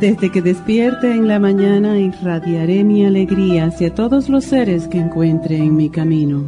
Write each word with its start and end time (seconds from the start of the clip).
Desde 0.00 0.32
que 0.32 0.40
despierte 0.40 1.12
en 1.12 1.28
la 1.28 1.38
mañana 1.38 1.98
irradiaré 1.98 2.84
mi 2.84 3.04
alegría 3.04 3.66
hacia 3.66 3.94
todos 3.94 4.30
los 4.30 4.46
seres 4.46 4.88
que 4.88 4.96
encuentre 4.96 5.58
en 5.58 5.76
mi 5.76 5.90
camino. 5.90 6.44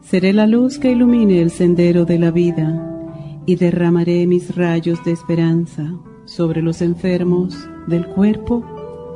Seré 0.00 0.32
la 0.32 0.46
luz 0.46 0.78
que 0.78 0.92
ilumine 0.92 1.42
el 1.42 1.50
sendero 1.50 2.06
de 2.06 2.18
la 2.18 2.30
vida 2.30 3.42
y 3.44 3.56
derramaré 3.56 4.26
mis 4.26 4.56
rayos 4.56 5.04
de 5.04 5.12
esperanza 5.12 5.92
sobre 6.24 6.62
los 6.62 6.80
enfermos 6.80 7.68
del 7.86 8.06
cuerpo 8.06 8.64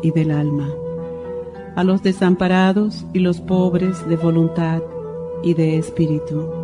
y 0.03 0.11
del 0.11 0.31
alma, 0.31 0.69
a 1.77 1.85
los 1.85 2.03
desamparados 2.03 3.07
y 3.15 3.21
los 3.21 3.41
pobres 3.41 4.07
de 4.11 4.17
voluntad 4.17 4.83
y 5.43 5.55
de 5.55 5.79
espíritu 5.79 6.64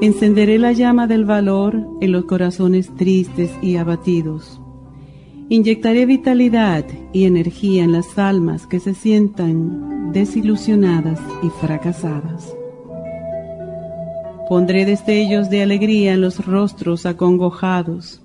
Encenderé 0.00 0.58
la 0.58 0.70
llama 0.70 1.08
del 1.08 1.24
valor 1.24 1.84
en 2.00 2.12
los 2.12 2.26
corazones 2.26 2.94
tristes 2.94 3.50
y 3.60 3.78
abatidos. 3.78 4.60
Inyectaré 5.48 6.06
vitalidad 6.06 6.84
y 7.12 7.24
energía 7.24 7.82
en 7.82 7.90
las 7.90 8.16
almas 8.16 8.68
que 8.68 8.78
se 8.78 8.94
sientan 8.94 10.12
desilusionadas 10.12 11.18
y 11.42 11.50
fracasadas. 11.50 12.54
Pondré 14.48 14.84
destellos 14.84 15.50
de 15.50 15.62
alegría 15.62 16.14
en 16.14 16.20
los 16.20 16.46
rostros 16.46 17.04
acongojados. 17.04 18.22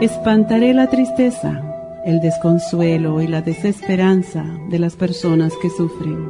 Espantaré 0.00 0.74
la 0.74 0.90
tristeza, 0.90 1.60
el 2.06 2.20
desconsuelo 2.20 3.20
y 3.20 3.26
la 3.26 3.42
desesperanza 3.42 4.44
de 4.68 4.78
las 4.78 4.94
personas 4.94 5.54
que 5.60 5.70
sufren. 5.70 6.28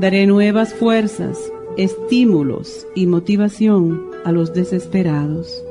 Daré 0.00 0.26
nuevas 0.26 0.74
fuerzas 0.74 1.52
estímulos 1.76 2.86
y 2.94 3.06
motivación 3.06 4.02
a 4.24 4.32
los 4.32 4.54
desesperados. 4.54 5.62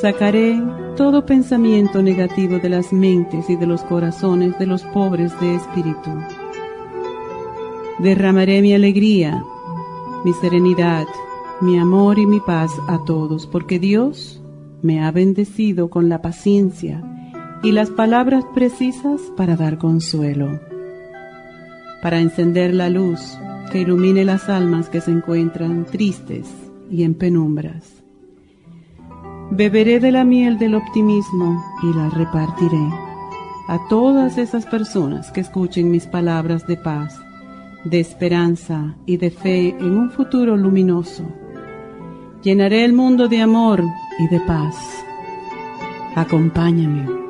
Sacaré 0.00 0.60
todo 0.96 1.26
pensamiento 1.26 2.02
negativo 2.02 2.58
de 2.58 2.68
las 2.68 2.92
mentes 2.92 3.48
y 3.48 3.56
de 3.56 3.66
los 3.66 3.82
corazones 3.82 4.58
de 4.58 4.66
los 4.66 4.82
pobres 4.84 5.38
de 5.40 5.54
espíritu. 5.54 6.10
Derramaré 7.98 8.62
mi 8.62 8.74
alegría, 8.74 9.44
mi 10.24 10.32
serenidad, 10.34 11.06
mi 11.60 11.78
amor 11.78 12.18
y 12.18 12.26
mi 12.26 12.40
paz 12.40 12.72
a 12.88 13.04
todos, 13.04 13.46
porque 13.46 13.78
Dios 13.78 14.42
me 14.82 15.04
ha 15.04 15.10
bendecido 15.10 15.90
con 15.90 16.08
la 16.08 16.22
paciencia 16.22 17.02
y 17.62 17.72
las 17.72 17.90
palabras 17.90 18.44
precisas 18.54 19.20
para 19.36 19.56
dar 19.56 19.76
consuelo, 19.78 20.60
para 22.02 22.20
encender 22.20 22.74
la 22.74 22.88
luz 22.88 23.36
que 23.70 23.80
ilumine 23.80 24.24
las 24.24 24.48
almas 24.48 24.88
que 24.88 25.00
se 25.00 25.10
encuentran 25.10 25.86
tristes 25.86 26.46
y 26.90 27.04
en 27.04 27.14
penumbras. 27.14 28.02
Beberé 29.50 29.98
de 29.98 30.12
la 30.12 30.24
miel 30.24 30.58
del 30.58 30.74
optimismo 30.74 31.62
y 31.82 31.96
la 31.96 32.10
repartiré 32.10 32.88
a 33.68 33.78
todas 33.88 34.36
esas 34.38 34.66
personas 34.66 35.30
que 35.30 35.40
escuchen 35.40 35.90
mis 35.90 36.06
palabras 36.06 36.66
de 36.66 36.76
paz, 36.76 37.20
de 37.84 38.00
esperanza 38.00 38.96
y 39.06 39.16
de 39.16 39.30
fe 39.30 39.76
en 39.78 39.96
un 39.96 40.10
futuro 40.10 40.56
luminoso. 40.56 41.24
Llenaré 42.42 42.84
el 42.84 42.92
mundo 42.92 43.28
de 43.28 43.40
amor 43.40 43.84
y 44.18 44.28
de 44.28 44.40
paz. 44.40 44.76
Acompáñame. 46.16 47.29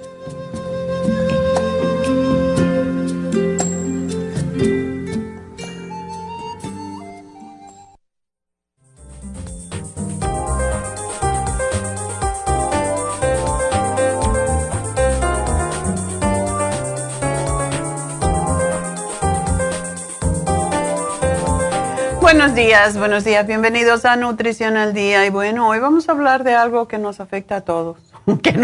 Días, 22.65 22.95
buenos 22.95 23.23
días, 23.23 23.47
bienvenidos 23.47 24.05
a 24.05 24.15
Nutrición 24.17 24.77
al 24.77 24.93
Día. 24.93 25.25
Y 25.25 25.31
bueno, 25.31 25.67
hoy 25.67 25.79
vamos 25.79 26.07
a 26.07 26.11
hablar 26.11 26.43
de 26.43 26.53
algo 26.53 26.87
que 26.87 26.99
nos 26.99 27.19
afecta 27.19 27.55
a 27.55 27.61
todos, 27.61 27.97
que 28.43 28.55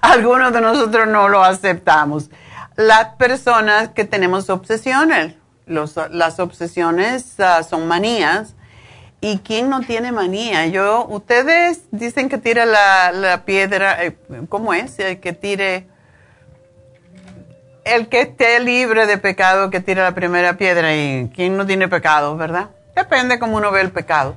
algunos 0.00 0.52
de 0.52 0.60
nosotros 0.60 1.08
no 1.08 1.28
lo 1.28 1.42
aceptamos. 1.42 2.30
Las 2.76 3.16
personas 3.16 3.88
que 3.88 4.04
tenemos 4.04 4.48
obsesiones, 4.48 5.34
las 5.66 6.38
obsesiones 6.38 7.40
ah, 7.40 7.64
son 7.64 7.88
manías. 7.88 8.54
¿Y 9.20 9.38
quién 9.38 9.68
no 9.68 9.80
tiene 9.80 10.12
manía? 10.12 10.66
Yo, 10.68 11.04
ustedes 11.08 11.82
dicen 11.90 12.28
que 12.28 12.38
tira 12.38 12.64
la, 12.64 13.42
piedra, 13.44 14.04
eh, 14.04 14.16
¿cómo 14.48 14.72
es? 14.72 14.94
Que 15.20 15.32
tire, 15.32 15.88
el 17.84 18.08
que 18.08 18.20
esté 18.20 18.60
libre 18.60 19.06
de 19.06 19.18
pecado, 19.18 19.68
que 19.70 19.80
tire 19.80 20.00
la 20.00 20.14
primera 20.14 20.56
piedra. 20.56 20.94
¿Y 20.94 21.28
quién 21.34 21.56
no 21.56 21.66
tiene 21.66 21.88
pecado, 21.88 22.36
verdad? 22.36 22.70
Depende 22.94 23.38
cómo 23.38 23.56
uno 23.56 23.70
ve 23.70 23.80
el 23.80 23.90
pecado. 23.90 24.36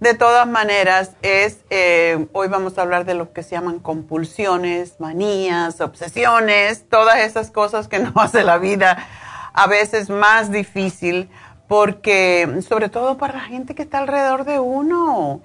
De 0.00 0.12
todas 0.12 0.46
maneras, 0.46 1.12
es, 1.22 1.60
eh, 1.70 2.26
hoy 2.32 2.48
vamos 2.48 2.76
a 2.76 2.82
hablar 2.82 3.06
de 3.06 3.14
lo 3.14 3.32
que 3.32 3.42
se 3.42 3.52
llaman 3.52 3.78
compulsiones, 3.78 5.00
manías, 5.00 5.80
obsesiones, 5.80 6.86
todas 6.88 7.18
esas 7.18 7.50
cosas 7.50 7.88
que 7.88 7.98
nos 8.00 8.12
hace 8.16 8.44
la 8.44 8.58
vida 8.58 9.06
a 9.54 9.66
veces 9.66 10.10
más 10.10 10.52
difícil, 10.52 11.30
porque 11.66 12.60
sobre 12.68 12.90
todo 12.90 13.16
para 13.16 13.34
la 13.34 13.44
gente 13.44 13.74
que 13.74 13.82
está 13.82 13.98
alrededor 13.98 14.44
de 14.44 14.60
uno. 14.60 15.40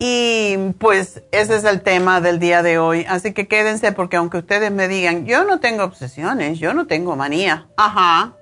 Y 0.00 0.56
pues 0.80 1.22
ese 1.30 1.54
es 1.54 1.62
el 1.62 1.80
tema 1.80 2.20
del 2.20 2.40
día 2.40 2.64
de 2.64 2.76
hoy. 2.78 3.06
Así 3.08 3.32
que 3.32 3.46
quédense 3.46 3.92
porque 3.92 4.16
aunque 4.16 4.38
ustedes 4.38 4.72
me 4.72 4.88
digan, 4.88 5.26
yo 5.26 5.44
no 5.44 5.60
tengo 5.60 5.84
obsesiones, 5.84 6.58
yo 6.58 6.74
no 6.74 6.88
tengo 6.88 7.14
manía. 7.14 7.68
Ajá. 7.76 8.34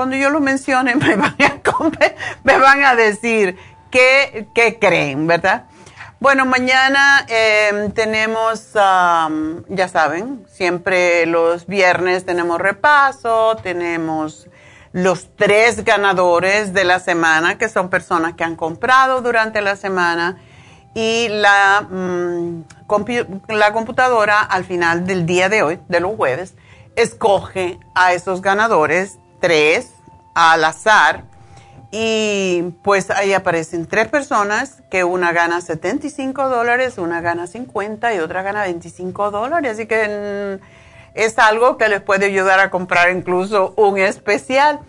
Cuando 0.00 0.16
yo 0.16 0.30
lo 0.30 0.40
mencione 0.40 0.96
me 2.44 2.58
van 2.58 2.84
a, 2.84 2.94
decir 2.94 3.58
qué, 3.90 4.48
qué 4.54 4.78
creen, 4.78 5.26
¿verdad? 5.26 5.66
Bueno, 6.20 6.46
mañana 6.46 7.26
em, 7.28 7.90
tenemos, 7.90 8.70
ya 8.72 9.88
saben, 9.92 10.46
siempre 10.48 11.26
los 11.26 11.66
viernes 11.66 12.24
tenemos 12.24 12.58
repaso, 12.58 13.58
tenemos 13.62 14.48
los 14.94 15.36
tres 15.36 15.84
ganadores 15.84 16.72
de 16.72 16.84
la 16.84 16.98
semana, 16.98 17.58
que 17.58 17.68
son 17.68 17.90
personas 17.90 18.32
que 18.36 18.44
han 18.44 18.56
comprado 18.56 19.20
durante 19.20 19.60
la 19.60 19.76
semana 19.76 20.38
y 20.94 21.28
la, 21.28 21.82
mm, 21.90 22.62
la 23.48 23.74
computadora 23.74 24.40
al 24.40 24.64
final 24.64 25.06
del 25.06 25.26
día 25.26 25.50
de 25.50 25.62
hoy, 25.62 25.78
de 25.88 26.00
los 26.00 26.16
jueves, 26.16 26.54
escoge 26.96 27.78
a 27.94 28.14
esos 28.14 28.40
ganadores, 28.40 29.19
tres 29.40 29.92
al 30.34 30.64
azar, 30.64 31.24
y 31.92 32.62
pues 32.82 33.10
ahí 33.10 33.32
aparecen 33.32 33.86
tres 33.86 34.06
personas 34.06 34.82
que 34.90 35.02
una 35.02 35.32
gana 35.32 35.60
75 35.60 36.48
dólares, 36.48 36.98
una 36.98 37.20
gana 37.20 37.48
50 37.48 38.14
y 38.14 38.20
otra 38.20 38.42
gana 38.42 38.62
25 38.62 39.32
dólares, 39.32 39.72
así 39.72 39.86
que 39.86 40.58
mm, 40.60 40.64
es 41.14 41.38
algo 41.38 41.78
que 41.78 41.88
les 41.88 42.00
puede 42.00 42.26
ayudar 42.26 42.60
a 42.60 42.70
comprar 42.70 43.10
incluso 43.10 43.74
un 43.76 43.98
especial. 43.98 44.80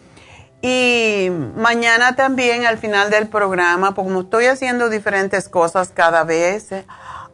Y 0.61 1.31
mañana 1.55 2.15
también 2.15 2.67
al 2.67 2.77
final 2.77 3.09
del 3.09 3.27
programa, 3.27 3.95
como 3.95 4.21
estoy 4.21 4.45
haciendo 4.45 4.89
diferentes 4.89 5.49
cosas 5.49 5.89
cada 5.89 6.23
vez, 6.23 6.71
eh, 6.71 6.85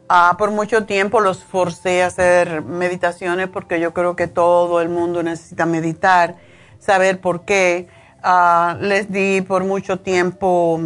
ah, 0.08 0.36
por 0.38 0.50
mucho 0.50 0.86
tiempo 0.86 1.20
los 1.20 1.44
forcé 1.44 2.02
a 2.02 2.06
hacer 2.06 2.62
meditaciones 2.62 3.48
porque 3.48 3.80
yo 3.80 3.92
creo 3.92 4.16
que 4.16 4.28
todo 4.28 4.80
el 4.80 4.88
mundo 4.88 5.22
necesita 5.22 5.66
meditar, 5.66 6.36
saber 6.78 7.20
por 7.20 7.44
qué. 7.44 7.88
Ah, 8.22 8.76
les 8.80 9.12
di 9.12 9.42
por 9.42 9.62
mucho 9.62 10.00
tiempo 10.00 10.80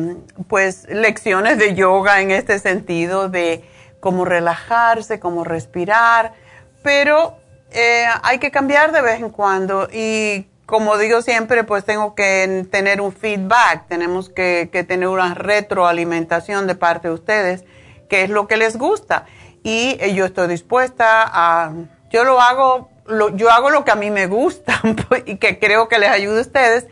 pues 0.48 0.86
lecciones 0.90 1.56
de 1.56 1.74
yoga 1.74 2.20
en 2.20 2.30
este 2.30 2.58
sentido 2.58 3.30
de 3.30 3.64
cómo 4.00 4.26
relajarse, 4.26 5.18
cómo 5.18 5.42
respirar, 5.42 6.34
pero 6.82 7.38
eh, 7.70 8.04
hay 8.22 8.38
que 8.38 8.50
cambiar 8.50 8.92
de 8.92 9.00
vez 9.00 9.20
en 9.20 9.30
cuando 9.30 9.88
y 9.90 10.46
como 10.72 10.96
digo 10.96 11.20
siempre, 11.20 11.64
pues 11.64 11.84
tengo 11.84 12.14
que 12.14 12.66
tener 12.70 13.00
un 13.02 13.12
feedback, 13.12 13.88
tenemos 13.88 14.30
que, 14.30 14.66
tener 14.88 15.06
una 15.08 15.34
retroalimentación 15.34 16.66
de 16.66 16.74
parte 16.74 17.08
de 17.08 17.14
ustedes, 17.14 17.64
qué 18.08 18.22
es 18.22 18.30
lo 18.30 18.46
que 18.46 18.56
les 18.56 18.78
gusta. 18.78 19.26
Y 19.62 19.98
eh, 20.00 20.14
yo 20.14 20.24
estoy 20.24 20.48
dispuesta 20.48 21.24
a, 21.26 21.72
yo 22.10 22.24
lo 22.24 22.40
hago, 22.40 22.88
yo 23.34 23.50
hago 23.50 23.70
lo 23.70 23.84
que 23.84 23.90
a 23.90 23.96
mí 23.96 24.10
me 24.10 24.26
gusta 24.26 24.80
y 25.26 25.36
que 25.36 25.58
creo 25.58 25.88
que 25.88 25.98
les 25.98 26.10
ayude 26.10 26.38
a 26.38 26.42
ustedes, 26.42 26.86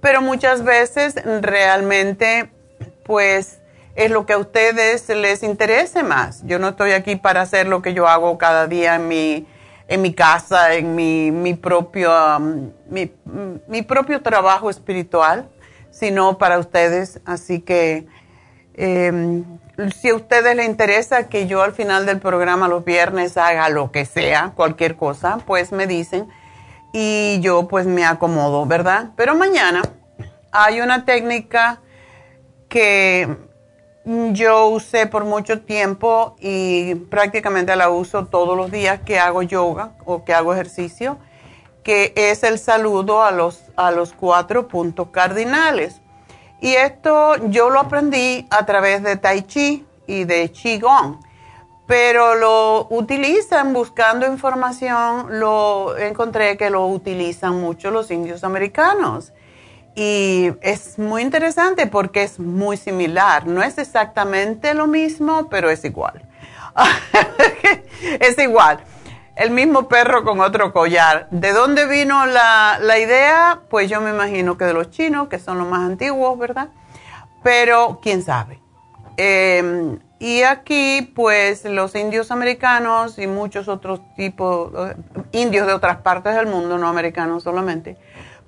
pero 0.00 0.20
muchas 0.20 0.64
veces 0.64 1.14
realmente, 1.40 2.50
pues, 3.04 3.60
es 3.94 4.10
lo 4.10 4.26
que 4.26 4.32
a 4.32 4.38
ustedes 4.38 5.08
les 5.08 5.42
interese 5.42 6.02
más. 6.02 6.42
Yo 6.44 6.58
no 6.58 6.70
estoy 6.70 6.92
aquí 6.92 7.16
para 7.16 7.42
hacer 7.42 7.68
lo 7.68 7.80
que 7.80 7.94
yo 7.94 8.08
hago 8.08 8.36
cada 8.38 8.66
día 8.66 8.96
en 8.96 9.08
mi 9.08 9.46
en 9.88 10.02
mi 10.02 10.14
casa, 10.14 10.74
en 10.74 10.94
mi, 10.94 11.30
mi 11.30 11.54
propio, 11.54 12.10
um, 12.36 12.70
mi, 12.88 13.82
propio 13.82 14.22
trabajo 14.22 14.70
espiritual, 14.70 15.48
sino 15.90 16.38
para 16.38 16.58
ustedes. 16.58 17.20
Así 17.24 17.60
que 17.60 18.06
em, 18.74 19.44
si 19.96 20.10
a 20.10 20.14
ustedes 20.14 20.54
les 20.56 20.66
interesa 20.66 21.28
que 21.28 21.46
yo 21.46 21.62
al 21.62 21.72
final 21.72 22.06
del 22.06 22.20
programa 22.20 22.68
los 22.68 22.84
viernes 22.84 23.36
haga 23.36 23.68
lo 23.68 23.90
que 23.90 24.04
sea, 24.04 24.52
cualquier 24.54 24.96
cosa, 24.96 25.38
pues 25.46 25.72
me 25.72 25.86
dicen 25.86 26.28
y 26.92 27.40
yo 27.40 27.66
pues 27.66 27.86
me 27.86 28.04
acomodo, 28.04 28.66
¿verdad? 28.66 29.10
Pero 29.16 29.34
mañana 29.34 29.82
hay 30.52 30.80
una 30.80 31.04
técnica 31.04 31.80
que 32.68 33.36
yo 34.04 34.68
usé 34.68 35.06
por 35.06 35.24
mucho 35.24 35.62
tiempo 35.62 36.36
y 36.38 36.94
prácticamente 36.94 37.74
la 37.74 37.88
uso 37.88 38.26
todos 38.26 38.56
los 38.56 38.70
días 38.70 39.00
que 39.00 39.18
hago 39.18 39.42
yoga 39.42 39.92
o 40.04 40.24
que 40.24 40.34
hago 40.34 40.52
ejercicio, 40.52 41.18
que 41.82 42.12
es 42.16 42.44
el 42.44 42.58
saludo 42.58 43.22
a 43.22 43.32
los, 43.32 43.62
a 43.76 43.90
los 43.90 44.12
cuatro 44.12 44.68
puntos 44.68 45.08
cardinales. 45.10 46.00
Y 46.64 46.76
esto 46.76 47.36
yo 47.50 47.68
lo 47.68 47.78
aprendí 47.78 48.46
a 48.48 48.64
través 48.64 49.02
de 49.02 49.16
Tai 49.16 49.42
Chi 49.42 49.84
y 50.06 50.24
de 50.24 50.50
Qigong, 50.50 51.20
pero 51.86 52.36
lo 52.36 52.86
utilizan 52.88 53.74
buscando 53.74 54.26
información, 54.26 55.38
lo 55.38 55.94
encontré 55.98 56.56
que 56.56 56.70
lo 56.70 56.86
utilizan 56.86 57.60
mucho 57.60 57.90
los 57.90 58.10
indios 58.10 58.44
americanos. 58.44 59.34
Y 59.94 60.52
es 60.62 60.98
muy 60.98 61.20
interesante 61.20 61.86
porque 61.86 62.22
es 62.22 62.40
muy 62.40 62.78
similar. 62.78 63.46
No 63.46 63.62
es 63.62 63.76
exactamente 63.76 64.72
lo 64.72 64.86
mismo, 64.86 65.50
pero 65.50 65.68
es 65.68 65.84
igual. 65.84 66.26
es 68.20 68.38
igual. 68.38 68.78
El 69.36 69.50
mismo 69.50 69.88
perro 69.88 70.24
con 70.24 70.40
otro 70.40 70.72
collar. 70.72 71.26
¿De 71.30 71.52
dónde 71.52 71.86
vino 71.86 72.24
la, 72.26 72.78
idea? 72.98 73.62
Pues 73.68 73.90
yo 73.90 74.00
me 74.00 74.10
imagino 74.10 74.56
que 74.56 74.64
de 74.64 74.72
los 74.72 74.90
chinos, 74.90 75.28
que 75.28 75.40
son 75.40 75.58
los 75.58 75.66
más 75.66 75.80
antiguos, 75.80 76.38
¿verdad? 76.38 76.68
Pero 77.42 77.98
quién 78.00 78.22
sabe. 78.22 78.60
Em, 79.16 79.98
y 80.20 80.42
aquí, 80.42 81.12
pues 81.14 81.64
los 81.64 81.94
indios 81.96 82.30
americanos 82.30 83.18
y 83.18 83.26
muchos 83.26 83.68
otros 83.68 84.00
tipos, 84.14 84.72
eh, 84.76 84.96
indios 85.32 85.66
de 85.66 85.72
otras 85.72 85.98
partes 85.98 86.34
del 86.34 86.46
mundo, 86.46 86.78
no 86.78 86.88
americanos 86.88 87.42
solamente, 87.42 87.96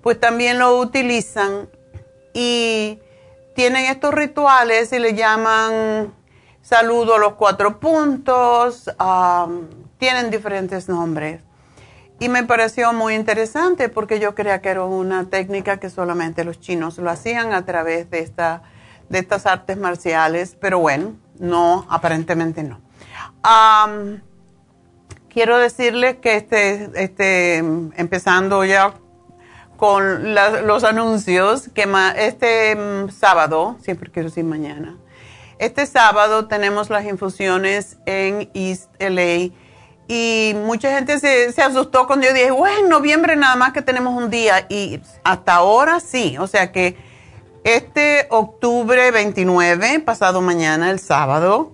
pues 0.02 0.18
también 0.18 0.58
lo 0.58 0.78
utilizan 0.78 1.68
y 2.32 3.00
tienen 3.54 3.86
estos 3.86 4.14
rituales 4.14 4.92
y 4.92 4.98
le 4.98 5.14
llaman 5.14 6.14
saludo 6.62 7.14
a 7.14 7.18
los 7.18 7.34
cuatro 7.34 7.78
puntos, 7.78 8.90
tienen 9.98 10.30
diferentes 10.30 10.88
nombres. 10.88 11.40
Y 12.18 12.28
me 12.28 12.44
pareció 12.44 12.92
muy 12.92 13.14
interesante 13.14 13.88
porque 13.88 14.18
yo 14.18 14.34
creía 14.34 14.62
que 14.62 14.70
era 14.70 14.84
una 14.84 15.28
técnica 15.28 15.78
que 15.78 15.90
solamente 15.90 16.44
los 16.44 16.60
chinos 16.60 16.96
lo 16.98 17.10
hacían 17.10 17.52
a 17.52 17.66
través 17.66 18.10
de, 18.10 18.20
esta, 18.20 18.62
de 19.10 19.18
estas 19.18 19.44
artes 19.44 19.76
marciales, 19.76 20.56
pero 20.58 20.78
bueno, 20.78 21.14
no, 21.38 21.86
aparentemente 21.90 22.62
no. 22.62 22.80
quiero 25.28 25.58
decirles 25.58 26.16
que 26.16 26.36
este, 26.36 26.90
este, 26.94 27.58
empezando 27.58 28.64
ya 28.64 28.94
con 29.76 30.34
los 30.34 30.84
anuncios 30.84 31.68
que 31.74 31.86
este 32.16 32.74
mm, 32.74 33.10
sábado, 33.10 33.76
siempre 33.82 34.10
quiero 34.10 34.30
decir 34.30 34.44
mañana, 34.44 34.96
este 35.58 35.86
sábado 35.86 36.48
tenemos 36.48 36.88
las 36.88 37.04
infusiones 37.04 37.98
en 38.06 38.50
East 38.54 38.90
LA 38.98 39.54
y 40.08 40.54
mucha 40.64 40.94
gente 40.94 41.18
se, 41.18 41.60
asustó 41.62 42.06
cuando 42.06 42.26
yo 42.26 42.32
dije, 42.32 42.50
bueno, 42.50 42.78
en 42.78 42.88
noviembre 42.88 43.36
nada 43.36 43.56
más 43.56 43.72
que 43.72 43.82
tenemos 43.82 44.14
un 44.16 44.30
día 44.30 44.66
y 44.68 45.00
hasta 45.24 45.54
ahora 45.54 46.00
sí, 46.00 46.36
o 46.38 46.46
sea 46.46 46.70
que 46.70 46.96
este 47.64 48.26
octubre 48.30 49.10
29, 49.10 50.00
pasado 50.00 50.40
mañana, 50.40 50.90
el 50.90 51.00
sábado, 51.00 51.72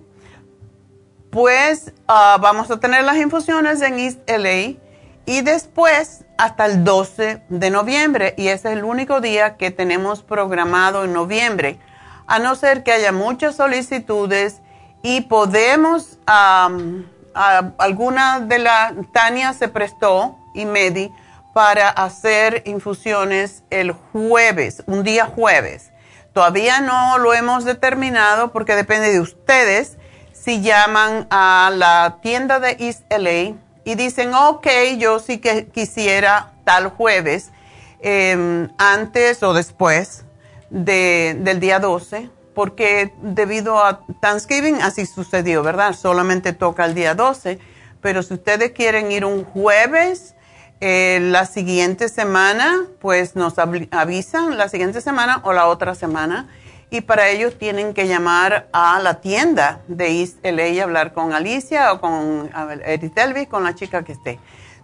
pues 1.29 1.93
ah, 2.07 2.37
vamos 2.41 2.71
a 2.71 2.79
tener 2.79 3.03
las 3.03 3.17
infusiones 3.17 3.81
en 3.81 3.99
East 3.99 4.19
LA 4.27 4.79
y 5.25 5.41
después 5.41 6.25
hasta 6.37 6.65
el 6.65 6.83
12 6.83 7.43
de 7.47 7.69
noviembre 7.69 8.33
y 8.37 8.47
ese 8.47 8.71
es 8.71 8.77
el 8.77 8.83
único 8.83 9.21
día 9.21 9.57
que 9.57 9.69
tenemos 9.69 10.23
programado 10.23 11.05
en 11.05 11.13
noviembre, 11.13 11.79
a 12.25 12.39
no 12.39 12.55
ser 12.55 12.83
que 12.83 12.91
haya 12.91 13.11
muchas 13.11 13.55
solicitudes 13.55 14.61
y 15.03 15.21
podemos, 15.21 16.17
alguna 17.33 18.39
de 18.39 18.59
la, 18.59 18.93
Tania 19.11 19.53
se 19.53 19.67
prestó 19.67 20.37
y 20.53 20.65
Medi 20.65 21.11
para 21.53 21.89
hacer 21.89 22.63
infusiones 22.65 23.63
el 23.69 23.91
jueves, 23.91 24.83
un 24.87 25.03
día 25.03 25.25
jueves. 25.25 25.91
Todavía 26.33 26.81
no 26.81 27.19
lo 27.19 27.33
hemos 27.33 27.63
determinado 27.63 28.51
porque 28.51 28.75
depende 28.75 29.11
de 29.11 29.19
ustedes 29.19 29.97
si 30.33 30.61
llaman 30.61 31.27
a 31.29 31.71
la 31.73 32.17
tienda 32.21 32.59
de 32.59 32.75
East 32.79 33.03
LA 33.09 33.55
y 33.85 33.95
dicen, 33.95 34.33
ok, 34.33 34.67
yo 34.97 35.19
sí 35.19 35.37
que 35.37 35.67
quisiera 35.67 36.53
tal 36.63 36.89
jueves, 36.89 37.51
em, 38.01 38.69
antes 38.77 39.43
o 39.43 39.53
después 39.53 40.25
del 40.69 41.59
día 41.59 41.79
12, 41.79 42.29
porque 42.53 43.13
debido 43.21 43.83
a 43.83 44.01
Thanksgiving 44.19 44.81
así 44.81 45.05
sucedió, 45.05 45.63
¿verdad? 45.63 45.93
Solamente 45.93 46.53
toca 46.53 46.85
el 46.85 46.93
día 46.93 47.15
12, 47.15 47.59
pero 48.01 48.23
si 48.23 48.35
ustedes 48.35 48.71
quieren 48.71 49.11
ir 49.11 49.25
un 49.25 49.43
jueves, 49.43 50.35
eh, 50.81 51.19
la 51.21 51.45
siguiente 51.45 52.09
semana, 52.09 52.81
pues 52.99 53.35
nos 53.35 53.53
avisan 53.57 54.57
la 54.57 54.67
siguiente 54.67 54.99
semana 54.99 55.39
o 55.43 55.53
la 55.53 55.67
otra 55.67 55.95
semana 55.95 56.49
y 56.89 56.99
para 57.01 57.29
ellos 57.29 57.57
tienen 57.57 57.93
que 57.93 58.07
llamar 58.07 58.67
a 58.71 58.99
la 58.99 59.21
tienda 59.21 59.81
de 59.87 60.19
East 60.19 60.45
LA 60.45 60.67
y 60.67 60.79
hablar 60.79 61.13
con 61.13 61.33
Alicia 61.33 61.91
o 61.93 61.99
con 61.99 62.51
Edith 62.85 63.17
Elvis, 63.17 63.47
con 63.47 63.63
la 63.63 63.73
chica 63.73 64.03
que 64.03 64.11
esté. 64.11 64.37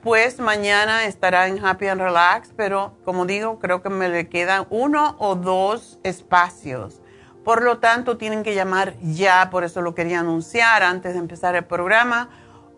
pues 0.02 0.40
mañana 0.40 1.06
estará 1.06 1.48
en 1.48 1.64
Happy 1.64 1.86
and 1.86 2.00
Relax, 2.00 2.50
pero 2.56 2.94
como 3.04 3.26
digo, 3.26 3.58
creo 3.58 3.82
que 3.82 3.88
me 3.88 4.08
le 4.08 4.28
quedan 4.28 4.66
uno 4.70 5.16
o 5.18 5.36
dos 5.36 5.98
espacios. 6.02 7.00
Por 7.44 7.62
lo 7.62 7.78
tanto, 7.78 8.16
tienen 8.16 8.42
que 8.42 8.54
llamar 8.54 8.94
ya, 9.00 9.50
por 9.50 9.64
eso 9.64 9.80
lo 9.80 9.94
quería 9.94 10.20
anunciar 10.20 10.82
antes 10.82 11.14
de 11.14 11.20
empezar 11.20 11.54
el 11.54 11.64
programa 11.64 12.28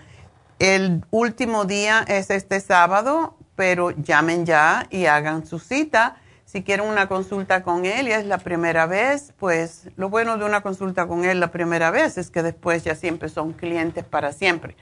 El 0.58 1.04
último 1.10 1.64
día 1.64 2.04
es 2.06 2.30
este 2.30 2.60
sábado, 2.60 3.36
pero 3.56 3.90
llamen 3.90 4.44
ya 4.44 4.86
y 4.90 5.06
hagan 5.06 5.46
su 5.46 5.58
cita. 5.58 6.16
Si 6.52 6.62
quieren 6.62 6.86
una 6.86 7.08
consulta 7.08 7.62
con 7.62 7.86
él 7.86 8.08
y 8.08 8.12
es 8.12 8.26
la 8.26 8.36
primera 8.36 8.84
vez, 8.84 9.32
pues 9.38 9.88
lo 9.96 10.10
bueno 10.10 10.36
de 10.36 10.44
una 10.44 10.60
consulta 10.60 11.06
con 11.06 11.24
él 11.24 11.40
la 11.40 11.50
primera 11.50 11.90
vez 11.90 12.18
es 12.18 12.28
que 12.28 12.42
después 12.42 12.84
ya 12.84 12.94
siempre 12.94 13.30
son 13.30 13.54
clientes 13.54 14.04
para 14.04 14.34
siempre. 14.34 14.76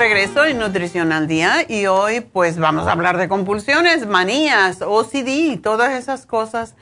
Regreso 0.00 0.46
en 0.46 0.58
Nutrición 0.58 1.12
al 1.12 1.26
Día 1.26 1.66
y 1.68 1.84
hoy 1.84 2.22
pues 2.22 2.56
vamos 2.56 2.86
a 2.88 2.92
hablar 2.92 3.18
de 3.18 3.28
compulsiones, 3.28 4.06
manías, 4.06 4.80
OCD, 4.80 5.60
todas 5.60 5.92
esas 5.92 6.24
cosas 6.24 6.74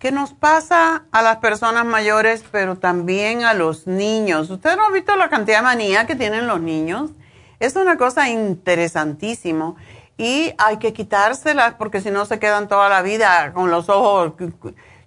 que 0.00 0.10
nos 0.10 0.32
pasa 0.32 1.04
a 1.12 1.22
las 1.22 1.36
personas 1.36 1.86
mayores 1.86 2.44
pero 2.50 2.74
también 2.74 3.44
a 3.44 3.54
los 3.54 3.86
niños. 3.86 4.50
¿Ustedes 4.50 4.76
no 4.76 4.86
han 4.86 4.92
visto 4.92 5.14
la 5.14 5.28
cantidad 5.28 5.58
de 5.58 5.62
manía 5.62 6.08
que 6.08 6.16
tienen 6.16 6.48
los 6.48 6.60
niños? 6.60 7.12
Es 7.60 7.76
una 7.76 7.96
cosa 7.96 8.28
interesantísimo 8.30 9.76
y 10.18 10.52
hay 10.58 10.78
que 10.78 10.92
quitárselas 10.92 11.74
porque 11.74 12.00
si 12.00 12.10
no 12.10 12.26
se 12.26 12.40
quedan 12.40 12.66
toda 12.66 12.88
la 12.88 13.00
vida 13.02 13.52
con 13.52 13.70
los 13.70 13.88
ojos 13.88 14.32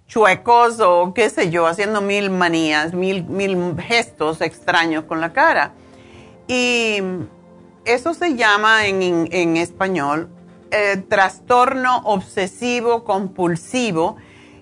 chuecos 0.06 0.80
o 0.80 1.12
qué 1.12 1.28
sé 1.28 1.50
yo, 1.50 1.66
haciendo 1.66 2.00
mil 2.00 2.30
manías, 2.30 2.94
mil, 2.94 3.22
mil 3.24 3.76
gestos 3.78 4.40
extraños 4.40 5.04
con 5.04 5.20
la 5.20 5.34
cara. 5.34 5.72
Y 6.48 7.02
eso 7.84 8.14
se 8.14 8.36
llama 8.36 8.86
en, 8.86 9.56
español 9.56 10.28
eh, 10.70 11.02
trastorno 11.08 11.98
obsesivo 12.04 13.04
compulsivo 13.04 14.16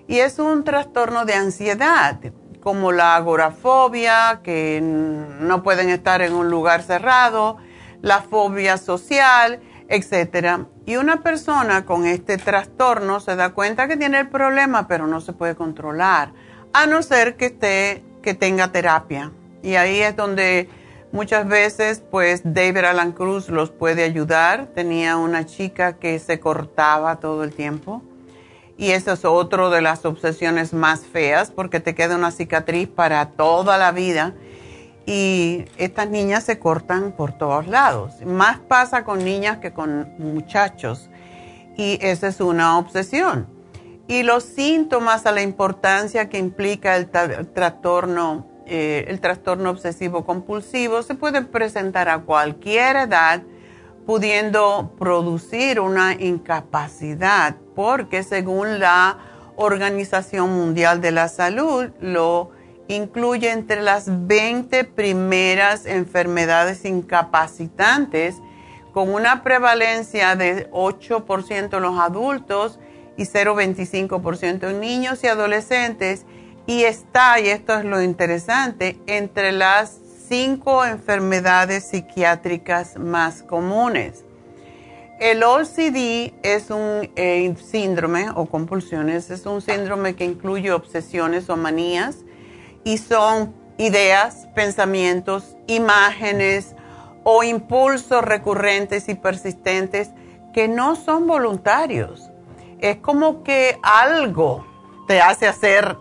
y 0.07 0.19
es 0.19 0.39
un 0.39 0.63
trastorno 0.63 1.25
de 1.25 1.35
ansiedad, 1.35 2.19
como 2.61 2.91
la 2.91 3.15
agorafobia, 3.15 4.41
que 4.43 4.79
no 4.81 5.61
pueden 5.61 5.89
estar 5.89 6.21
en 6.23 6.33
un 6.33 6.49
lugar 6.49 6.81
cerrado, 6.81 7.57
la 8.01 8.21
fobia 8.21 8.77
social, 8.77 9.59
etc. 9.87 10.61
Y 10.85 10.95
una 10.95 11.21
persona 11.21 11.85
con 11.85 12.05
este 12.05 12.37
trastorno 12.37 13.19
se 13.19 13.35
da 13.35 13.53
cuenta 13.53 13.87
que 13.87 13.97
tiene 13.97 14.19
el 14.19 14.29
problema, 14.29 14.87
pero 14.87 15.05
no 15.05 15.21
se 15.21 15.33
puede 15.33 15.55
controlar, 15.55 16.33
a 16.73 16.87
no 16.87 17.03
ser 17.03 17.35
que, 17.35 17.47
esté, 17.47 18.03
que 18.23 18.33
tenga 18.33 18.71
terapia. 18.71 19.31
Y 19.61 19.75
ahí 19.75 19.99
es 19.99 20.15
donde 20.15 20.69
Muchas 21.11 21.47
veces, 21.47 22.03
pues 22.11 22.41
David 22.43 22.85
Alan 22.85 23.13
Cruz 23.13 23.49
los 23.49 23.71
puede 23.71 24.03
ayudar. 24.03 24.67
Tenía 24.75 25.17
una 25.17 25.43
chica 25.47 25.93
que 25.93 26.19
se 26.19 26.39
cortaba 26.39 27.15
todo 27.19 27.43
el 27.43 27.51
tiempo. 27.51 28.03
Y 28.77 28.91
eso 28.91 29.13
es 29.13 29.25
otro 29.25 29.71
de 29.71 29.81
las 29.81 30.05
obsesiones 30.05 30.71
más 30.71 31.01
feas 31.01 31.49
porque 31.49 31.79
te 31.79 31.95
queda 31.95 32.15
una 32.15 32.29
cicatriz 32.29 32.87
para 32.87 33.31
toda 33.31 33.79
la 33.79 33.91
vida. 33.91 34.35
Y 35.07 35.65
estas 35.77 36.09
niñas 36.09 36.43
se 36.43 36.59
cortan 36.59 37.11
por 37.13 37.31
todos 37.31 37.65
lados. 37.67 38.23
Más 38.23 38.59
pasa 38.59 39.03
con 39.03 39.25
niñas 39.25 39.57
que 39.57 39.73
con 39.73 40.13
muchachos. 40.19 41.09
Y 41.75 41.97
esa 42.03 42.27
es 42.27 42.39
una 42.39 42.77
obsesión. 42.77 43.47
Y 44.07 44.21
los 44.21 44.43
síntomas 44.43 45.25
a 45.25 45.31
la 45.31 45.41
importancia 45.41 46.29
que 46.29 46.37
implica 46.37 46.95
el 46.95 47.09
trastorno 47.09 48.48
eh, 48.69 49.05
el 49.07 49.19
trastorno 49.19 49.71
obsesivo 49.71 50.25
compulsivo 50.25 51.01
se 51.01 51.15
puede 51.15 51.41
presentar 51.41 52.07
a 52.07 52.19
cualquier 52.19 52.97
edad, 52.97 53.41
pudiendo 54.05 54.93
producir 54.99 55.79
una 55.79 56.13
incapacidad, 56.13 57.55
porque 57.75 58.21
según 58.21 58.79
la 58.79 59.17
Organización 59.55 60.51
Mundial 60.55 61.01
de 61.01 61.11
la 61.11 61.29
Salud, 61.29 61.89
lo 61.99 62.51
incluye 62.87 63.51
entre 63.51 63.81
las 63.81 64.05
20 64.27 64.83
primeras 64.83 65.87
enfermedades 65.87 66.85
incapacitantes, 66.85 68.35
con 68.93 69.11
una 69.11 69.41
prevalencia 69.41 70.35
de 70.35 70.69
8% 70.71 71.75
en 71.75 71.81
los 71.81 71.99
adultos 71.99 72.79
y 73.17 73.23
0,25% 73.23 74.69
en 74.69 74.79
niños 74.79 75.23
y 75.23 75.27
adolescentes 75.27 76.25
y 76.69 76.83
está, 76.83 77.39
y 77.39 77.49
esto 77.49 77.79
es 77.79 77.83
lo 77.83 77.99
interesante, 77.99 78.95
entre 79.07 79.51
las 79.51 79.89
cinco 80.27 80.85
enfermedades 80.85 81.85
psiquiátricas 81.85 82.95
más 82.95 83.41
comunes. 83.41 84.23
El 85.19 85.41
OCD 85.41 86.31
es 86.43 86.69
un 86.69 87.09
eh, 87.15 87.55
síndrome 87.59 88.27
o 88.35 88.45
compulsiones, 88.45 89.31
es 89.31 89.47
un 89.47 89.61
síndrome 89.61 90.15
que 90.15 90.25
incluye 90.25 90.71
obsesiones 90.71 91.49
o 91.49 91.57
manías 91.57 92.17
y 92.83 92.99
son 92.99 93.51
ideas, 93.79 94.47
pensamientos, 94.53 95.57
imágenes 95.65 96.75
o 97.23 97.41
impulsos 97.41 98.23
recurrentes 98.23 99.09
y 99.09 99.15
persistentes 99.15 100.11
que 100.53 100.67
no 100.67 100.95
son 100.95 101.25
voluntarios. 101.25 102.29
Es 102.77 102.97
como 102.97 103.41
que 103.41 103.79
algo 103.81 104.67
te 105.07 105.19
hace 105.19 105.47
hacer 105.47 105.97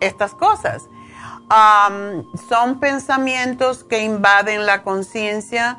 estas 0.00 0.34
cosas. 0.34 0.88
son 2.48 2.80
pensamientos 2.80 3.84
que 3.84 4.04
invaden 4.04 4.66
la 4.66 4.82
conciencia 4.82 5.78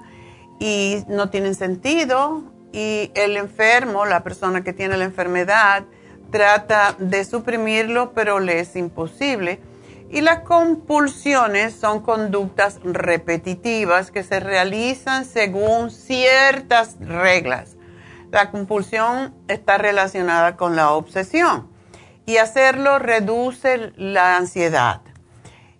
y 0.59 1.03
no 1.07 1.29
tienen 1.29 1.55
sentido 1.55 2.43
y 2.73 3.11
el 3.15 3.37
enfermo, 3.37 4.05
la 4.05 4.23
persona 4.23 4.63
que 4.63 4.73
tiene 4.73 4.97
la 4.97 5.05
enfermedad, 5.05 5.83
trata 6.29 6.95
de 6.97 7.25
suprimirlo, 7.25 8.13
pero 8.13 8.39
le 8.39 8.59
es 8.59 8.75
imposible. 8.75 9.59
Y 10.09 10.21
las 10.21 10.41
compulsiones 10.41 11.73
son 11.73 12.01
conductas 12.01 12.79
repetitivas 12.83 14.11
que 14.11 14.23
se 14.23 14.39
realizan 14.39 15.25
según 15.25 15.89
ciertas 15.89 16.97
reglas. 16.99 17.77
La 18.29 18.51
compulsión 18.51 19.33
está 19.47 19.77
relacionada 19.77 20.57
con 20.57 20.75
la 20.75 20.91
obsesión 20.91 21.70
y 22.25 22.37
hacerlo 22.37 22.99
reduce 22.99 23.93
la 23.95 24.37
ansiedad. 24.37 25.01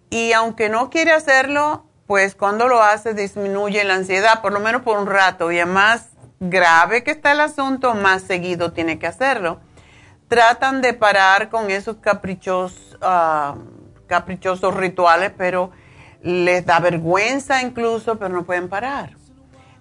Y 0.10 0.34
aunque 0.34 0.70
no 0.70 0.90
quiere 0.90 1.14
hacerlo, 1.14 1.86
pues 2.06 2.36
cuando 2.36 2.68
lo 2.68 2.84
hace 2.84 3.14
disminuye 3.14 3.84
la 3.86 3.96
ansiedad, 3.96 4.42
por 4.42 4.52
lo 4.52 4.60
menos 4.60 4.82
por 4.82 5.00
un 5.00 5.08
rato. 5.08 5.52
Y 5.52 5.60
es 5.60 5.68
más 5.68 6.10
grave 6.42 7.04
que 7.04 7.12
está 7.12 7.32
el 7.32 7.40
asunto, 7.40 7.94
más 7.96 8.24
seguido 8.24 8.74
tiene 8.74 9.00
que 9.00 9.08
hacerlo. 9.08 9.62
Tratan 10.28 10.82
de 10.82 10.94
parar 10.94 11.50
con 11.50 11.72
esos 11.72 11.98
caprichos, 11.98 12.98
ah, 13.02 13.56
caprichosos 14.08 14.76
rituales, 14.76 15.32
pero 15.38 15.72
les 16.22 16.66
da 16.66 16.80
vergüenza 16.80 17.62
incluso, 17.62 18.20
pero 18.20 18.34
no 18.34 18.44
pueden 18.44 18.68
parar. 18.68 19.16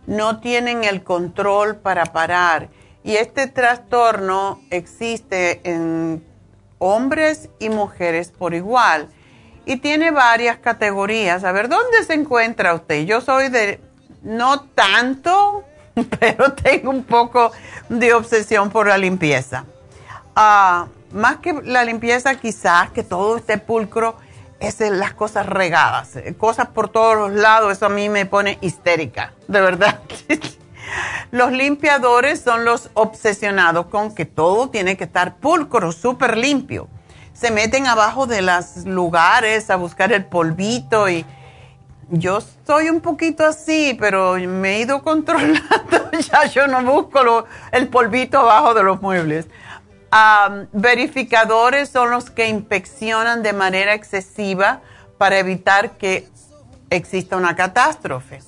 No 0.06 0.40
tienen 0.40 0.84
el 0.84 1.02
control 1.02 1.76
para 1.76 2.06
parar. 2.06 2.68
Y 3.02 3.16
este 3.16 3.46
trastorno 3.46 4.60
existe 4.70 5.60
en 5.64 6.24
hombres 6.80 7.48
y 7.60 7.68
mujeres 7.68 8.32
por 8.36 8.54
igual. 8.54 9.08
Y 9.64 9.76
tiene 9.76 10.10
varias 10.10 10.58
categorías. 10.58 11.44
A 11.44 11.52
ver, 11.52 11.68
¿dónde 11.68 12.02
se 12.04 12.14
encuentra 12.14 12.74
usted? 12.74 13.04
Yo 13.04 13.20
soy 13.20 13.50
de, 13.50 13.80
no 14.22 14.62
tanto, 14.62 15.64
pero 16.18 16.52
tengo 16.54 16.90
un 16.90 17.04
poco 17.04 17.52
de 17.88 18.12
obsesión 18.12 18.70
por 18.70 18.88
la 18.88 18.98
limpieza. 18.98 19.64
Ah, 20.34 20.88
más 21.12 21.36
que 21.36 21.52
la 21.52 21.84
limpieza, 21.84 22.34
quizás 22.34 22.90
que 22.90 23.04
todo 23.04 23.36
esté 23.36 23.58
pulcro, 23.58 24.16
es 24.58 24.78
las 24.80 25.14
cosas 25.14 25.46
regadas, 25.46 26.18
cosas 26.36 26.68
por 26.68 26.90
todos 26.90 27.16
los 27.16 27.32
lados, 27.32 27.72
eso 27.72 27.86
a 27.86 27.88
mí 27.88 28.08
me 28.10 28.26
pone 28.26 28.58
histérica, 28.60 29.32
de 29.48 29.60
verdad. 29.60 30.00
Los 31.30 31.52
limpiadores 31.52 32.40
son 32.40 32.64
los 32.64 32.90
obsesionados 32.94 33.86
con 33.86 34.14
que 34.14 34.24
todo 34.24 34.68
tiene 34.70 34.96
que 34.96 35.04
estar 35.04 35.36
pulcro, 35.36 35.92
súper 35.92 36.36
limpio. 36.36 36.88
Se 37.32 37.50
meten 37.50 37.86
abajo 37.86 38.26
de 38.26 38.42
los 38.42 38.84
lugares 38.84 39.70
a 39.70 39.76
buscar 39.76 40.12
el 40.12 40.24
polvito 40.24 41.08
y 41.08 41.24
yo 42.10 42.40
soy 42.66 42.90
un 42.90 43.00
poquito 43.00 43.46
así, 43.46 43.96
pero 43.98 44.34
me 44.34 44.76
he 44.76 44.80
ido 44.80 45.02
controlando. 45.04 45.60
ya 46.30 46.46
yo 46.46 46.66
no 46.66 46.82
busco 46.82 47.44
el 47.72 47.88
polvito 47.88 48.40
abajo 48.40 48.74
de 48.74 48.82
los 48.82 49.00
muebles. 49.00 49.46
verificadores 50.72 51.88
son 51.88 52.10
los 52.10 52.30
que 52.30 52.48
inspeccionan 52.48 53.42
de 53.42 53.52
manera 53.52 53.94
excesiva 53.94 54.80
para 55.18 55.38
evitar 55.38 55.92
que 55.92 56.28
exista 56.90 57.36
una 57.36 57.54
catástrofe. 57.54 58.40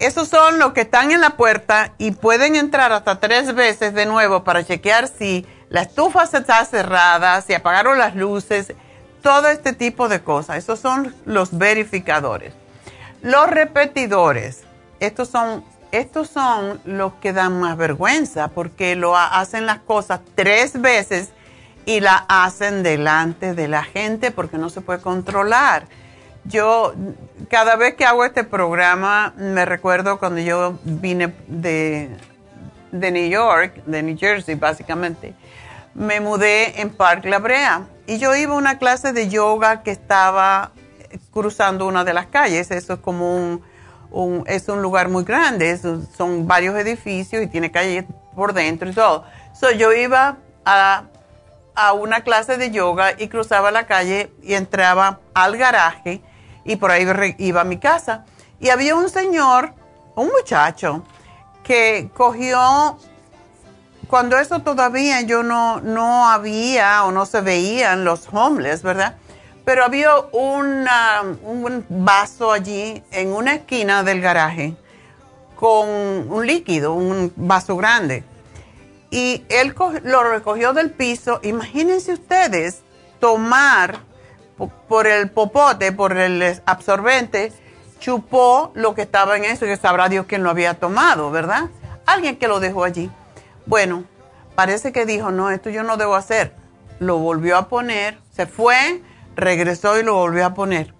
Esos 0.00 0.28
son 0.28 0.60
los 0.60 0.74
que 0.74 0.82
están 0.82 1.10
en 1.10 1.20
la 1.20 1.30
puerta 1.30 1.92
y 1.98 2.12
pueden 2.12 2.54
entrar 2.54 2.92
hasta 2.92 3.18
tres 3.18 3.54
veces 3.54 3.94
de 3.94 4.06
nuevo 4.06 4.44
para 4.44 4.64
chequear 4.64 5.08
si 5.08 5.44
la 5.70 5.82
estufa 5.82 6.22
está 6.22 6.64
cerrada, 6.64 7.40
si 7.42 7.52
apagaron 7.52 7.98
las 7.98 8.14
luces, 8.14 8.74
todo 9.22 9.48
este 9.48 9.72
tipo 9.72 10.08
de 10.08 10.20
cosas. 10.20 10.58
Esos 10.58 10.78
son 10.78 11.16
los 11.24 11.58
verificadores. 11.58 12.54
Los 13.22 13.50
repetidores, 13.50 14.60
estos 15.00 15.30
son, 15.30 15.64
estos 15.90 16.30
son 16.30 16.80
los 16.84 17.14
que 17.14 17.32
dan 17.32 17.58
más 17.58 17.76
vergüenza 17.76 18.48
porque 18.48 18.94
lo 18.94 19.16
hacen 19.16 19.66
las 19.66 19.80
cosas 19.80 20.20
tres 20.36 20.80
veces 20.80 21.30
y 21.86 21.98
la 21.98 22.24
hacen 22.28 22.84
delante 22.84 23.54
de 23.54 23.66
la 23.66 23.82
gente 23.82 24.30
porque 24.30 24.58
no 24.58 24.70
se 24.70 24.80
puede 24.80 25.00
controlar. 25.00 25.88
Yo, 26.48 26.94
cada 27.50 27.76
vez 27.76 27.94
que 27.94 28.06
hago 28.06 28.24
este 28.24 28.42
programa, 28.42 29.34
me 29.36 29.66
recuerdo 29.66 30.18
cuando 30.18 30.40
yo 30.40 30.78
vine 30.82 31.34
de, 31.46 32.08
de 32.90 33.10
New 33.10 33.28
York, 33.28 33.84
de 33.84 34.02
New 34.02 34.16
Jersey 34.18 34.54
básicamente, 34.54 35.34
me 35.94 36.20
mudé 36.20 36.80
en 36.80 36.88
Park 36.88 37.26
La 37.26 37.38
Brea 37.38 37.86
y 38.06 38.18
yo 38.18 38.34
iba 38.34 38.54
a 38.54 38.56
una 38.56 38.78
clase 38.78 39.12
de 39.12 39.28
yoga 39.28 39.82
que 39.82 39.90
estaba 39.90 40.72
cruzando 41.32 41.86
una 41.86 42.04
de 42.04 42.14
las 42.14 42.26
calles. 42.26 42.70
Eso 42.70 42.94
es 42.94 43.00
como 43.00 43.60
un, 44.10 44.44
es 44.46 44.68
un 44.68 44.80
lugar 44.80 45.10
muy 45.10 45.24
grande, 45.24 45.78
son 46.16 46.46
varios 46.46 46.76
edificios 46.76 47.42
y 47.42 47.46
tiene 47.46 47.70
calles 47.70 48.06
por 48.34 48.54
dentro 48.54 48.88
y 48.88 48.94
todo. 48.94 49.24
So, 49.52 49.70
yo 49.72 49.92
iba 49.92 50.38
a, 50.64 51.02
a 51.74 51.92
una 51.92 52.22
clase 52.22 52.56
de 52.56 52.70
yoga 52.70 53.12
y 53.18 53.28
cruzaba 53.28 53.70
la 53.70 53.86
calle 53.86 54.32
y 54.42 54.54
entraba 54.54 55.20
al 55.34 55.58
garaje 55.58 56.22
y 56.68 56.76
por 56.76 56.90
ahí 56.90 57.06
iba 57.38 57.62
a 57.62 57.64
mi 57.64 57.78
casa. 57.78 58.26
Y 58.60 58.68
había 58.68 58.94
un 58.94 59.08
señor, 59.08 59.72
un 60.14 60.28
muchacho, 60.28 61.02
que 61.64 62.10
cogió, 62.14 62.98
cuando 64.06 64.38
eso 64.38 64.60
todavía 64.60 65.22
yo 65.22 65.42
no, 65.42 65.80
no 65.80 66.28
había 66.28 67.04
o 67.04 67.10
no 67.10 67.24
se 67.24 67.40
veían 67.40 68.04
los 68.04 68.28
homeless, 68.30 68.82
¿verdad? 68.82 69.16
Pero 69.64 69.82
había 69.82 70.14
un 70.32 70.86
vaso 71.88 72.52
allí 72.52 73.02
en 73.12 73.32
una 73.32 73.54
esquina 73.54 74.02
del 74.02 74.20
garaje 74.20 74.76
con 75.56 75.88
un 75.88 76.46
líquido, 76.46 76.92
un 76.92 77.32
vaso 77.34 77.76
grande. 77.76 78.24
Y 79.10 79.42
él 79.48 79.74
lo 80.04 80.22
recogió 80.22 80.74
del 80.74 80.90
piso. 80.90 81.40
Imagínense 81.42 82.12
ustedes 82.12 82.82
tomar 83.20 84.07
por 84.66 85.06
el 85.06 85.30
popote, 85.30 85.92
por 85.92 86.16
el 86.16 86.60
absorbente, 86.66 87.52
chupó 87.98 88.72
lo 88.74 88.94
que 88.94 89.02
estaba 89.02 89.36
en 89.36 89.44
eso, 89.44 89.66
que 89.66 89.76
sabrá 89.76 90.08
Dios 90.08 90.26
quién 90.26 90.42
lo 90.42 90.50
había 90.50 90.74
tomado, 90.74 91.30
¿verdad? 91.30 91.64
Alguien 92.06 92.36
que 92.36 92.48
lo 92.48 92.60
dejó 92.60 92.84
allí. 92.84 93.10
Bueno, 93.66 94.04
parece 94.54 94.92
que 94.92 95.06
dijo, 95.06 95.30
no, 95.30 95.50
esto 95.50 95.70
yo 95.70 95.82
no 95.82 95.96
debo 95.96 96.14
hacer. 96.14 96.54
Lo 96.98 97.18
volvió 97.18 97.56
a 97.56 97.68
poner, 97.68 98.18
se 98.34 98.46
fue, 98.46 99.02
regresó 99.36 99.98
y 99.98 100.02
lo 100.02 100.14
volvió 100.14 100.46
a 100.46 100.54
poner. 100.54 100.94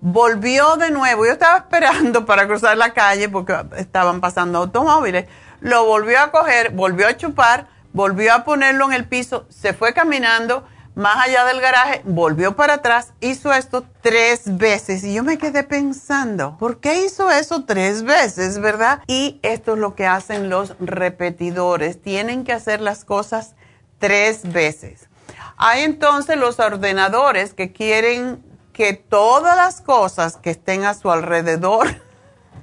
Volvió 0.00 0.76
de 0.76 0.90
nuevo, 0.90 1.26
yo 1.26 1.32
estaba 1.32 1.58
esperando 1.58 2.24
para 2.24 2.46
cruzar 2.46 2.76
la 2.76 2.92
calle 2.92 3.28
porque 3.28 3.56
estaban 3.76 4.20
pasando 4.20 4.58
automóviles. 4.58 5.26
Lo 5.60 5.86
volvió 5.86 6.20
a 6.20 6.30
coger, 6.30 6.70
volvió 6.70 7.08
a 7.08 7.16
chupar, 7.16 7.66
volvió 7.92 8.32
a 8.32 8.44
ponerlo 8.44 8.84
en 8.86 8.92
el 8.92 9.06
piso, 9.06 9.46
se 9.48 9.72
fue 9.72 9.92
caminando 9.92 10.64
más 10.98 11.28
allá 11.28 11.44
del 11.44 11.60
garaje, 11.60 12.02
volvió 12.04 12.56
para 12.56 12.74
atrás, 12.74 13.12
hizo 13.20 13.52
esto 13.52 13.84
tres 14.00 14.58
veces 14.58 15.04
y 15.04 15.14
yo 15.14 15.22
me 15.22 15.38
quedé 15.38 15.62
pensando, 15.62 16.56
¿por 16.58 16.80
qué 16.80 17.04
hizo 17.04 17.30
eso 17.30 17.64
tres 17.64 18.02
veces, 18.02 18.58
verdad? 18.58 19.02
Y 19.06 19.38
esto 19.44 19.74
es 19.74 19.78
lo 19.78 19.94
que 19.94 20.08
hacen 20.08 20.50
los 20.50 20.74
repetidores, 20.80 22.02
tienen 22.02 22.42
que 22.42 22.52
hacer 22.52 22.80
las 22.80 23.04
cosas 23.04 23.54
tres 24.00 24.52
veces. 24.52 25.08
Hay 25.56 25.82
entonces 25.82 26.36
los 26.36 26.58
ordenadores 26.58 27.54
que 27.54 27.72
quieren 27.72 28.44
que 28.72 28.92
todas 28.92 29.56
las 29.56 29.80
cosas 29.80 30.36
que 30.36 30.50
estén 30.50 30.84
a 30.84 30.94
su 30.94 31.12
alrededor 31.12 31.86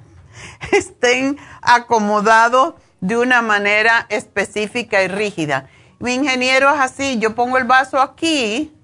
estén 0.72 1.38
acomodados 1.62 2.74
de 3.00 3.16
una 3.16 3.40
manera 3.40 4.04
específica 4.10 5.02
y 5.02 5.08
rígida. 5.08 5.70
Mi 5.98 6.14
ingeniero 6.14 6.72
es 6.74 6.80
así, 6.80 7.18
yo 7.18 7.34
pongo 7.34 7.56
el 7.56 7.64
vaso 7.64 8.00
aquí 8.00 8.74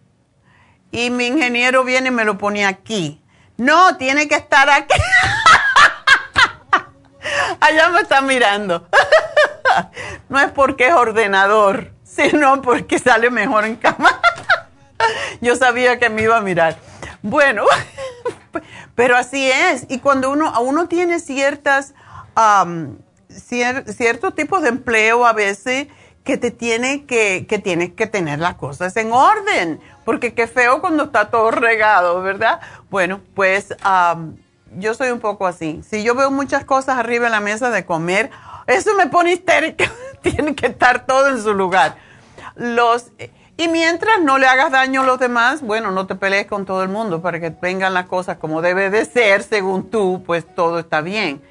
y 0.90 1.10
mi 1.10 1.26
ingeniero 1.26 1.84
viene 1.84 2.08
y 2.08 2.12
me 2.12 2.24
lo 2.24 2.38
pone 2.38 2.64
aquí. 2.64 3.22
No, 3.56 3.96
tiene 3.96 4.28
que 4.28 4.34
estar 4.34 4.68
aquí. 4.70 4.98
Allá 7.60 7.90
me 7.90 8.00
está 8.00 8.20
mirando. 8.22 8.88
no 10.28 10.40
es 10.40 10.50
porque 10.52 10.88
es 10.88 10.94
ordenador, 10.94 11.92
sino 12.02 12.62
porque 12.62 12.98
sale 12.98 13.30
mejor 13.30 13.64
en 13.64 13.76
cama. 13.76 14.20
yo 15.40 15.56
sabía 15.56 15.98
que 15.98 16.08
me 16.08 16.22
iba 16.22 16.38
a 16.38 16.40
mirar. 16.40 16.76
Bueno, 17.22 17.64
pero 18.94 19.16
así 19.16 19.50
es. 19.50 19.86
Y 19.88 19.98
cuando 19.98 20.30
uno, 20.30 20.60
uno 20.60 20.88
tiene 20.88 21.20
ciertas, 21.20 21.94
ciertos 23.28 24.34
tipos 24.34 24.62
de 24.62 24.68
empleo 24.68 25.26
a 25.26 25.32
veces, 25.32 25.88
que 26.24 26.36
te 26.36 26.50
tiene 26.50 27.04
que, 27.04 27.46
que 27.48 27.58
tienes 27.58 27.92
que 27.92 28.06
tener 28.06 28.38
las 28.38 28.54
cosas 28.54 28.96
en 28.96 29.12
orden, 29.12 29.80
porque 30.04 30.34
qué 30.34 30.46
feo 30.46 30.80
cuando 30.80 31.04
está 31.04 31.30
todo 31.30 31.50
regado, 31.50 32.22
¿verdad? 32.22 32.60
Bueno, 32.90 33.20
pues 33.34 33.74
yo 34.76 34.94
soy 34.94 35.10
un 35.10 35.20
poco 35.20 35.46
así. 35.46 35.82
Si 35.88 36.02
yo 36.02 36.14
veo 36.14 36.30
muchas 36.30 36.64
cosas 36.64 36.98
arriba 36.98 37.26
en 37.26 37.32
la 37.32 37.40
mesa 37.40 37.70
de 37.70 37.84
comer, 37.84 38.30
eso 38.66 38.94
me 38.94 39.08
pone 39.08 39.32
histérica. 39.32 39.90
tiene 40.22 40.54
que 40.54 40.66
estar 40.66 41.06
todo 41.06 41.28
en 41.28 41.42
su 41.42 41.54
lugar. 41.54 41.96
Los, 42.54 43.10
y 43.56 43.68
mientras 43.68 44.20
no 44.20 44.38
le 44.38 44.46
hagas 44.46 44.70
daño 44.70 45.02
a 45.02 45.04
los 45.04 45.18
demás, 45.18 45.60
bueno, 45.62 45.90
no 45.90 46.06
te 46.06 46.14
pelees 46.14 46.46
con 46.46 46.66
todo 46.66 46.84
el 46.84 46.88
mundo 46.88 47.20
para 47.20 47.40
que 47.40 47.50
vengan 47.50 47.94
las 47.94 48.06
cosas 48.06 48.36
como 48.38 48.62
debe 48.62 48.90
de 48.90 49.04
ser, 49.04 49.42
según 49.42 49.90
tú, 49.90 50.22
pues 50.24 50.46
todo 50.54 50.78
está 50.78 51.00
bien. 51.00 51.42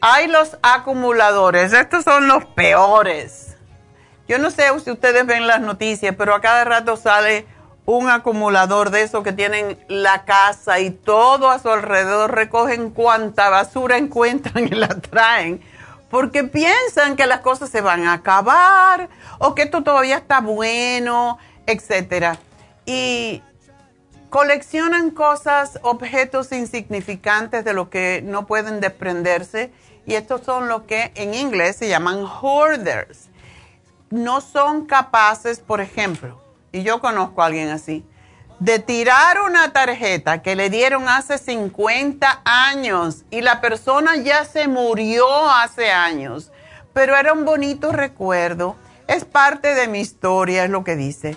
Hay 0.00 0.28
los 0.28 0.58
acumuladores, 0.62 1.72
estos 1.72 2.04
son 2.04 2.28
los 2.28 2.44
peores 2.44 3.47
yo 4.28 4.38
no 4.38 4.50
sé 4.50 4.64
si 4.84 4.90
ustedes 4.90 5.26
ven 5.26 5.46
las 5.46 5.60
noticias, 5.60 6.14
pero 6.16 6.34
a 6.34 6.40
cada 6.40 6.64
rato 6.64 6.96
sale 6.96 7.46
un 7.86 8.10
acumulador 8.10 8.90
de 8.90 9.02
esos 9.02 9.24
que 9.24 9.32
tienen 9.32 9.78
la 9.88 10.26
casa 10.26 10.78
y 10.78 10.90
todo 10.90 11.48
a 11.48 11.58
su 11.58 11.70
alrededor 11.70 12.34
recogen 12.34 12.90
cuanta 12.90 13.48
basura 13.48 13.96
encuentran 13.96 14.66
y 14.66 14.70
la 14.70 14.88
traen 14.88 15.62
porque 16.10 16.44
piensan 16.44 17.16
que 17.16 17.26
las 17.26 17.40
cosas 17.40 17.70
se 17.70 17.80
van 17.80 18.06
a 18.06 18.12
acabar 18.12 19.08
o 19.38 19.54
que 19.54 19.62
esto 19.62 19.82
todavía 19.82 20.18
está 20.18 20.40
bueno, 20.40 21.38
etcétera. 21.66 22.38
Y 22.84 23.42
coleccionan 24.28 25.10
cosas, 25.10 25.78
objetos 25.82 26.52
insignificantes 26.52 27.64
de 27.64 27.72
lo 27.72 27.88
que 27.88 28.22
no 28.22 28.46
pueden 28.46 28.80
desprenderse 28.80 29.72
y 30.06 30.14
estos 30.14 30.42
son 30.42 30.68
los 30.68 30.82
que 30.82 31.12
en 31.14 31.32
inglés 31.32 31.76
se 31.76 31.88
llaman 31.88 32.24
hoarders 32.24 33.27
no 34.10 34.40
son 34.40 34.86
capaces, 34.86 35.60
por 35.60 35.80
ejemplo, 35.80 36.40
y 36.72 36.82
yo 36.82 37.00
conozco 37.00 37.42
a 37.42 37.46
alguien 37.46 37.68
así, 37.68 38.04
de 38.58 38.78
tirar 38.78 39.40
una 39.42 39.72
tarjeta 39.72 40.42
que 40.42 40.56
le 40.56 40.70
dieron 40.70 41.08
hace 41.08 41.38
50 41.38 42.42
años 42.44 43.24
y 43.30 43.40
la 43.40 43.60
persona 43.60 44.16
ya 44.16 44.44
se 44.44 44.66
murió 44.66 45.26
hace 45.50 45.90
años, 45.90 46.50
pero 46.92 47.16
era 47.16 47.32
un 47.32 47.44
bonito 47.44 47.92
recuerdo, 47.92 48.76
es 49.06 49.24
parte 49.24 49.74
de 49.74 49.86
mi 49.86 50.00
historia, 50.00 50.64
es 50.64 50.70
lo 50.70 50.84
que 50.84 50.96
dice. 50.96 51.36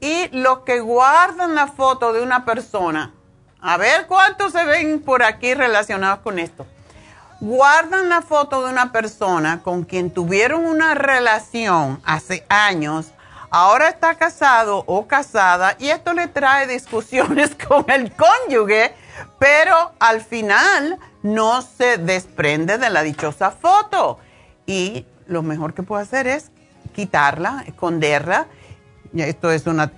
Y 0.00 0.28
los 0.36 0.60
que 0.60 0.80
guardan 0.80 1.54
la 1.54 1.66
foto 1.66 2.12
de 2.12 2.22
una 2.22 2.44
persona, 2.44 3.12
a 3.60 3.76
ver 3.76 4.06
cuántos 4.06 4.52
se 4.52 4.64
ven 4.64 5.00
por 5.00 5.22
aquí 5.22 5.54
relacionados 5.54 6.20
con 6.20 6.38
esto 6.38 6.66
guardan 7.44 8.08
la 8.08 8.22
foto 8.22 8.64
de 8.64 8.72
una 8.72 8.90
persona 8.90 9.62
con 9.62 9.84
quien 9.84 10.10
tuvieron 10.10 10.64
una 10.64 10.94
relación 10.94 12.00
hace 12.02 12.46
años, 12.48 13.12
ahora 13.50 13.90
está 13.90 14.14
casado 14.14 14.82
o 14.86 15.06
casada 15.06 15.76
y 15.78 15.88
esto 15.88 16.14
le 16.14 16.26
trae 16.26 16.66
discusiones 16.66 17.54
con 17.68 17.84
el 17.90 18.10
cónyuge, 18.12 18.94
pero 19.38 19.92
al 19.98 20.22
final 20.22 20.98
no 21.22 21.60
se 21.60 21.98
desprende 21.98 22.78
de 22.78 22.88
la 22.88 23.02
dichosa 23.02 23.50
foto. 23.50 24.18
Y 24.64 25.04
lo 25.26 25.42
mejor 25.42 25.74
que 25.74 25.82
puede 25.82 26.02
hacer 26.02 26.26
es 26.26 26.50
quitarla, 26.94 27.62
esconderla. 27.66 28.46
Esto 29.14 29.50
es 29.50 29.66
una, 29.66 29.92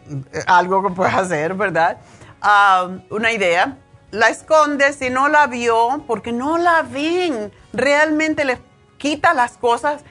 algo 0.49 0.83
que 0.83 0.93
puede 0.93 1.11
hacer, 1.15 1.55
¿verdad? 1.55 1.99
Ah, 2.43 2.89
una 3.09 3.31
idea 3.31 3.79
la 4.11 4.29
esconde 4.29 4.93
si 4.93 5.11
no 5.11 5.29
la 5.29 5.47
vio, 5.47 6.05
porque 6.07 6.33
no 6.33 6.59
la 6.59 6.83
ven. 6.83 7.53
Realmente 7.73 8.45
les 8.45 8.59
quita 8.99 9.35
las 9.35 9.57
cosas 9.57 10.03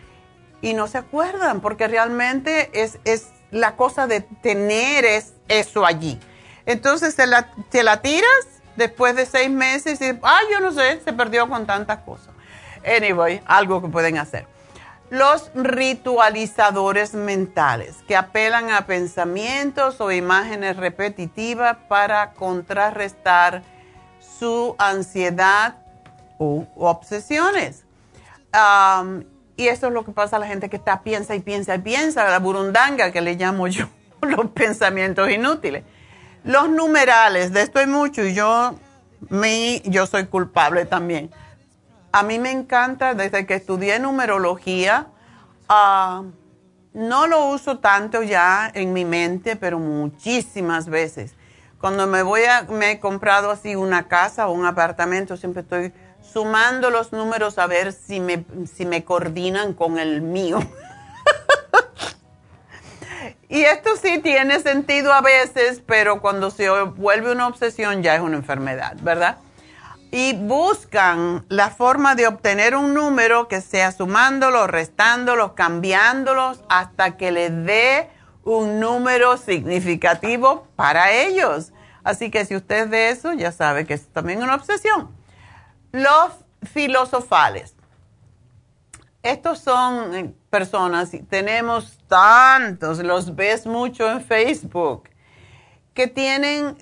y 0.62 0.74
no 0.74 0.88
se 0.88 0.98
acuerdan, 0.98 1.62
porque 1.62 1.88
realmente 1.88 2.70
es, 2.74 3.00
es 3.06 3.30
la 3.52 3.76
cosa 3.76 4.08
de 4.08 4.22
tener 4.22 5.06
es 5.06 5.34
eso 5.48 5.86
allí. 5.86 6.20
Entonces 6.66 7.16
te 7.16 7.28
la, 7.28 7.52
te 7.70 7.84
la 7.84 8.02
tiras 8.02 8.48
después 8.76 9.16
de 9.16 9.26
seis 9.26 9.50
meses 9.50 10.02
y, 10.02 10.20
ah, 10.24 10.40
yo 10.52 10.60
no 10.60 10.72
sé, 10.72 11.00
se 11.04 11.14
perdió 11.14 11.48
con 11.48 11.66
tantas 11.66 12.00
cosas. 12.00 12.30
Anyway, 12.86 13.42
algo 13.46 13.82
que 13.82 13.88
pueden 13.88 14.18
hacer. 14.18 14.48
Los 15.10 15.52
ritualizadores 15.54 17.14
mentales 17.14 17.98
que 18.08 18.16
apelan 18.16 18.72
a 18.72 18.88
pensamientos 18.88 20.02
o 20.02 20.12
imágenes 20.12 20.78
repetitivas 20.78 21.78
para 21.88 22.34
contrarrestar 22.34 23.62
su 24.40 24.76
ansiedad 24.78 25.76
u 26.38 26.66
obsesiones. 26.76 27.84
y 29.58 29.68
eso 29.68 29.88
es 29.88 29.94
lo 29.94 30.04
que 30.04 30.12
pasa 30.12 30.36
a 30.36 30.40
la 30.40 30.48
gente 30.48 30.70
que 30.70 30.76
está 30.78 31.02
piensa 31.02 31.36
y 31.36 31.40
piensa 31.40 31.76
y 31.76 31.80
piensa, 31.80 32.30
la 32.30 32.40
burundanga 32.40 33.12
que 33.12 33.22
le 33.22 33.36
llamo 33.36 33.68
yo, 33.68 33.88
los 34.22 34.52
pensamientos 34.52 35.30
inútiles. 35.30 35.84
Los 36.44 36.70
numerales, 36.70 37.54
de 37.54 37.62
esto 37.62 37.80
hay 37.80 37.88
mucho 37.88 38.24
y 38.24 38.34
yo, 38.34 38.76
me, 39.30 39.82
yo 39.86 40.06
soy 40.06 40.26
culpable 40.26 40.86
también. 40.86 41.32
A 42.12 42.24
mí 42.24 42.40
me 42.40 42.52
encanta, 42.52 43.14
desde 43.14 43.46
que 43.46 43.56
estudié 43.56 44.00
numerología, 44.00 45.08
ah, 45.68 46.24
no 46.94 47.28
lo 47.28 47.46
uso 47.48 47.80
tanto 47.80 48.24
ya 48.24 48.72
en 48.74 48.94
mi 48.94 49.04
mente, 49.04 49.56
pero 49.56 49.80
muchísimas 49.80 50.88
veces. 50.88 51.34
Cuando 51.80 52.08
me 52.08 52.24
voy 52.24 52.44
a, 52.44 52.64
me 52.64 52.92
he 52.92 53.00
comprado 53.00 53.52
así 53.52 53.76
una 53.76 54.08
casa 54.08 54.48
o 54.48 54.52
un 54.52 54.66
apartamento, 54.66 55.38
siempre 55.38 55.62
estoy 55.62 55.94
sumando 56.22 56.90
los 56.90 57.12
números 57.12 57.60
a 57.60 57.68
ver 57.68 57.94
si 57.94 58.20
me, 58.20 58.46
si 58.74 58.86
me 58.86 59.04
coordinan 59.04 59.74
con 59.74 60.00
el 60.00 60.22
mío. 60.22 60.60
Y 63.48 63.62
esto 63.62 63.92
sí 63.96 64.20
tiene 64.20 64.60
sentido 64.60 65.14
a 65.14 65.22
veces, 65.22 65.82
pero 65.86 66.20
cuando 66.20 66.50
se 66.50 66.70
vuelve 66.70 67.32
una 67.32 67.48
obsesión 67.48 68.02
ya 68.02 68.16
es 68.16 68.22
una 68.22 68.38
enfermedad, 68.38 68.96
¿verdad? 69.02 69.38
Y 70.12 70.34
buscan 70.34 71.46
la 71.50 71.70
forma 71.70 72.16
de 72.16 72.28
obtener 72.28 72.76
un 72.76 72.94
número 72.94 73.48
que 73.48 73.62
sea 73.62 73.92
sumándolo, 73.92 74.66
restándolo, 74.66 75.56
cambiándolos 75.56 76.64
hasta 76.70 77.18
que 77.18 77.32
le 77.32 77.50
dé 77.50 78.10
un 78.46 78.80
número 78.80 79.36
significativo 79.38 80.68
para 80.78 81.12
ellos. 81.12 81.74
Así 82.04 82.30
que 82.32 82.46
si 82.46 82.56
usted 82.56 82.88
ve 82.88 83.10
eso, 83.10 83.34
ya 83.34 83.52
sabe 83.52 83.86
que 83.86 83.96
es 83.96 84.08
también 84.08 84.42
una 84.42 84.56
obsesión. 84.56 85.10
Los 85.92 86.32
filosofales. 86.62 87.76
Estos 89.24 89.60
son 89.60 90.16
eh, 90.16 90.34
personas, 90.52 91.10
tenemos 91.30 91.98
tantos, 92.08 93.00
los 93.00 93.36
ves 93.36 93.66
mucho 93.66 94.08
en 94.10 94.22
Facebook, 94.22 95.10
que 95.96 96.06
tienen, 96.06 96.78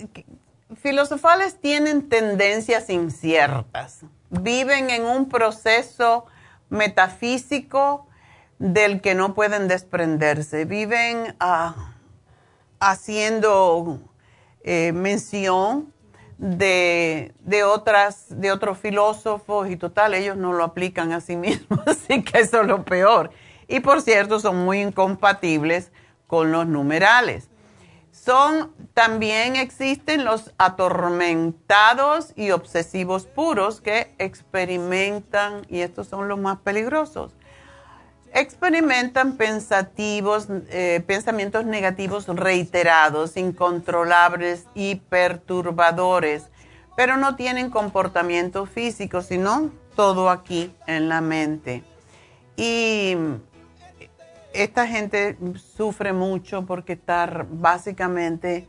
filosofales 0.76 1.58
tienen 1.58 2.10
tendencias 2.10 2.90
inciertas, 2.90 4.00
viven 4.28 4.90
en 4.90 5.06
un 5.06 5.30
proceso 5.30 6.26
metafísico 6.68 8.06
del 8.58 9.00
que 9.00 9.14
no 9.14 9.34
pueden 9.34 9.68
desprenderse, 9.68 10.64
viven 10.64 11.36
ah, 11.40 11.94
haciendo 12.80 14.00
eh, 14.62 14.92
mención 14.92 15.92
de, 16.38 17.32
otras, 17.64 18.26
de 18.28 18.52
otros 18.52 18.78
filósofos 18.78 19.70
y 19.70 19.76
total, 19.76 20.14
ellos 20.14 20.36
no 20.36 20.52
lo 20.52 20.64
aplican 20.64 21.12
a 21.12 21.20
sí 21.20 21.36
mismos, 21.36 21.80
así 21.86 22.22
que 22.22 22.40
eso 22.40 22.62
es 22.62 22.66
lo 22.66 22.84
peor. 22.84 23.30
Y 23.68 23.80
por 23.80 24.02
cierto, 24.02 24.40
son 24.40 24.64
muy 24.64 24.80
incompatibles 24.80 25.90
con 26.26 26.52
los 26.52 26.66
numerales. 26.66 27.48
Son, 28.10 28.72
también 28.94 29.56
existen 29.56 30.24
los 30.24 30.52
atormentados 30.56 32.32
y 32.36 32.52
obsesivos 32.52 33.26
puros 33.26 33.80
que 33.80 34.14
experimentan, 34.18 35.66
y 35.68 35.80
estos 35.80 36.08
son 36.08 36.28
los 36.28 36.38
más 36.38 36.58
peligrosos, 36.58 37.32
experimentan 38.34 39.38
eh, 39.38 41.02
pensamientos 41.06 41.64
negativos 41.64 42.26
reiterados, 42.26 43.36
incontrolables 43.36 44.66
y 44.74 44.96
perturbadores, 44.96 46.50
pero 46.96 47.16
no 47.16 47.36
tienen 47.36 47.70
comportamiento 47.70 48.66
físico, 48.66 49.22
sino 49.22 49.70
todo 49.94 50.30
aquí 50.30 50.74
en 50.88 51.08
la 51.08 51.20
mente. 51.20 51.84
Y 52.56 53.16
esta 54.52 54.86
gente 54.88 55.38
sufre 55.76 56.12
mucho 56.12 56.66
porque 56.66 56.94
estar 56.94 57.46
básicamente 57.48 58.68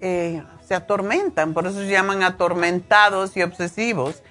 eh, 0.00 0.42
se 0.66 0.74
atormentan, 0.74 1.52
por 1.52 1.66
eso 1.66 1.80
se 1.80 1.88
llaman 1.88 2.22
atormentados 2.22 3.36
y 3.36 3.42
obsesivos 3.42 4.22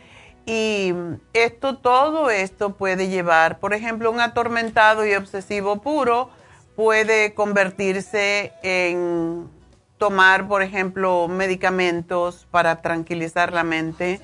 y 0.45 0.93
esto, 1.33 1.77
todo 1.77 2.29
esto 2.29 2.73
puede 2.73 3.09
llevar, 3.09 3.59
por 3.59 3.73
ejemplo, 3.73 4.09
un 4.11 4.19
atormentado 4.19 5.05
y 5.05 5.13
obsesivo 5.13 5.81
puro 5.81 6.29
puede 6.75 7.33
convertirse 7.33 8.53
en 8.63 9.49
tomar, 9.97 10.47
por 10.47 10.63
ejemplo, 10.63 11.27
medicamentos 11.27 12.47
para 12.49 12.81
tranquilizar 12.81 13.53
la 13.53 13.63
mente. 13.63 14.19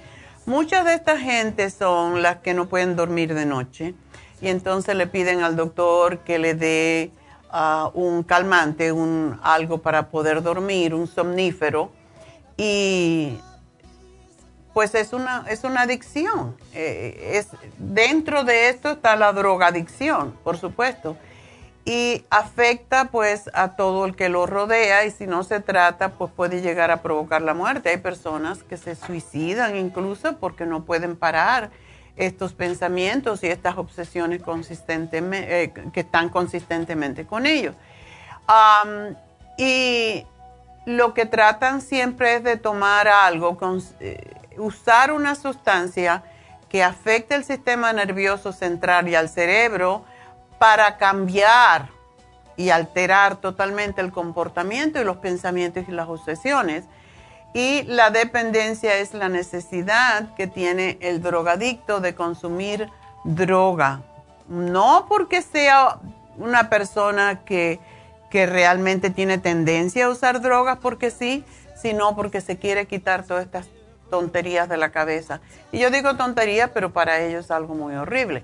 Muchas 0.48 0.86
de 0.86 0.96
estas 0.96 1.20
gente 1.20 1.70
son 1.70 2.24
las 2.24 2.38
que 2.38 2.54
no 2.54 2.68
pueden 2.68 2.96
dormir 2.96 3.34
de 3.34 3.46
noche 3.46 3.94
y 4.42 4.48
entonces 4.48 4.96
le 4.96 5.08
piden 5.08 5.42
al 5.42 5.56
doctor 5.56 6.20
que 6.20 6.40
le 6.40 6.56
dé 6.56 7.12
ah, 7.52 7.92
un 7.94 8.24
calmante, 8.24 8.92
un, 8.92 9.40
algo 9.44 9.80
para 9.80 10.10
poder 10.10 10.42
dormir, 10.42 10.94
un 10.94 11.06
somnífero. 11.06 11.92
Y 12.56 13.38
pues 14.78 14.94
es 14.94 15.12
una, 15.12 15.44
es 15.50 15.64
una 15.64 15.82
adicción. 15.82 16.56
Eh, 16.76 17.32
es, 17.34 17.48
dentro 17.80 18.44
de 18.44 18.70
esto 18.70 18.92
está 18.92 19.16
la 19.16 19.34
drogadicción, 19.34 20.38
por 20.44 20.60
supuesto. 20.60 21.18
Y 21.84 22.26
afecta 22.30 23.06
pues 23.06 23.50
a 23.56 23.76
todo 23.76 24.06
el 24.06 24.16
que 24.16 24.30
lo 24.30 24.46
rodea 24.46 25.04
y 25.06 25.10
si 25.10 25.26
no 25.26 25.42
se 25.42 25.62
trata 25.62 26.10
pues 26.10 26.32
puede 26.32 26.62
llegar 26.62 26.92
a 26.92 27.02
provocar 27.02 27.42
la 27.42 27.56
muerte. 27.56 27.90
Hay 27.90 27.98
personas 27.98 28.62
que 28.62 28.78
se 28.78 28.94
suicidan 28.94 29.76
incluso 29.76 30.38
porque 30.38 30.68
no 30.68 30.86
pueden 30.86 31.16
parar 31.16 31.72
estos 32.16 32.54
pensamientos 32.54 33.44
y 33.44 33.48
estas 33.48 33.80
obsesiones 33.80 34.44
consistentemente, 34.44 35.64
eh, 35.64 35.74
que 35.92 36.02
están 36.02 36.30
consistentemente 36.30 37.26
con 37.26 37.48
ellos. 37.48 37.74
y 39.58 40.24
lo 40.86 41.16
que 41.16 41.26
tratan 41.26 41.82
siempre 41.82 42.36
es 42.36 42.44
de 42.44 42.58
tomar 42.58 43.08
algo, 43.08 43.58
con, 43.58 43.82
eh, 44.00 44.37
usar 44.58 45.12
una 45.12 45.36
sustancia 45.36 46.24
que 46.70 46.84
afecte 46.84 47.36
el 47.36 47.44
sistema 47.44 47.94
nervioso 47.94 48.52
central 48.52 49.08
y 49.08 49.16
al 49.16 49.30
cerebro 49.30 50.04
para 50.60 50.98
cambiar 50.98 51.90
y 52.58 52.72
alterar 52.72 53.38
totalmente 53.38 54.02
el 54.02 54.12
comportamiento 54.12 55.00
y 55.00 55.04
los 55.04 55.18
pensamientos 55.18 55.86
y 55.88 55.92
las 55.92 56.10
obsesiones. 56.10 56.86
Y 57.54 57.84
la 57.84 58.10
dependencia 58.10 58.98
es 58.98 59.14
la 59.14 59.30
necesidad 59.30 60.34
que 60.36 60.48
tiene 60.48 60.98
el 61.02 61.22
drogadicto 61.22 62.02
de 62.02 62.16
consumir 62.16 62.90
droga. 63.24 64.02
No 64.48 65.06
porque 65.08 65.42
sea 65.42 66.00
una 66.38 66.70
persona 66.70 67.44
que, 67.46 67.80
que 68.30 68.46
realmente 68.46 69.10
tiene 69.10 69.38
tendencia 69.38 70.06
a 70.06 70.10
usar 70.10 70.42
drogas 70.42 70.78
porque 70.82 71.12
sí, 71.12 71.46
sino 71.76 72.16
porque 72.16 72.42
se 72.42 72.58
quiere 72.58 72.88
quitar 72.88 73.24
todas 73.24 73.46
estas 73.46 73.68
tonterías 74.10 74.70
de 74.70 74.78
la 74.78 74.92
cabeza. 74.92 75.42
Y 75.72 75.80
yo 75.80 75.90
digo 75.90 76.16
tonterías, 76.16 76.72
pero 76.74 76.92
para 76.92 77.20
ellos 77.22 77.46
es 77.46 77.52
algo 77.52 77.76
muy 77.76 77.96
horrible. 77.96 78.44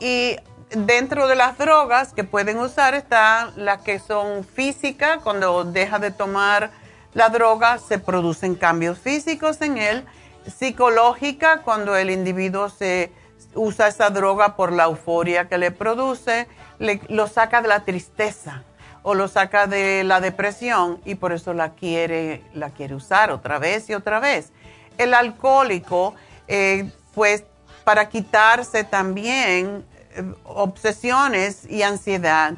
y 0.00 0.36
dentro 0.70 1.28
de 1.28 1.36
las 1.36 1.56
drogas 1.56 2.12
que 2.12 2.24
pueden 2.24 2.58
usar 2.58 2.94
están 2.94 3.52
las 3.56 3.82
que 3.82 3.98
son 3.98 4.44
físicas, 4.44 5.18
cuando 5.22 5.64
deja 5.64 5.98
de 5.98 6.10
tomar 6.10 6.70
la 7.12 7.28
droga 7.28 7.78
se 7.78 7.98
producen 7.98 8.56
cambios 8.56 8.98
físicos 8.98 9.60
en 9.62 9.78
él, 9.78 10.04
psicológica, 10.46 11.62
cuando 11.62 11.96
el 11.96 12.10
individuo 12.10 12.68
se 12.68 13.12
usa 13.54 13.88
esa 13.88 14.10
droga 14.10 14.56
por 14.56 14.72
la 14.72 14.84
euforia 14.84 15.48
que 15.48 15.58
le 15.58 15.70
produce, 15.70 16.48
le, 16.78 17.00
lo 17.08 17.28
saca 17.28 17.62
de 17.62 17.68
la 17.68 17.84
tristeza 17.84 18.64
o 19.04 19.14
lo 19.14 19.28
saca 19.28 19.66
de 19.66 20.02
la 20.02 20.20
depresión 20.20 20.98
y 21.04 21.14
por 21.14 21.32
eso 21.32 21.52
la 21.52 21.74
quiere, 21.74 22.42
la 22.54 22.70
quiere 22.70 22.94
usar 22.94 23.30
otra 23.30 23.58
vez 23.58 23.88
y 23.90 23.94
otra 23.94 24.18
vez. 24.18 24.50
El 24.96 25.12
alcohólico, 25.12 26.14
eh, 26.48 26.90
pues 27.14 27.44
para 27.84 28.08
quitarse 28.08 28.82
también 28.82 29.84
eh, 30.14 30.24
obsesiones 30.44 31.70
y 31.70 31.82
ansiedad 31.82 32.54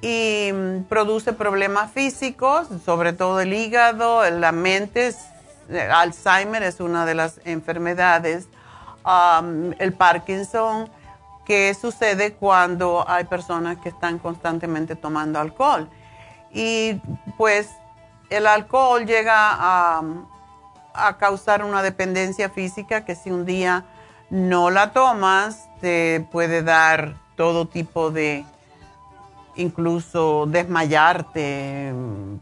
y 0.00 0.50
mm, 0.52 0.84
produce 0.84 1.32
problemas 1.32 1.90
físicos, 1.90 2.68
sobre 2.84 3.12
todo 3.12 3.40
el 3.40 3.52
hígado, 3.52 4.28
la 4.30 4.52
mente 4.52 5.12
eh, 5.68 5.80
Alzheimer 5.80 6.62
es 6.62 6.78
una 6.78 7.06
de 7.06 7.16
las 7.16 7.40
enfermedades, 7.44 8.46
el 9.78 9.92
Parkinson, 9.94 10.90
que 11.48 11.72
sucede 11.72 12.34
cuando 12.34 13.06
hay 13.08 13.24
personas 13.24 13.78
que 13.78 13.88
están 13.88 14.18
constantemente 14.18 14.96
tomando 14.96 15.40
alcohol. 15.40 15.88
Y 16.52 17.00
pues 17.38 17.70
el 18.28 18.46
alcohol 18.46 19.06
llega 19.06 19.56
a, 19.58 20.02
causar 21.18 21.64
una 21.64 21.80
dependencia 21.82 22.50
física 22.50 23.04
que 23.04 23.14
si 23.14 23.30
un 23.30 23.46
día 23.46 23.84
no 24.30 24.68
la 24.68 24.92
tomas, 24.92 25.68
te 25.80 26.26
puede 26.32 26.62
dar 26.62 27.14
todo 27.36 27.66
tipo 27.66 28.10
de, 28.10 28.44
incluso 29.54 30.44
desmayarte, 30.46 31.94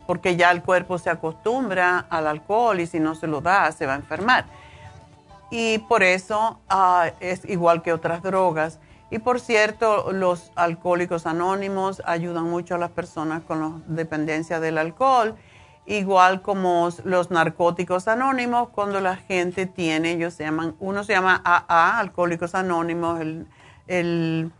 porque 0.06 0.36
ya 0.36 0.50
el 0.50 0.62
cuerpo 0.62 0.98
se 0.98 1.10
acostumbra 1.10 2.06
al 2.08 2.26
alcohol 2.26 2.80
y 2.80 2.86
si 2.86 2.98
no 2.98 3.14
se 3.14 3.26
lo 3.26 3.40
da, 3.40 3.70
se 3.70 3.86
va 3.86 3.92
a 3.92 3.96
enfermar. 3.96 4.46
Y 5.50 5.78
por 5.78 6.02
eso 6.02 6.58
ah, 6.68 7.10
es 7.20 7.44
igual 7.44 7.82
que 7.82 7.92
otras 7.92 8.22
drogas. 8.22 8.80
Y 9.10 9.18
por 9.18 9.40
cierto, 9.40 10.12
los 10.12 10.50
alcohólicos 10.56 11.26
anónimos 11.26 12.02
ayudan 12.04 12.44
mucho 12.44 12.74
a 12.74 12.78
las 12.78 12.90
personas 12.90 13.42
con 13.42 13.60
la 13.60 13.72
dependencia 13.86 14.60
del 14.60 14.78
alcohol 14.78 15.36
igual 15.86 16.42
como 16.42 16.88
los 17.04 17.30
narcóticos 17.30 18.08
anónimos, 18.08 18.68
cuando 18.70 19.00
la 19.00 19.16
gente 19.16 19.66
tiene, 19.66 20.12
ellos 20.12 20.34
se 20.34 20.44
llaman, 20.44 20.74
uno 20.80 21.04
se 21.04 21.12
llama 21.12 21.40
AA, 21.44 21.98
Alcohólicos 21.98 22.54
Anónimos, 22.54 23.20
el, 23.20 23.46
el, 23.86 24.52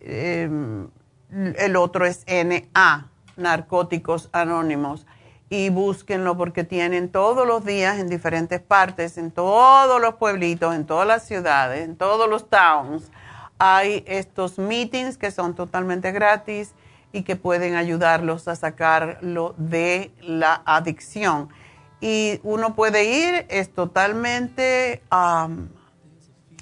em, 0.00 0.88
el 1.30 1.76
otro 1.76 2.06
es 2.06 2.24
NA, 2.26 3.10
Narcóticos 3.36 4.30
Anónimos. 4.32 5.06
Y 5.50 5.68
búsquenlo 5.68 6.36
porque 6.36 6.64
tienen 6.64 7.10
todos 7.10 7.46
los 7.46 7.64
días 7.64 7.98
en 7.98 8.08
diferentes 8.08 8.60
partes, 8.60 9.18
en 9.18 9.30
todos 9.30 10.00
los 10.00 10.14
pueblitos, 10.14 10.74
en 10.74 10.86
todas 10.86 11.06
las 11.06 11.26
ciudades, 11.26 11.84
en 11.84 11.96
todos 11.96 12.28
los 12.28 12.48
towns. 12.48 13.12
Hay 13.66 14.04
estos 14.06 14.58
meetings 14.58 15.16
que 15.16 15.30
son 15.30 15.54
totalmente 15.54 16.12
gratis 16.12 16.74
y 17.12 17.22
que 17.22 17.34
pueden 17.34 17.76
ayudarlos 17.76 18.46
a 18.46 18.56
sacarlo 18.56 19.54
de 19.56 20.10
la 20.20 20.60
adicción. 20.66 21.48
Y 21.98 22.40
uno 22.42 22.74
puede 22.74 23.04
ir, 23.04 23.46
es 23.48 23.72
totalmente 23.72 25.00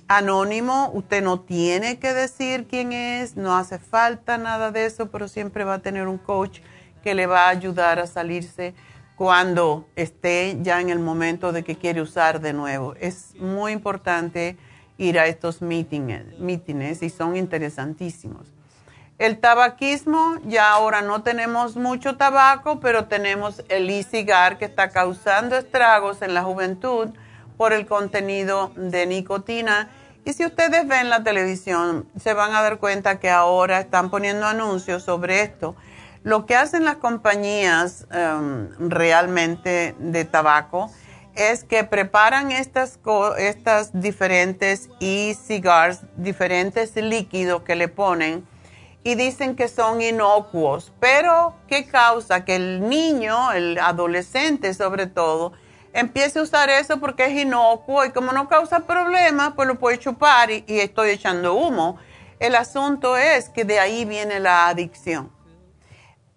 anónimo, 0.07 0.93
usted 0.95 1.25
no 1.25 1.41
tiene 1.41 1.99
que 1.99 2.15
decir 2.15 2.69
quién 2.69 2.93
es, 2.93 3.37
no 3.37 3.57
hace 3.57 3.81
falta 3.81 4.39
nada 4.39 4.71
de 4.71 4.87
eso, 4.87 5.11
pero 5.11 5.27
siempre 5.27 5.65
va 5.65 5.75
a 5.75 5.79
tener 5.81 6.07
un 6.07 6.19
coach 6.19 6.61
que 7.03 7.17
le 7.17 7.27
va 7.27 7.47
a 7.47 7.49
ayudar 7.49 7.99
a 7.99 8.07
salirse 8.07 8.77
cuando 9.17 9.89
esté 9.97 10.57
ya 10.63 10.81
en 10.81 10.89
el 10.89 11.01
momento 11.01 11.51
de 11.51 11.65
que 11.65 11.75
quiere 11.75 12.01
usar 12.01 12.41
de 12.41 12.53
nuevo. 12.53 12.95
Es 13.01 13.35
muy 13.41 13.73
importante 13.73 14.57
ir 15.03 15.19
a 15.19 15.27
estos 15.27 15.61
meetings, 15.63 16.39
meetings 16.39 17.03
y 17.03 17.11
son 17.11 17.37
interesantísimos. 17.37 18.47
El 19.19 19.39
tabaquismo, 19.39 20.39
ya 20.47 20.73
ahora 20.73 21.03
no 21.03 21.23
tenemos 21.23 21.77
mucho 21.77 22.17
tabaco, 22.17 22.81
pero 22.81 23.05
tenemos 23.05 23.63
el 23.69 23.89
e-cigar 23.91 24.59
que 24.59 24.65
está 24.65 24.89
causando 24.89 25.57
estragos 25.57 26.23
en 26.23 26.35
la 26.35 26.43
juventud 26.43 27.11
por 27.57 27.73
el 27.73 27.87
contenido 27.87 28.73
de 28.75 29.07
nicotina. 29.07 29.91
Y 30.25 30.33
si 30.33 30.45
ustedes 30.45 30.89
ven 30.89 31.11
la 31.11 31.23
televisión, 31.23 32.09
se 32.19 32.33
van 32.33 32.55
a 32.55 32.63
dar 32.63 32.79
cuenta 32.79 33.21
que 33.21 33.31
ahora 33.31 33.81
están 33.81 34.11
poniendo 34.11 34.47
anuncios 34.47 35.05
sobre 35.05 35.43
esto. 35.43 35.77
Lo 36.25 36.47
que 36.47 36.57
hacen 36.57 36.85
las 36.85 36.97
compañías 36.97 38.07
em, 38.13 38.69
realmente 38.79 39.95
de 39.99 40.25
tabaco 40.25 40.91
es 41.35 41.65
que 41.65 41.85
preparan 41.85 42.53
estas, 42.53 42.99
estas 43.39 43.91
diferentes 43.99 44.91
e-cigars, 45.01 46.01
diferentes 46.17 46.95
líquidos 46.97 47.63
que 47.63 47.75
le 47.75 47.89
ponen 47.89 48.47
y 49.05 49.15
dicen 49.15 49.57
que 49.57 49.69
son 49.69 50.01
inocuos, 50.01 50.93
pero 51.01 51.55
¿qué 51.67 51.87
causa? 51.87 52.45
Que 52.45 52.57
el 52.57 52.89
niño, 52.89 53.53
el 53.53 53.79
adolescente 53.79 54.75
sobre 54.75 55.07
todo, 55.07 55.53
empiece 55.93 56.39
a 56.39 56.43
usar 56.43 56.71
eso 56.71 57.01
porque 57.01 57.25
es 57.25 57.33
inocuo 57.33 58.05
y 58.05 58.11
como 58.11 58.33
no 58.33 58.49
causa 58.49 58.81
problemas, 58.81 59.55
pues 59.57 59.67
lo 59.67 59.79
puede 59.79 59.99
chupar 59.99 60.51
y, 60.51 60.65
y 60.69 60.81
estoy 60.81 61.11
echando 61.11 61.55
humo. 61.55 61.99
El 62.39 62.55
asunto 62.55 63.17
es 63.17 63.49
que 63.49 63.65
de 63.65 63.81
ahí 63.81 64.05
viene 64.05 64.39
la 64.39 64.69
adicción. 64.69 65.31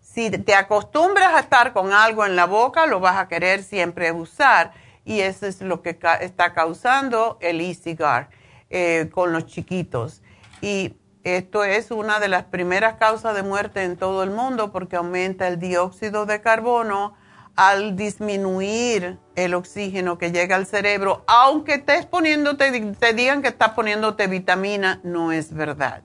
Si 0.02 0.30
te 0.30 0.56
acostumbras 0.56 1.34
a 1.34 1.40
estar 1.40 1.74
con 1.74 1.92
algo 1.92 2.26
en 2.26 2.36
la 2.36 2.46
boca, 2.46 2.86
lo 2.86 3.00
vas 3.00 3.18
a 3.18 3.28
querer 3.28 3.64
siempre 3.64 4.12
usar 4.12 4.72
y 5.06 5.22
eso 5.22 5.46
es 5.46 5.62
lo 5.62 5.82
que 5.82 5.98
está 6.20 6.54
causando 6.54 7.38
el 7.40 7.62
e-cigar 7.62 8.30
eh, 8.70 9.10
con 9.14 9.32
los 9.32 9.46
chiquitos. 9.46 10.24
Y 10.62 10.96
esto 11.24 11.64
es 11.64 11.92
una 11.92 12.20
de 12.20 12.28
las 12.28 12.46
primeras 12.46 12.96
causas 12.96 13.36
de 13.36 13.44
muerte 13.44 13.84
en 13.84 13.98
todo 13.98 14.24
el 14.24 14.32
mundo 14.32 14.72
porque 14.72 14.96
aumenta 14.96 15.48
el 15.48 15.60
dióxido 15.60 16.26
de 16.26 16.42
carbono 16.42 17.14
al 17.56 17.96
disminuir 17.96 19.18
el 19.36 19.54
oxígeno 19.54 20.18
que 20.18 20.32
llega 20.32 20.56
al 20.56 20.66
cerebro. 20.66 21.24
Aunque 21.28 21.76
estés 21.76 22.06
poniéndote, 22.06 22.96
te 23.00 23.14
digan 23.14 23.42
que 23.42 23.48
estás 23.48 23.72
poniéndote 23.72 24.28
vitamina, 24.28 25.00
no 25.04 25.32
es 25.32 25.54
verdad. 25.54 26.04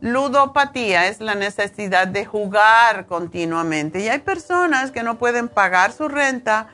Ludopatía 0.00 1.08
es 1.08 1.20
la 1.20 1.34
necesidad 1.34 2.08
de 2.08 2.24
jugar 2.24 3.06
continuamente. 3.06 4.00
Y 4.00 4.08
hay 4.08 4.20
personas 4.20 4.90
que 4.90 5.02
no 5.02 5.18
pueden 5.18 5.48
pagar 5.48 5.92
su 5.92 6.08
renta 6.08 6.68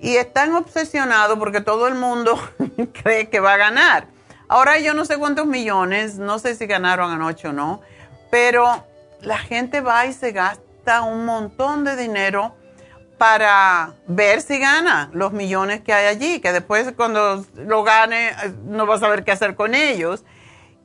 y 0.00 0.16
están 0.16 0.54
obsesionados 0.54 1.38
porque 1.38 1.60
todo 1.60 1.88
el 1.88 1.94
mundo 1.94 2.38
cree 3.02 3.28
que 3.28 3.40
va 3.40 3.54
a 3.54 3.56
ganar 3.56 4.06
Ahora 4.50 4.80
yo 4.80 4.94
no 4.94 5.04
sé 5.04 5.16
cuántos 5.16 5.46
millones, 5.46 6.18
no 6.18 6.40
sé 6.40 6.56
si 6.56 6.66
ganaron 6.66 7.12
anoche 7.12 7.46
o 7.46 7.52
no, 7.52 7.82
pero 8.32 8.84
la 9.20 9.38
gente 9.38 9.80
va 9.80 10.06
y 10.06 10.12
se 10.12 10.32
gasta 10.32 11.02
un 11.02 11.24
montón 11.24 11.84
de 11.84 11.94
dinero 11.94 12.56
para 13.16 13.94
ver 14.08 14.42
si 14.42 14.58
gana 14.58 15.08
los 15.12 15.32
millones 15.32 15.82
que 15.82 15.92
hay 15.92 16.06
allí, 16.06 16.40
que 16.40 16.50
después 16.50 16.92
cuando 16.96 17.46
lo 17.54 17.84
gane 17.84 18.32
no 18.64 18.88
va 18.88 18.96
a 18.96 18.98
saber 18.98 19.22
qué 19.22 19.30
hacer 19.30 19.54
con 19.54 19.72
ellos. 19.72 20.24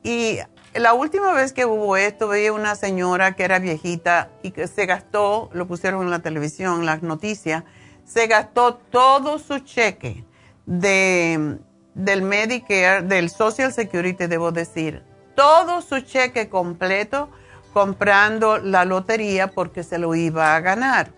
Y 0.04 0.38
la 0.72 0.92
última 0.92 1.32
vez 1.32 1.52
que 1.52 1.66
hubo 1.66 1.96
esto, 1.96 2.28
veía 2.28 2.52
una 2.52 2.76
señora 2.76 3.32
que 3.32 3.42
era 3.42 3.58
viejita 3.58 4.30
y 4.44 4.52
que 4.52 4.68
se 4.68 4.86
gastó, 4.86 5.50
lo 5.52 5.66
pusieron 5.66 6.02
en 6.02 6.12
la 6.12 6.20
televisión, 6.20 6.86
las 6.86 7.02
noticias, 7.02 7.64
se 8.06 8.26
gastó 8.28 8.74
todo 8.74 9.38
su 9.38 9.58
cheque 9.58 10.24
de 10.64 11.58
del 11.96 12.20
Medicare, 12.20 13.02
del 13.02 13.30
Social 13.30 13.72
Security, 13.72 14.26
debo 14.26 14.52
decir, 14.52 15.02
todo 15.34 15.80
su 15.80 16.00
cheque 16.00 16.50
completo 16.50 17.30
comprando 17.72 18.58
la 18.58 18.84
lotería 18.84 19.48
porque 19.48 19.82
se 19.82 19.98
lo 19.98 20.14
iba 20.14 20.54
a 20.54 20.60
ganar. 20.60 21.10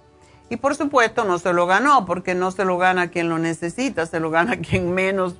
Y 0.48 0.56
por 0.56 0.76
supuesto 0.76 1.24
no 1.24 1.38
se 1.40 1.52
lo 1.52 1.66
ganó 1.66 2.06
porque 2.06 2.34
no 2.34 2.52
se 2.52 2.64
lo 2.64 2.78
gana 2.78 3.10
quien 3.10 3.28
lo 3.28 3.38
necesita, 3.38 4.06
se 4.06 4.20
lo 4.20 4.30
gana 4.30 4.56
quien 4.60 4.94
menos. 4.94 5.34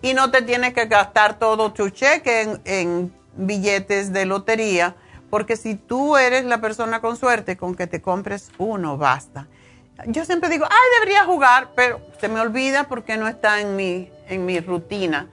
Y 0.00 0.14
no 0.14 0.30
te 0.30 0.40
tienes 0.40 0.72
que 0.72 0.86
gastar 0.86 1.38
todo 1.38 1.72
tu 1.72 1.90
cheque 1.90 2.40
en, 2.42 2.60
en 2.64 3.12
billetes 3.36 4.14
de 4.14 4.24
lotería 4.24 4.96
porque 5.28 5.56
si 5.56 5.74
tú 5.74 6.16
eres 6.16 6.46
la 6.46 6.58
persona 6.62 7.02
con 7.02 7.18
suerte, 7.18 7.58
con 7.58 7.74
que 7.74 7.86
te 7.86 8.00
compres 8.00 8.50
uno 8.56 8.96
basta 8.96 9.46
yo 10.06 10.24
siempre 10.24 10.48
digo, 10.48 10.64
ay, 10.68 11.00
debería 11.00 11.24
jugar, 11.24 11.70
pero 11.74 12.00
se 12.20 12.28
me 12.28 12.40
olvida 12.40 12.84
porque 12.84 13.16
no 13.16 13.28
está 13.28 13.60
en 13.60 13.76
mi, 13.76 14.10
en 14.28 14.46
mi 14.46 14.60
rutina. 14.60 15.30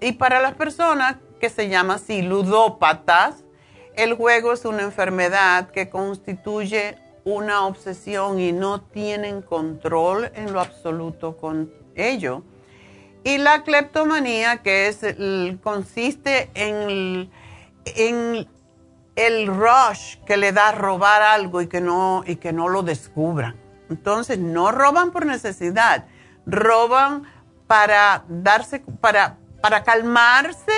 y 0.00 0.12
para 0.12 0.40
las 0.40 0.54
personas 0.54 1.16
que 1.40 1.50
se 1.50 1.68
llama 1.68 1.94
así 1.94 2.22
ludópatas, 2.22 3.44
el 3.96 4.14
juego 4.14 4.52
es 4.52 4.64
una 4.64 4.82
enfermedad 4.82 5.70
que 5.70 5.90
constituye 5.90 6.96
una 7.24 7.66
obsesión 7.66 8.40
y 8.40 8.52
no 8.52 8.80
tienen 8.80 9.42
control 9.42 10.30
en 10.34 10.52
lo 10.52 10.60
absoluto 10.60 11.36
con 11.36 11.72
ello. 11.96 12.42
Y 13.24 13.38
la 13.38 13.64
cleptomanía, 13.64 14.58
que 14.62 14.88
es 14.88 15.00
consiste 15.62 16.50
en, 16.54 17.30
en 17.84 18.48
el 19.16 19.46
rush 19.46 20.16
que 20.26 20.36
le 20.36 20.52
da 20.52 20.72
robar 20.72 21.22
algo 21.22 21.60
y 21.60 21.66
que 21.66 21.80
no, 21.80 22.22
y 22.26 22.36
que 22.36 22.52
no 22.52 22.68
lo 22.68 22.82
descubran. 22.82 23.56
Entonces, 23.88 24.38
no 24.38 24.70
roban 24.70 25.10
por 25.10 25.26
necesidad, 25.26 26.06
roban 26.46 27.24
para 27.66 28.24
darse, 28.28 28.80
para, 29.00 29.36
para 29.60 29.82
calmarse 29.82 30.72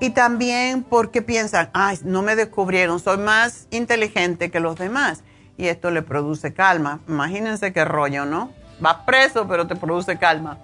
y 0.00 0.10
también 0.10 0.82
porque 0.82 1.22
piensan, 1.22 1.70
ay, 1.72 1.98
no 2.04 2.22
me 2.22 2.34
descubrieron, 2.34 2.98
soy 2.98 3.18
más 3.18 3.68
inteligente 3.70 4.50
que 4.50 4.60
los 4.60 4.76
demás. 4.76 5.22
Y 5.56 5.68
esto 5.68 5.90
le 5.90 6.02
produce 6.02 6.54
calma. 6.54 7.00
Imagínense 7.06 7.72
qué 7.72 7.84
rollo, 7.84 8.24
¿no? 8.24 8.50
Vas 8.80 8.96
preso, 9.06 9.46
pero 9.46 9.66
te 9.66 9.76
produce 9.76 10.18
calma. 10.18 10.58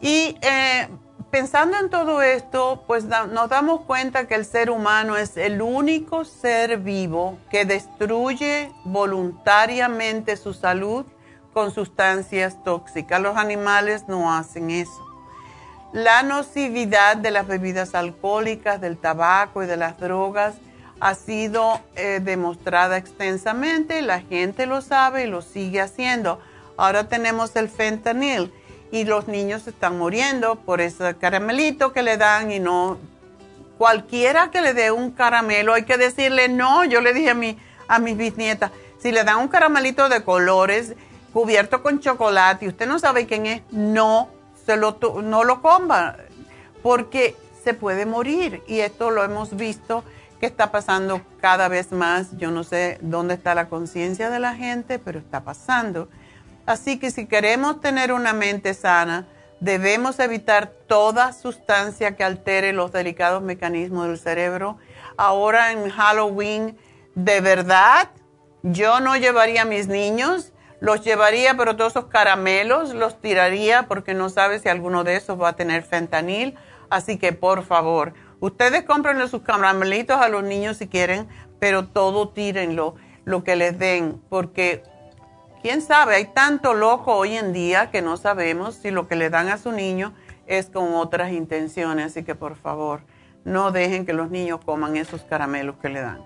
Y 0.00 0.36
eh, 0.40 0.88
pensando 1.32 1.78
en 1.78 1.88
todo 1.88 2.20
esto, 2.20 2.84
pues 2.86 3.04
nos 3.04 3.48
damos 3.48 3.80
cuenta 3.86 4.26
que 4.26 4.34
el 4.34 4.44
ser 4.44 4.68
humano 4.68 5.16
es 5.16 5.38
el 5.38 5.62
único 5.62 6.26
ser 6.26 6.76
vivo 6.76 7.38
que 7.50 7.64
destruye 7.64 8.70
voluntariamente 8.84 10.36
su 10.36 10.52
salud 10.52 11.06
con 11.54 11.72
sustancias 11.72 12.62
tóxicas. 12.62 13.18
Los 13.22 13.38
animales 13.38 14.04
no 14.08 14.34
hacen 14.34 14.70
eso. 14.70 15.08
La 15.94 16.22
nocividad 16.22 17.16
de 17.16 17.30
las 17.30 17.46
bebidas 17.46 17.94
alcohólicas, 17.94 18.78
del 18.82 18.98
tabaco 18.98 19.62
y 19.62 19.66
de 19.66 19.78
las 19.78 19.98
drogas 19.98 20.56
ha 21.00 21.14
sido 21.14 21.80
eh, 21.96 22.20
demostrada 22.22 22.98
extensamente, 22.98 24.02
la 24.02 24.20
gente 24.20 24.66
lo 24.66 24.82
sabe 24.82 25.24
y 25.24 25.28
lo 25.28 25.40
sigue 25.40 25.80
haciendo. 25.80 26.40
Ahora 26.76 27.08
tenemos 27.08 27.56
el 27.56 27.70
fentanil 27.70 28.52
y 28.92 29.04
los 29.04 29.26
niños 29.26 29.66
están 29.66 29.98
muriendo 29.98 30.56
por 30.56 30.80
ese 30.80 31.16
caramelito 31.16 31.92
que 31.92 32.02
le 32.02 32.18
dan 32.18 32.52
y 32.52 32.60
no 32.60 32.98
cualquiera 33.78 34.52
que 34.52 34.60
le 34.60 34.74
dé 34.74 34.92
un 34.92 35.10
caramelo 35.10 35.72
hay 35.74 35.84
que 35.84 35.96
decirle 35.96 36.48
no. 36.48 36.84
Yo 36.84 37.00
le 37.00 37.12
dije 37.12 37.30
a 37.30 37.34
mi 37.34 37.58
a 37.88 37.98
mis 37.98 38.16
bisnietas, 38.16 38.70
si 38.98 39.10
le 39.10 39.24
dan 39.24 39.38
un 39.38 39.48
caramelito 39.48 40.08
de 40.08 40.22
colores 40.22 40.94
cubierto 41.32 41.82
con 41.82 41.98
chocolate 41.98 42.66
y 42.66 42.68
usted 42.68 42.86
no 42.86 42.98
sabe 42.98 43.26
quién 43.26 43.46
es, 43.46 43.62
no 43.70 44.28
se 44.64 44.76
lo 44.76 44.98
no 45.22 45.42
lo 45.42 45.62
coma 45.62 46.16
porque 46.82 47.34
se 47.64 47.74
puede 47.74 48.06
morir 48.06 48.62
y 48.68 48.80
esto 48.80 49.10
lo 49.10 49.24
hemos 49.24 49.56
visto 49.56 50.04
que 50.38 50.46
está 50.46 50.70
pasando 50.70 51.22
cada 51.40 51.68
vez 51.68 51.92
más. 51.92 52.36
Yo 52.36 52.50
no 52.50 52.62
sé 52.62 52.98
dónde 53.00 53.34
está 53.34 53.54
la 53.54 53.68
conciencia 53.68 54.28
de 54.28 54.38
la 54.38 54.54
gente, 54.54 54.98
pero 54.98 55.18
está 55.18 55.44
pasando. 55.44 56.08
Así 56.66 56.98
que 56.98 57.10
si 57.10 57.26
queremos 57.26 57.80
tener 57.80 58.12
una 58.12 58.32
mente 58.32 58.74
sana, 58.74 59.26
debemos 59.60 60.18
evitar 60.18 60.72
toda 60.86 61.32
sustancia 61.32 62.16
que 62.16 62.24
altere 62.24 62.72
los 62.72 62.92
delicados 62.92 63.42
mecanismos 63.42 64.08
del 64.08 64.18
cerebro. 64.18 64.78
Ahora 65.16 65.72
en 65.72 65.88
Halloween, 65.90 66.76
de 67.14 67.40
verdad, 67.40 68.10
yo 68.62 69.00
no 69.00 69.16
llevaría 69.16 69.62
a 69.62 69.64
mis 69.66 69.88
niños, 69.88 70.52
los 70.80 71.04
llevaría, 71.04 71.56
pero 71.56 71.76
todos 71.76 71.92
esos 71.92 72.06
caramelos 72.06 72.94
los 72.94 73.20
tiraría 73.20 73.84
porque 73.84 74.14
no 74.14 74.30
sabe 74.30 74.58
si 74.58 74.68
alguno 74.68 75.04
de 75.04 75.16
esos 75.16 75.40
va 75.40 75.50
a 75.50 75.56
tener 75.56 75.82
fentanil. 75.82 76.56
Así 76.90 77.18
que 77.18 77.32
por 77.32 77.64
favor, 77.64 78.14
ustedes 78.40 78.82
cómprenle 78.84 79.28
sus 79.28 79.42
caramelitos 79.42 80.20
a 80.20 80.28
los 80.28 80.42
niños 80.42 80.76
si 80.76 80.88
quieren, 80.88 81.28
pero 81.58 81.86
todo 81.86 82.30
tírenlo, 82.30 82.96
lo 83.24 83.44
que 83.44 83.54
les 83.54 83.78
den, 83.78 84.20
porque 84.28 84.82
quién 85.62 85.80
sabe, 85.80 86.16
hay 86.16 86.26
tanto 86.26 86.74
loco 86.74 87.14
hoy 87.14 87.36
en 87.36 87.52
día 87.52 87.90
que 87.90 88.02
no 88.02 88.16
sabemos 88.16 88.74
si 88.74 88.90
lo 88.90 89.08
que 89.08 89.16
le 89.16 89.30
dan 89.30 89.48
a 89.48 89.58
su 89.58 89.72
niño 89.72 90.12
es 90.46 90.66
con 90.66 90.94
otras 90.94 91.32
intenciones. 91.32 92.06
Así 92.06 92.24
que 92.24 92.34
por 92.34 92.56
favor, 92.56 93.02
no 93.44 93.70
dejen 93.70 94.04
que 94.04 94.12
los 94.12 94.30
niños 94.30 94.60
coman 94.64 94.96
esos 94.96 95.22
caramelos 95.22 95.76
que 95.76 95.88
le 95.88 96.00
dan. 96.00 96.20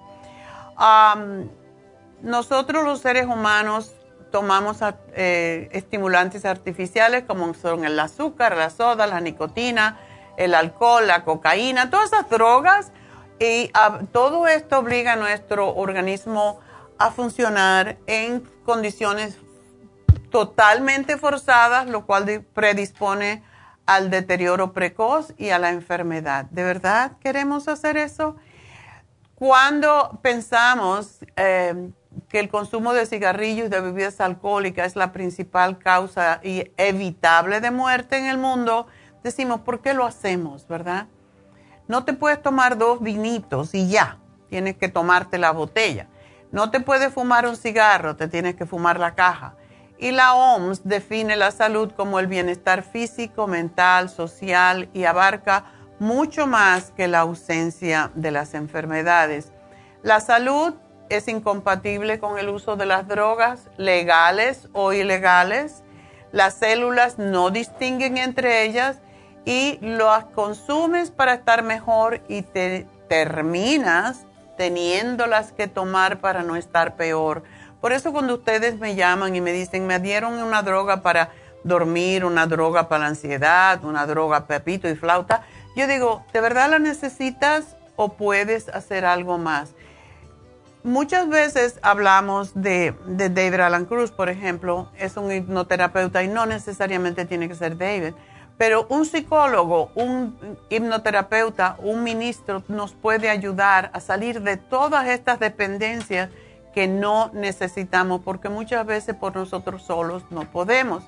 nosotros 2.23 2.85
los 2.85 3.01
seres 3.01 3.27
humanos 3.27 3.95
tomamos 4.33 4.79
eh, 5.15 5.69
estimulantes 5.73 6.45
artificiales 6.45 7.25
como 7.25 7.55
son 7.55 7.85
el 7.85 7.99
azúcar, 8.01 8.57
la 8.57 8.71
soda, 8.71 9.07
la 9.07 9.21
nicotina, 9.21 10.01
el 10.37 10.55
alcohol, 10.55 11.07
la 11.07 11.25
cocaína, 11.25 11.91
todas 11.91 12.13
esas 12.13 12.29
drogas. 12.29 12.91
Y 13.39 13.71
todo 14.13 14.49
esto 14.49 14.79
obliga 14.79 15.13
a 15.13 15.17
nuestro 15.17 15.75
organismo 15.75 16.59
a 16.99 17.11
funcionar 17.11 17.99
en 18.07 18.41
condiciones 18.65 19.39
totalmente 20.31 21.17
forzadas, 21.17 21.89
lo 21.89 22.07
cual 22.07 22.45
predispone 22.55 23.43
al 23.87 24.11
deterioro 24.11 24.73
precoz 24.73 25.33
y 25.39 25.51
a 25.51 25.59
la 25.59 25.71
enfermedad. 25.71 26.47
¿De 26.47 26.65
verdad 26.65 27.13
queremos 27.21 27.69
hacer 27.69 27.97
eso? 27.97 28.37
Cuando 29.37 30.19
pensamos 30.23 31.19
eh, 31.37 31.91
que 32.29 32.41
el 32.41 32.49
consumo 32.49 32.95
de 32.95 33.07
cigarrillos 33.07 33.67
y 33.67 33.71
de 33.71 33.81
bebidas 33.81 34.21
alcohólicas 34.21 34.89
es 34.89 34.97
la 34.97 35.13
principal 35.13 35.79
causa 35.79 36.41
y 36.43 36.71
evitable 36.77 37.61
de 37.61 37.71
muerte 37.71 38.17
en 38.17 38.27
el 38.27 38.39
mundo, 38.39 38.87
decimos, 39.23 39.61
¿por 39.61 39.81
qué 39.81 39.95
lo 39.95 40.05
hacemos, 40.05 40.67
verdad? 40.67 41.07
No 41.89 42.05
te 42.05 42.15
puedes 42.15 42.43
tomar 42.43 42.79
dos 42.79 43.01
vinitos 43.03 43.75
y 43.75 43.89
ya, 43.89 44.19
tienes 44.49 44.77
que 44.77 44.89
tomarte 44.89 45.39
la 45.39 45.53
botella. 45.53 46.09
No 46.57 46.71
te 46.71 46.81
puedes 46.81 47.13
fumar 47.13 47.47
un 47.47 47.55
cigarro, 47.55 48.17
te 48.17 48.29
tienes 48.29 48.55
que 48.55 48.65
fumar 48.65 48.99
la 48.99 49.15
caja. 49.15 49.57
Y 49.99 50.11
la 50.11 50.33
OMS 50.33 50.89
define 50.89 51.37
la 51.37 51.51
salud 51.51 51.93
como 51.95 52.19
el 52.19 52.29
bienestar 52.29 52.83
físico, 52.83 53.47
mental, 53.47 54.09
social 54.09 54.89
y 54.95 55.05
abarca 55.05 55.67
mucho 55.99 56.47
más 56.47 56.93
que 56.93 57.09
la 57.09 57.19
ausencia 57.21 58.11
de 58.15 58.31
las 58.31 58.55
enfermedades. 58.55 59.53
La 60.03 60.21
salud 60.21 60.73
es 61.11 61.29
incompatible 61.29 62.21
con 62.21 62.39
el 62.39 62.49
uso 62.49 62.77
de 62.77 62.87
las 62.87 63.07
drogas 63.07 63.69
legales 63.77 64.71
o 64.73 64.95
ilegales. 64.95 65.85
Las 66.33 66.55
células 66.55 67.19
no 67.19 67.51
distinguen 67.51 68.17
entre 68.17 68.63
ellas 68.63 69.03
y 69.45 69.79
las 69.83 70.25
consumes 70.25 71.11
para 71.11 71.35
estar 71.35 71.63
mejor 71.63 72.23
y 72.29 72.41
te 72.41 72.87
terminas 73.11 74.25
teniéndolas 74.57 75.53
que 75.53 75.69
tomar 75.69 76.21
para 76.21 76.43
no 76.43 76.57
estar 76.57 76.97
peor. 76.97 77.43
Por 77.81 77.93
eso 77.93 78.13
cuando 78.13 78.35
ustedes 78.35 78.79
me 78.79 78.95
llaman 78.95 79.37
y 79.37 79.41
me 79.41 79.53
dicen, 79.53 79.87
me 79.87 79.99
dieron 79.99 80.35
una 80.35 80.63
droga 80.63 81.03
para 81.03 81.31
dormir, 81.65 82.25
una 82.25 82.47
droga 82.47 82.89
para 82.89 83.05
la 83.05 83.09
ansiedad, 83.09 83.85
una 83.85 84.07
droga 84.07 84.47
pepito 84.47 84.89
y 84.89 84.95
flauta, 84.95 85.43
yo 85.77 85.87
digo, 85.87 86.25
¿de 86.33 86.41
verdad 86.41 86.71
la 86.71 86.79
necesitas 86.79 87.77
o 87.97 88.15
puedes 88.15 88.69
hacer 88.69 89.05
algo 89.05 89.37
más? 89.37 89.75
Muchas 90.85 91.29
veces 91.29 91.79
hablamos 91.83 92.53
de, 92.55 92.95
de 93.07 93.29
David 93.29 93.61
Alan 93.61 93.87
Cruz, 93.87 94.13
por 94.13 94.29
ejemplo, 94.29 94.89
es 94.97 95.17
un 95.17 95.33
hipnoterapeuta 95.33 96.23
y 96.23 96.29
no 96.29 96.47
necesariamente 96.47 97.25
tiene 97.25 97.49
que 97.49 97.57
ser 97.57 97.77
David 97.77 98.15
pero 98.59 98.87
un 98.89 99.05
psicólogo, 99.05 99.91
un 99.95 100.59
hipnoterapeuta, 100.71 101.77
un 101.79 102.03
ministro 102.03 102.63
nos 102.69 102.93
puede 102.93 103.29
ayudar 103.29 103.91
a 103.93 104.01
salir 104.01 104.41
de 104.41 104.57
todas 104.57 105.09
estas 105.09 105.39
dependencias 105.39 106.31
que 106.73 106.89
no 106.89 107.31
necesitamos, 107.35 108.23
porque 108.23 108.49
muchas 108.49 108.87
veces 108.87 109.15
por 109.15 109.35
nosotros 109.35 109.83
solos 109.83 110.25
no 110.31 110.51
podemos. 110.51 111.05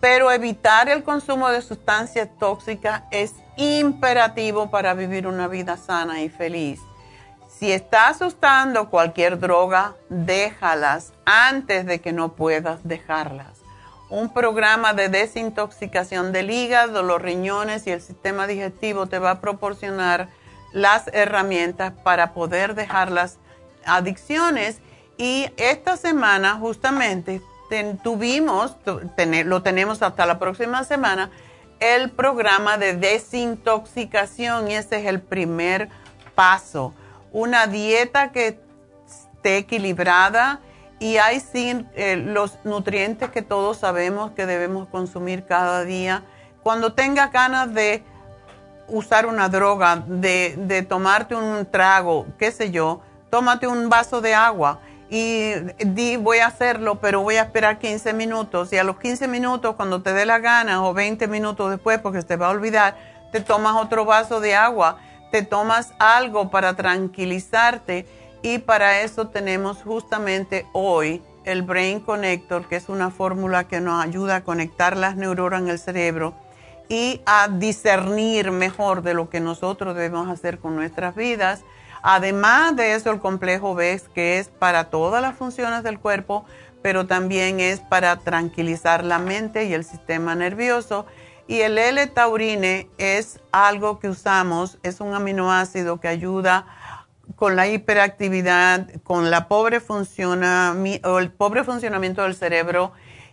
Pero 0.00 0.30
evitar 0.30 0.88
el 0.88 1.02
consumo 1.02 1.48
de 1.48 1.62
sustancias 1.62 2.28
tóxicas 2.38 3.02
es 3.10 3.34
imperativo 3.56 4.70
para 4.70 4.92
vivir 4.94 5.26
una 5.26 5.48
vida 5.48 5.76
sana 5.76 6.22
y 6.22 6.28
feliz. 6.28 6.80
Si 7.48 7.72
estás 7.72 8.20
usando 8.20 8.90
cualquier 8.90 9.38
droga, 9.38 9.94
déjalas 10.08 11.12
antes 11.24 11.86
de 11.86 12.00
que 12.00 12.12
no 12.12 12.32
puedas 12.32 12.86
dejarlas 12.86 13.53
un 14.10 14.32
programa 14.32 14.92
de 14.92 15.08
desintoxicación 15.08 16.32
del 16.32 16.50
hígado, 16.50 17.02
los 17.02 17.20
riñones 17.20 17.86
y 17.86 17.90
el 17.90 18.00
sistema 18.00 18.46
digestivo 18.46 19.06
te 19.06 19.18
va 19.18 19.32
a 19.32 19.40
proporcionar 19.40 20.28
las 20.72 21.08
herramientas 21.12 21.92
para 22.02 22.34
poder 22.34 22.74
dejar 22.74 23.10
las 23.10 23.38
adicciones. 23.84 24.80
Y 25.16 25.48
esta 25.56 25.96
semana 25.96 26.54
justamente 26.54 27.40
tuvimos, 28.02 28.76
lo 29.44 29.62
tenemos 29.62 30.02
hasta 30.02 30.26
la 30.26 30.38
próxima 30.38 30.84
semana, 30.84 31.30
el 31.80 32.10
programa 32.10 32.78
de 32.78 32.94
desintoxicación 32.94 34.70
y 34.70 34.74
ese 34.74 35.00
es 35.00 35.06
el 35.06 35.20
primer 35.20 35.88
paso. 36.34 36.94
Una 37.32 37.66
dieta 37.66 38.32
que 38.32 38.60
esté 39.06 39.58
equilibrada 39.58 40.60
y 40.98 41.16
hay 41.16 41.40
sí 41.40 41.86
eh, 41.94 42.16
los 42.16 42.58
nutrientes 42.64 43.30
que 43.30 43.42
todos 43.42 43.78
sabemos 43.78 44.32
que 44.32 44.46
debemos 44.46 44.88
consumir 44.88 45.44
cada 45.44 45.84
día. 45.84 46.22
Cuando 46.62 46.92
tengas 46.92 47.32
ganas 47.32 47.72
de 47.74 48.02
usar 48.88 49.26
una 49.26 49.48
droga, 49.48 50.02
de, 50.06 50.54
de 50.56 50.82
tomarte 50.82 51.34
un 51.34 51.66
trago, 51.66 52.26
qué 52.38 52.52
sé 52.52 52.70
yo, 52.70 53.00
tómate 53.30 53.66
un 53.66 53.88
vaso 53.88 54.20
de 54.20 54.34
agua 54.34 54.80
y 55.10 55.54
di 55.84 56.16
voy 56.16 56.38
a 56.38 56.46
hacerlo, 56.46 57.00
pero 57.00 57.20
voy 57.20 57.36
a 57.36 57.42
esperar 57.42 57.78
15 57.78 58.12
minutos 58.14 58.72
y 58.72 58.78
a 58.78 58.84
los 58.84 58.98
15 58.98 59.28
minutos 59.28 59.76
cuando 59.76 60.02
te 60.02 60.12
dé 60.12 60.26
la 60.26 60.38
gana 60.38 60.84
o 60.84 60.94
20 60.94 61.28
minutos 61.28 61.70
después 61.70 61.98
porque 62.00 62.22
te 62.22 62.36
va 62.36 62.48
a 62.48 62.50
olvidar, 62.50 62.96
te 63.30 63.40
tomas 63.40 63.76
otro 63.76 64.04
vaso 64.04 64.40
de 64.40 64.54
agua, 64.54 64.98
te 65.30 65.42
tomas 65.42 65.92
algo 65.98 66.50
para 66.50 66.74
tranquilizarte 66.74 68.06
y 68.44 68.58
para 68.58 69.00
eso 69.00 69.28
tenemos 69.28 69.78
justamente 69.82 70.66
hoy 70.74 71.22
el 71.46 71.62
Brain 71.62 71.98
Connector, 71.98 72.68
que 72.68 72.76
es 72.76 72.90
una 72.90 73.10
fórmula 73.10 73.64
que 73.64 73.80
nos 73.80 74.04
ayuda 74.04 74.36
a 74.36 74.44
conectar 74.44 74.98
las 74.98 75.16
neuronas 75.16 75.62
en 75.62 75.68
el 75.70 75.78
cerebro 75.78 76.34
y 76.90 77.22
a 77.24 77.48
discernir 77.48 78.50
mejor 78.50 79.00
de 79.00 79.14
lo 79.14 79.30
que 79.30 79.40
nosotros 79.40 79.96
debemos 79.96 80.28
hacer 80.28 80.58
con 80.58 80.76
nuestras 80.76 81.16
vidas. 81.16 81.64
Además 82.02 82.76
de 82.76 82.92
eso, 82.92 83.10
el 83.10 83.18
complejo 83.18 83.74
B, 83.74 83.98
que 84.14 84.38
es 84.38 84.48
para 84.48 84.90
todas 84.90 85.22
las 85.22 85.34
funciones 85.36 85.82
del 85.82 85.98
cuerpo, 85.98 86.44
pero 86.82 87.06
también 87.06 87.60
es 87.60 87.80
para 87.80 88.16
tranquilizar 88.16 89.04
la 89.04 89.18
mente 89.18 89.64
y 89.64 89.72
el 89.72 89.86
sistema 89.86 90.34
nervioso. 90.34 91.06
Y 91.46 91.60
el 91.60 91.78
L-taurine 91.78 92.90
es 92.98 93.40
algo 93.52 94.00
que 94.00 94.10
usamos, 94.10 94.76
es 94.82 95.00
un 95.00 95.14
aminoácido 95.14 95.98
que 95.98 96.08
ayuda 96.08 96.66
con 97.36 97.56
la 97.56 97.66
hiperactividad, 97.66 98.88
con 99.02 99.30
la 99.30 99.48
pobre 99.48 99.80
funciona, 99.80 100.74
o 101.04 101.18
el 101.18 101.30
pobre 101.30 101.64
funcionamiento 101.64 102.22
del 102.22 102.34
cerebro 102.34 102.92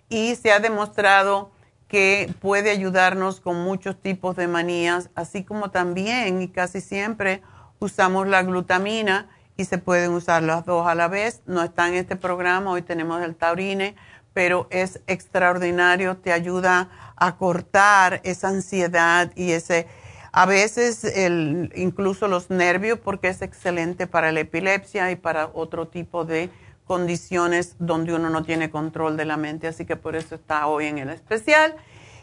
y 0.10 0.36
se 0.36 0.52
ha 0.52 0.60
demostrado 0.60 1.52
que 1.88 2.34
puede 2.40 2.72
ayudarnos 2.72 3.42
con 3.42 3.58
muchos 3.64 4.00
tipos 4.02 4.36
de 4.36 4.48
manías, 4.48 5.10
así 5.16 5.44
como 5.44 5.72
también 5.72 6.42
y 6.42 6.48
casi 6.48 6.80
siempre 6.80 7.42
usamos 7.80 8.28
la 8.28 8.44
glutamina 8.44 9.30
y 9.58 9.66
se 9.66 9.78
pueden 9.78 10.12
usar 10.12 10.44
las 10.44 10.66
dos 10.66 10.88
a 10.88 10.96
la 10.96 11.08
vez. 11.08 11.42
No 11.46 11.62
está 11.62 11.88
en 11.90 11.96
este 11.96 12.16
programa, 12.16 12.72
hoy 12.72 12.82
tenemos 12.82 13.22
el 13.22 13.36
taurine, 13.36 13.96
pero 14.34 14.68
es 14.70 15.02
extraordinario, 15.08 16.18
te 16.18 16.32
ayuda 16.32 16.90
a 17.18 17.36
cortar 17.38 18.22
esa 18.24 18.48
ansiedad 18.48 19.32
y 19.36 19.52
ese, 19.52 19.88
a 20.32 20.46
veces 20.46 21.04
el, 21.04 21.74
incluso 21.76 22.28
los 22.28 22.50
nervios, 22.50 23.00
porque 23.00 23.28
es 23.28 23.42
excelente 23.42 24.08
para 24.08 24.32
la 24.32 24.40
epilepsia 24.42 25.12
y 25.12 25.16
para 25.16 25.50
otro 25.54 25.88
tipo 25.88 26.26
de 26.26 26.50
condiciones 26.86 27.76
donde 27.80 28.14
uno 28.14 28.30
no 28.30 28.44
tiene 28.44 28.70
control 28.70 29.18
de 29.18 29.26
la 29.26 29.38
mente, 29.38 29.68
así 29.68 29.86
que 29.86 29.96
por 29.96 30.16
eso 30.16 30.36
está 30.36 30.68
hoy 30.68 30.86
en 30.88 30.98
el 30.98 31.10
especial. 31.10 31.76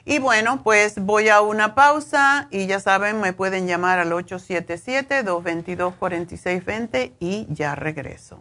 Y 0.04 0.18
bueno, 0.20 0.62
pues 0.62 0.98
voy 0.98 1.28
a 1.28 1.40
una 1.42 1.74
pausa 1.74 2.48
y 2.50 2.66
ya 2.66 2.80
saben, 2.80 3.20
me 3.20 3.34
pueden 3.34 3.66
llamar 3.66 3.98
al 3.98 4.12
877-222-4620 4.12 7.12
y 7.20 7.46
ya 7.50 7.74
regreso. 7.74 8.40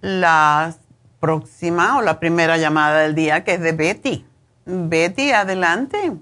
la 0.00 0.74
próxima 1.20 1.98
o 1.98 2.02
la 2.02 2.18
primera 2.18 2.56
llamada 2.56 3.00
del 3.00 3.14
día, 3.14 3.44
que 3.44 3.54
es 3.54 3.60
de 3.60 3.72
Betty. 3.72 4.24
Betty, 4.64 5.32
adelante. 5.32 6.12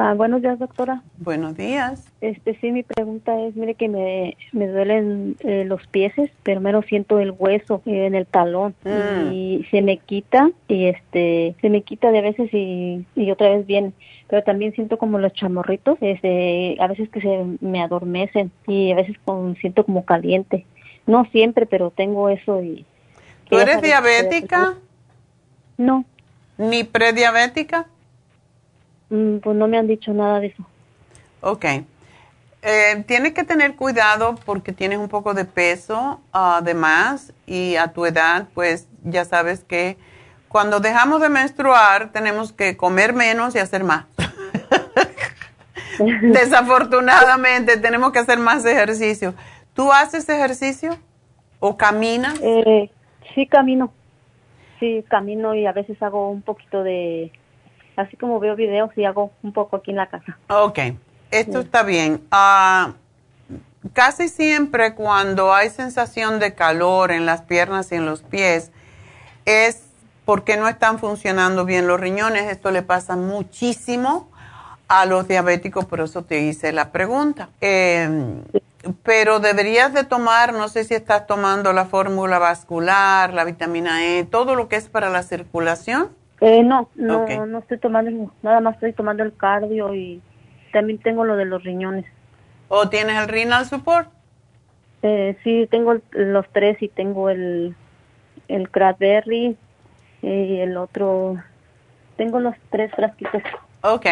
Ah, 0.00 0.14
buenos 0.14 0.42
días, 0.42 0.58
doctora. 0.60 1.02
Buenos 1.16 1.56
días. 1.56 2.12
Este, 2.20 2.54
sí, 2.60 2.70
mi 2.70 2.84
pregunta 2.84 3.40
es, 3.40 3.56
mire 3.56 3.74
que 3.74 3.88
me, 3.88 4.36
me 4.52 4.68
duelen 4.68 5.34
eh, 5.40 5.64
los 5.64 5.84
pies, 5.88 6.12
pero 6.44 6.60
menos 6.60 6.86
siento 6.86 7.18
el 7.18 7.34
hueso 7.36 7.82
eh, 7.84 8.06
en 8.06 8.14
el 8.14 8.24
talón 8.24 8.76
mm. 8.84 9.32
y 9.32 9.66
se 9.72 9.82
me 9.82 9.96
quita 9.96 10.50
y 10.68 10.84
este, 10.84 11.56
se 11.60 11.68
me 11.68 11.82
quita 11.82 12.12
de 12.12 12.20
veces 12.20 12.48
y, 12.52 13.04
y 13.16 13.30
otra 13.32 13.48
vez 13.48 13.66
viene, 13.66 13.92
pero 14.28 14.44
también 14.44 14.72
siento 14.72 14.98
como 14.98 15.18
los 15.18 15.32
chamorritos, 15.32 15.98
este, 16.00 16.76
a 16.78 16.86
veces 16.86 17.08
que 17.08 17.20
se 17.20 17.44
me 17.60 17.82
adormecen 17.82 18.52
y 18.68 18.92
a 18.92 18.96
veces 18.96 19.16
con, 19.24 19.56
siento 19.56 19.84
como 19.84 20.04
caliente. 20.04 20.64
No 21.08 21.24
siempre, 21.32 21.64
pero 21.64 21.90
tengo 21.90 22.28
eso 22.28 22.62
y... 22.62 22.84
¿Tú 23.48 23.58
eres 23.58 23.80
diabética? 23.80 24.74
No. 25.78 26.04
¿Ni 26.58 26.84
prediabética? 26.84 27.86
Mm, 29.08 29.38
pues 29.38 29.56
no 29.56 29.66
me 29.68 29.78
han 29.78 29.86
dicho 29.86 30.12
nada 30.12 30.38
de 30.38 30.48
eso. 30.48 30.66
Ok. 31.40 31.64
Eh, 32.60 33.04
tienes 33.06 33.32
que 33.32 33.42
tener 33.42 33.74
cuidado 33.74 34.34
porque 34.44 34.72
tienes 34.72 34.98
un 34.98 35.08
poco 35.08 35.32
de 35.32 35.46
peso 35.46 36.20
además 36.30 37.32
y 37.46 37.76
a 37.76 37.88
tu 37.88 38.04
edad 38.04 38.48
pues 38.52 38.86
ya 39.04 39.24
sabes 39.24 39.64
que 39.64 39.96
Cuando 40.48 40.80
dejamos 40.80 41.20
de 41.20 41.28
menstruar, 41.28 42.10
tenemos 42.10 42.52
que 42.52 42.76
comer 42.76 43.12
menos 43.12 43.54
y 43.54 43.58
hacer 43.58 43.84
más. 43.84 44.04
Desafortunadamente, 46.22 47.76
tenemos 47.76 48.12
que 48.12 48.18
hacer 48.20 48.38
más 48.38 48.64
ejercicio. 48.64 49.34
¿Tú 49.78 49.92
haces 49.92 50.28
ejercicio 50.28 50.98
o 51.60 51.76
caminas? 51.76 52.36
Eh, 52.42 52.90
sí, 53.32 53.46
camino. 53.46 53.92
Sí, 54.80 55.04
camino 55.08 55.54
y 55.54 55.66
a 55.66 55.72
veces 55.72 56.02
hago 56.02 56.30
un 56.32 56.42
poquito 56.42 56.82
de, 56.82 57.30
así 57.94 58.16
como 58.16 58.40
veo 58.40 58.56
videos 58.56 58.90
y 58.96 59.04
hago 59.04 59.30
un 59.44 59.52
poco 59.52 59.76
aquí 59.76 59.92
en 59.92 59.98
la 59.98 60.08
casa. 60.08 60.36
Ok, 60.48 60.80
esto 61.30 61.60
está 61.60 61.84
bien. 61.84 62.24
Ah, 62.32 62.94
casi 63.92 64.28
siempre 64.28 64.96
cuando 64.96 65.54
hay 65.54 65.70
sensación 65.70 66.40
de 66.40 66.56
calor 66.56 67.12
en 67.12 67.24
las 67.24 67.42
piernas 67.42 67.92
y 67.92 67.94
en 67.94 68.04
los 68.04 68.22
pies, 68.22 68.72
es 69.44 69.84
porque 70.24 70.56
no 70.56 70.66
están 70.66 70.98
funcionando 70.98 71.64
bien 71.64 71.86
los 71.86 72.00
riñones. 72.00 72.50
Esto 72.50 72.72
le 72.72 72.82
pasa 72.82 73.14
muchísimo 73.14 74.28
a 74.88 75.06
los 75.06 75.28
diabéticos, 75.28 75.84
por 75.84 76.00
eso 76.00 76.24
te 76.24 76.40
hice 76.40 76.72
la 76.72 76.90
pregunta. 76.90 77.50
Em, 77.60 78.42
pero 79.02 79.40
deberías 79.40 79.92
de 79.92 80.04
tomar, 80.04 80.52
no 80.52 80.68
sé 80.68 80.84
si 80.84 80.94
estás 80.94 81.26
tomando 81.26 81.72
la 81.72 81.84
fórmula 81.84 82.38
vascular, 82.38 83.32
la 83.32 83.44
vitamina 83.44 84.04
E, 84.04 84.24
todo 84.24 84.54
lo 84.54 84.68
que 84.68 84.76
es 84.76 84.88
para 84.88 85.10
la 85.10 85.22
circulación. 85.22 86.10
Eh, 86.40 86.62
no, 86.62 86.88
no, 86.94 87.46
no 87.46 87.58
estoy 87.58 87.78
tomando, 87.78 88.32
nada 88.42 88.60
más 88.60 88.74
estoy 88.74 88.92
tomando 88.92 89.22
el 89.22 89.36
cardio 89.36 89.94
y 89.94 90.22
también 90.72 90.98
tengo 90.98 91.24
lo 91.24 91.36
de 91.36 91.44
los 91.44 91.64
riñones. 91.64 92.06
¿O 92.68 92.88
tienes 92.88 93.16
el 93.16 93.28
renal 93.28 93.66
support? 93.66 94.10
Eh, 95.02 95.36
sí, 95.42 95.66
tengo 95.70 95.96
los 96.12 96.46
tres 96.52 96.80
y 96.82 96.88
tengo 96.88 97.30
el, 97.30 97.74
el 98.48 98.70
cranberry 98.70 99.56
y 100.22 100.60
el 100.60 100.76
otro, 100.76 101.36
tengo 102.16 102.40
los 102.40 102.54
tres 102.70 102.92
frasquitos. 102.92 103.42
Ok. 103.82 104.06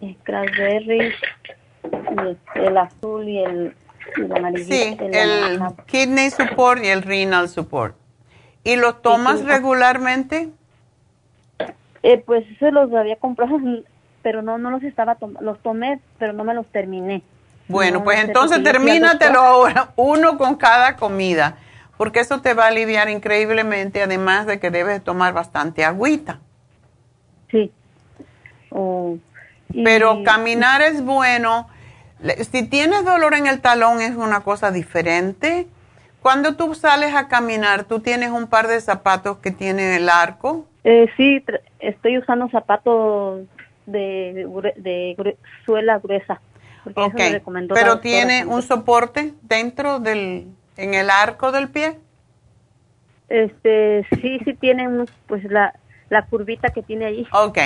El 0.00 0.16
cranberry, 0.22 1.12
el, 2.54 2.76
azul 2.76 3.28
y 3.28 3.38
el, 3.38 3.74
amarillo. 4.34 4.64
Sí, 4.64 4.96
el, 5.00 5.60
kidney 5.86 6.30
support 6.30 6.82
y 6.84 6.88
el 6.88 7.02
renal 7.02 7.48
support. 7.48 7.96
¿Y 8.62 8.76
los 8.76 9.02
tomas 9.02 9.44
regularmente? 9.44 10.50
Eh, 12.02 12.22
pues 12.24 12.44
se 12.58 12.70
los 12.70 12.92
había 12.92 13.16
comprado, 13.16 13.58
pero 14.22 14.42
no 14.42 14.58
no 14.58 14.70
los 14.70 14.82
estaba 14.82 15.16
los 15.40 15.58
tomé, 15.60 16.00
pero 16.18 16.32
no 16.32 16.44
me 16.44 16.54
los 16.54 16.66
terminé. 16.66 17.22
Bueno, 17.66 18.04
pues 18.04 18.22
entonces 18.22 18.62
termínatelo 18.62 19.40
ahora, 19.40 19.92
uno 19.96 20.36
con 20.36 20.56
cada 20.56 20.96
comida, 20.96 21.56
porque 21.96 22.20
eso 22.20 22.42
te 22.42 22.52
va 22.52 22.64
a 22.64 22.68
aliviar 22.68 23.08
increíblemente, 23.08 24.02
además 24.02 24.46
de 24.46 24.60
que 24.60 24.70
debes 24.70 25.02
tomar 25.02 25.32
bastante 25.32 25.84
agüita. 25.84 26.40
Sí. 27.50 27.72
pero 29.84 30.22
caminar 30.24 30.82
es 30.82 31.02
bueno. 31.02 31.68
Si 32.50 32.66
tienes 32.68 33.04
dolor 33.04 33.34
en 33.34 33.46
el 33.46 33.60
talón 33.60 34.00
es 34.00 34.16
una 34.16 34.40
cosa 34.40 34.70
diferente 34.70 35.66
cuando 36.24 36.56
tú 36.56 36.74
sales 36.74 37.14
a 37.14 37.28
caminar, 37.28 37.84
¿tú 37.84 38.00
tienes 38.00 38.30
un 38.30 38.46
par 38.46 38.66
de 38.66 38.80
zapatos 38.80 39.36
que 39.40 39.50
tienen 39.50 39.92
el 39.92 40.08
arco? 40.08 40.64
Eh, 40.82 41.06
sí, 41.18 41.44
estoy 41.80 42.16
usando 42.16 42.48
zapatos 42.48 43.42
de, 43.84 44.48
de, 44.76 45.36
suela 45.66 45.98
gruesa. 45.98 46.40
Ok, 46.94 47.20
pero 47.74 48.00
¿tiene 48.00 48.46
un 48.46 48.62
soporte 48.62 49.34
dentro 49.42 50.00
del, 50.00 50.48
en 50.78 50.94
el 50.94 51.10
arco 51.10 51.52
del 51.52 51.68
pie? 51.68 51.98
Este, 53.28 54.06
sí, 54.22 54.40
sí 54.46 54.54
tiene 54.54 55.04
pues 55.26 55.44
la, 55.44 55.74
la 56.08 56.24
curvita 56.24 56.70
que 56.70 56.82
tiene 56.82 57.04
ahí. 57.04 57.28
Ok, 57.32 57.58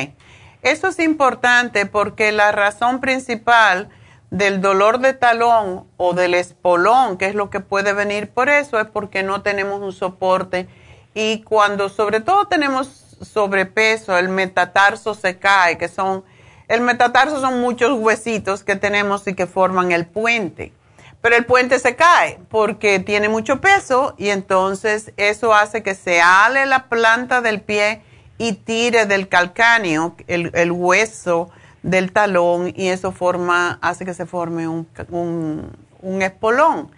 eso 0.62 0.88
es 0.88 0.98
importante 0.98 1.86
porque 1.86 2.32
la 2.32 2.50
razón 2.50 3.00
principal 3.00 3.88
del 4.30 4.60
dolor 4.60 4.98
de 4.98 5.14
talón 5.14 5.86
o 5.96 6.12
del 6.12 6.34
espolón, 6.34 7.16
que 7.16 7.26
es 7.26 7.34
lo 7.34 7.50
que 7.50 7.60
puede 7.60 7.92
venir 7.92 8.28
por 8.28 8.48
eso, 8.48 8.78
es 8.78 8.86
porque 8.86 9.22
no 9.22 9.42
tenemos 9.42 9.80
un 9.80 9.92
soporte. 9.92 10.68
Y 11.14 11.42
cuando 11.42 11.88
sobre 11.88 12.20
todo 12.20 12.46
tenemos 12.46 12.88
sobrepeso, 13.22 14.16
el 14.18 14.28
metatarso 14.28 15.14
se 15.14 15.38
cae, 15.38 15.78
que 15.78 15.88
son, 15.88 16.24
el 16.68 16.82
metatarso 16.82 17.40
son 17.40 17.60
muchos 17.60 17.98
huesitos 17.98 18.62
que 18.62 18.76
tenemos 18.76 19.26
y 19.26 19.34
que 19.34 19.46
forman 19.46 19.92
el 19.92 20.06
puente. 20.06 20.72
Pero 21.20 21.34
el 21.34 21.46
puente 21.46 21.78
se 21.80 21.96
cae 21.96 22.38
porque 22.48 23.00
tiene 23.00 23.28
mucho 23.28 23.60
peso 23.60 24.14
y 24.18 24.28
entonces 24.28 25.12
eso 25.16 25.52
hace 25.52 25.82
que 25.82 25.94
se 25.94 26.20
ale 26.20 26.64
la 26.66 26.84
planta 26.88 27.40
del 27.40 27.60
pie 27.60 28.02
y 28.36 28.52
tire 28.52 29.06
del 29.06 29.28
calcáneo, 29.28 30.14
el, 30.28 30.52
el 30.54 30.70
hueso 30.70 31.50
del 31.82 32.12
talón 32.12 32.72
y 32.74 32.88
eso 32.88 33.12
forma, 33.12 33.78
hace 33.82 34.04
que 34.04 34.14
se 34.14 34.26
forme 34.26 34.68
un, 34.68 34.86
un, 35.10 36.22
espolón. 36.22 36.90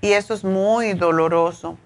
Y 0.00 0.12
eso 0.12 0.34
es 0.34 0.44
muy 0.44 0.92
doloroso. 0.92 1.78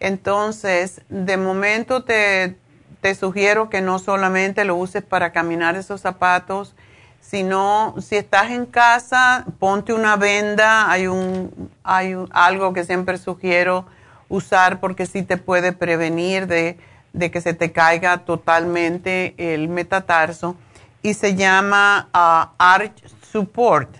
Entonces, 0.00 1.02
de 1.08 1.36
momento 1.36 2.04
te, 2.04 2.56
te, 3.00 3.14
sugiero 3.14 3.68
que 3.68 3.80
no 3.80 3.98
solamente 3.98 4.64
lo 4.64 4.76
uses 4.76 5.02
para 5.02 5.32
caminar 5.32 5.76
esos 5.76 6.00
zapatos, 6.00 6.74
sino 7.20 7.94
si 8.00 8.16
estás 8.16 8.50
en 8.50 8.64
casa, 8.64 9.44
ponte 9.58 9.92
una 9.92 10.16
venda, 10.16 10.90
hay, 10.90 11.08
un, 11.08 11.70
hay 11.82 12.14
algo 12.30 12.72
que 12.72 12.84
siempre 12.84 13.18
sugiero 13.18 13.86
usar 14.28 14.80
porque 14.80 15.04
sí 15.04 15.22
te 15.22 15.36
puede 15.36 15.72
prevenir 15.72 16.46
de, 16.46 16.78
de 17.12 17.30
que 17.30 17.40
se 17.40 17.54
te 17.54 17.72
caiga 17.72 18.18
totalmente 18.18 19.34
el 19.36 19.68
metatarso 19.68 20.56
y 21.02 21.14
se 21.14 21.34
llama 21.34 22.08
uh, 22.14 22.54
Arch 22.58 23.04
Support, 23.30 23.96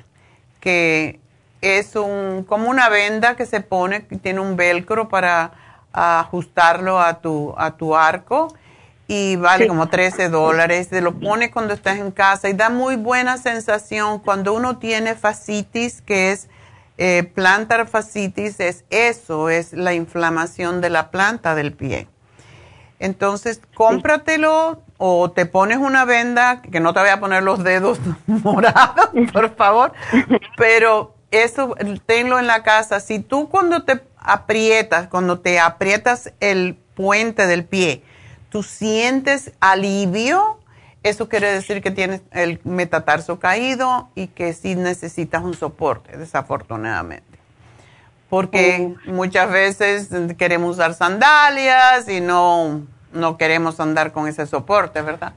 que 0.60 1.20
es 1.60 1.96
un, 1.96 2.44
como 2.44 2.68
una 2.70 2.88
venda 2.88 3.36
que 3.36 3.46
se 3.46 3.60
pone, 3.60 4.06
que 4.06 4.16
tiene 4.16 4.40
un 4.40 4.56
velcro 4.56 5.08
para 5.08 5.52
ajustarlo 5.92 7.00
a 7.00 7.20
tu, 7.20 7.54
a 7.56 7.76
tu 7.76 7.96
arco 7.96 8.48
y 9.06 9.36
vale 9.36 9.66
como 9.66 9.88
13 9.88 10.28
dólares. 10.28 10.88
Se 10.90 11.00
lo 11.00 11.18
pone 11.18 11.50
cuando 11.50 11.74
estás 11.74 11.98
en 11.98 12.10
casa 12.10 12.48
y 12.48 12.52
da 12.52 12.68
muy 12.68 12.96
buena 12.96 13.38
sensación 13.38 14.18
cuando 14.18 14.52
uno 14.52 14.78
tiene 14.78 15.14
fascitis, 15.14 16.02
que 16.02 16.30
es 16.30 16.48
eh, 16.98 17.24
plantar 17.34 17.88
fascitis, 17.88 18.60
es 18.60 18.84
eso, 18.90 19.48
es 19.48 19.72
la 19.72 19.94
inflamación 19.94 20.80
de 20.80 20.90
la 20.90 21.10
planta 21.10 21.54
del 21.54 21.72
pie. 21.72 22.06
Entonces, 22.98 23.60
cómpratelo 23.74 24.82
o 24.98 25.30
te 25.30 25.46
pones 25.46 25.78
una 25.78 26.04
venda, 26.04 26.60
que 26.60 26.80
no 26.80 26.92
te 26.92 27.00
voy 27.00 27.08
a 27.08 27.20
poner 27.20 27.42
los 27.44 27.62
dedos 27.62 27.98
morados, 28.26 29.10
por 29.32 29.54
favor, 29.56 29.92
pero 30.56 31.14
eso 31.30 31.74
tenlo 32.04 32.38
en 32.38 32.46
la 32.46 32.62
casa. 32.62 33.00
Si 33.00 33.20
tú 33.20 33.48
cuando 33.48 33.84
te 33.84 34.02
aprietas, 34.18 35.08
cuando 35.08 35.38
te 35.38 35.60
aprietas 35.60 36.32
el 36.40 36.76
puente 36.94 37.46
del 37.46 37.64
pie, 37.64 38.02
tú 38.50 38.64
sientes 38.64 39.52
alivio, 39.60 40.58
eso 41.04 41.28
quiere 41.28 41.52
decir 41.52 41.80
que 41.80 41.92
tienes 41.92 42.22
el 42.32 42.60
metatarso 42.64 43.38
caído 43.38 44.10
y 44.16 44.26
que 44.26 44.52
sí 44.52 44.74
necesitas 44.74 45.44
un 45.44 45.54
soporte, 45.54 46.16
desafortunadamente. 46.16 47.38
Porque 48.28 48.94
muchas 49.06 49.50
veces 49.50 50.08
queremos 50.36 50.76
usar 50.76 50.92
sandalias 50.92 52.08
y 52.08 52.20
no 52.20 52.82
no 53.12 53.36
queremos 53.36 53.80
andar 53.80 54.12
con 54.12 54.28
ese 54.28 54.46
soporte, 54.46 55.02
¿verdad? 55.02 55.34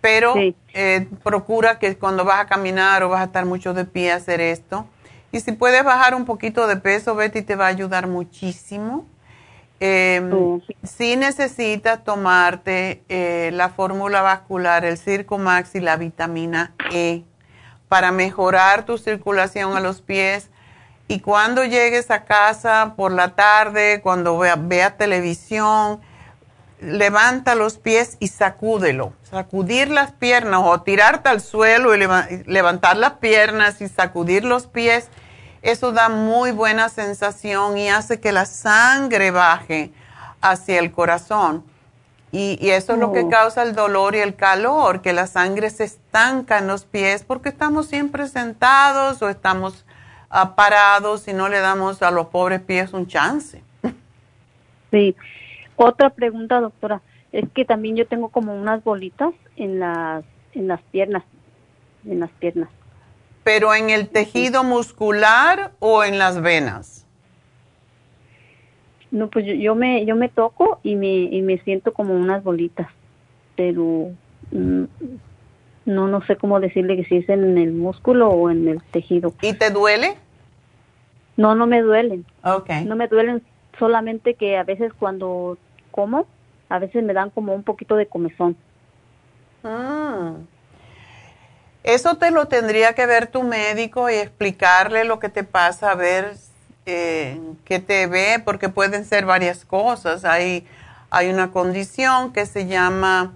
Pero 0.00 0.34
eh, 0.72 1.08
procura 1.22 1.78
que 1.78 1.96
cuando 1.96 2.24
vas 2.24 2.40
a 2.40 2.46
caminar 2.46 3.02
o 3.02 3.10
vas 3.10 3.20
a 3.20 3.24
estar 3.24 3.44
mucho 3.44 3.74
de 3.74 3.84
pie 3.84 4.12
hacer 4.12 4.40
esto. 4.40 4.86
Y 5.32 5.40
si 5.40 5.52
puedes 5.52 5.84
bajar 5.84 6.14
un 6.14 6.24
poquito 6.24 6.66
de 6.66 6.76
peso, 6.76 7.14
Betty 7.14 7.42
te 7.42 7.54
va 7.54 7.66
a 7.66 7.68
ayudar 7.68 8.06
muchísimo. 8.06 9.06
Em, 9.78 10.60
si 10.82 11.16
necesitas 11.16 12.04
tomarte 12.04 13.02
eh, 13.08 13.50
la 13.54 13.70
fórmula 13.70 14.20
vascular, 14.20 14.84
el 14.84 14.98
Circumax 14.98 15.74
y 15.74 15.80
la 15.80 15.96
vitamina 15.96 16.74
E 16.92 17.24
para 17.88 18.12
mejorar 18.12 18.84
tu 18.84 18.98
circulación 18.98 19.76
a 19.76 19.80
los 19.80 20.02
pies. 20.02 20.50
Y 21.08 21.20
cuando 21.20 21.64
llegues 21.64 22.10
a 22.10 22.24
casa 22.24 22.94
por 22.96 23.10
la 23.10 23.34
tarde, 23.34 24.00
cuando 24.02 24.38
veas 24.38 24.68
vea 24.68 24.96
televisión, 24.96 26.00
levanta 26.80 27.54
los 27.54 27.78
pies 27.78 28.16
y 28.20 28.28
sacúdelo. 28.28 29.12
Sacudir 29.22 29.90
las 29.90 30.12
piernas 30.12 30.60
o 30.64 30.80
tirarte 30.82 31.28
al 31.28 31.40
suelo 31.40 31.94
y 31.94 31.98
levantar 32.46 32.96
las 32.96 33.12
piernas 33.14 33.80
y 33.80 33.88
sacudir 33.88 34.44
los 34.44 34.66
pies, 34.66 35.08
eso 35.62 35.92
da 35.92 36.08
muy 36.08 36.52
buena 36.52 36.88
sensación 36.88 37.76
y 37.78 37.90
hace 37.90 38.20
que 38.20 38.32
la 38.32 38.46
sangre 38.46 39.30
baje 39.30 39.92
hacia 40.40 40.78
el 40.78 40.90
corazón. 40.90 41.64
Y, 42.32 42.70
eso 42.70 42.92
es 42.92 42.98
lo 43.00 43.12
que 43.12 43.22
oh. 43.22 43.28
causa 43.28 43.62
el 43.62 43.74
dolor 43.74 44.14
y 44.14 44.20
el 44.20 44.36
calor, 44.36 45.02
que 45.02 45.12
la 45.12 45.26
sangre 45.26 45.68
se 45.68 45.84
estanca 45.84 46.58
en 46.58 46.68
los 46.68 46.84
pies 46.84 47.24
porque 47.24 47.48
estamos 47.48 47.86
siempre 47.86 48.28
sentados 48.28 49.20
o 49.20 49.28
estamos 49.28 49.84
ah, 50.30 50.54
parados 50.54 51.26
y 51.26 51.32
no 51.32 51.48
le 51.48 51.58
damos 51.58 52.02
a 52.02 52.12
los 52.12 52.28
pobres 52.28 52.60
pies 52.60 52.92
un 52.92 53.08
chance. 53.08 53.64
Sí, 54.92 55.16
otra 55.80 56.10
pregunta, 56.10 56.60
doctora. 56.60 57.00
Es 57.32 57.48
que 57.54 57.64
también 57.64 57.96
yo 57.96 58.06
tengo 58.06 58.28
como 58.28 58.54
unas 58.54 58.84
bolitas 58.84 59.32
en 59.56 59.80
las 59.80 60.24
en 60.52 60.68
las 60.68 60.82
piernas, 60.82 61.22
en 62.04 62.20
las 62.20 62.30
piernas. 62.32 62.68
¿Pero 63.44 63.74
en 63.74 63.88
el 63.88 64.08
tejido 64.08 64.64
muscular 64.64 65.72
o 65.78 66.04
en 66.04 66.18
las 66.18 66.42
venas? 66.42 67.06
No, 69.10 69.28
pues 69.28 69.44
yo, 69.46 69.74
me 69.74 70.04
yo 70.04 70.16
me 70.16 70.28
toco 70.28 70.80
y 70.82 70.96
me 70.96 71.22
y 71.22 71.42
me 71.42 71.58
siento 71.58 71.92
como 71.92 72.14
unas 72.14 72.44
bolitas, 72.44 72.88
pero 73.56 74.10
mm, 74.52 74.84
no 75.86 76.08
no 76.08 76.24
sé 76.26 76.36
cómo 76.36 76.60
decirle 76.60 76.96
que 76.96 77.04
si 77.04 77.16
es 77.16 77.28
en 77.28 77.58
el 77.58 77.72
músculo 77.72 78.28
o 78.28 78.50
en 78.50 78.68
el 78.68 78.82
tejido. 78.90 79.32
¿Y 79.40 79.54
te 79.54 79.70
duele? 79.70 80.16
No, 81.36 81.54
no 81.54 81.66
me 81.66 81.80
duelen. 81.80 82.26
Okay. 82.44 82.84
No 82.84 82.96
me 82.96 83.08
duelen 83.08 83.42
solamente 83.78 84.34
que 84.34 84.58
a 84.58 84.62
veces 84.62 84.92
cuando 84.92 85.56
como, 85.90 86.26
a 86.68 86.78
veces 86.78 87.02
me 87.02 87.12
dan 87.12 87.30
como 87.30 87.54
un 87.54 87.62
poquito 87.62 87.96
de 87.96 88.06
comezón. 88.06 88.56
Ah. 89.64 90.32
Eso 91.82 92.16
te 92.16 92.30
lo 92.30 92.46
tendría 92.46 92.94
que 92.94 93.06
ver 93.06 93.26
tu 93.26 93.42
médico 93.42 94.10
y 94.10 94.14
explicarle 94.14 95.04
lo 95.04 95.18
que 95.18 95.28
te 95.28 95.44
pasa, 95.44 95.90
a 95.90 95.94
ver 95.94 96.34
eh, 96.86 97.40
qué 97.64 97.78
te 97.78 98.06
ve, 98.06 98.42
porque 98.44 98.68
pueden 98.68 99.04
ser 99.04 99.24
varias 99.24 99.64
cosas. 99.64 100.24
Hay, 100.24 100.66
hay 101.10 101.30
una 101.30 101.50
condición 101.50 102.32
que 102.32 102.44
se 102.44 102.66
llama 102.66 103.32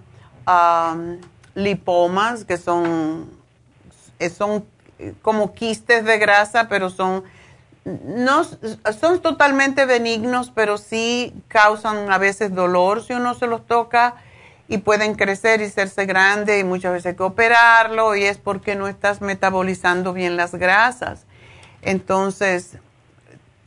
lipomas, 1.55 2.45
que 2.45 2.57
son, 2.57 3.29
son 4.35 4.65
como 5.23 5.55
quistes 5.55 6.05
de 6.05 6.19
grasa, 6.19 6.67
pero 6.69 6.91
son 6.91 7.23
no 7.85 8.43
son 8.99 9.21
totalmente 9.21 9.85
benignos, 9.85 10.51
pero 10.53 10.77
sí 10.77 11.33
causan 11.47 12.11
a 12.11 12.17
veces 12.17 12.53
dolor 12.53 13.03
si 13.03 13.13
uno 13.13 13.35
se 13.35 13.45
los 13.45 13.65
toca 13.65 14.15
y 14.67 14.79
pueden 14.79 15.13
crecer 15.13 15.61
y 15.61 15.65
hacerse 15.65 16.07
grande 16.07 16.59
y 16.59 16.63
muchas 16.63 16.93
veces 16.93 17.05
hay 17.07 17.15
que 17.15 17.23
operarlo 17.23 18.15
y 18.15 18.23
es 18.23 18.39
porque 18.39 18.75
no 18.75 18.87
estás 18.87 19.21
metabolizando 19.21 20.13
bien 20.13 20.35
las 20.35 20.55
grasas. 20.55 21.25
Entonces, 21.83 22.77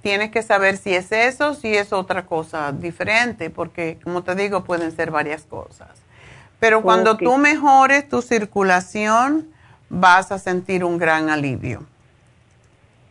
tienes 0.03 0.33
que 0.33 0.43
saber 0.43 0.77
si 0.77 0.95
es 0.95 1.12
eso, 1.12 1.55
si 1.55 1.77
es 1.77 1.93
otra 1.93 2.27
cosa 2.27 2.73
diferente, 2.73 3.51
porque 3.51 3.99
como 4.03 4.25
te 4.25 4.35
digo, 4.35 4.64
pueden 4.64 4.91
ser 4.91 5.12
varias 5.12 5.43
cosas. 5.43 5.91
Pero 6.59 6.83
cuando 6.83 7.16
tú 7.16 7.37
mejores 7.37 8.09
tu 8.09 8.21
circulación, 8.21 9.49
vas 9.89 10.33
a 10.33 10.41
sentir 10.41 10.83
un 10.83 10.99
gran 10.99 11.31
alivio. 11.31 11.85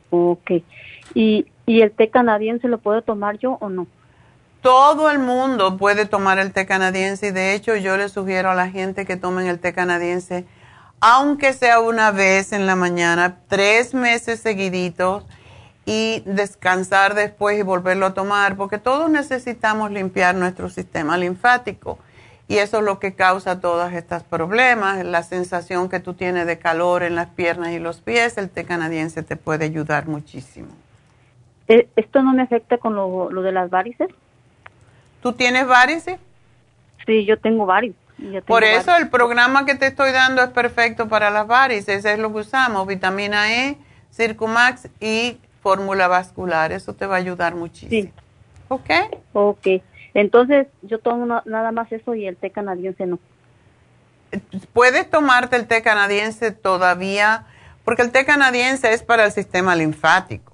Ok. 0.09 0.51
¿Y, 1.17 1.47
¿Y 1.65 1.81
el 1.81 1.91
té 1.93 2.11
canadiense 2.11 2.67
lo 2.67 2.77
puedo 2.77 3.01
tomar 3.01 3.39
yo 3.39 3.57
o 3.59 3.69
no? 3.69 3.87
Todo 4.61 5.09
el 5.09 5.17
mundo 5.17 5.75
puede 5.75 6.05
tomar 6.05 6.37
el 6.37 6.53
té 6.53 6.67
canadiense 6.67 7.29
y 7.29 7.31
de 7.31 7.55
hecho 7.55 7.75
yo 7.75 7.97
le 7.97 8.07
sugiero 8.07 8.51
a 8.51 8.53
la 8.53 8.69
gente 8.69 9.03
que 9.03 9.17
tomen 9.17 9.47
el 9.47 9.57
té 9.57 9.73
canadiense, 9.73 10.45
aunque 10.99 11.53
sea 11.53 11.79
una 11.79 12.11
vez 12.11 12.53
en 12.53 12.67
la 12.67 12.75
mañana, 12.75 13.39
tres 13.47 13.95
meses 13.95 14.41
seguiditos 14.41 15.25
y 15.87 16.21
descansar 16.27 17.15
después 17.15 17.57
y 17.57 17.63
volverlo 17.63 18.05
a 18.05 18.13
tomar, 18.13 18.55
porque 18.55 18.77
todos 18.77 19.09
necesitamos 19.09 19.89
limpiar 19.89 20.35
nuestro 20.35 20.69
sistema 20.69 21.17
linfático 21.17 21.97
y 22.47 22.57
eso 22.57 22.77
es 22.77 22.83
lo 22.83 22.99
que 22.99 23.15
causa 23.15 23.59
todos 23.59 23.91
estos 23.91 24.21
problemas, 24.21 25.03
la 25.03 25.23
sensación 25.23 25.89
que 25.89 25.99
tú 25.99 26.13
tienes 26.13 26.45
de 26.45 26.59
calor 26.59 27.01
en 27.01 27.15
las 27.15 27.29
piernas 27.29 27.71
y 27.71 27.79
los 27.79 28.01
pies, 28.01 28.37
el 28.37 28.51
té 28.51 28.65
canadiense 28.65 29.23
te 29.23 29.35
puede 29.35 29.65
ayudar 29.65 30.07
muchísimo. 30.07 30.67
Eh, 31.67 31.87
¿Esto 31.95 32.21
no 32.21 32.33
me 32.33 32.43
afecta 32.43 32.77
con 32.77 32.95
lo, 32.95 33.29
de 33.29 33.51
las 33.51 33.69
varices? 33.69 34.07
¿Tú 35.21 35.33
tienes 35.33 35.67
varices? 35.67 36.19
Sí, 37.05 37.25
yo 37.25 37.37
tengo 37.39 37.65
varices. 37.65 37.99
Por 38.45 38.63
eso 38.63 38.95
el 38.97 39.09
programa 39.09 39.65
que 39.65 39.75
te 39.75 39.87
estoy 39.87 40.11
dando 40.11 40.41
es 40.41 40.49
perfecto 40.49 41.07
para 41.07 41.29
las 41.29 41.45
varices, 41.45 42.03
es 42.03 42.17
lo 42.17 42.33
que 42.33 42.39
usamos, 42.39 42.87
vitamina 42.87 43.53
E, 43.53 43.77
Circumax 44.11 44.89
y 44.99 45.37
fórmula 45.61 46.07
vascular, 46.07 46.71
eso 46.71 46.93
te 46.93 47.05
va 47.05 47.15
a 47.15 47.19
ayudar 47.19 47.53
muchísimo. 47.53 47.89
Sí. 47.89 48.11
¿Ok? 48.69 48.89
Ok, 49.33 49.67
entonces 50.15 50.67
yo 50.81 50.97
tomo 50.97 51.41
nada 51.45 51.71
más 51.71 51.91
eso 51.91 52.15
y 52.15 52.25
el 52.25 52.37
té 52.37 52.49
canadiense 52.49 53.05
no. 53.05 53.19
Puedes 54.73 55.07
tomarte 55.09 55.55
el 55.55 55.67
té 55.67 55.83
canadiense 55.83 56.51
todavía, 56.51 57.45
porque 57.85 58.01
el 58.01 58.11
té 58.11 58.25
canadiense 58.25 58.93
es 58.93 59.03
para 59.03 59.25
el 59.25 59.31
sistema 59.31 59.75
linfático 59.75 60.46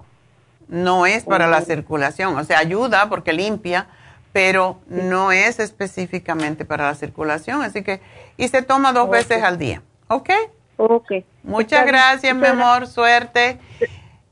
no 0.74 1.05
es 1.05 1.24
para 1.24 1.45
la 1.45 1.61
circulación, 1.61 2.36
o 2.36 2.43
sea, 2.43 2.57
ayuda 2.57 3.07
porque 3.07 3.32
limpia, 3.32 3.88
pero 4.32 4.80
no 4.88 5.32
es 5.32 5.59
específicamente 5.59 6.65
para 6.65 6.88
la 6.88 6.95
circulación, 6.95 7.61
así 7.61 7.84
que, 7.84 8.01
y 8.38 8.47
se 8.47 8.63
toma 8.63 8.91
dos 8.91 9.07
veces 9.07 9.43
al 9.43 9.59
día, 9.59 9.84
¿ok? 10.07 10.32
Ok. 10.78 11.11
Muchas 11.43 11.86
gracias, 11.86 12.36
mi 12.36 12.47
amor, 12.47 12.88
suerte. 12.88 13.59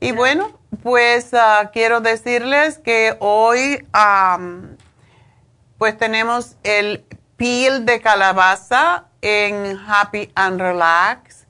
Y 0.00 0.10
bueno, 0.10 0.50
pues 0.82 1.32
ah, 1.32 1.70
quiero 1.72 2.00
decirles 2.00 2.78
que 2.78 3.14
hoy 3.20 3.86
pues 5.78 5.96
tenemos 5.96 6.56
el 6.64 7.04
peel 7.36 7.86
de 7.86 8.00
calabaza 8.00 9.04
en 9.20 9.78
Happy 9.86 10.32
and 10.34 10.60
Relax 10.60 11.41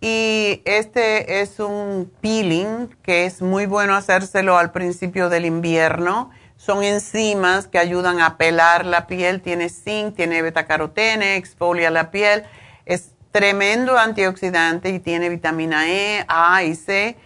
y 0.00 0.62
este 0.64 1.40
es 1.40 1.58
un 1.58 2.12
peeling 2.20 2.88
que 3.02 3.26
es 3.26 3.42
muy 3.42 3.66
bueno 3.66 3.96
hacérselo 3.96 4.56
al 4.56 4.70
principio 4.70 5.28
del 5.28 5.44
invierno. 5.44 6.30
Son 6.56 6.84
enzimas 6.84 7.66
que 7.66 7.78
ayudan 7.78 8.20
a 8.20 8.36
pelar 8.36 8.86
la 8.86 9.08
piel. 9.08 9.42
Tiene 9.42 9.68
zinc, 9.68 10.14
tiene 10.14 10.42
betacarotene, 10.42 11.36
exfolia 11.36 11.90
la 11.90 12.12
piel. 12.12 12.44
Es 12.86 13.10
tremendo 13.32 13.98
antioxidante 13.98 14.90
y 14.90 15.00
tiene 15.00 15.28
vitamina 15.30 15.88
E, 15.88 16.24
A 16.28 16.62
y 16.62 16.76
C. 16.76 17.16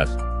Yes. 0.01 0.40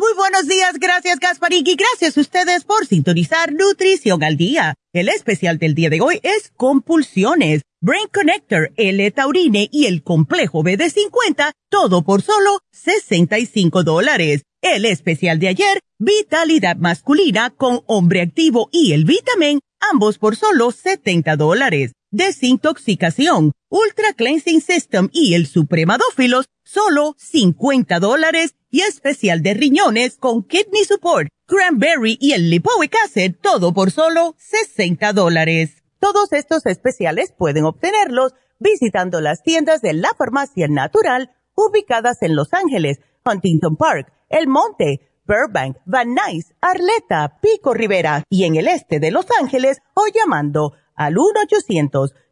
Muy 0.00 0.14
buenos 0.16 0.46
días, 0.46 0.74
gracias 0.78 1.18
Gasparín 1.18 1.66
y 1.66 1.74
gracias 1.74 2.16
a 2.16 2.20
ustedes 2.20 2.62
por 2.62 2.86
sintonizar 2.86 3.52
Nutrición 3.52 4.22
al 4.22 4.36
Día. 4.36 4.74
El 4.92 5.08
especial 5.08 5.58
del 5.58 5.74
día 5.74 5.90
de 5.90 6.00
hoy 6.00 6.20
es 6.22 6.52
compulsiones, 6.56 7.62
Brain 7.80 8.06
Connector, 8.14 8.70
L-Taurine 8.76 9.68
y 9.72 9.86
el 9.86 10.04
complejo 10.04 10.62
BD50, 10.62 11.50
todo 11.68 12.04
por 12.04 12.22
solo 12.22 12.60
65 12.70 13.82
dólares. 13.82 14.42
El 14.62 14.84
especial 14.84 15.40
de 15.40 15.48
ayer, 15.48 15.80
Vitalidad 15.98 16.76
Masculina 16.76 17.50
con 17.50 17.80
Hombre 17.86 18.20
Activo 18.20 18.68
y 18.70 18.92
el 18.92 19.04
Vitamin, 19.04 19.58
ambos 19.80 20.18
por 20.18 20.36
solo 20.36 20.70
70 20.70 21.34
dólares. 21.34 21.90
Desintoxicación, 22.12 23.50
Ultra 23.68 24.12
Cleansing 24.12 24.60
System 24.60 25.08
y 25.12 25.34
el 25.34 25.48
Supremadófilos, 25.48 26.46
solo 26.62 27.16
50 27.18 27.98
dólares 27.98 28.54
y 28.70 28.82
especial 28.82 29.42
de 29.42 29.54
riñones 29.54 30.16
con 30.16 30.42
Kidney 30.42 30.84
Support, 30.84 31.28
Cranberry 31.46 32.18
y 32.20 32.32
el 32.32 32.50
Lipoic 32.50 32.94
Acid, 33.04 33.36
todo 33.40 33.72
por 33.72 33.90
solo 33.90 34.34
60 34.38 35.12
dólares. 35.12 35.82
Todos 35.98 36.32
estos 36.32 36.66
especiales 36.66 37.32
pueden 37.36 37.64
obtenerlos 37.64 38.34
visitando 38.58 39.20
las 39.20 39.42
tiendas 39.42 39.80
de 39.80 39.94
la 39.94 40.10
Farmacia 40.16 40.68
Natural 40.68 41.30
ubicadas 41.54 42.22
en 42.22 42.36
Los 42.36 42.52
Ángeles, 42.52 43.00
Huntington 43.24 43.76
Park, 43.76 44.12
El 44.28 44.46
Monte, 44.46 45.00
Burbank, 45.26 45.78
Van 45.84 46.14
Nuys, 46.14 46.54
Arleta, 46.60 47.38
Pico 47.40 47.74
Rivera 47.74 48.22
y 48.30 48.44
en 48.44 48.56
el 48.56 48.68
este 48.68 49.00
de 49.00 49.10
Los 49.10 49.26
Ángeles 49.40 49.78
o 49.94 50.04
llamando 50.14 50.74
al 50.94 51.16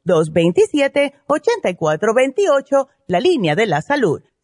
1-800-227-8428, 0.05 2.89
la 3.09 3.21
línea 3.21 3.55
de 3.55 3.67
la 3.67 3.83
salud 3.83 4.23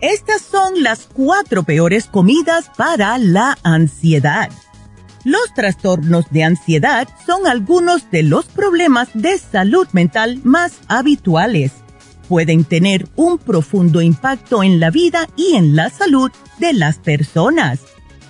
Estas 0.00 0.40
son 0.40 0.82
las 0.82 1.06
cuatro 1.12 1.62
peores 1.62 2.06
comidas 2.06 2.70
para 2.74 3.18
la 3.18 3.58
ansiedad. 3.62 4.48
Los 5.24 5.52
trastornos 5.54 6.24
de 6.30 6.44
ansiedad 6.44 7.06
son 7.26 7.46
algunos 7.46 8.10
de 8.10 8.22
los 8.22 8.46
problemas 8.46 9.08
de 9.12 9.36
salud 9.36 9.86
mental 9.92 10.40
más 10.42 10.80
habituales. 10.88 11.72
Pueden 12.28 12.64
tener 12.64 13.08
un 13.14 13.36
profundo 13.36 14.00
impacto 14.00 14.62
en 14.62 14.80
la 14.80 14.90
vida 14.90 15.28
y 15.36 15.56
en 15.56 15.76
la 15.76 15.90
salud 15.90 16.30
de 16.58 16.72
las 16.72 16.96
personas. 16.96 17.80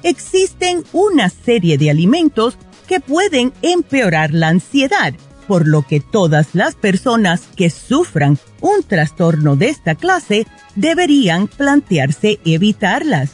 Existen 0.02 0.82
una 0.92 1.28
serie 1.28 1.78
de 1.78 1.90
alimentos 1.90 2.58
que 2.88 2.98
pueden 2.98 3.52
empeorar 3.62 4.32
la 4.32 4.48
ansiedad 4.48 5.14
por 5.50 5.66
lo 5.66 5.82
que 5.82 5.98
todas 5.98 6.50
las 6.52 6.76
personas 6.76 7.48
que 7.56 7.70
sufran 7.70 8.38
un 8.60 8.84
trastorno 8.84 9.56
de 9.56 9.68
esta 9.68 9.96
clase 9.96 10.46
deberían 10.76 11.48
plantearse 11.48 12.38
evitarlas. 12.44 13.32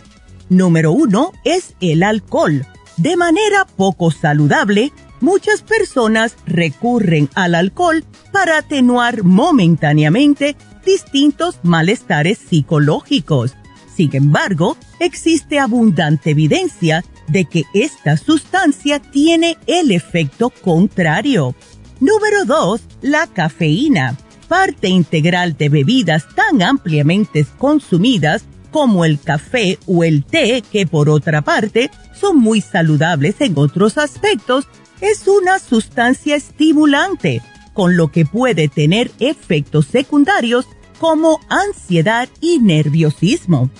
Número 0.48 0.92
uno 0.92 1.32
es 1.44 1.74
el 1.82 2.02
alcohol. 2.02 2.66
De 2.96 3.18
manera 3.18 3.66
poco 3.66 4.10
saludable, 4.10 4.92
muchas 5.20 5.60
personas 5.60 6.36
recurren 6.46 7.28
al 7.34 7.54
alcohol 7.54 8.02
para 8.32 8.56
atenuar 8.56 9.22
momentáneamente 9.22 10.56
distintos 10.86 11.58
malestares 11.64 12.38
psicológicos. 12.38 13.56
Sin 13.94 14.16
embargo, 14.16 14.78
existe 15.00 15.58
abundante 15.58 16.30
evidencia 16.30 17.04
de 17.28 17.44
que 17.44 17.64
esta 17.74 18.16
sustancia 18.16 19.00
tiene 19.00 19.58
el 19.66 19.90
efecto 19.90 20.48
contrario. 20.48 21.54
Número 22.00 22.44
2. 22.44 22.80
La 23.02 23.26
cafeína, 23.26 24.16
parte 24.48 24.88
integral 24.88 25.56
de 25.56 25.70
bebidas 25.70 26.26
tan 26.34 26.62
ampliamente 26.62 27.46
consumidas 27.56 28.44
como 28.70 29.06
el 29.06 29.18
café 29.18 29.78
o 29.86 30.04
el 30.04 30.24
té, 30.24 30.62
que 30.70 30.86
por 30.86 31.08
otra 31.08 31.40
parte 31.40 31.90
son 32.14 32.38
muy 32.38 32.60
saludables 32.60 33.40
en 33.40 33.54
otros 33.56 33.96
aspectos, 33.96 34.68
es 35.00 35.26
una 35.26 35.58
sustancia 35.58 36.36
estimulante, 36.36 37.40
con 37.72 37.96
lo 37.96 38.08
que 38.08 38.26
puede 38.26 38.68
tener 38.68 39.10
efectos 39.18 39.86
secundarios 39.86 40.66
como 40.98 41.40
ansiedad 41.48 42.28
y 42.40 42.58
nerviosismo. 42.58 43.70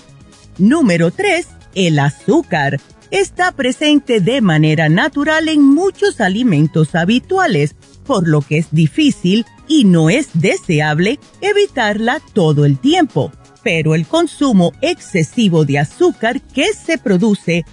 Número 0.57 1.11
3. 1.11 1.47
El 1.75 1.99
azúcar. 1.99 2.79
Está 3.11 3.51
presente 3.51 4.19
de 4.19 4.41
manera 4.41 4.89
natural 4.89 5.47
en 5.47 5.61
muchos 5.61 6.19
alimentos 6.19 6.93
habituales, 6.95 7.75
por 8.07 8.27
lo 8.27 8.41
que 8.41 8.57
es 8.57 8.67
difícil 8.71 9.45
y 9.67 9.83
no 9.83 10.09
es 10.09 10.29
deseable 10.33 11.19
evitarla 11.41 12.21
todo 12.33 12.65
el 12.65 12.79
tiempo. 12.79 13.31
pero 13.63 13.95
el 13.95 14.07
consumo 14.07 14.71
excesivo 14.81 15.65
de 15.65 15.79
azúcar 15.79 16.39
que 16.39 16.71
se 16.71 16.97
produce 16.97 17.65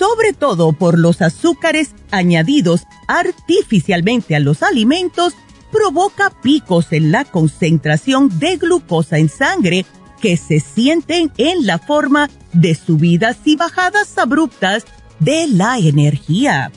sobre 0.00 0.32
todo 0.32 0.72
por 0.72 0.98
los 0.98 1.22
azúcares 1.22 1.90
añadidos 2.10 2.82
artificialmente 3.08 4.36
a 4.36 4.40
los 4.40 4.62
alimentos, 4.62 5.34
provoca 5.72 6.30
picos 6.42 6.92
en 6.92 7.12
la 7.12 7.24
concentración 7.24 8.38
de 8.38 8.56
glucosa 8.56 9.18
en 9.18 9.28
sangre 9.28 9.84
que 10.20 10.36
se 10.36 10.60
sienten 10.60 11.32
en 11.38 11.66
la 11.66 11.78
forma 11.78 12.28
de 12.52 12.74
subidas 12.74 13.38
y 13.44 13.56
bajadas 13.56 14.18
abruptas 14.18 14.84
de 15.18 15.46
la 15.46 15.78
energía. 15.78 16.70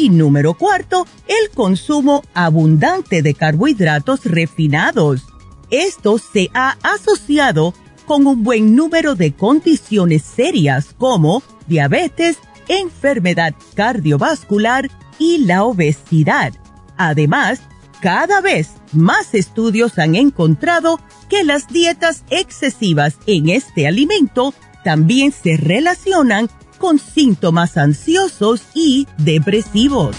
Y 0.00 0.08
número 0.08 0.54
cuarto, 0.54 1.06
el 1.28 1.50
consumo 1.50 2.22
abundante 2.32 3.20
de 3.20 3.34
carbohidratos 3.34 4.24
refinados. 4.24 5.24
Esto 5.68 6.16
se 6.16 6.48
ha 6.54 6.78
asociado 6.82 7.74
con 8.06 8.26
un 8.26 8.42
buen 8.42 8.74
número 8.74 9.14
de 9.14 9.34
condiciones 9.34 10.22
serias 10.22 10.94
como 10.96 11.42
diabetes, 11.66 12.38
enfermedad 12.68 13.54
cardiovascular 13.74 14.90
y 15.18 15.44
la 15.44 15.64
obesidad. 15.64 16.54
Además, 16.96 17.60
cada 18.00 18.40
vez 18.40 18.70
más 18.92 19.34
estudios 19.34 19.98
han 19.98 20.14
encontrado 20.14 20.98
que 21.28 21.44
las 21.44 21.68
dietas 21.68 22.24
excesivas 22.30 23.18
en 23.26 23.50
este 23.50 23.86
alimento 23.86 24.54
también 24.82 25.30
se 25.30 25.58
relacionan 25.58 26.48
con 26.80 26.98
síntomas 26.98 27.76
ansiosos 27.76 28.62
y 28.74 29.06
depresivos. 29.18 30.16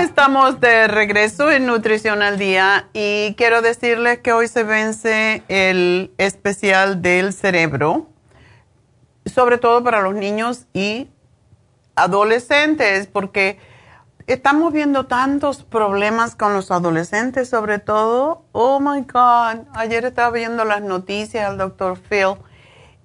Estamos 0.00 0.60
de 0.60 0.88
regreso 0.88 1.50
en 1.50 1.66
Nutrición 1.66 2.22
al 2.22 2.38
Día 2.38 2.88
y 2.94 3.34
quiero 3.36 3.60
decirles 3.60 4.18
que 4.20 4.32
hoy 4.32 4.48
se 4.48 4.64
vence 4.64 5.42
el 5.48 6.10
especial 6.16 7.02
del 7.02 7.34
cerebro, 7.34 8.08
sobre 9.26 9.58
todo 9.58 9.84
para 9.84 10.00
los 10.00 10.14
niños 10.14 10.66
y 10.72 11.08
adolescentes, 11.96 13.08
porque 13.08 13.58
estamos 14.26 14.72
viendo 14.72 15.04
tantos 15.06 15.64
problemas 15.64 16.34
con 16.34 16.54
los 16.54 16.70
adolescentes, 16.70 17.50
sobre 17.50 17.78
todo. 17.78 18.44
Oh 18.52 18.80
my 18.80 19.02
God, 19.02 19.66
ayer 19.74 20.06
estaba 20.06 20.30
viendo 20.30 20.64
las 20.64 20.80
noticias 20.80 21.46
al 21.46 21.58
doctor 21.58 21.98
Phil 21.98 22.36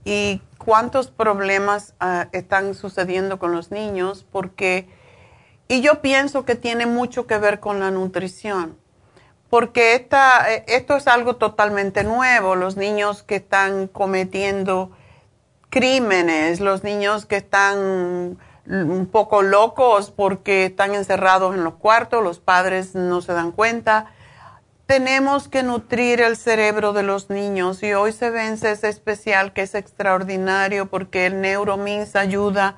y 0.05 0.41
cuántos 0.57 1.07
problemas 1.11 1.93
ah, 1.99 2.28
están 2.32 2.74
sucediendo 2.74 3.38
con 3.38 3.51
los 3.51 3.72
niños, 3.72 4.26
porque 4.32 4.88
y 5.68 5.82
yo 5.82 6.01
pienso 6.01 6.45
que 6.45 6.55
tiene 6.55 6.86
mucho 6.86 7.28
que 7.28 7.38
ver 7.38 7.59
con 7.59 7.80
la 7.80 7.91
nutrición, 7.91 8.78
porque 9.49 9.95
esta, 9.95 10.47
esto 10.68 10.95
es 10.97 11.07
algo 11.07 11.38
totalmente 11.38 12.03
nuevo, 12.03 12.55
los 12.55 12.78
niños 12.78 13.24
que 13.24 13.38
están 13.38 13.88
cometiendo 13.88 14.91
crímenes, 15.70 16.59
los 16.59 16.84
niños 16.84 17.26
que 17.26 17.38
están 17.38 18.38
un 18.68 19.07
poco 19.11 19.41
locos 19.41 20.11
porque 20.11 20.66
están 20.66 20.95
encerrados 20.95 21.53
en 21.55 21.63
los 21.63 21.76
cuartos, 21.76 22.24
los 22.24 22.39
padres 22.39 22.95
no 22.95 23.22
se 23.22 23.34
dan 23.34 23.51
cuenta. 23.51 24.07
Tenemos 24.86 25.47
que 25.47 25.63
nutrir 25.63 26.22
el 26.22 26.38
cerebro 26.38 26.93
de 26.93 27.03
los 27.03 27.30
niños 27.30 27.82
y 27.84 27.93
hoy 27.93 28.11
se 28.11 28.30
vence 28.30 28.72
ese 28.72 28.88
especial 28.88 29.51
que 29.53 29.63
es 29.63 29.76
extraordinario 29.76 30.88
porque 30.88 31.26
el 31.26 31.41
Neuromins 31.41 32.16
ayuda 32.16 32.78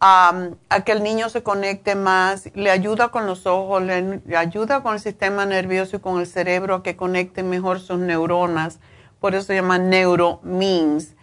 a, 0.00 0.50
que 0.84 0.92
el 0.92 1.02
niño 1.02 1.28
se 1.28 1.42
conecte 1.42 1.94
más, 1.94 2.50
le 2.54 2.70
ayuda 2.70 3.08
con 3.08 3.26
los 3.26 3.46
ojos, 3.46 3.82
le, 3.82 4.20
ayuda 4.36 4.82
con 4.82 4.94
el 4.94 5.00
sistema 5.00 5.46
nervioso 5.46 5.96
y 5.96 6.00
con 6.00 6.20
el 6.20 6.26
cerebro 6.26 6.76
a 6.76 6.82
que 6.82 6.96
conecten 6.96 7.50
mejor 7.50 7.80
sus 7.80 7.98
neuronas. 7.98 8.78
Por 9.20 9.34
eso 9.34 9.46
se 9.46 9.56
llama 9.56 9.78
neuromins. 9.78 11.14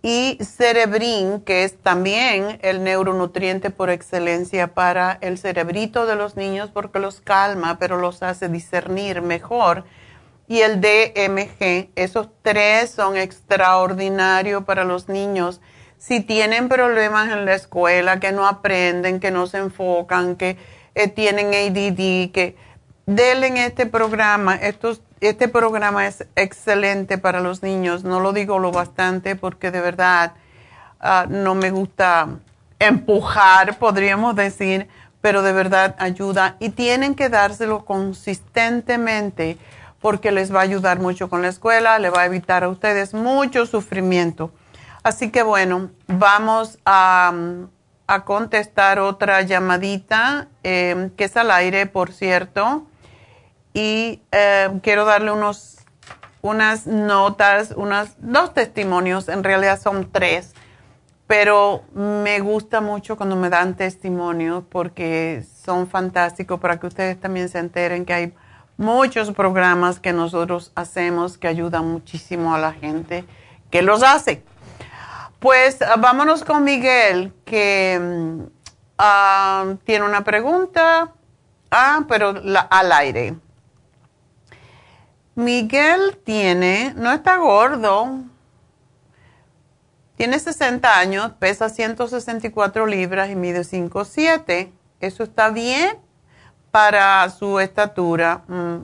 Y 0.00 0.38
cerebrin, 0.40 1.40
que 1.40 1.64
es 1.64 1.76
también 1.78 2.58
el 2.62 2.84
neuronutriente 2.84 3.70
por 3.70 3.90
excelencia 3.90 4.68
para 4.68 5.18
el 5.22 5.38
cerebrito 5.38 6.06
de 6.06 6.14
los 6.14 6.36
niños 6.36 6.70
porque 6.72 7.00
los 7.00 7.20
calma, 7.20 7.78
pero 7.80 7.96
los 7.96 8.22
hace 8.22 8.48
discernir 8.48 9.22
mejor. 9.22 9.84
Y 10.46 10.60
el 10.60 10.80
DMG, 10.80 11.90
esos 11.96 12.28
tres 12.42 12.90
son 12.90 13.16
extraordinarios 13.16 14.64
para 14.64 14.84
los 14.84 15.08
niños 15.08 15.60
si 15.98 16.20
tienen 16.20 16.68
problemas 16.68 17.30
en 17.30 17.44
la 17.44 17.54
escuela, 17.54 18.20
que 18.20 18.32
no 18.32 18.46
aprenden, 18.46 19.20
que 19.20 19.30
no 19.30 19.46
se 19.46 19.58
enfocan, 19.58 20.36
que 20.36 20.56
eh, 20.94 21.08
tienen 21.08 21.48
ADD, 21.48 22.32
que 22.32 22.56
denle 23.06 23.66
este 23.66 23.86
programa. 23.86 24.58
Este 25.20 25.48
programa 25.48 26.06
es 26.06 26.26
excelente 26.36 27.18
para 27.18 27.40
los 27.40 27.62
niños. 27.62 28.04
No 28.04 28.20
lo 28.20 28.32
digo 28.32 28.58
lo 28.58 28.70
bastante 28.70 29.34
porque 29.34 29.70
de 29.70 29.80
verdad 29.80 30.34
ah, 31.00 31.26
no 31.28 31.54
me 31.54 31.70
gusta 31.70 32.28
empujar, 32.78 33.78
podríamos 33.78 34.36
decir, 34.36 34.88
pero 35.20 35.42
de 35.42 35.52
verdad 35.52 35.96
ayuda. 35.98 36.56
Y 36.60 36.70
tienen 36.70 37.14
que 37.14 37.28
dárselo 37.28 37.84
consistentemente 37.84 39.58
porque 40.00 40.30
les 40.30 40.54
va 40.54 40.60
a 40.60 40.62
ayudar 40.62 41.00
mucho 41.00 41.28
con 41.28 41.42
la 41.42 41.48
escuela, 41.48 41.98
le 41.98 42.10
va 42.10 42.22
a 42.22 42.26
evitar 42.26 42.62
a 42.62 42.68
ustedes 42.68 43.14
mucho 43.14 43.66
sufrimiento. 43.66 44.52
Así 45.02 45.30
que 45.30 45.42
bueno, 45.42 45.90
vamos 46.06 46.78
a, 46.84 47.32
contestar 48.24 48.98
otra 49.00 49.42
llamadita 49.42 50.48
em, 50.62 51.10
que 51.10 51.24
es 51.24 51.36
al 51.36 51.50
aire, 51.50 51.86
por 51.86 52.12
cierto. 52.12 52.86
Y 53.74 54.22
em, 54.30 54.80
quiero 54.80 55.04
darle 55.04 55.30
unos, 55.30 55.78
unas 56.40 56.86
notas, 56.86 57.72
unas, 57.76 58.16
dos 58.18 58.54
testimonios, 58.54 59.28
en 59.28 59.44
realidad 59.44 59.78
son 59.80 60.10
tres, 60.10 60.54
pero 61.26 61.82
me 61.92 62.40
gusta 62.40 62.80
mucho 62.80 63.16
cuando 63.16 63.36
me 63.36 63.50
dan 63.50 63.76
testimonios 63.76 64.64
porque 64.68 65.44
son 65.64 65.86
fantásticos 65.86 66.58
para 66.58 66.80
que 66.80 66.86
ustedes 66.86 67.20
también 67.20 67.50
se 67.50 67.58
enteren 67.58 68.06
que 68.06 68.14
hay 68.14 68.34
muchos 68.78 69.32
programas 69.32 70.00
que 70.00 70.14
nosotros 70.14 70.72
hacemos 70.74 71.36
que 71.36 71.48
ayudan 71.48 71.86
muchísimo 71.86 72.54
a 72.54 72.58
la 72.58 72.72
gente 72.72 73.26
que 73.70 73.82
los 73.82 74.02
hace. 74.02 74.42
Pues 75.38 75.80
ah, 75.82 75.94
vámonos 75.96 76.42
con 76.42 76.64
Miguel, 76.64 77.32
que 77.44 77.98
mm, 78.00 78.42
ah, 78.98 79.74
tiene 79.84 80.04
una 80.04 80.24
pregunta. 80.24 81.12
Ah, 81.70 82.04
pero 82.08 82.34
al 82.70 82.92
aire. 82.92 83.36
Miguel 85.36 86.18
tiene, 86.24 86.92
no 86.96 87.12
está 87.12 87.36
gordo, 87.36 88.24
tiene 90.16 90.40
60 90.40 90.98
años, 90.98 91.30
pesa 91.38 91.68
164 91.68 92.86
libras 92.86 93.30
y 93.30 93.36
mide 93.36 93.60
5'7". 93.60 94.72
Eso 94.98 95.22
está 95.22 95.50
bien 95.50 95.96
para 96.72 97.30
su 97.30 97.60
estatura, 97.60 98.42
mm, 98.48 98.78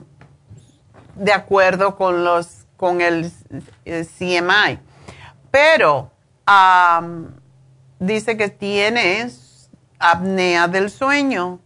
de 1.15 1.33
acuerdo 1.33 1.97
con, 1.97 2.23
los, 2.23 2.65
con 2.77 3.01
el 3.01 3.29
CMI. 3.83 4.79
Pero 5.51 6.14
dice 7.99 8.37
que 8.37 8.49
tiene 8.49 9.29
apnea 9.99 10.67
del 10.67 10.89
sueño 10.89 11.59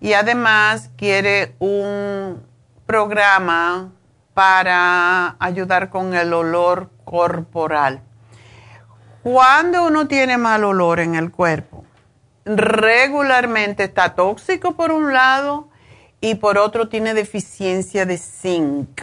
y 0.00 0.12
además 0.12 0.90
quiere 0.96 1.54
un 1.58 2.42
programa 2.86 3.92
para 4.34 5.36
ayudar 5.38 5.90
con 5.90 6.14
el 6.14 6.32
olor 6.32 6.90
corporal. 7.04 8.02
Cuando 9.22 9.84
uno 9.84 10.08
tiene 10.08 10.38
mal 10.38 10.64
olor 10.64 11.00
en 11.00 11.14
el 11.14 11.30
cuerpo, 11.30 11.84
regularmente 12.44 13.84
está 13.84 14.14
tóxico 14.14 14.76
por 14.76 14.92
un 14.92 15.12
lado 15.12 15.68
y 16.20 16.36
por 16.36 16.56
otro 16.56 16.88
tiene 16.88 17.12
deficiencia 17.12 18.06
de 18.06 18.16
zinc. 18.16 19.02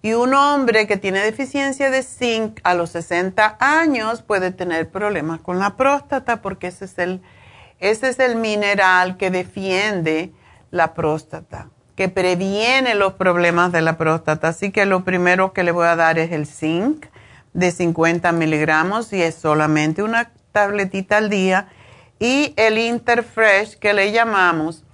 Y 0.00 0.12
un 0.12 0.32
hombre 0.34 0.86
que 0.86 0.96
tiene 0.96 1.20
deficiencia 1.20 1.90
de 1.90 2.04
zinc 2.04 2.60
a 2.62 2.74
los 2.74 2.90
60 2.90 3.56
años 3.58 4.22
puede 4.22 4.52
tener 4.52 4.88
problemas 4.90 5.40
con 5.40 5.58
la 5.58 5.76
próstata 5.76 6.40
porque 6.40 6.68
ese 6.68 6.84
es 6.84 6.98
el, 6.98 7.20
ese 7.80 8.08
es 8.10 8.20
el 8.20 8.36
mineral 8.36 9.16
que 9.16 9.30
defiende 9.32 10.32
la 10.70 10.94
próstata, 10.94 11.70
que 11.96 12.08
previene 12.08 12.94
los 12.94 13.14
problemas 13.14 13.72
de 13.72 13.82
la 13.82 13.98
próstata. 13.98 14.48
Así 14.48 14.70
que 14.70 14.86
lo 14.86 15.04
primero 15.04 15.52
que 15.52 15.64
le 15.64 15.72
voy 15.72 15.88
a 15.88 15.96
dar 15.96 16.18
es 16.20 16.30
el 16.30 16.46
zinc 16.46 17.06
de 17.52 17.72
50 17.72 18.30
miligramos 18.30 19.12
y 19.12 19.20
es 19.20 19.34
solamente 19.34 20.04
una 20.04 20.30
tabletita 20.52 21.16
al 21.16 21.28
día. 21.28 21.70
Y 22.20 22.54
el 22.56 22.78
Interfresh 22.78 23.76
que 23.78 23.94
le 23.94 24.12
llamamos 24.12 24.84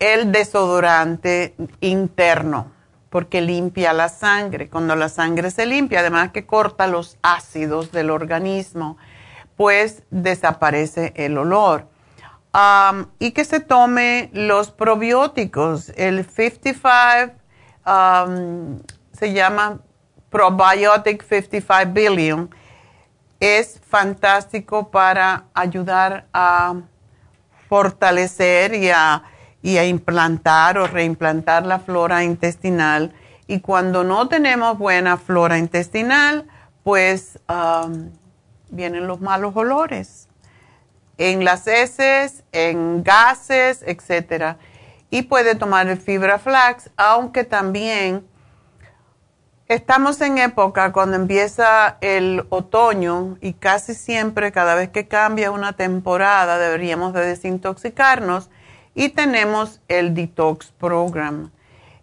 el 0.00 0.32
desodorante 0.32 1.54
interno 1.80 2.73
porque 3.14 3.40
limpia 3.40 3.92
la 3.92 4.08
sangre. 4.08 4.68
Cuando 4.68 4.96
la 4.96 5.08
sangre 5.08 5.52
se 5.52 5.66
limpia, 5.66 6.00
además 6.00 6.32
que 6.32 6.46
corta 6.46 6.88
los 6.88 7.16
ácidos 7.22 7.92
del 7.92 8.10
organismo, 8.10 8.96
pues 9.56 10.02
desaparece 10.10 11.12
el 11.14 11.38
olor. 11.38 11.86
y 13.20 13.30
que 13.30 13.44
se 13.44 13.60
tome 13.60 14.30
los 14.32 14.72
probióticos. 14.72 15.90
El 15.90 16.24
55 16.28 17.34
se 19.12 19.32
llama 19.32 19.78
Probiotic 20.28 21.22
55 21.22 21.92
Billion. 21.92 22.52
Es 23.38 23.80
fantástico 23.88 24.90
para 24.90 25.44
ayudar 25.54 26.26
a 26.32 26.74
fortalecer 27.68 28.74
y 28.74 28.90
a 28.90 29.22
y 29.64 29.78
a 29.78 29.86
implantar 29.86 30.76
o 30.76 30.86
reimplantar 30.86 31.64
la 31.64 31.78
flora 31.78 32.22
intestinal. 32.22 33.14
Y 33.46 33.60
cuando 33.60 34.04
no 34.04 34.28
tenemos 34.28 34.76
buena 34.76 35.16
flora 35.16 35.56
intestinal, 35.56 36.46
pues 36.82 37.40
um, 37.48 38.10
vienen 38.68 39.06
los 39.06 39.22
malos 39.22 39.56
olores 39.56 40.28
en 41.16 41.46
las 41.46 41.66
heces, 41.66 42.44
en 42.52 43.02
gases, 43.02 43.82
etc. 43.86 44.58
Y 45.08 45.22
puede 45.22 45.54
tomar 45.54 45.88
el 45.88 45.96
fibra 45.96 46.38
flax, 46.38 46.90
aunque 46.98 47.44
también 47.44 48.26
estamos 49.68 50.20
en 50.20 50.36
época 50.36 50.92
cuando 50.92 51.16
empieza 51.16 51.96
el 52.02 52.44
otoño 52.50 53.38
y 53.40 53.54
casi 53.54 53.94
siempre, 53.94 54.52
cada 54.52 54.74
vez 54.74 54.90
que 54.90 55.08
cambia 55.08 55.50
una 55.50 55.72
temporada, 55.72 56.58
deberíamos 56.58 57.14
de 57.14 57.24
desintoxicarnos 57.24 58.50
y 58.94 59.10
tenemos 59.10 59.80
el 59.88 60.14
Detox 60.14 60.72
Program. 60.78 61.50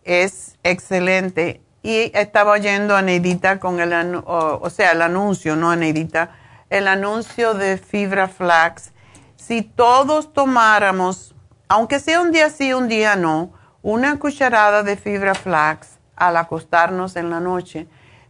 Es 0.04 0.58
excelente. 0.64 1.62
Y 1.84 2.12
estaba 2.14 2.52
oyendo 2.52 2.96
a 2.96 3.02
Neidita 3.02 3.60
con 3.60 3.80
el, 3.80 4.22
o, 4.26 4.70
sea, 4.70 4.92
el 4.92 5.02
anuncio, 5.02 5.56
no 5.56 5.72
a 5.72 5.76
Neidita, 5.76 6.36
el 6.70 6.88
anuncio 6.88 7.54
de 7.54 7.78
Fibra 7.78 8.28
Flax. 8.28 8.92
Si 9.36 9.64
todos 9.64 10.34
tomáramos, 10.34 11.34
aunque 11.68 12.00
sea 12.00 12.22
un 12.22 12.32
día 12.32 12.50
sí, 12.50 12.74
un 12.74 12.88
día 12.88 13.16
no, 13.16 13.52
una 13.82 14.20
cucharada 14.20 14.84
de 14.84 14.96
Fibra 14.96 15.34
Flax 15.34 15.98
al 16.16 16.38
acostarnos 16.38 17.16
en 17.16 17.32
la 17.32 17.40
noche, 17.40 17.88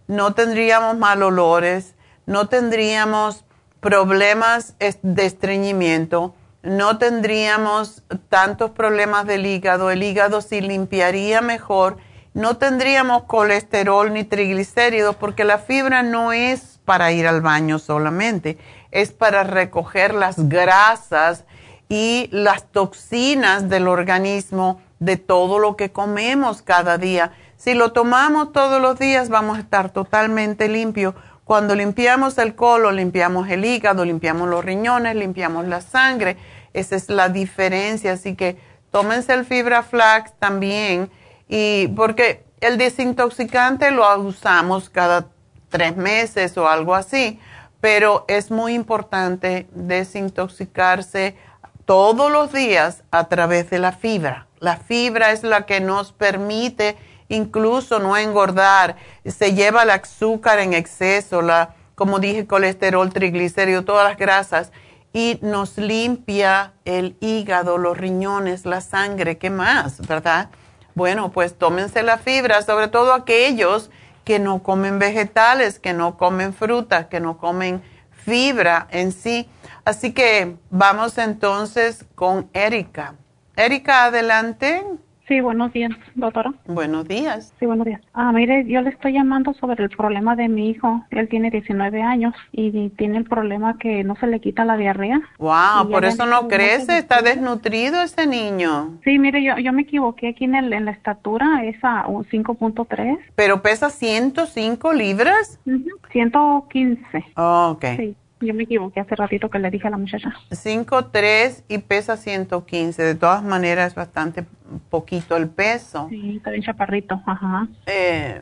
no 0.07 0.33
tendríamos 0.33 0.97
mal 0.97 1.21
olores, 1.23 1.95
no 2.25 2.47
tendríamos 2.47 3.43
problemas 3.81 4.75
de 5.01 5.25
estreñimiento, 5.25 6.33
no 6.63 6.97
tendríamos 6.97 8.03
tantos 8.29 8.71
problemas 8.71 9.25
del 9.25 9.45
hígado, 9.45 9.89
el 9.89 10.03
hígado 10.03 10.41
se 10.41 10.61
limpiaría 10.61 11.41
mejor, 11.41 11.97
no 12.33 12.57
tendríamos 12.57 13.23
colesterol 13.23 14.13
ni 14.13 14.23
triglicéridos 14.23 15.15
porque 15.15 15.43
la 15.43 15.57
fibra 15.57 16.03
no 16.03 16.31
es 16.33 16.79
para 16.85 17.11
ir 17.11 17.27
al 17.27 17.41
baño 17.41 17.79
solamente, 17.79 18.57
es 18.91 19.11
para 19.11 19.43
recoger 19.43 20.13
las 20.13 20.47
grasas 20.49 21.45
y 21.89 22.29
las 22.31 22.71
toxinas 22.71 23.67
del 23.67 23.87
organismo 23.87 24.81
de 24.99 25.17
todo 25.17 25.59
lo 25.59 25.75
que 25.75 25.91
comemos 25.91 26.61
cada 26.61 26.97
día. 26.97 27.33
Si 27.57 27.73
lo 27.73 27.91
tomamos 27.91 28.53
todos 28.53 28.81
los 28.81 28.97
días 28.97 29.29
vamos 29.29 29.57
a 29.57 29.61
estar 29.61 29.89
totalmente 29.89 30.69
limpios. 30.69 31.15
Cuando 31.43 31.75
limpiamos 31.75 32.37
el 32.37 32.55
colon, 32.55 32.95
limpiamos 32.95 33.49
el 33.49 33.65
hígado, 33.65 34.05
limpiamos 34.05 34.47
los 34.47 34.63
riñones, 34.63 35.15
limpiamos 35.15 35.67
la 35.67 35.81
sangre 35.81 36.37
esa 36.73 36.95
es 36.95 37.09
la 37.09 37.29
diferencia. 37.29 38.13
Así 38.13 38.35
que 38.35 38.57
tómense 38.91 39.33
el 39.33 39.45
fibra 39.45 39.83
flax 39.83 40.33
también. 40.39 41.09
Y 41.47 41.87
porque 41.89 42.43
el 42.61 42.77
desintoxicante 42.77 43.91
lo 43.91 44.19
usamos 44.19 44.89
cada 44.89 45.27
tres 45.69 45.97
meses 45.97 46.57
o 46.57 46.67
algo 46.67 46.95
así. 46.95 47.39
Pero 47.79 48.25
es 48.27 48.51
muy 48.51 48.73
importante 48.73 49.67
desintoxicarse 49.73 51.35
todos 51.85 52.31
los 52.31 52.53
días 52.53 53.03
a 53.11 53.27
través 53.27 53.69
de 53.69 53.79
la 53.79 53.91
fibra. 53.91 54.47
La 54.59 54.77
fibra 54.77 55.31
es 55.31 55.43
la 55.43 55.65
que 55.65 55.81
nos 55.81 56.11
permite 56.13 56.95
incluso 57.27 57.99
no 57.99 58.15
engordar. 58.17 58.97
Se 59.25 59.53
lleva 59.53 59.83
el 59.83 59.89
azúcar 59.89 60.59
en 60.59 60.73
exceso, 60.73 61.41
la, 61.41 61.75
como 61.95 62.19
dije, 62.19 62.45
colesterol, 62.45 63.11
triglicéridos, 63.11 63.85
todas 63.85 64.07
las 64.07 64.17
grasas 64.17 64.71
y 65.13 65.39
nos 65.41 65.77
limpia 65.77 66.73
el 66.85 67.17
hígado, 67.19 67.77
los 67.77 67.97
riñones, 67.97 68.65
la 68.65 68.81
sangre, 68.81 69.37
¿qué 69.37 69.49
más, 69.49 70.05
verdad? 70.07 70.49
Bueno, 70.95 71.31
pues 71.31 71.57
tómense 71.57 72.03
la 72.03 72.17
fibra, 72.17 72.61
sobre 72.61 72.87
todo 72.87 73.13
aquellos 73.13 73.89
que 74.23 74.39
no 74.39 74.63
comen 74.63 74.99
vegetales, 74.99 75.79
que 75.79 75.93
no 75.93 76.17
comen 76.17 76.53
frutas, 76.53 77.07
que 77.07 77.19
no 77.19 77.37
comen 77.37 77.81
fibra 78.11 78.87
en 78.91 79.11
sí. 79.11 79.49
Así 79.83 80.13
que 80.13 80.55
vamos 80.69 81.17
entonces 81.17 82.05
con 82.15 82.49
Erika. 82.53 83.15
Erika, 83.55 84.05
adelante. 84.05 84.85
Sí, 85.27 85.39
buenos 85.39 85.71
días, 85.71 85.91
doctora. 86.15 86.53
Buenos 86.65 87.07
días. 87.07 87.53
Sí, 87.59 87.65
buenos 87.65 87.85
días. 87.85 88.01
Ah, 88.13 88.31
mire, 88.31 88.65
yo 88.65 88.81
le 88.81 88.89
estoy 88.89 89.13
llamando 89.13 89.53
sobre 89.53 89.83
el 89.83 89.89
problema 89.89 90.35
de 90.35 90.49
mi 90.49 90.69
hijo. 90.69 91.05
Él 91.11 91.29
tiene 91.29 91.49
19 91.51 92.01
años 92.01 92.33
y 92.51 92.89
tiene 92.89 93.17
el 93.17 93.23
problema 93.25 93.77
que 93.77 94.03
no 94.03 94.15
se 94.15 94.27
le 94.27 94.39
quita 94.39 94.65
la 94.65 94.77
diarrea. 94.77 95.21
Wow, 95.37 95.89
por 95.89 96.05
eso 96.05 96.25
no 96.25 96.47
crece, 96.47 96.97
está 96.97 97.21
desnutrido 97.21 98.01
ese 98.01 98.27
niño. 98.27 98.99
Sí, 99.03 99.19
mire, 99.19 99.43
yo, 99.43 99.57
yo 99.57 99.71
me 99.73 99.83
equivoqué 99.83 100.29
aquí 100.29 100.45
en, 100.45 100.55
el, 100.55 100.73
en 100.73 100.85
la 100.85 100.91
estatura, 100.91 101.63
es 101.63 101.77
a 101.83 102.05
5.3. 102.05 103.19
¿Pero 103.35 103.61
pesa 103.61 103.89
105 103.89 104.93
libras? 104.93 105.59
115. 106.11 107.25
Oh, 107.37 107.75
ok. 107.75 107.85
Sí. 107.97 108.15
Yo 108.41 108.53
me 108.55 108.63
equivoqué 108.63 108.99
hace 108.99 109.15
ratito 109.15 109.49
que 109.49 109.59
le 109.59 109.69
dije 109.69 109.87
a 109.87 109.91
la 109.91 109.97
muchacha. 109.97 110.33
5'3 110.49 111.63
y 111.67 111.77
pesa 111.77 112.17
115. 112.17 113.03
De 113.03 113.15
todas 113.15 113.43
maneras 113.43 113.89
es 113.89 113.95
bastante 113.95 114.45
poquito 114.89 115.37
el 115.37 115.47
peso. 115.47 116.07
Sí, 116.09 116.37
está 116.37 116.49
bien 116.49 116.63
chaparrito, 116.63 117.21
ajá. 117.25 117.67
Eh, 117.85 118.41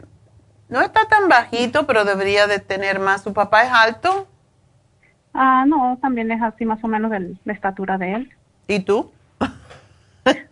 no 0.70 0.82
está 0.82 1.06
tan 1.08 1.28
bajito, 1.28 1.86
pero 1.86 2.06
debería 2.06 2.48
de 2.48 2.60
tener 2.60 3.00
más. 3.00 3.24
¿Su 3.24 3.34
papá 3.34 3.64
es 3.64 3.72
alto? 3.72 4.28
Ah, 5.34 5.66
no, 5.68 5.98
también 6.02 6.32
es 6.32 6.42
así 6.42 6.66
más 6.66 6.84
o 6.84 6.88
menos 6.88 7.12
de 7.12 7.36
la 7.44 7.54
estatura 7.54 7.98
de 7.98 8.14
él. 8.14 8.32
¿Y 8.68 8.80
tú? 8.80 9.12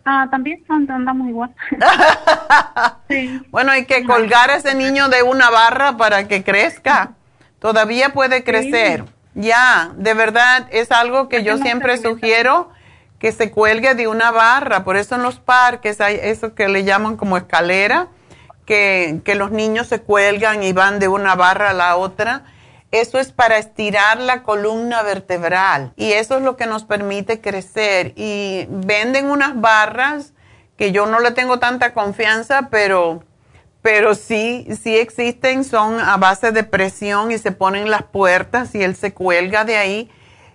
Ah, 0.04 0.26
también 0.28 0.64
andamos 0.68 1.28
igual. 1.28 1.54
sí. 3.08 3.40
Bueno, 3.50 3.70
hay 3.70 3.84
que 3.84 4.04
colgar 4.04 4.50
a 4.50 4.56
ese 4.56 4.74
niño 4.74 5.08
de 5.08 5.22
una 5.22 5.50
barra 5.50 5.96
para 5.96 6.26
que 6.26 6.42
crezca. 6.42 7.12
Todavía 7.60 8.08
puede 8.08 8.42
crecer. 8.42 9.04
Ya, 9.40 9.92
de 9.94 10.14
verdad, 10.14 10.66
es 10.72 10.90
algo 10.90 11.28
que 11.28 11.44
yo 11.44 11.58
siempre 11.58 11.96
sugiero 11.96 12.70
que 13.20 13.30
se 13.30 13.52
cuelgue 13.52 13.94
de 13.94 14.08
una 14.08 14.32
barra. 14.32 14.82
Por 14.82 14.96
eso 14.96 15.14
en 15.14 15.22
los 15.22 15.38
parques 15.38 16.00
hay 16.00 16.18
eso 16.20 16.56
que 16.56 16.68
le 16.68 16.82
llaman 16.82 17.16
como 17.16 17.36
escalera, 17.36 18.08
que, 18.66 19.20
que 19.24 19.36
los 19.36 19.52
niños 19.52 19.86
se 19.86 20.00
cuelgan 20.00 20.64
y 20.64 20.72
van 20.72 20.98
de 20.98 21.06
una 21.06 21.36
barra 21.36 21.70
a 21.70 21.72
la 21.72 21.94
otra. 21.94 22.46
Eso 22.90 23.20
es 23.20 23.30
para 23.30 23.58
estirar 23.58 24.18
la 24.18 24.42
columna 24.42 25.02
vertebral 25.02 25.92
y 25.94 26.14
eso 26.14 26.38
es 26.38 26.42
lo 26.42 26.56
que 26.56 26.66
nos 26.66 26.84
permite 26.84 27.40
crecer. 27.40 28.14
Y 28.16 28.66
venden 28.68 29.30
unas 29.30 29.60
barras 29.60 30.32
que 30.76 30.90
yo 30.90 31.06
no 31.06 31.20
le 31.20 31.30
tengo 31.30 31.60
tanta 31.60 31.94
confianza, 31.94 32.70
pero 32.72 33.22
pero 33.82 34.14
sí, 34.14 34.66
sí 34.82 34.96
existen, 34.96 35.64
son 35.64 36.00
a 36.00 36.16
base 36.16 36.52
de 36.52 36.64
presión 36.64 37.30
y 37.30 37.38
se 37.38 37.52
ponen 37.52 37.90
las 37.90 38.02
puertas 38.02 38.74
y 38.74 38.82
él 38.82 38.96
se 38.96 39.14
cuelga 39.14 39.64
de 39.64 39.76
ahí 39.76 40.10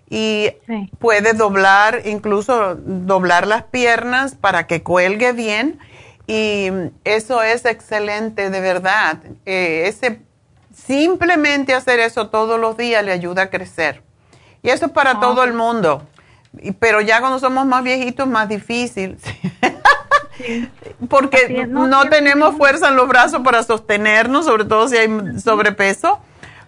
y 0.10 0.52
puede 1.00 1.34
doblar, 1.34 2.02
incluso 2.06 2.76
doblar 2.76 3.48
las 3.48 3.64
piernas 3.64 4.36
para 4.36 4.68
que 4.68 4.84
cuelgue 4.84 5.32
bien 5.32 5.80
y 6.28 6.70
eso 7.04 7.42
es 7.44 7.66
excelente, 7.66 8.50
de 8.50 8.62
verdad. 8.62 9.18
Eh, 9.46 9.84
ese, 9.88 10.22
simplemente 10.74 11.74
hacer 11.74 12.00
eso 12.00 12.30
todos 12.30 12.60
los 12.60 12.78
días 12.78 13.04
le 13.04 13.12
ayuda 13.12 13.44
a 13.44 13.50
crecer. 13.50 14.04
Y 14.62 14.70
eso 14.70 14.86
es 14.86 14.92
para 14.92 15.12
ah, 15.12 15.20
todo 15.20 15.44
el 15.44 15.54
mundo. 15.54 16.08
Pero 16.80 17.02
ya 17.02 17.20
cuando 17.20 17.40
somos 17.40 17.66
más 17.66 17.84
viejitos, 17.84 18.28
más 18.28 18.48
difícil. 18.48 19.18
porque 21.10 21.66
no, 21.68 22.10
tenemos 22.10 22.56
fuerza 22.56 22.90
en 22.90 22.96
los 22.96 23.08
brazos 23.08 23.42
para 23.44 23.64
sostenernos, 23.64 24.46
sobre 24.46 24.66
todo 24.66 24.88
si 24.88 24.98
hay 24.98 25.40
sobrepeso, 25.40 26.20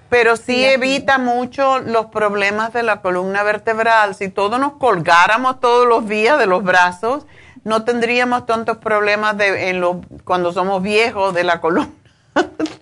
pero 0.10 0.38
sí, 0.38 0.64
evita 0.64 1.18
mucho 1.18 1.80
los 1.80 2.08
problemas 2.08 2.74
de 2.74 2.84
la 2.84 3.02
columna 3.02 3.44
vertebral. 3.44 4.16
Si 4.16 4.30
todos 4.30 4.60
nos 4.60 4.74
colgáramos 4.74 5.60
todos 5.60 5.88
los 5.88 6.08
días 6.08 6.38
de 6.38 6.46
los 6.46 6.64
brazos, 6.64 7.26
no 7.64 7.84
tendríamos 7.84 8.46
tantos 8.46 8.78
problemas 8.78 9.36
de, 9.38 9.70
en 9.70 9.82
lo, 9.82 10.02
cuando 10.24 10.54
somos 10.54 10.82
viejos 10.84 11.34
de 11.34 11.44
la 11.44 11.60
columna. 11.60 11.92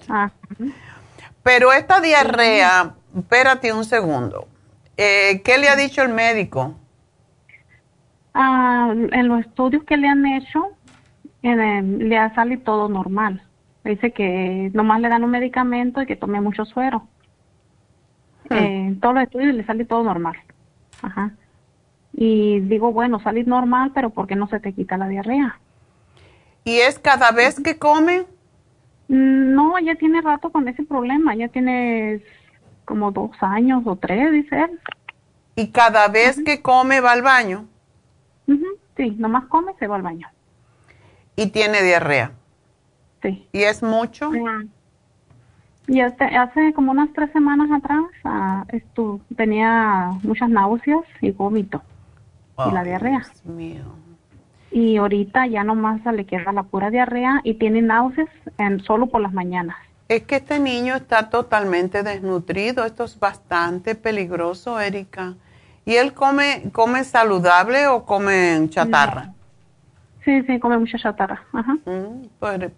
Ah. 0.09 0.29
Pero 1.43 1.73
esta 1.73 2.01
diarrea, 2.01 2.93
espérate 3.17 3.73
un 3.73 3.85
segundo. 3.85 4.47
Eh, 4.97 5.41
¿Qué 5.43 5.57
le 5.57 5.69
ha 5.69 5.75
dicho 5.75 6.01
el 6.01 6.09
médico? 6.09 6.75
Ah, 8.33 8.91
en 8.93 9.27
los 9.27 9.41
estudios 9.41 9.83
que 9.83 9.97
le 9.97 10.07
han 10.07 10.25
hecho, 10.25 10.69
le 11.43 12.29
salido 12.33 12.61
todo 12.63 12.89
normal. 12.89 13.43
Dice 13.83 14.11
que 14.11 14.71
nomás 14.73 15.01
le 15.01 15.09
dan 15.09 15.23
un 15.23 15.31
medicamento 15.31 16.01
y 16.01 16.05
que 16.05 16.15
tome 16.15 16.39
mucho 16.39 16.65
suero. 16.65 17.07
Hmm. 18.49 18.53
Eh, 18.53 18.97
todos 19.01 19.15
los 19.15 19.23
estudios 19.23 19.53
le 19.53 19.65
sale 19.65 19.85
todo 19.85 20.03
normal. 20.03 20.35
Ajá. 21.01 21.31
Y 22.13 22.61
digo, 22.61 22.93
bueno, 22.93 23.19
sale 23.19 23.43
normal, 23.43 23.91
pero 23.93 24.11
¿por 24.11 24.27
qué 24.27 24.35
no 24.35 24.47
se 24.47 24.59
te 24.59 24.73
quita 24.73 24.97
la 24.97 25.07
diarrea? 25.07 25.59
¿Y 26.63 26.77
es 26.77 26.97
cada 26.97 27.31
vez 27.31 27.59
que 27.59 27.77
come? 27.77 28.21
Mm, 29.09 29.53
no, 29.53 29.77
ya 29.79 29.95
tiene 29.95 30.21
rato 30.21 30.49
con 30.49 30.67
ese 30.67 30.83
problema. 30.83 31.35
Ya 31.35 31.49
tiene 31.49 32.21
como 32.85 33.11
dos 33.11 33.31
años 33.41 33.83
o 33.85 33.97
tres, 33.97 34.31
dice 34.31 34.61
él. 34.61 34.79
¿Y 35.55 35.71
cada 35.71 36.07
vez 36.07 36.41
que 36.43 36.61
come 36.61 37.01
va 37.01 37.11
al 37.11 37.21
baño? 37.21 37.65
Sí, 38.95 39.11
nomás 39.17 39.45
come, 39.45 39.73
se 39.79 39.87
va 39.87 39.95
al 39.95 40.01
baño. 40.03 40.27
¿Y 41.35 41.47
tiene 41.47 41.81
diarrea? 41.81 42.31
Sí. 43.21 43.47
¿Y 43.51 43.63
es 43.63 43.81
mucho? 43.81 44.31
Y 45.87 45.99
este, 45.99 46.23
hace 46.23 46.73
como 46.73 46.91
unas 46.91 47.11
tres 47.13 47.31
semanas 47.31 47.69
atrás 47.71 48.03
uh, 48.97 49.19
tenía 49.35 50.11
muchas 50.23 50.49
náuseas 50.49 51.03
y 51.21 51.31
vómito. 51.31 51.81
y 52.57 52.71
la 52.71 52.83
diarrea. 52.83 53.19
Dios 53.19 53.45
mío. 53.45 53.83
Y 54.71 54.97
ahorita 54.97 55.45
ya 55.47 55.63
nomás 55.63 56.03
le 56.05 56.25
queda 56.25 56.51
la 56.51 56.63
pura 56.63 56.89
diarrea 56.89 57.41
y 57.43 57.55
tiene 57.55 57.81
náuseas 57.81 58.29
en, 58.57 58.79
solo 58.79 59.07
por 59.07 59.21
las 59.21 59.33
mañanas. 59.33 59.75
Es 60.07 60.23
que 60.23 60.37
este 60.37 60.59
niño 60.59 60.95
está 60.95 61.29
totalmente 61.29 62.03
desnutrido. 62.03 62.85
Esto 62.85 63.03
es 63.03 63.19
bastante 63.19 63.95
peligroso, 63.95 64.79
Erika. 64.79 65.35
¿Y 65.85 65.95
él 65.95 66.13
come, 66.13 66.71
come 66.71 67.03
saludable 67.03 67.87
o 67.87 68.05
come 68.05 68.67
chatarra? 68.69 69.33
Sí, 70.23 70.41
sí, 70.43 70.59
come 70.59 70.77
mucha 70.77 70.97
chatarra. 70.97 71.43
Ajá. 71.51 71.73
Mm, 71.85 72.27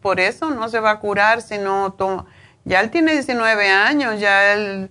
por, 0.02 0.20
eso 0.20 0.50
no 0.50 0.68
se 0.68 0.80
va 0.80 0.92
a 0.92 1.00
curar 1.00 1.42
si 1.42 1.58
no 1.58 1.94
toma. 1.94 2.26
Ya 2.64 2.82
él 2.82 2.90
tiene 2.90 3.12
19 3.14 3.70
años, 3.70 4.20
ya 4.20 4.54
él 4.54 4.90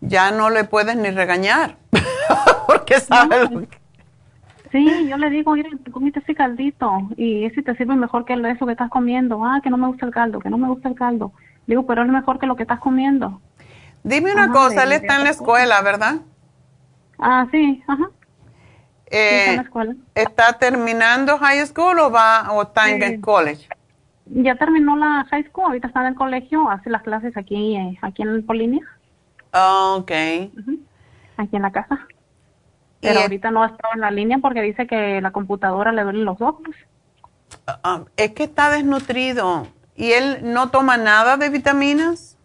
ya 0.00 0.30
no 0.30 0.50
le 0.50 0.64
puedes 0.64 0.96
ni 0.96 1.10
regañar. 1.10 1.76
Porque 2.66 3.00
sabe 3.00 3.48
lo 3.48 3.60
que... 3.60 3.86
Sí, 4.70 5.08
yo 5.08 5.16
le 5.16 5.30
digo, 5.30 5.54
mira, 5.54 5.70
comiste 5.90 6.20
ese 6.20 6.34
caldito 6.34 7.08
y 7.16 7.44
ese 7.44 7.62
te 7.62 7.74
sirve 7.76 7.96
mejor 7.96 8.24
que 8.24 8.34
eso 8.34 8.66
que 8.66 8.72
estás 8.72 8.90
comiendo. 8.90 9.44
Ah, 9.44 9.60
que 9.62 9.70
no 9.70 9.76
me 9.76 9.86
gusta 9.86 10.06
el 10.06 10.12
caldo, 10.12 10.38
que 10.38 10.50
no 10.50 10.58
me 10.58 10.68
gusta 10.68 10.88
el 10.88 10.94
caldo. 10.94 11.32
Digo, 11.66 11.86
pero 11.86 12.02
es 12.02 12.08
mejor 12.08 12.38
que 12.38 12.46
lo 12.46 12.56
que 12.56 12.62
estás 12.62 12.80
comiendo. 12.80 13.40
Dime 14.02 14.32
una 14.32 14.52
cosa, 14.52 14.84
él 14.84 14.92
está 14.92 15.16
en 15.16 15.24
la 15.24 15.30
escuela, 15.30 15.82
¿verdad? 15.82 16.16
Ah, 17.18 17.46
sí, 17.50 17.82
ajá. 17.86 18.10
Escuela. 19.06 19.94
¿Está 20.14 20.54
terminando 20.54 21.38
high 21.38 21.64
school 21.66 21.98
o 21.98 22.10
va 22.10 22.52
o 22.52 22.62
está 22.62 22.90
en 22.90 23.02
el 23.02 23.20
college? 23.20 23.68
Ya 24.26 24.56
terminó 24.56 24.96
la 24.96 25.24
high 25.30 25.44
school, 25.44 25.66
ahorita 25.66 25.86
está 25.88 26.00
en 26.00 26.08
el 26.08 26.14
colegio, 26.14 26.68
hace 26.68 26.90
las 26.90 27.02
clases 27.02 27.36
aquí, 27.36 27.76
eh, 27.76 27.98
aquí 28.02 28.22
en 28.22 28.44
Polinia. 28.44 28.82
Oh, 29.52 29.98
ok. 30.00 30.10
Aquí 31.36 31.56
en 31.56 31.62
la 31.62 31.70
casa. 31.70 32.06
Pero 33.00 33.20
ahorita 33.20 33.50
no 33.52 33.62
ha 33.62 33.66
estado 33.66 33.94
en 33.94 34.00
la 34.00 34.10
línea 34.10 34.38
porque 34.38 34.62
dice 34.62 34.86
que 34.86 35.20
la 35.20 35.30
computadora 35.30 35.92
le 35.92 36.02
duelen 36.02 36.24
los 36.24 36.40
ojos. 36.40 36.74
Ah, 37.66 37.78
ah, 37.84 38.04
es 38.16 38.32
que 38.32 38.44
está 38.44 38.70
desnutrido. 38.70 39.68
¿Y 39.94 40.12
él 40.12 40.40
no 40.42 40.70
toma 40.70 40.96
nada 40.96 41.36
de 41.36 41.48
vitaminas? 41.48 42.36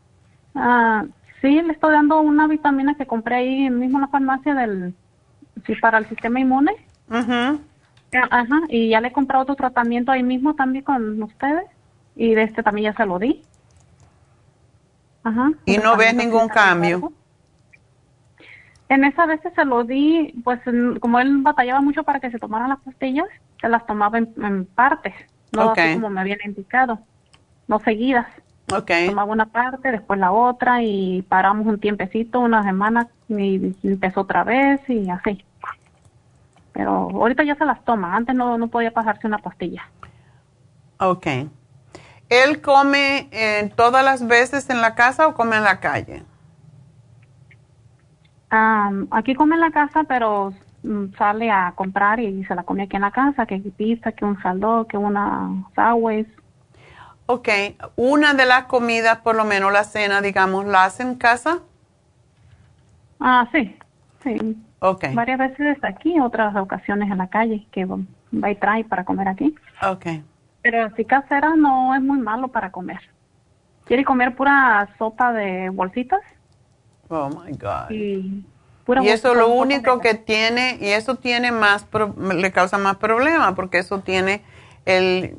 Ah, 0.53 1.05
Sí, 1.41 1.59
le 1.59 1.73
estoy 1.73 1.93
dando 1.93 2.21
una 2.21 2.45
vitamina 2.47 2.95
que 2.95 3.07
compré 3.07 3.35
ahí 3.38 3.69
mismo 3.71 3.97
en 3.97 4.01
la 4.01 4.07
farmacia 4.09 4.53
del, 4.53 4.93
sí, 5.65 5.76
para 5.76 5.98
el 5.98 6.07
sistema 6.07 6.40
inmune. 6.40 6.73
Ajá. 7.10 7.57
y 8.69 8.90
ya 8.90 9.02
le 9.02 9.10
he 9.10 9.11
comprado 9.11 9.44
otro 9.44 9.56
tratamiento 9.56 10.11
ahí 10.11 10.23
mismo 10.23 10.56
también 10.56 10.84
con 10.84 11.22
ustedes. 11.23 11.65
Y 12.15 12.36
de 12.36 12.44
este 12.44 12.64
también 12.64 12.91
ya 12.91 12.98
se 12.98 13.06
lo 13.06 13.19
di. 13.19 13.41
Ajá. 15.23 15.52
¿Y 15.65 15.78
no 15.78 15.95
ves 15.95 16.14
ningún 16.15 16.48
cambio? 16.49 17.11
En 18.91 19.06
esa 19.06 19.26
vez 19.26 19.40
se 19.56 19.65
lo 19.65 19.86
di, 19.86 20.34
pues 20.44 20.60
como 20.99 21.19
él 21.22 21.38
batallaba 21.38 21.80
mucho 21.80 22.03
para 22.03 22.19
que 22.19 22.30
se 22.30 22.40
tomaran 22.40 22.68
las 22.68 22.82
pastillas, 22.82 23.28
se 23.61 23.69
las 23.69 23.86
tomaba 23.86 24.18
en, 24.18 24.65
partes, 24.76 25.14
no 25.53 25.72
así 25.72 25.94
como 25.94 26.10
me 26.10 26.19
habían 26.19 26.40
indicado, 26.44 26.99
no 27.69 27.80
seguidas. 27.80 28.28
Okay. 28.69 29.07
Tomaba 29.07 29.32
una 29.32 29.45
parte, 29.45 29.91
después 29.91 30.19
la 30.19 30.34
otra 30.34 30.84
y 30.84 31.22
paramos 31.22 31.68
un 31.68 31.80
tiempecito, 31.80 32.41
una 32.41 32.64
semana 32.64 33.07
y 33.39 33.75
empezó 33.83 34.21
otra 34.21 34.43
vez 34.43 34.81
y 34.89 35.09
así. 35.09 35.43
Pero 36.73 37.09
ahorita 37.11 37.43
ya 37.43 37.55
se 37.55 37.65
las 37.65 37.83
toma, 37.83 38.15
antes 38.15 38.35
no, 38.35 38.57
no 38.57 38.67
podía 38.67 38.91
pasarse 38.91 39.27
una 39.27 39.39
pastilla. 39.39 39.83
Ok. 40.99 41.27
¿Él 42.29 42.61
come 42.61 43.27
eh, 43.31 43.71
todas 43.75 44.05
las 44.05 44.25
veces 44.25 44.69
en 44.69 44.79
la 44.79 44.95
casa 44.95 45.27
o 45.27 45.33
come 45.33 45.57
en 45.57 45.63
la 45.63 45.79
calle? 45.79 46.23
aquí 49.11 49.33
come 49.33 49.55
en 49.55 49.61
la 49.61 49.71
casa, 49.71 50.03
pero 50.03 50.53
mm, 50.83 51.13
sale 51.17 51.49
a 51.49 51.71
comprar 51.73 52.19
y 52.19 52.43
se 52.45 52.53
la 52.53 52.63
come 52.63 52.83
aquí 52.83 52.97
en 52.97 53.03
la 53.03 53.11
casa, 53.11 53.45
que 53.45 53.59
pizza, 53.59 54.11
que 54.11 54.25
un 54.25 54.41
saldo, 54.41 54.87
que 54.87 54.97
una 54.97 55.49
sawes. 55.75 56.27
Ok, 57.27 57.47
una 57.95 58.33
de 58.33 58.45
las 58.45 58.65
comidas, 58.65 59.19
por 59.19 59.35
lo 59.35 59.45
menos 59.45 59.71
la 59.71 59.85
cena, 59.85 60.21
digamos, 60.21 60.65
¿la 60.65 60.83
hace 60.83 61.03
en 61.03 61.15
casa? 61.15 61.59
Ah, 63.22 63.48
sí, 63.52 63.76
sí. 64.23 64.57
Ok. 64.80 65.06
Varias 65.14 65.38
veces 65.39 65.77
aquí, 65.84 66.19
otras 66.19 66.56
ocasiones 66.56 67.10
en 67.10 67.19
la 67.19 67.27
calle, 67.27 67.65
que 67.72 67.85
va 67.85 68.52
y 68.52 68.56
trae 68.56 68.84
para 68.84 69.06
comer 69.06 69.27
aquí. 69.27 69.56
Ok. 69.88 70.06
Pero 70.64 70.85
así 70.85 71.06
casera 71.06 71.56
no 71.56 71.95
es 71.95 72.02
muy 72.02 72.19
malo 72.19 72.48
para 72.49 72.72
comer. 72.72 72.99
¿Quiere 73.85 74.03
comer 74.03 74.35
pura 74.35 74.89
sopa 74.98 75.34
de 75.34 75.69
bolsitas? 75.69 76.22
Oh, 77.10 77.30
my 77.30 77.52
God. 77.52 77.91
Y, 77.91 78.43
y 79.02 79.07
eso 79.07 79.34
lo 79.35 79.49
único 79.49 79.99
que 79.99 80.15
tiene, 80.15 80.77
y 80.81 80.88
eso 80.88 81.15
tiene 81.15 81.52
más, 81.52 81.88
le 82.18 82.52
causa 82.52 82.77
más 82.77 82.98
problema, 82.98 83.53
porque 83.56 83.80
eso 83.80 83.99
tiene 83.99 84.41
el 84.85 85.38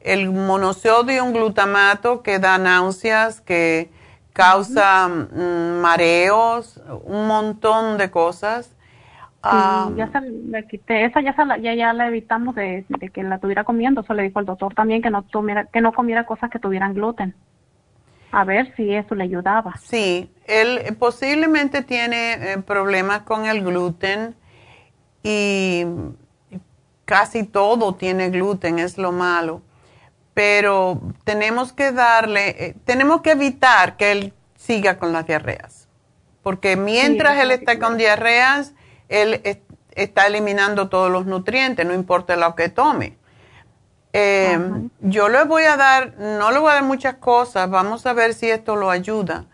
el 0.00 0.30
monosodio 0.30 1.30
glutamato 1.30 2.22
que 2.22 2.38
da 2.38 2.58
náuseas, 2.58 3.40
que 3.40 3.90
causa 4.40 5.08
mm, 5.08 5.80
mareos, 5.82 6.80
un 7.04 7.26
montón 7.26 7.98
de 7.98 8.10
cosas. 8.10 8.74
Ya 9.42 10.08
se 10.12 10.20
le 10.20 10.66
quité, 10.66 11.04
esa 11.04 11.20
ya, 11.20 11.34
ya, 11.58 11.74
ya 11.74 11.92
la 11.92 12.08
evitamos 12.08 12.54
de, 12.54 12.84
que 13.12 13.22
la 13.22 13.38
tuviera 13.38 13.64
comiendo, 13.64 14.02
eso 14.02 14.12
le 14.12 14.24
dijo 14.24 14.38
el 14.38 14.46
doctor 14.46 14.74
también 14.74 15.00
que 15.00 15.10
no, 15.10 15.24
comiera, 15.30 15.64
que 15.64 15.80
no 15.80 15.92
comiera 15.92 16.24
cosas 16.24 16.50
que 16.50 16.58
tuvieran 16.58 16.94
gluten. 16.94 17.34
A 18.32 18.44
ver 18.44 18.74
si 18.76 18.94
eso 18.94 19.14
le 19.14 19.24
ayudaba. 19.24 19.74
Sí, 19.78 20.30
él 20.46 20.96
posiblemente 20.98 21.82
tiene 21.82 22.52
eh, 22.52 22.58
problemas 22.58 23.22
con 23.22 23.46
el 23.46 23.62
gluten 23.64 24.34
y 25.22 25.84
casi 27.04 27.44
todo 27.44 27.94
tiene 27.94 28.30
gluten, 28.30 28.78
es 28.78 28.96
lo 28.98 29.10
malo 29.10 29.62
pero 30.34 31.00
tenemos 31.24 31.72
que 31.72 31.92
darle, 31.92 32.48
eh, 32.48 32.74
tenemos 32.84 33.22
que 33.22 33.32
evitar 33.32 33.96
que 33.96 34.12
él 34.12 34.32
siga 34.56 34.98
con 34.98 35.12
las 35.12 35.26
diarreas, 35.26 35.88
porque 36.42 36.76
mientras 36.76 37.38
él 37.38 37.50
está 37.50 37.78
con 37.78 37.96
diarreas, 37.96 38.72
él 39.08 39.40
está 39.94 40.26
eliminando 40.26 40.88
todos 40.88 41.10
los 41.10 41.26
nutrientes, 41.26 41.84
no 41.84 41.94
importa 41.94 42.36
lo 42.36 42.54
que 42.54 42.68
tome. 42.68 43.16
Eh, 44.12 44.58
yo 45.00 45.28
le 45.28 45.44
voy 45.44 45.64
a 45.64 45.76
dar, 45.76 46.14
no 46.18 46.50
le 46.50 46.58
voy 46.58 46.70
a 46.70 46.74
dar 46.74 46.84
muchas 46.84 47.14
cosas, 47.16 47.70
vamos 47.70 48.06
a 48.06 48.12
ver 48.12 48.34
si 48.34 48.50
esto 48.50 48.76
lo 48.76 48.90
ayuda. 48.90 49.44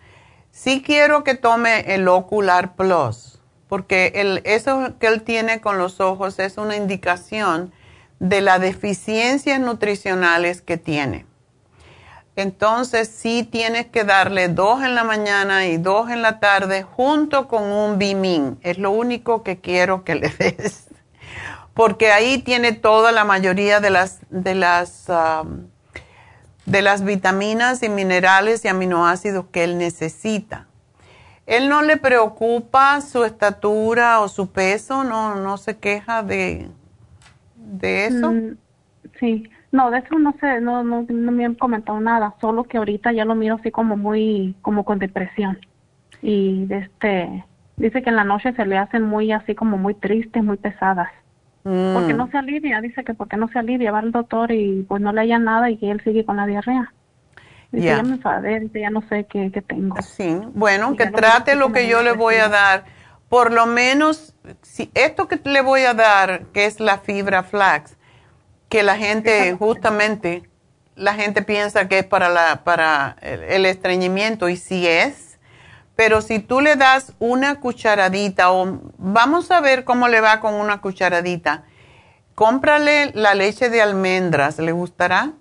Sí 0.51 0.83
quiero 0.83 1.25
que 1.25 1.35
tome 1.35 1.95
el 1.95 2.09
Ocular 2.09 2.75
Plus, 2.75 3.39
porque 3.69 4.13
el, 4.15 4.41
eso 4.45 4.95
que 4.99 5.09
él 5.09 5.23
tiene 5.23 5.61
con 5.61 5.77
los 5.77 6.01
ojos 6.01 6.39
es 6.39 6.57
una 6.57 6.77
indicación 6.77 7.73
de 8.19 8.41
las 8.41 8.61
deficiencias 8.61 9.61
nutricionales 9.61 10.63
que 10.63 10.77
tiene. 10.77 11.27
Entonces 12.37 13.09
sí 13.09 13.49
tienes 13.51 13.87
que 13.87 14.05
darle 14.05 14.49
dos 14.49 14.83
en 14.83 14.95
la 14.95 15.05
mañana 15.05 15.67
y 15.67 15.79
dos 15.79 16.11
en 16.11 16.21
la 16.21 16.39
tarde 16.39 16.83
junto 16.83 17.49
con 17.49 17.65
un 17.65 17.99
Bimin. 17.99 18.59
Es 18.63 18.77
lo 18.79 18.91
único 18.91 19.43
que 19.43 19.59
quiero 19.59 20.05
que 20.05 20.17
le 20.17 20.29
des. 20.29 20.87
porque 21.77 22.11
ahí 22.13 22.39
tiene 22.39 22.73
toda 22.73 23.13
la 23.13 23.25
mayoría 23.25 23.81
de 23.81 23.91
las, 23.91 24.21
de 24.29 24.55
las, 24.55 25.07
um, 25.09 25.69
de 26.67 26.83
las 26.83 27.05
vitaminas 27.05 27.83
y 27.83 27.89
minerales 27.89 28.65
y 28.65 28.69
aminoácidos 28.69 29.47
que 29.51 29.65
él 29.65 29.79
necesita. 29.79 30.67
¿Él 31.47 31.69
no 31.69 31.83
le 31.83 31.97
preocupa 31.97 33.01
su 33.01 33.25
estatura 33.25 34.21
o 34.21 34.29
su 34.29 34.51
peso? 34.51 35.05
¿No, 35.05 35.37
no 35.37 35.59
se 35.59 35.77
queja 35.77 36.23
de, 36.23 36.69
de 37.67 38.07
eso? 38.07 38.33
Mm, 38.33 38.57
sí, 39.19 39.49
no, 39.73 39.91
de 39.91 39.99
eso 39.99 40.19
no 40.19 40.35
sé, 40.41 40.61
no, 40.61 40.83
no, 40.85 41.05
no 41.09 41.33
me 41.33 41.45
han 41.45 41.55
comentado 41.55 42.01
nada, 42.01 42.35
solo 42.41 42.65
que 42.65 42.79
ahorita 42.79 43.13
ya 43.13 43.25
lo 43.25 43.35
miro 43.35 43.57
así 43.57 43.71
como 43.71 43.97
muy, 43.97 44.55
como 44.63 44.85
con 44.85 44.99
depresión. 44.99 45.59
Y 46.23 46.65
de 46.67 46.79
este, 46.79 47.45
dice 47.77 48.03
que 48.03 48.11
en 48.11 48.17
la 48.17 48.25
noche 48.25 48.53
se 48.55 48.65
le 48.65 48.79
hacen 48.79 49.03
muy 49.03 49.33
así 49.33 49.55
como 49.55 49.77
muy 49.77 49.95
tristes, 49.95 50.43
muy 50.43 50.57
pesadas. 50.57 51.11
Porque 51.63 52.15
mm. 52.15 52.17
no 52.17 52.31
se 52.31 52.39
alivia, 52.39 52.81
dice 52.81 53.03
que 53.03 53.13
porque 53.13 53.37
no 53.37 53.49
se 53.49 53.59
alivia, 53.59 53.91
va 53.91 53.99
al 53.99 54.13
doctor 54.13 54.53
y 54.53 54.85
pues 54.89 55.03
no 55.03 55.13
le 55.13 55.23
haya 55.23 55.41
nada 55.41 55.69
y 55.69 55.77
que 55.77 55.91
él 55.91 56.01
sigue 56.05 56.25
con 56.25 56.37
la 56.37 56.47
diarrea. 56.47 56.93
Dice, 57.73 57.87
ya 57.87 58.03
me 58.05 58.15
enfadé, 58.15 58.61
dice, 58.61 58.81
ya 58.81 58.91
no 58.91 59.03
sé 59.09 59.27
qué, 59.29 59.51
qué 59.53 59.63
tengo. 59.63 60.01
Sí, 60.01 60.39
bueno, 60.55 60.95
que 60.95 61.07
trate 61.07 61.57
lo 61.57 61.73
que 61.73 61.89
yo 61.89 62.03
le 62.03 62.13
voy 62.13 62.37
a 62.37 62.49
dar. 62.49 62.85
Por 63.29 63.53
lo 63.53 63.67
menos, 63.67 64.35
si 64.63 64.91
esto 64.95 65.27
que 65.27 65.41
le 65.45 65.61
voy 65.61 65.83
a 65.83 65.95
dar, 65.95 66.47
que 66.47 66.67
es 66.67 66.81
la 66.81 66.99
fibra 66.99 67.43
flax, 67.43 67.97
que 68.69 68.83
la 68.83 68.97
gente 68.97 69.55
justamente, 69.57 70.49
la 70.95 71.15
gente 71.15 71.43
piensa 71.43 71.89
que 71.89 72.01
es 72.01 72.07
para, 72.07 72.29
la, 72.29 72.63
para 72.63 73.17
el 73.21 73.67
estreñimiento 73.67 74.49
y 74.49 74.57
sí 74.57 74.87
es, 74.87 75.39
pero 75.97 76.21
si 76.21 76.39
tú 76.41 76.61
le 76.61 76.77
das 76.77 77.15
una 77.19 77.59
cucharadita 77.59 78.53
o 78.53 78.81
vamos 78.99 79.51
a 79.51 79.61
ver 79.61 79.85
cómo 79.85 80.09
le 80.09 80.21
va 80.21 80.41
con 80.41 80.55
una 80.55 80.81
cucharadita, 80.81 81.65
cómprale 82.35 83.13
la 83.15 83.35
leche 83.35 83.71
de 83.71 83.81
almendras, 83.81 84.59
¿le 84.59 84.73
gustará? 84.73 85.33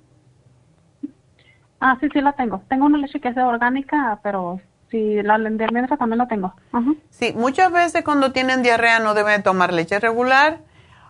Ah, 1.82 1.98
sí, 1.99 2.07
sí 2.12 2.22
la 2.22 2.34
tengo. 2.34 2.64
Tengo 2.70 2.86
una 2.86 2.98
leche 2.98 3.20
que 3.20 3.28
es 3.28 3.38
orgánica, 3.38 4.20
pero 4.24 4.62
sí, 4.98 5.24
la 5.24 5.38
de 5.38 5.66
almendras 5.66 6.00
también 6.00 6.20
la 6.20 6.28
tengo. 6.28 6.54
Sí, 7.10 7.34
muchas 7.36 7.72
veces 7.72 8.04
cuando 8.04 8.32
tienen 8.32 8.64
diarrea 8.64 9.00
no 9.00 9.14
deben 9.14 9.44
tomar 9.44 9.74
leche 9.74 10.00
regular 10.00 10.60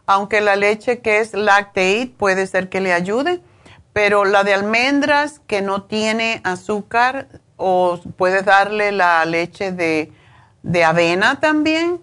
aunque 0.05 0.41
la 0.41 0.55
leche 0.55 0.99
que 0.99 1.19
es 1.19 1.33
lactate 1.33 2.11
puede 2.17 2.47
ser 2.47 2.69
que 2.69 2.81
le 2.81 2.93
ayude, 2.93 3.41
pero 3.93 4.25
la 4.25 4.43
de 4.43 4.53
almendras 4.53 5.39
que 5.47 5.61
no 5.61 5.83
tiene 5.83 6.41
azúcar 6.43 7.27
o 7.57 7.99
puedes 8.17 8.45
darle 8.45 8.91
la 8.91 9.25
leche 9.25 9.71
de, 9.71 10.11
avena 10.83 11.39
también, 11.39 12.01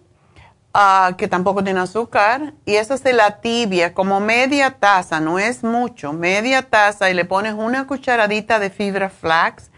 ah, 0.73 1.15
que 1.19 1.29
tampoco 1.29 1.63
tiene 1.63 1.81
azúcar, 1.81 2.55
y 2.65 2.77
esa 2.77 2.95
es 2.95 3.05
de 3.05 3.13
la 3.13 3.41
tibia, 3.41 3.93
como 3.93 4.21
media 4.21 4.79
taza, 4.79 5.21
no 5.21 5.39
es 5.39 5.63
mucho, 5.63 6.13
media 6.13 6.63
taza 6.63 7.11
y 7.11 7.15
le 7.15 7.25
pones 7.25 7.55
una 7.55 7.87
cucharadita 7.87 8.59
de 8.59 8.71
fibra 8.71 9.11
flax 9.11 9.71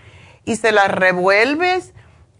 y 0.45 0.57
se 0.57 0.73
la 0.73 0.89
revuelves 0.89 1.93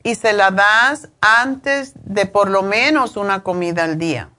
y 0.03 0.17
se 0.17 0.33
la 0.33 0.51
das 0.51 1.09
antes 1.21 1.95
de 2.05 2.27
por 2.27 2.51
lo 2.51 2.63
menos 2.63 3.17
una 3.17 3.43
comida 3.43 3.85
al 3.85 3.99
día. 3.99 4.31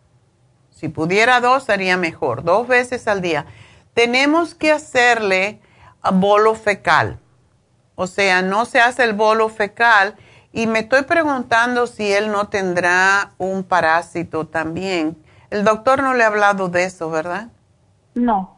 Si 0.70 0.90
pudiera 0.90 1.40
dos, 1.42 1.64
sería 1.64 1.98
mejor, 1.98 2.44
dos 2.44 2.68
veces 2.68 3.08
al 3.08 3.22
día. 3.22 3.46
Tenemos 3.94 4.54
que 4.54 4.72
hacerle 4.72 5.62
bolo 6.14 6.54
fecal. 6.56 7.20
O 7.96 8.08
sea, 8.08 8.42
no 8.42 8.66
se 8.66 8.80
hace 8.80 9.04
el 9.04 9.14
bolo 9.14 9.50
fecal 9.50 10.16
y 10.52 10.68
me 10.68 10.80
estoy 10.80 11.04
preguntando 11.04 11.88
si 11.88 12.12
él 12.12 12.32
no 12.32 12.50
tendrá 12.50 13.32
un 13.38 13.64
parásito 13.64 14.46
también. 14.48 15.18
El 15.50 15.64
doctor 15.64 16.04
no 16.04 16.14
le 16.14 16.24
ha 16.24 16.28
hablado 16.28 16.68
de 16.68 16.84
eso, 16.84 17.10
¿verdad? 17.10 17.48
No. 18.14 18.58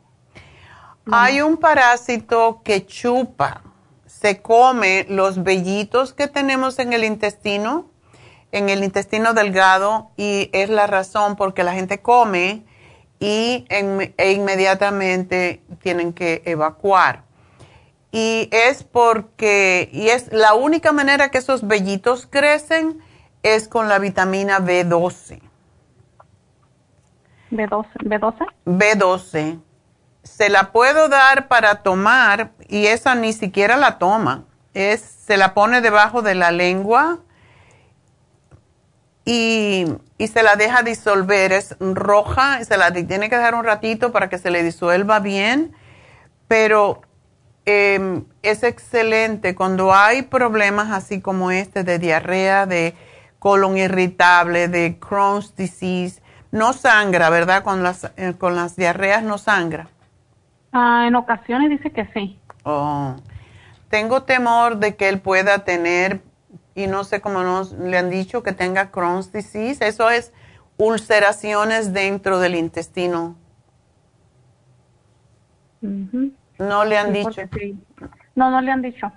Hay 1.11 1.41
un 1.41 1.57
parásito 1.57 2.61
que 2.63 2.85
chupa, 2.85 3.61
se 4.19 4.41
come 4.41 5.05
los 5.09 5.43
vellitos 5.43 6.13
que 6.13 6.27
tenemos 6.27 6.79
en 6.79 6.93
el 6.93 7.03
intestino 7.03 7.91
en 8.51 8.69
el 8.69 8.83
intestino 8.83 9.33
delgado 9.33 10.11
y 10.17 10.49
es 10.53 10.69
la 10.69 10.87
razón 10.87 11.35
porque 11.35 11.63
la 11.63 11.73
gente 11.73 11.99
come 11.99 12.63
y 13.19 13.65
e 13.69 14.31
inmediatamente 14.31 15.61
tienen 15.81 16.13
que 16.13 16.43
evacuar. 16.45 17.23
Y 18.11 18.47
es 18.51 18.83
porque, 18.83 19.89
y 19.91 20.09
es 20.09 20.31
la 20.31 20.53
única 20.53 20.91
manera 20.91 21.29
que 21.29 21.39
esos 21.39 21.67
vellitos 21.67 22.25
crecen 22.25 22.99
es 23.43 23.67
con 23.67 23.89
la 23.89 23.99
vitamina 23.99 24.59
B12. 24.59 25.41
¿B12? 27.51 27.87
¿B12? 28.03 28.45
B12. 28.65 29.59
Se 30.27 30.49
la 30.49 30.71
puedo 30.71 31.09
dar 31.09 31.47
para 31.47 31.75
tomar 31.81 32.51
y 32.67 32.87
esa 32.87 33.15
ni 33.15 33.33
siquiera 33.33 33.77
la 33.77 33.97
toma. 33.97 34.45
Es, 34.73 35.01
se 35.01 35.37
la 35.37 35.53
pone 35.53 35.81
debajo 35.81 36.21
de 36.21 36.35
la 36.35 36.51
lengua 36.51 37.19
y, 39.25 39.85
se 40.19 40.43
la 40.43 40.55
deja 40.55 40.83
disolver. 40.83 41.51
Es 41.51 41.75
roja 41.79 42.61
y 42.61 42.65
se 42.65 42.77
la 42.77 42.91
tiene 42.91 43.29
que 43.29 43.37
dejar 43.37 43.55
un 43.55 43.63
ratito 43.63 44.11
para 44.11 44.29
que 44.29 44.37
se 44.37 44.51
le 44.51 44.63
disuelva 44.63 45.19
bien, 45.19 45.75
pero 46.47 47.01
em, 47.65 48.25
es 48.43 48.63
excelente 48.63 49.55
cuando 49.55 49.93
hay 49.93 50.21
problemas 50.21 50.91
así 50.91 51.19
como 51.19 51.51
este 51.51 51.83
de 51.83 51.99
diarrea, 51.99 52.65
de 52.65 52.93
colon 53.39 53.77
irritable, 53.77 54.67
de 54.67 54.99
Crohn's 54.99 55.55
disease. 55.55 56.21
No 56.51 56.73
sangra, 56.73 57.29
¿verdad? 57.29 57.63
Con 57.63 57.81
las, 57.81 58.11
eh, 58.17 58.35
con 58.37 58.55
las 58.55 58.75
diarreas 58.75 59.23
no 59.23 59.37
sangra. 59.37 59.89
Ah, 60.79 61.07
en 61.07 61.15
ocasiones 61.15 61.71
dice 61.71 61.89
que 61.89 62.05
sí. 62.13 62.39
Oh. 62.61 63.15
Tengo 63.89 64.23
temor 64.23 64.77
de 64.77 64.95
que 64.95 65.09
él 65.09 65.19
pueda 65.19 65.65
tener 65.65 66.21
y 66.75 66.85
no 66.85 67.03
sé 67.03 67.19
cómo 67.19 67.41
nos 67.41 67.71
le 67.71 67.97
han 67.97 68.11
dicho 68.11 68.43
que 68.43 68.51
tenga 68.51 68.91
Crohn's 68.91 69.31
disease. 69.31 69.87
Eso 69.87 70.11
es 70.11 70.33
ulceraciones 70.77 71.93
dentro 71.93 72.37
del 72.39 72.53
intestino. 72.53 73.35
No 75.81 76.85
le 76.85 76.97
han 76.99 77.11
dicho. 77.11 77.41
No, 78.35 78.51
no 78.51 78.61
le 78.61 78.71
han 78.71 78.83
dicho. 78.83 79.11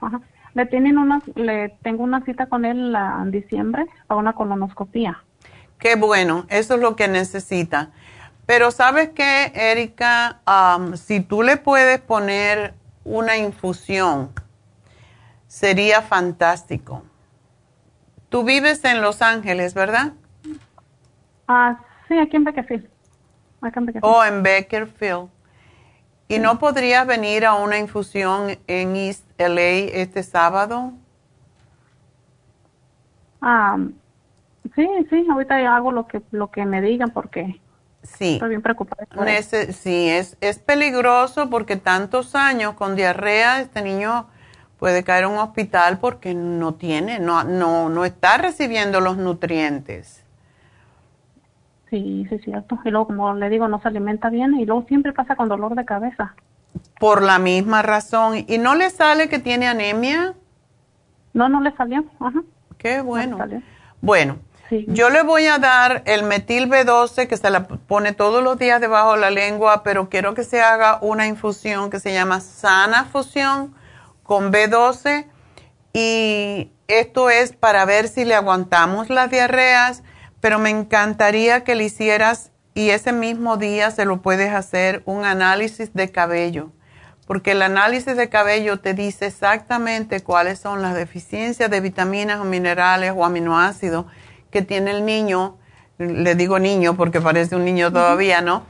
Le 0.54 0.64
tienen 0.64 0.96
una, 0.96 1.20
le 1.34 1.76
tengo 1.82 2.04
una 2.04 2.24
cita 2.24 2.46
con 2.46 2.64
él 2.64 2.96
en 2.96 3.30
diciembre 3.30 3.84
para 4.06 4.18
una 4.18 4.32
colonoscopía. 4.32 5.22
Qué 5.78 5.96
bueno, 5.96 6.46
eso 6.48 6.74
es 6.76 6.80
lo 6.80 6.96
que 6.96 7.08
necesita. 7.08 7.90
Pero 8.50 8.72
sabes 8.72 9.10
qué, 9.10 9.52
Erika, 9.54 10.40
si 10.96 11.20
tú 11.20 11.44
le 11.44 11.56
puedes 11.56 12.00
poner 12.00 12.74
una 13.04 13.36
infusión, 13.36 14.32
sería 15.46 16.02
fantástico. 16.02 17.04
Tú 18.28 18.42
vives 18.42 18.84
en 18.84 19.02
Los 19.02 19.22
Ángeles, 19.22 19.72
¿verdad? 19.72 20.14
Ah, 21.46 21.78
sí, 22.08 22.18
aquí 22.18 22.38
en 22.38 22.42
Beckerfield. 22.42 22.88
Oh, 24.02 24.24
en 24.24 24.42
Beckerfield. 24.42 25.28
¿Y 26.26 26.40
no 26.40 26.58
podrías 26.58 27.06
venir 27.06 27.46
a 27.46 27.54
una 27.54 27.78
infusión 27.78 28.58
en 28.66 28.96
East 28.96 29.30
LA 29.38 29.92
este 29.92 30.24
sábado? 30.24 30.92
Ah, 33.40 33.78
sí, 34.74 34.88
sí, 35.08 35.24
ahorita 35.30 35.54
hago 35.72 35.92
lo 35.92 36.08
que 36.08 36.20
lo 36.32 36.50
que 36.50 36.66
me 36.66 36.82
digan 36.82 37.10
porque 37.10 37.60
sí. 38.02 38.34
estoy 38.34 38.50
bien 38.50 38.62
preocupada. 38.62 39.06
sí, 39.42 40.08
es, 40.08 40.36
es 40.40 40.58
peligroso 40.58 41.50
porque 41.50 41.76
tantos 41.76 42.34
años 42.34 42.74
con 42.74 42.96
diarrea, 42.96 43.60
este 43.60 43.82
niño 43.82 44.26
puede 44.78 45.04
caer 45.04 45.24
en 45.24 45.30
un 45.30 45.38
hospital 45.38 45.98
porque 45.98 46.34
no 46.34 46.74
tiene, 46.74 47.18
no, 47.18 47.44
no, 47.44 47.88
no 47.88 48.04
está 48.04 48.38
recibiendo 48.38 49.00
los 49.00 49.18
nutrientes. 49.18 50.24
Sí, 51.90 52.24
sí, 52.28 52.36
es 52.36 52.42
cierto. 52.42 52.78
Y 52.84 52.90
luego, 52.90 53.08
como 53.08 53.34
le 53.34 53.50
digo, 53.50 53.68
no 53.68 53.80
se 53.82 53.88
alimenta 53.88 54.30
bien 54.30 54.54
y 54.54 54.64
luego 54.64 54.84
siempre 54.86 55.12
pasa 55.12 55.34
con 55.34 55.48
dolor 55.48 55.74
de 55.74 55.84
cabeza. 55.84 56.34
Por 56.98 57.22
la 57.22 57.38
misma 57.38 57.82
razón. 57.82 58.44
¿Y 58.46 58.58
no 58.58 58.76
le 58.76 58.90
sale 58.90 59.28
que 59.28 59.40
tiene 59.40 59.66
anemia? 59.66 60.34
No, 61.34 61.48
no 61.48 61.60
le 61.60 61.72
salió. 61.72 62.04
Ajá. 62.20 62.42
Qué 62.78 63.02
bueno. 63.02 63.38
bueno, 64.00 64.36
yo 64.70 65.10
le 65.10 65.22
voy 65.22 65.46
a 65.46 65.58
dar 65.58 66.02
el 66.06 66.22
metil 66.22 66.68
B12 66.68 67.26
que 67.26 67.36
se 67.36 67.50
la 67.50 67.66
pone 67.66 68.12
todos 68.12 68.42
los 68.42 68.58
días 68.58 68.80
debajo 68.80 69.14
de 69.14 69.20
la 69.20 69.30
lengua, 69.30 69.82
pero 69.82 70.08
quiero 70.08 70.34
que 70.34 70.44
se 70.44 70.60
haga 70.60 70.98
una 71.00 71.26
infusión 71.26 71.90
que 71.90 71.98
se 71.98 72.12
llama 72.12 72.40
sana 72.40 73.04
fusión 73.06 73.74
con 74.22 74.52
B12 74.52 75.26
y 75.92 76.70
esto 76.86 77.30
es 77.30 77.52
para 77.52 77.84
ver 77.84 78.08
si 78.08 78.24
le 78.24 78.34
aguantamos 78.34 79.10
las 79.10 79.30
diarreas, 79.30 80.02
pero 80.40 80.58
me 80.58 80.70
encantaría 80.70 81.64
que 81.64 81.74
le 81.74 81.84
hicieras 81.84 82.52
y 82.74 82.90
ese 82.90 83.12
mismo 83.12 83.56
día 83.56 83.90
se 83.90 84.04
lo 84.04 84.22
puedes 84.22 84.52
hacer 84.52 85.02
un 85.04 85.24
análisis 85.24 85.92
de 85.94 86.12
cabello, 86.12 86.70
porque 87.26 87.52
el 87.52 87.62
análisis 87.62 88.16
de 88.16 88.28
cabello 88.28 88.78
te 88.78 88.94
dice 88.94 89.26
exactamente 89.26 90.20
cuáles 90.20 90.60
son 90.60 90.80
las 90.80 90.94
deficiencias 90.94 91.68
de 91.68 91.80
vitaminas 91.80 92.38
o 92.40 92.44
minerales 92.44 93.12
o 93.16 93.24
aminoácidos 93.24 94.06
que 94.50 94.62
tiene 94.62 94.90
el 94.90 95.04
niño, 95.04 95.58
le 95.98 96.34
digo 96.34 96.58
niño 96.58 96.96
porque 96.96 97.20
parece 97.20 97.56
un 97.56 97.64
niño 97.64 97.92
todavía, 97.92 98.40
¿no? 98.40 98.64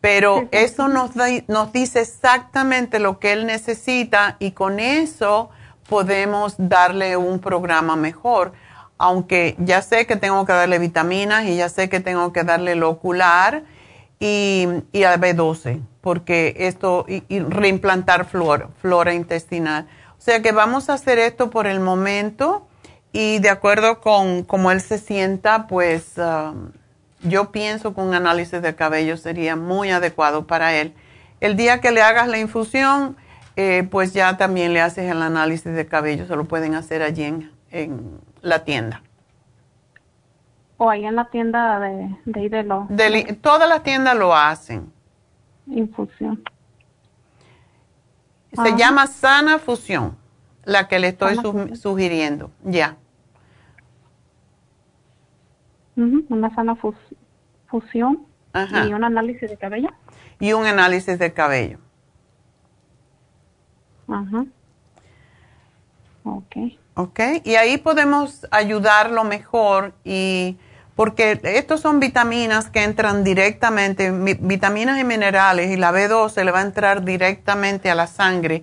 Pero 0.00 0.48
eso 0.50 0.88
nos, 0.88 1.12
nos 1.46 1.72
dice 1.72 2.00
exactamente 2.00 2.98
lo 2.98 3.20
que 3.20 3.32
él 3.32 3.46
necesita 3.46 4.36
y 4.40 4.50
con 4.50 4.80
eso 4.80 5.50
podemos 5.88 6.54
darle 6.58 7.16
un 7.16 7.38
programa 7.38 7.94
mejor. 7.94 8.52
Aunque 8.98 9.54
ya 9.58 9.80
sé 9.80 10.06
que 10.06 10.16
tengo 10.16 10.44
que 10.44 10.52
darle 10.52 10.80
vitaminas 10.80 11.44
y 11.44 11.56
ya 11.56 11.68
sé 11.68 11.88
que 11.88 12.00
tengo 12.00 12.32
que 12.32 12.42
darle 12.42 12.74
lo 12.74 12.90
ocular 12.90 13.62
y, 14.18 14.66
y 14.92 15.04
al 15.04 15.20
B12, 15.20 15.80
porque 16.00 16.54
esto, 16.58 17.04
y, 17.08 17.40
reimplantar 17.40 18.24
flora, 18.24 18.70
flora 18.80 19.14
intestinal. 19.14 19.86
O 20.18 20.20
sea 20.20 20.42
que 20.42 20.52
vamos 20.52 20.90
a 20.90 20.94
hacer 20.94 21.18
esto 21.18 21.50
por 21.50 21.66
el 21.66 21.78
momento 21.78 22.66
y 23.12 23.38
de 23.40 23.50
acuerdo 23.50 24.00
con 24.00 24.42
cómo 24.42 24.70
él 24.70 24.80
se 24.80 24.98
sienta, 24.98 25.66
pues. 25.66 26.16
Um, 26.16 26.72
yo 27.22 27.52
pienso 27.52 27.94
que 27.94 28.00
un 28.00 28.14
análisis 28.14 28.60
de 28.62 28.74
cabello 28.74 29.16
sería 29.16 29.56
muy 29.56 29.90
adecuado 29.90 30.46
para 30.46 30.74
él. 30.74 30.94
El 31.40 31.56
día 31.56 31.80
que 31.80 31.90
le 31.90 32.02
hagas 32.02 32.28
la 32.28 32.38
infusión, 32.38 33.16
eh, 33.56 33.86
pues 33.90 34.12
ya 34.12 34.36
también 34.36 34.72
le 34.72 34.80
haces 34.80 35.10
el 35.10 35.22
análisis 35.22 35.72
de 35.72 35.86
cabello, 35.86 36.26
se 36.26 36.36
lo 36.36 36.44
pueden 36.44 36.74
hacer 36.74 37.02
allí 37.02 37.48
en, 37.70 38.20
la 38.40 38.64
tienda. 38.64 39.02
O 40.78 40.90
ahí 40.90 41.04
en 41.04 41.14
la 41.14 41.26
tienda 41.30 41.78
de, 41.78 42.16
de, 42.24 42.48
de 42.48 43.38
todas 43.40 43.68
las 43.68 43.82
tiendas 43.84 44.16
lo 44.16 44.34
hacen. 44.34 44.92
Infusión. 45.66 46.42
Se 48.52 48.76
llama 48.76 49.06
Sana 49.06 49.58
Fusión, 49.58 50.16
la 50.64 50.88
que 50.88 50.98
le 50.98 51.08
estoy 51.08 51.36
sugiriendo. 51.76 52.50
Ya 52.64 52.96
una 55.96 56.54
sana 56.54 56.76
fusión 57.66 58.26
y 58.54 58.92
un 58.92 59.04
análisis 59.04 59.50
de 59.50 59.56
cabello. 59.56 59.88
Y 60.40 60.52
un 60.52 60.66
análisis 60.66 61.18
de 61.18 61.32
cabello. 61.32 61.78
Ajá. 64.08 64.44
Ok. 66.24 66.56
Ok, 66.94 67.20
y 67.44 67.54
ahí 67.54 67.78
podemos 67.78 68.46
ayudarlo 68.50 69.24
mejor 69.24 69.94
y 70.04 70.58
porque 70.94 71.40
estos 71.42 71.80
son 71.80 72.00
vitaminas 72.00 72.68
que 72.68 72.84
entran 72.84 73.24
directamente, 73.24 74.10
vitaminas 74.10 75.00
y 75.00 75.04
minerales 75.04 75.70
y 75.70 75.78
la 75.78 75.90
B2 75.90 76.28
se 76.28 76.44
le 76.44 76.50
va 76.50 76.58
a 76.58 76.62
entrar 76.62 77.02
directamente 77.02 77.90
a 77.90 77.94
la 77.94 78.06
sangre 78.06 78.62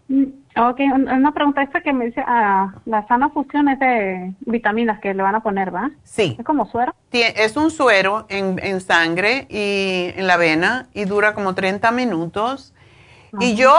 Mm, 0.08 0.24
Ok, 0.56 0.78
una 0.78 1.32
pregunta 1.32 1.62
esta 1.62 1.80
que 1.80 1.92
me 1.92 2.06
dice, 2.06 2.22
ah, 2.24 2.74
la 2.84 3.04
sana 3.08 3.28
fusión 3.30 3.68
es 3.68 3.78
de 3.80 4.34
vitaminas 4.46 5.00
que 5.00 5.12
le 5.12 5.20
van 5.20 5.34
a 5.34 5.42
poner, 5.42 5.74
¿va? 5.74 5.90
Sí. 6.04 6.36
¿Es 6.38 6.44
como 6.44 6.64
suero? 6.66 6.94
Es 7.10 7.56
un 7.56 7.72
suero 7.72 8.24
en, 8.28 8.60
en 8.62 8.80
sangre 8.80 9.48
y 9.50 10.12
en 10.16 10.28
la 10.28 10.36
vena 10.36 10.86
y 10.94 11.06
dura 11.06 11.34
como 11.34 11.56
30 11.56 11.90
minutos. 11.90 12.72
Y 13.40 13.56
yo, 13.56 13.74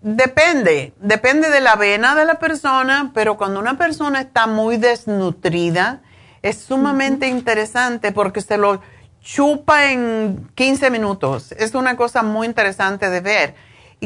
depende, 0.00 0.92
depende 1.00 1.50
de 1.50 1.60
la 1.60 1.74
vena 1.74 2.14
de 2.14 2.24
la 2.24 2.38
persona, 2.38 3.10
pero 3.12 3.36
cuando 3.36 3.58
una 3.58 3.76
persona 3.76 4.20
está 4.20 4.46
muy 4.46 4.76
desnutrida, 4.76 6.02
es 6.40 6.58
sumamente 6.58 7.26
interesante 7.26 8.12
porque 8.12 8.42
se 8.42 8.58
lo 8.58 8.80
chupa 9.20 9.90
en 9.90 10.48
15 10.54 10.88
minutos. 10.90 11.50
Es 11.50 11.74
una 11.74 11.96
cosa 11.96 12.22
muy 12.22 12.46
interesante 12.46 13.10
de 13.10 13.20
ver. 13.20 13.54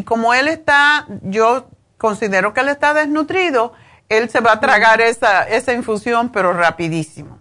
Y 0.01 0.03
como 0.03 0.33
él 0.33 0.49
está, 0.49 1.07
yo 1.21 1.69
considero 1.99 2.55
que 2.55 2.63
él 2.63 2.71
está 2.71 2.95
desnutrido, 2.95 3.75
él 4.09 4.31
se 4.31 4.41
va 4.41 4.53
a 4.53 4.61
tragar 4.61 5.03
esa, 5.03 5.47
esa 5.47 5.75
infusión, 5.75 6.31
pero 6.33 6.55
rapidísimo. 6.55 7.39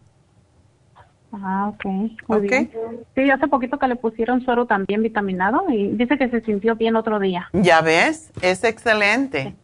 Ah, 1.31 1.71
ok. 1.73 1.85
Muy 2.27 2.69
Sí, 3.15 3.31
hace 3.31 3.47
poquito 3.47 3.79
que 3.79 3.87
le 3.87 3.95
pusieron 3.95 4.43
suero 4.43 4.65
también 4.65 5.01
vitaminado 5.01 5.69
y 5.69 5.91
dice 5.91 6.17
que 6.17 6.29
se 6.29 6.41
sintió 6.41 6.75
bien 6.75 6.97
otro 6.97 7.17
día. 7.17 7.47
Ya 7.53 7.79
ves, 7.79 8.33
es 8.41 8.65
excelente. 8.65 9.55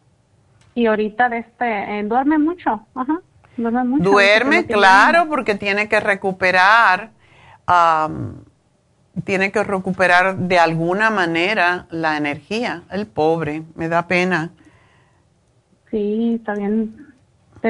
Y 0.74 0.86
ahorita 0.86 1.28
de 1.28 1.40
este, 1.40 1.98
eh, 1.98 2.02
duerme 2.04 2.38
mucho, 2.38 2.86
ajá. 2.94 3.20
Duerme 3.58 3.84
mucho. 3.84 4.10
Duerme, 4.10 4.64
claro, 4.64 5.28
porque 5.28 5.54
tiene 5.54 5.86
que 5.90 6.00
recuperar, 6.00 7.10
tiene 9.24 9.50
que 9.52 9.62
recuperar 9.64 10.36
de 10.36 10.58
alguna 10.58 11.10
manera 11.10 11.86
la 11.90 12.16
energía. 12.16 12.82
El 12.90 13.06
pobre, 13.06 13.62
me 13.74 13.88
da 13.88 14.06
pena. 14.06 14.50
Sí, 15.90 16.34
está 16.34 16.54
bien 16.54 17.06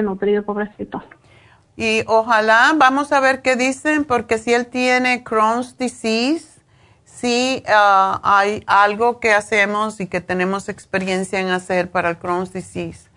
nutrido, 0.02 0.44
pobrecito. 0.44 1.02
Y 1.76 2.02
ojalá, 2.06 2.74
vamos 2.76 3.12
a 3.12 3.20
ver 3.20 3.42
qué 3.42 3.56
dicen, 3.56 4.04
porque 4.04 4.38
si 4.38 4.52
él 4.54 4.66
tiene 4.66 5.22
Crohn's 5.22 5.76
disease, 5.76 6.60
sí 7.04 7.62
ah, 7.68 8.20
hay 8.22 8.62
algo 8.66 9.20
que 9.20 9.32
hacemos 9.32 10.00
y 10.00 10.06
que 10.06 10.20
tenemos 10.20 10.68
experiencia 10.68 11.40
en 11.40 11.48
hacer 11.48 11.90
para 11.90 12.10
el 12.10 12.18
Crohn's 12.18 12.52
disease. 12.52 13.08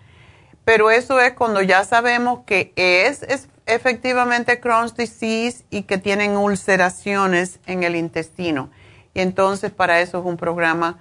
Pero 0.64 0.90
eso 0.90 1.20
es 1.20 1.32
cuando 1.32 1.62
ya 1.62 1.84
sabemos 1.84 2.40
que 2.44 2.72
es, 2.76 3.22
es 3.24 3.48
efectivamente 3.74 4.60
Crohn's 4.60 4.96
disease 4.96 5.64
y 5.70 5.82
que 5.82 5.98
tienen 5.98 6.36
ulceraciones 6.36 7.60
en 7.66 7.82
el 7.82 7.96
intestino. 7.96 8.70
Y 9.14 9.20
entonces 9.20 9.70
para 9.70 10.00
eso 10.00 10.20
es 10.20 10.24
un 10.24 10.36
programa 10.36 10.98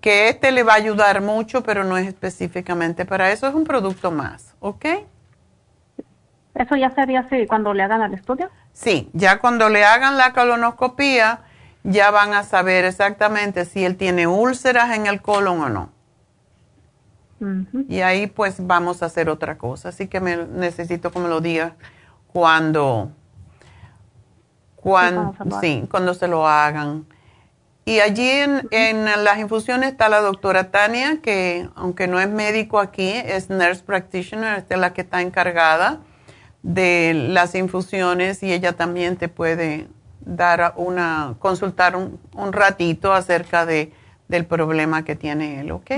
que 0.00 0.28
este 0.28 0.50
le 0.52 0.62
va 0.62 0.74
a 0.74 0.76
ayudar 0.76 1.20
mucho, 1.20 1.62
pero 1.62 1.84
no 1.84 1.96
es 1.96 2.06
específicamente 2.06 3.04
para 3.04 3.30
eso, 3.32 3.46
es 3.46 3.54
un 3.54 3.64
producto 3.64 4.10
más, 4.10 4.54
¿ok? 4.60 4.86
¿Eso 6.54 6.76
ya 6.76 6.90
sería 6.94 7.20
así 7.20 7.46
cuando 7.46 7.74
le 7.74 7.82
hagan 7.82 8.02
al 8.02 8.14
estudio? 8.14 8.50
Sí, 8.72 9.10
ya 9.12 9.38
cuando 9.38 9.68
le 9.68 9.84
hagan 9.84 10.16
la 10.16 10.32
colonoscopía, 10.32 11.40
ya 11.82 12.10
van 12.10 12.34
a 12.34 12.42
saber 12.44 12.84
exactamente 12.84 13.64
si 13.64 13.84
él 13.84 13.96
tiene 13.96 14.26
úlceras 14.26 14.96
en 14.96 15.06
el 15.06 15.22
colon 15.22 15.60
o 15.60 15.68
no. 15.68 15.90
Y 17.88 18.02
ahí 18.02 18.26
pues 18.26 18.66
vamos 18.66 19.02
a 19.02 19.06
hacer 19.06 19.30
otra 19.30 19.56
cosa. 19.56 19.88
Así 19.88 20.08
que 20.08 20.20
me, 20.20 20.36
necesito 20.36 21.10
me 21.18 21.28
lo 21.28 21.40
diga 21.40 21.74
cuando, 22.32 23.10
cuando, 24.76 25.34
sí, 25.60 25.84
cuando 25.90 26.14
se 26.14 26.28
lo 26.28 26.46
hagan. 26.46 27.06
Y 27.84 28.00
allí 28.00 28.28
en, 28.28 29.04
las 29.04 29.38
infusiones 29.38 29.92
está 29.92 30.08
la 30.08 30.20
doctora 30.20 30.70
Tania, 30.70 31.20
que 31.22 31.68
aunque 31.74 32.06
no 32.06 32.20
es 32.20 32.28
médico 32.28 32.78
aquí, 32.78 33.08
es 33.08 33.50
nurse 33.50 33.82
practitioner, 33.82 34.64
es 34.68 34.78
la 34.78 34.92
que 34.92 35.00
está 35.00 35.22
encargada 35.22 36.00
de 36.62 37.14
las 37.14 37.54
infusiones 37.54 38.42
y 38.42 38.52
ella 38.52 38.74
también 38.74 39.16
te 39.16 39.28
puede 39.28 39.88
dar 40.20 40.74
una, 40.76 41.34
consultar 41.38 41.96
un, 41.96 42.18
ratito 42.52 43.12
acerca 43.12 43.64
de, 43.66 43.92
del 44.28 44.44
problema 44.44 45.04
que 45.04 45.16
tiene 45.16 45.60
él, 45.60 45.72
¿ok? 45.72 45.90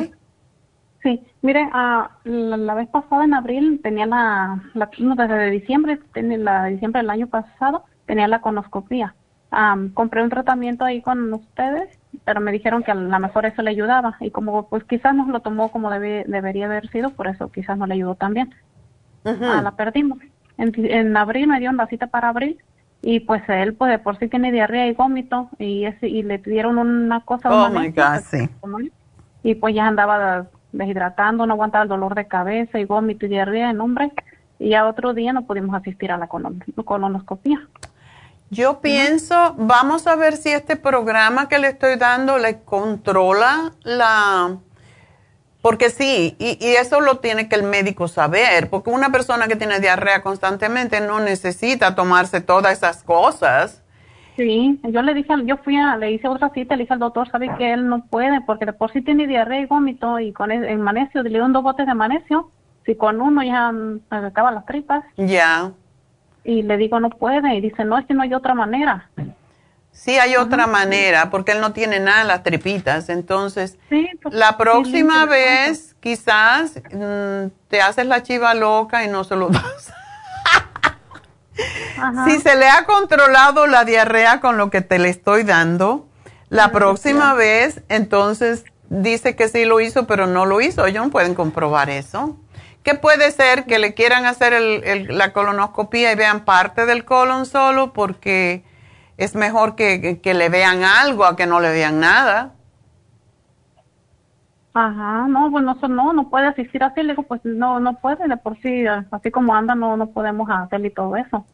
Sí, 1.02 1.20
mire, 1.42 1.64
uh, 1.64 2.08
la, 2.24 2.56
la, 2.56 2.74
vez 2.74 2.88
pasada 2.88 3.24
en 3.24 3.34
abril 3.34 3.80
tenía 3.82 4.06
la, 4.06 4.62
la 4.74 4.88
no, 4.98 5.16
desde 5.16 5.50
diciembre, 5.50 5.98
tenía 6.12 6.38
la 6.38 6.66
diciembre 6.66 7.00
del 7.00 7.10
año 7.10 7.26
pasado, 7.26 7.84
tenía 8.06 8.28
la 8.28 8.40
conoscopía. 8.40 9.14
Um, 9.50 9.90
compré 9.90 10.22
un 10.22 10.30
tratamiento 10.30 10.84
ahí 10.84 11.02
con 11.02 11.32
ustedes, 11.34 11.98
pero 12.24 12.40
me 12.40 12.52
dijeron 12.52 12.82
que 12.84 12.92
a 12.92 12.94
lo 12.94 13.18
mejor 13.18 13.46
eso 13.46 13.62
le 13.62 13.70
ayudaba 13.70 14.16
y 14.20 14.30
como 14.30 14.68
pues 14.68 14.84
quizás 14.84 15.14
no 15.14 15.26
lo 15.26 15.40
tomó 15.40 15.70
como 15.70 15.90
debe, 15.90 16.24
debería 16.26 16.66
haber 16.66 16.88
sido, 16.88 17.10
por 17.10 17.26
eso 17.26 17.50
quizás 17.50 17.76
no 17.76 17.86
le 17.86 17.94
ayudó 17.94 18.14
también. 18.14 18.54
Uh 19.24 19.30
-huh. 19.30 19.58
ah, 19.58 19.62
la 19.62 19.72
perdimos. 19.72 20.18
En, 20.56 20.72
en 20.76 21.16
abril 21.16 21.48
me 21.48 21.58
dieron 21.58 21.76
la 21.76 21.86
cita 21.88 22.06
para 22.06 22.28
abril 22.28 22.58
y 23.02 23.20
pues 23.20 23.42
él 23.48 23.74
pues 23.74 23.90
de 23.90 23.98
por 23.98 24.18
sí 24.18 24.28
tiene 24.28 24.52
diarrea 24.52 24.86
y 24.86 24.94
vómito 24.94 25.50
y 25.58 25.84
ese, 25.84 26.08
y 26.08 26.22
le 26.22 26.38
dieron 26.38 26.78
una 26.78 27.20
cosa 27.20 27.50
oh 27.50 27.68
my 27.68 27.88
God, 27.90 28.20
sí. 28.30 28.48
y 29.42 29.56
pues 29.56 29.74
ya 29.74 29.88
andaba 29.88 30.46
deshidratando 30.72 31.46
no 31.46 31.54
aguantaba 31.54 31.84
el 31.84 31.88
dolor 31.88 32.14
de 32.14 32.26
cabeza 32.26 32.78
y 32.78 32.84
vómito 32.84 33.26
y 33.26 33.28
diarrea 33.28 33.70
en 33.70 33.80
hombre 33.80 34.12
y 34.58 34.70
ya 34.70 34.86
otro 34.86 35.14
día 35.14 35.32
no 35.32 35.46
pudimos 35.46 35.74
asistir 35.74 36.12
a 36.12 36.16
la 36.16 36.28
colon 36.28 36.62
colonoscopia 36.84 37.68
yo 38.50 38.80
pienso 38.80 39.54
vamos 39.58 40.06
a 40.06 40.16
ver 40.16 40.36
si 40.36 40.50
este 40.50 40.76
programa 40.76 41.48
que 41.48 41.58
le 41.58 41.68
estoy 41.68 41.96
dando 41.96 42.38
le 42.38 42.60
controla 42.62 43.72
la 43.82 44.58
porque 45.62 45.90
sí, 45.90 46.34
y, 46.40 46.58
y, 46.60 46.74
eso 46.74 47.00
lo 47.00 47.18
tiene 47.18 47.48
que 47.48 47.54
el 47.54 47.62
médico 47.62 48.08
saber, 48.08 48.68
porque 48.68 48.90
una 48.90 49.12
persona 49.12 49.46
que 49.46 49.54
tiene 49.54 49.78
diarrea 49.78 50.20
constantemente 50.20 51.00
no 51.00 51.20
necesita 51.20 51.94
tomarse 51.94 52.40
todas 52.40 52.72
esas 52.72 53.04
cosas. 53.04 53.81
Sí, 54.36 54.80
yo 54.84 55.02
le 55.02 55.12
dije, 55.14 55.34
yo 55.44 55.58
fui 55.58 55.76
a, 55.76 55.96
le 55.96 56.12
hice 56.12 56.26
otra 56.26 56.50
cita, 56.50 56.74
le 56.74 56.84
dije 56.84 56.94
al 56.94 57.00
doctor, 57.00 57.30
sabe 57.30 57.50
que 57.58 57.72
él 57.72 57.86
no 57.86 58.04
puede, 58.06 58.40
porque 58.40 58.64
de 58.64 58.72
por 58.72 58.90
sí 58.92 59.02
tiene 59.02 59.26
diarrea 59.26 59.60
y 59.60 59.66
vómito, 59.66 60.18
y 60.18 60.32
con 60.32 60.50
el, 60.50 60.64
el 60.64 60.78
magnesio, 60.78 61.22
le 61.22 61.28
dieron 61.28 61.52
dos 61.52 61.62
botes 61.62 61.86
de 61.86 61.94
magnesio, 61.94 62.50
si 62.86 62.94
con 62.94 63.20
uno 63.20 63.42
ya 63.42 63.70
me 63.72 64.00
acaba 64.10 64.50
las 64.50 64.64
tripas. 64.64 65.04
Ya. 65.16 65.26
Yeah. 65.26 65.72
Y 66.44 66.62
le 66.62 66.76
digo, 66.76 66.98
no 66.98 67.10
puede, 67.10 67.54
y 67.54 67.60
dice, 67.60 67.84
no, 67.84 67.98
es 67.98 68.06
que 68.06 68.14
no 68.14 68.22
hay 68.22 68.32
otra 68.34 68.54
manera. 68.54 69.10
Sí, 69.92 70.18
hay 70.18 70.36
otra 70.36 70.66
manera, 70.66 71.28
porque 71.30 71.52
él 71.52 71.60
no 71.60 71.72
tiene 71.72 72.00
nada 72.00 72.22
en 72.22 72.28
las 72.28 72.42
tripitas. 72.42 73.10
Entonces, 73.10 73.78
sí, 73.90 74.08
pues, 74.22 74.34
la 74.34 74.56
próxima 74.56 75.24
sí, 75.24 75.28
vez, 75.28 75.96
quizás 76.00 76.80
mmm, 76.90 77.48
te 77.68 77.82
haces 77.82 78.06
la 78.06 78.22
chiva 78.22 78.54
loca 78.54 79.04
y 79.04 79.08
no 79.08 79.22
se 79.22 79.36
lo 79.36 79.48
das. 79.50 79.92
Si 82.26 82.40
se 82.40 82.56
le 82.56 82.68
ha 82.68 82.84
controlado 82.84 83.66
la 83.66 83.84
diarrea 83.84 84.40
con 84.40 84.56
lo 84.56 84.70
que 84.70 84.80
te 84.80 84.98
le 84.98 85.08
estoy 85.08 85.42
dando, 85.42 86.08
la 86.48 86.70
próxima 86.70 87.34
vez, 87.34 87.82
entonces 87.88 88.64
dice 88.90 89.34
que 89.36 89.48
sí 89.48 89.64
lo 89.64 89.80
hizo, 89.80 90.06
pero 90.06 90.26
no 90.26 90.44
lo 90.44 90.60
hizo. 90.60 90.84
Ellos 90.84 91.06
no 91.06 91.10
pueden 91.10 91.34
comprobar 91.34 91.88
eso. 91.88 92.36
¿Qué 92.82 92.94
puede 92.94 93.30
ser 93.30 93.64
que 93.64 93.78
le 93.78 93.94
quieran 93.94 94.26
hacer 94.26 94.52
el, 94.52 94.84
el, 94.84 95.18
la 95.18 95.32
colonoscopia 95.32 96.12
y 96.12 96.14
vean 96.14 96.44
parte 96.44 96.84
del 96.84 97.04
colon 97.04 97.46
solo 97.46 97.92
porque 97.92 98.64
es 99.16 99.34
mejor 99.34 99.76
que, 99.76 100.00
que, 100.00 100.20
que, 100.20 100.34
le 100.34 100.48
vean 100.48 100.82
algo 100.82 101.24
a 101.24 101.36
que 101.36 101.46
no 101.46 101.60
le 101.60 101.70
vean 101.70 102.00
nada. 102.00 102.54
Ajá, 104.74 105.26
no, 105.28 105.50
pues 105.50 105.64
no, 105.64 105.74
no, 105.88 106.12
no 106.14 106.30
puede 106.30 106.46
asistir 106.46 106.82
así, 106.82 107.02
le 107.02 107.12
digo, 107.12 107.24
pues 107.24 107.42
no, 107.44 107.78
no 107.78 107.98
puede, 107.98 108.26
de 108.26 108.36
por 108.38 108.58
sí, 108.62 108.86
así 108.86 109.30
como 109.30 109.54
anda, 109.54 109.74
no, 109.74 109.98
no 109.98 110.06
podemos 110.06 110.48
hacerle 110.48 110.90
todo 110.90 111.16
eso. 111.16 111.44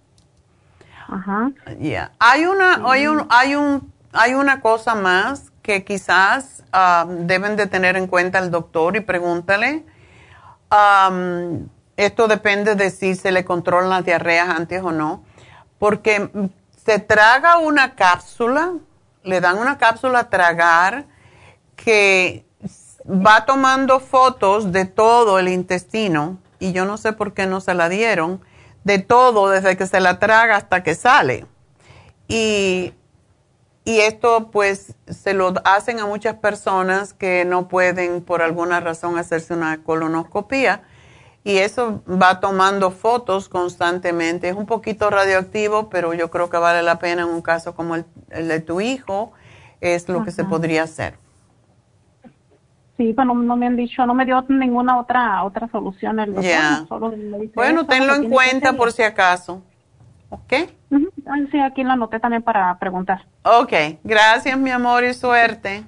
Ajá. 1.09 1.51
Yeah. 1.81 2.13
Hay 2.21 2.45
una, 2.45 2.77
sí. 2.77 2.83
hay 2.87 3.07
un, 3.09 3.27
hay 3.29 3.55
un, 3.57 3.93
hay 4.13 4.35
una 4.35 4.61
cosa 4.61 4.95
más 4.95 5.51
que 5.63 5.85
quizás 5.85 6.63
um, 6.73 7.27
deben 7.27 7.57
de 7.57 7.67
tener 7.67 7.97
en 7.97 8.07
cuenta 8.07 8.39
el 8.39 8.51
doctor 8.51 8.97
y 8.97 9.01
pregúntale. 9.01 9.85
Um, 10.71 11.67
esto 11.97 12.29
depende 12.29 12.77
de 12.77 12.91
si 12.91 13.17
se 13.17 13.33
le 13.33 13.45
controlan 13.45 13.91
las 13.91 14.05
diarreas 14.05 14.49
antes 14.49 14.83
o 14.83 14.93
no, 14.93 15.25
porque 15.79 16.31
se 16.77 17.01
traga 17.01 17.59
una 17.59 17.97
cápsula, 17.97 18.75
le 19.25 19.41
dan 19.41 19.59
una 19.59 19.77
cápsula 19.77 20.21
a 20.21 20.31
tragar 20.31 21.07
que 21.75 22.48
va 23.09 23.47
tomando 23.47 24.01
fotos 24.01 24.73
de 24.73 24.85
todo 24.85 25.39
el 25.39 25.49
intestino 25.49 26.39
y 26.59 26.73
yo 26.73 26.85
no 26.85 26.97
sé 26.97 27.13
por 27.13 27.33
qué 27.33 27.47
no 27.47 27.61
se 27.61 27.75
la 27.75 27.89
dieron, 27.89 28.41
de 28.85 28.99
todo 28.99 29.49
desde 29.49 29.77
que 29.77 29.87
se 29.87 30.01
la 30.01 30.19
traga 30.19 30.57
hasta 30.57 30.83
que 30.83 30.95
sale. 30.95 31.47
Y, 32.27 32.93
y 33.85 34.01
esto 34.01 34.51
pues 34.51 34.95
se 35.07 35.33
lo 35.33 35.55
hacen 35.65 36.01
a 36.01 36.07
muchas 36.07 36.35
personas 36.37 37.15
que 37.15 37.45
no 37.45 37.69
pueden 37.69 38.21
por 38.21 38.43
alguna 38.43 38.81
razón 38.81 39.17
hacerse 39.17 39.55
una 39.55 39.83
colonoscopia 39.83 40.83
y 41.45 41.59
eso 41.59 42.03
va 42.07 42.41
tomando 42.41 42.91
fotos 42.91 43.49
constantemente. 43.49 44.51
Es 44.51 44.57
un 44.57 44.67
poquito 44.67 45.09
radioactivo, 45.09 45.89
pero 45.89 46.13
yo 46.13 46.31
creo 46.31 46.51
que 46.51 46.59
vale 46.59 46.83
la 46.83 46.99
pena 46.99 47.23
en 47.23 47.29
un 47.29 47.41
caso 47.41 47.75
como 47.75 47.95
el, 47.95 48.05
el 48.31 48.49
de 48.49 48.61
tu 48.61 48.83
hijo, 48.83 49.33
es 49.81 50.09
lo 50.09 50.17
Ajá. 50.17 50.25
que 50.27 50.33
se 50.33 50.45
podría 50.45 50.83
hacer. 50.83 51.19
Sí, 52.99 53.15
pero 53.15 53.27
no, 53.27 53.35
no, 53.35 53.57
me 53.57 53.67
han 53.69 53.77
dicho, 53.77 54.05
no 54.05 54.13
me 54.13 54.25
dio 54.25 54.45
ninguna 54.49 54.99
otra 54.99 55.45
otra 55.45 55.69
solución 55.69 56.19
el 56.19 56.35
doctor. 56.35 56.43
Yeah. 56.45 56.87
bueno, 57.55 57.87
tenlo 57.87 58.15
en 58.17 58.29
cuenta 58.29 58.73
por 58.73 58.91
si 58.91 59.05
acaso. 59.05 59.63
¿Ok? 60.31 60.53
Uh 60.91 60.97
-huh. 60.97 61.51
Sí, 61.51 61.61
aquí 61.61 61.85
lo 61.85 61.93
anoté 61.93 62.19
también 62.19 62.43
para 62.43 62.77
preguntar. 62.79 63.23
Ok, 63.45 63.73
gracias 64.03 64.59
mi 64.59 64.71
amor 64.71 65.05
y 65.05 65.15
suerte. 65.15 65.85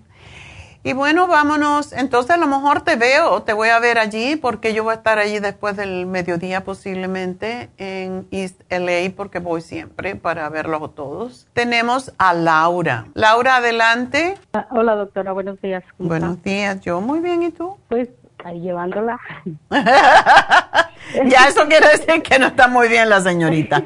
Y 0.82 0.94
bueno, 0.94 1.26
vámonos. 1.26 1.92
Entonces 1.92 2.30
a 2.30 2.36
lo 2.38 2.46
mejor 2.46 2.80
te 2.80 2.96
veo, 2.96 3.42
te 3.42 3.52
voy 3.52 3.68
a 3.68 3.78
ver 3.80 3.98
allí 3.98 4.36
porque 4.36 4.72
yo 4.72 4.82
voy 4.82 4.92
a 4.92 4.96
estar 4.96 5.18
allí 5.18 5.38
después 5.38 5.76
del 5.76 6.06
mediodía 6.06 6.64
posiblemente 6.64 7.68
en 7.76 8.26
East 8.30 8.62
LA 8.70 9.12
porque 9.14 9.40
voy 9.40 9.60
siempre 9.60 10.16
para 10.16 10.48
verlos 10.48 10.94
todos. 10.94 11.46
Tenemos 11.52 12.14
a 12.16 12.32
Laura. 12.32 13.04
Laura, 13.12 13.56
adelante. 13.56 14.38
Ah, 14.54 14.68
hola 14.70 14.94
doctora, 14.94 15.32
buenos 15.32 15.60
días. 15.60 15.84
Buenos 15.98 16.38
está? 16.38 16.50
días, 16.50 16.80
yo 16.80 17.02
muy 17.02 17.20
bien, 17.20 17.42
¿y 17.42 17.50
tú? 17.50 17.76
Pues 17.88 18.08
ahí 18.42 18.60
llevándola. 18.60 19.20
ya 19.70 21.46
eso 21.46 21.66
quiere 21.68 21.88
decir 21.90 22.22
que 22.22 22.38
no 22.38 22.46
está 22.46 22.68
muy 22.68 22.88
bien 22.88 23.10
la 23.10 23.20
señorita. 23.20 23.84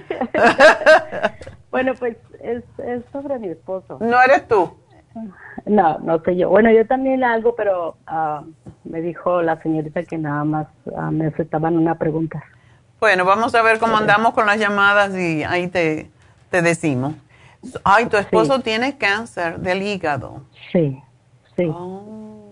bueno, 1.73 1.95
pues 1.99 2.16
es, 2.41 2.62
es 2.87 3.03
sobre 3.11 3.41
mi 3.41 3.49
esposo. 3.49 3.99
No 4.01 4.23
eres 4.23 4.47
tú. 4.47 4.79
No, 5.66 5.99
no 5.99 6.20
sé 6.23 6.36
yo. 6.36 6.51
Bueno, 6.51 6.70
yo 6.70 6.86
también 6.86 7.24
algo, 7.24 7.55
pero 7.57 7.97
uh, 8.11 8.45
me 8.85 9.01
dijo 9.01 9.43
la 9.43 9.61
señorita 9.62 10.03
que 10.03 10.19
nada 10.19 10.45
más 10.45 10.66
uh, 10.85 11.11
me 11.11 11.27
aceptaban 11.27 11.77
una 11.77 11.95
pregunta. 11.95 12.43
Bueno, 13.01 13.24
vamos 13.24 13.55
a 13.55 13.62
ver 13.62 13.78
cómo 13.78 13.97
andamos 13.97 14.35
con 14.35 14.47
las 14.47 14.59
llamadas 14.59 15.16
y 15.16 15.43
ahí 15.43 15.69
te, 15.69 16.11
te 16.51 16.62
decimos. 16.62 17.15
Ay, 17.82 18.07
tu 18.07 18.16
esposo 18.16 18.57
sí. 18.57 18.62
tiene 18.62 18.99
cáncer 18.99 19.59
del 19.59 19.82
hígado. 19.82 20.43
Sí, 20.70 21.03
sí. 21.57 21.70
Oh. 21.73 22.51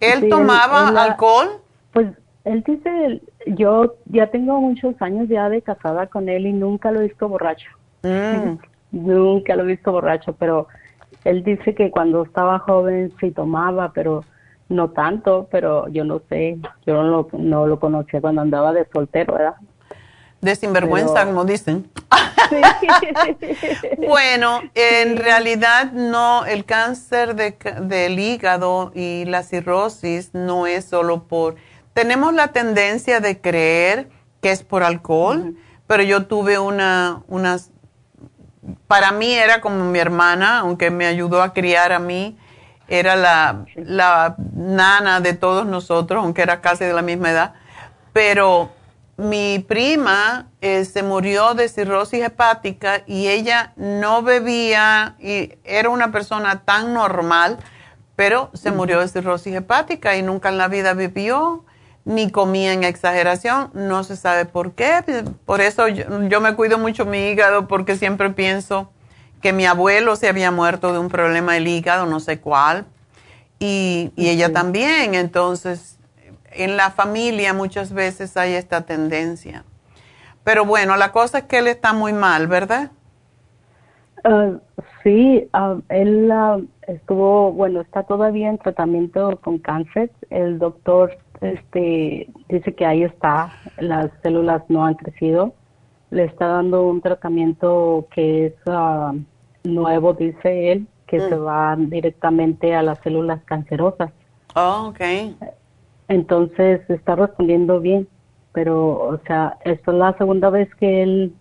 ¿Él 0.00 0.20
sí, 0.20 0.28
tomaba 0.28 0.84
él, 0.84 0.90
él, 0.90 0.98
alcohol? 0.98 1.48
Pues 1.92 2.08
él 2.44 2.62
dice, 2.66 3.20
yo 3.46 3.94
ya 4.06 4.28
tengo 4.28 4.60
muchos 4.60 5.00
años 5.02 5.28
ya 5.28 5.48
de 5.48 5.60
casada 5.60 6.06
con 6.06 6.28
él 6.28 6.46
y 6.46 6.52
nunca 6.52 6.90
lo 6.90 7.00
he 7.00 7.08
visto 7.08 7.28
borracho. 7.28 7.68
Mm. 8.02 8.58
nunca 8.92 9.54
lo 9.54 9.64
he 9.64 9.66
visto 9.66 9.92
borracho, 9.92 10.32
pero 10.34 10.68
él 11.24 11.44
dice 11.44 11.74
que 11.74 11.90
cuando 11.90 12.22
estaba 12.22 12.58
joven 12.60 13.12
sí 13.20 13.30
tomaba, 13.30 13.92
pero 13.92 14.24
no 14.68 14.90
tanto, 14.90 15.48
pero 15.50 15.88
yo 15.88 16.04
no 16.04 16.20
sé, 16.28 16.58
yo 16.86 16.94
no 16.94 17.04
lo, 17.04 17.28
no 17.32 17.66
lo 17.66 17.80
conocía 17.80 18.20
cuando 18.20 18.42
andaba 18.42 18.72
de 18.72 18.86
soltero, 18.92 19.34
¿verdad? 19.34 19.54
De 20.40 20.54
sinvergüenza, 20.54 21.14
pero, 21.14 21.26
como 21.26 21.44
dicen. 21.44 21.90
Sí. 22.48 22.56
bueno, 24.06 24.60
en 24.74 25.16
realidad 25.16 25.92
no, 25.92 26.44
el 26.44 26.64
cáncer 26.64 27.34
de, 27.34 27.56
del 27.82 28.18
hígado 28.18 28.92
y 28.94 29.24
la 29.24 29.42
cirrosis 29.42 30.34
no 30.34 30.66
es 30.66 30.84
solo 30.84 31.24
por... 31.24 31.56
Tenemos 31.92 32.32
la 32.34 32.48
tendencia 32.48 33.20
de 33.20 33.40
creer 33.40 34.08
que 34.40 34.52
es 34.52 34.62
por 34.62 34.84
alcohol, 34.84 35.38
uh 35.38 35.44
-huh. 35.46 35.56
pero 35.88 36.04
yo 36.04 36.26
tuve 36.26 36.60
una, 36.60 37.22
unas 37.26 37.72
para 38.86 39.12
mí 39.12 39.32
era 39.32 39.60
como 39.60 39.84
mi 39.84 39.98
hermana, 39.98 40.60
aunque 40.60 40.90
me 40.90 41.06
ayudó 41.06 41.42
a 41.42 41.52
criar 41.52 41.92
a 41.92 41.98
mí, 41.98 42.36
era 42.88 43.16
la, 43.16 43.64
la 43.76 44.36
nana 44.54 45.20
de 45.20 45.34
todos 45.34 45.66
nosotros, 45.66 46.24
aunque 46.24 46.42
era 46.42 46.60
casi 46.60 46.84
de 46.84 46.92
la 46.92 47.02
misma 47.02 47.30
edad. 47.30 47.54
Pero 48.12 48.70
mi 49.18 49.58
prima 49.58 50.46
se 50.60 51.02
murió 51.02 51.54
de 51.54 51.68
cirrosis 51.68 52.24
hepática 52.24 53.02
y 53.06 53.28
ella 53.28 53.72
no 53.76 54.22
bebía 54.22 55.16
y 55.18 55.54
era 55.64 55.88
una 55.90 56.12
persona 56.12 56.62
tan 56.64 56.94
normal, 56.94 57.58
pero 58.16 58.50
se 58.54 58.70
murió 58.70 59.00
de 59.00 59.08
cirrosis 59.08 59.54
hepática 59.54 60.16
y 60.16 60.22
nunca 60.22 60.48
en 60.48 60.58
la 60.58 60.68
vida 60.68 60.94
bebió 60.94 61.64
ni 62.08 62.30
comía 62.30 62.72
en 62.72 62.84
exageración, 62.84 63.70
no 63.74 64.02
se 64.02 64.16
sabe 64.16 64.46
por 64.46 64.72
qué. 64.72 65.04
Por 65.44 65.60
eso 65.60 65.88
yo, 65.88 66.22
yo, 66.26 66.40
me 66.40 66.54
cuido 66.56 66.78
mucho 66.78 67.04
mi 67.04 67.28
hígado 67.28 67.68
porque 67.68 67.96
siempre 67.96 68.30
pienso 68.30 68.90
que 69.42 69.52
mi 69.52 69.66
abuelo 69.66 70.16
se 70.16 70.26
había 70.26 70.50
muerto 70.50 70.94
de 70.94 71.00
un 71.00 71.10
problema 71.10 71.52
del 71.52 71.68
hígado, 71.68 72.06
no 72.06 72.18
sé 72.18 72.40
cuál, 72.40 72.86
y, 73.58 74.10
y 74.16 74.30
ella 74.30 74.54
también. 74.54 75.14
Entonces, 75.14 75.98
en 76.52 76.78
la 76.78 76.90
familia 76.90 77.52
muchas 77.52 77.92
veces 77.92 78.38
hay 78.38 78.54
esta 78.54 78.86
tendencia. 78.86 79.64
Pero 80.44 80.64
bueno, 80.64 80.96
la 80.96 81.12
cosa 81.12 81.38
es 81.38 81.44
que 81.44 81.58
él 81.58 81.66
está 81.66 81.92
muy 81.92 82.14
mal, 82.14 82.46
¿verdad? 82.46 82.90
Ah, 84.24 84.52
sí, 85.02 85.46
ah, 85.52 85.76
él 85.90 86.30
ah, 86.32 86.58
estuvo, 86.86 87.52
bueno, 87.52 87.82
está 87.82 88.04
todavía 88.04 88.48
en 88.48 88.56
tratamiento 88.56 89.38
con 89.42 89.58
cáncer. 89.58 90.10
El 90.30 90.58
doctor 90.58 91.18
este, 91.40 92.28
dice 92.48 92.74
que 92.74 92.86
ahí 92.86 93.02
está, 93.02 93.52
las 93.78 94.10
células 94.22 94.62
no 94.68 94.84
han 94.84 94.94
crecido. 94.94 95.54
Le 96.10 96.24
está 96.24 96.46
dando 96.46 96.86
un 96.86 97.00
tratamiento 97.00 98.06
que 98.14 98.46
es 98.46 98.54
nuevo, 99.64 100.14
dice 100.14 100.72
él, 100.72 100.86
que 101.06 101.20
se 101.20 101.36
mm. 101.36 101.46
va 101.46 101.76
directamente 101.76 102.74
a 102.74 102.82
las 102.82 102.98
células 103.00 103.42
cancerosas. 103.44 104.10
Oh, 104.54 104.88
ok. 104.90 105.00
Entonces 106.08 106.80
está 106.88 107.16
respondiendo 107.16 107.80
bien, 107.80 108.08
pero, 108.52 108.92
o 108.92 109.18
sea, 109.26 109.58
esta 109.64 109.92
es 109.92 109.98
la 109.98 110.16
segunda 110.16 110.48
vez 110.50 110.74
que 110.76 111.02
él 111.02 111.34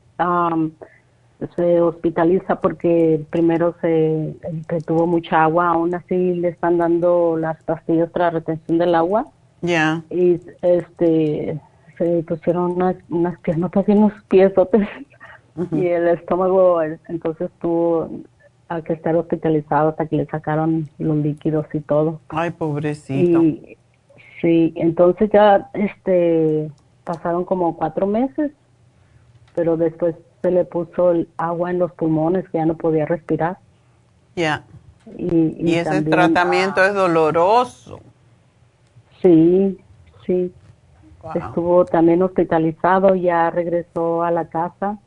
se 1.56 1.82
hospitaliza 1.82 2.60
porque 2.60 3.24
primero 3.30 3.76
se 3.82 4.36
retuvo 4.68 5.08
mucha 5.08 5.44
agua, 5.44 5.70
aún 5.70 5.94
así 5.96 6.34
le 6.34 6.50
están 6.50 6.78
dando 6.78 7.38
las 7.38 7.64
pastillas 7.64 8.10
para 8.10 8.32
retención 8.32 8.78
del 8.78 8.96
agua. 8.96 9.26
Ya. 9.62 10.04
Y 10.10 10.40
este 10.62 11.60
se 11.98 12.24
pusieron 12.24 12.74
unas, 12.74 12.96
unas 13.10 13.40
piernas 13.40 13.72
y 13.88 13.92
unos 13.92 14.14
pies 14.28 14.54
y 15.72 15.88
el 15.88 16.08
estómago 16.10 16.82
entonces 17.08 17.50
tuvo 17.60 18.10
a 18.70 18.82
que 18.82 18.94
estar 18.94 19.16
hospitalizado 19.16 19.90
hasta 19.90 20.06
que 20.06 20.18
le 20.18 20.26
sacaron 20.28 20.88
los 21.00 21.18
líquidos 21.18 21.66
y 21.74 21.80
todo. 21.80 22.20
Ay, 22.30 22.52
pobrecito. 22.52 23.42
Y, 23.42 23.78
sí, 24.42 24.74
entonces 24.76 25.30
ya 25.32 25.70
este 25.74 26.70
pasaron 27.04 27.46
como 27.46 27.78
cuatro 27.78 28.06
meses, 28.06 28.52
pero 29.56 29.78
después 29.78 30.16
se 30.42 30.52
le 30.52 30.66
puso 30.66 31.12
el 31.12 31.30
agua 31.38 31.72
en 31.72 31.80
los 31.80 31.92
pulmones 31.94 32.48
que 32.50 32.58
ya 32.58 32.66
no 32.66 32.76
podía 32.76 33.06
respirar. 33.06 33.58
Ya. 34.36 34.64
Y, 35.18 35.76
ese 35.76 36.02
tratamiento 36.02 36.84
es 36.84 36.94
doloroso. 36.94 38.00
Sí, 39.22 39.78
sí. 40.26 40.54
Estuvo 41.36 41.84
también 41.86 42.22
hospitalizado, 42.22 43.16
ya 43.16 43.50
regresó 43.50 44.24
a 44.24 44.32
la 44.32 44.48
casa, 44.48 44.98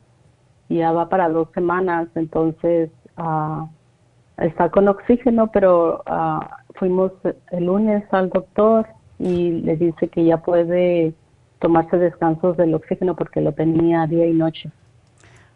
ya 0.69 0.91
va 0.91 1.09
para 1.09 1.29
dos 1.29 1.47
semanas, 1.53 2.09
entonces 2.15 2.91
uh, 3.17 3.67
está 4.37 4.69
con 4.69 4.87
oxígeno, 4.87 5.51
pero 5.51 6.03
uh, 6.07 6.45
fuimos 6.75 7.11
el 7.51 7.65
lunes 7.65 8.03
al 8.11 8.29
doctor 8.29 8.87
y 9.17 9.51
le 9.61 9.77
dice 9.77 10.09
que 10.09 10.25
ya 10.25 10.37
puede 10.37 11.13
tomarse 11.59 11.97
descansos 11.97 12.57
del 12.57 12.73
oxígeno 12.73 13.15
porque 13.15 13.41
lo 13.41 13.53
tenía 13.53 14.05
día 14.05 14.25
y 14.25 14.33
noche. 14.33 14.69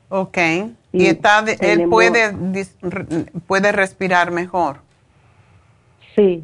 Ok. 0.10 0.38
¿Y, 0.92 1.08
está 1.08 1.44
él 1.60 1.90
puede, 1.90 2.34
puede 3.48 3.72
respirar 3.72 4.32
mejor? 4.32 4.78
Sí, 6.16 6.44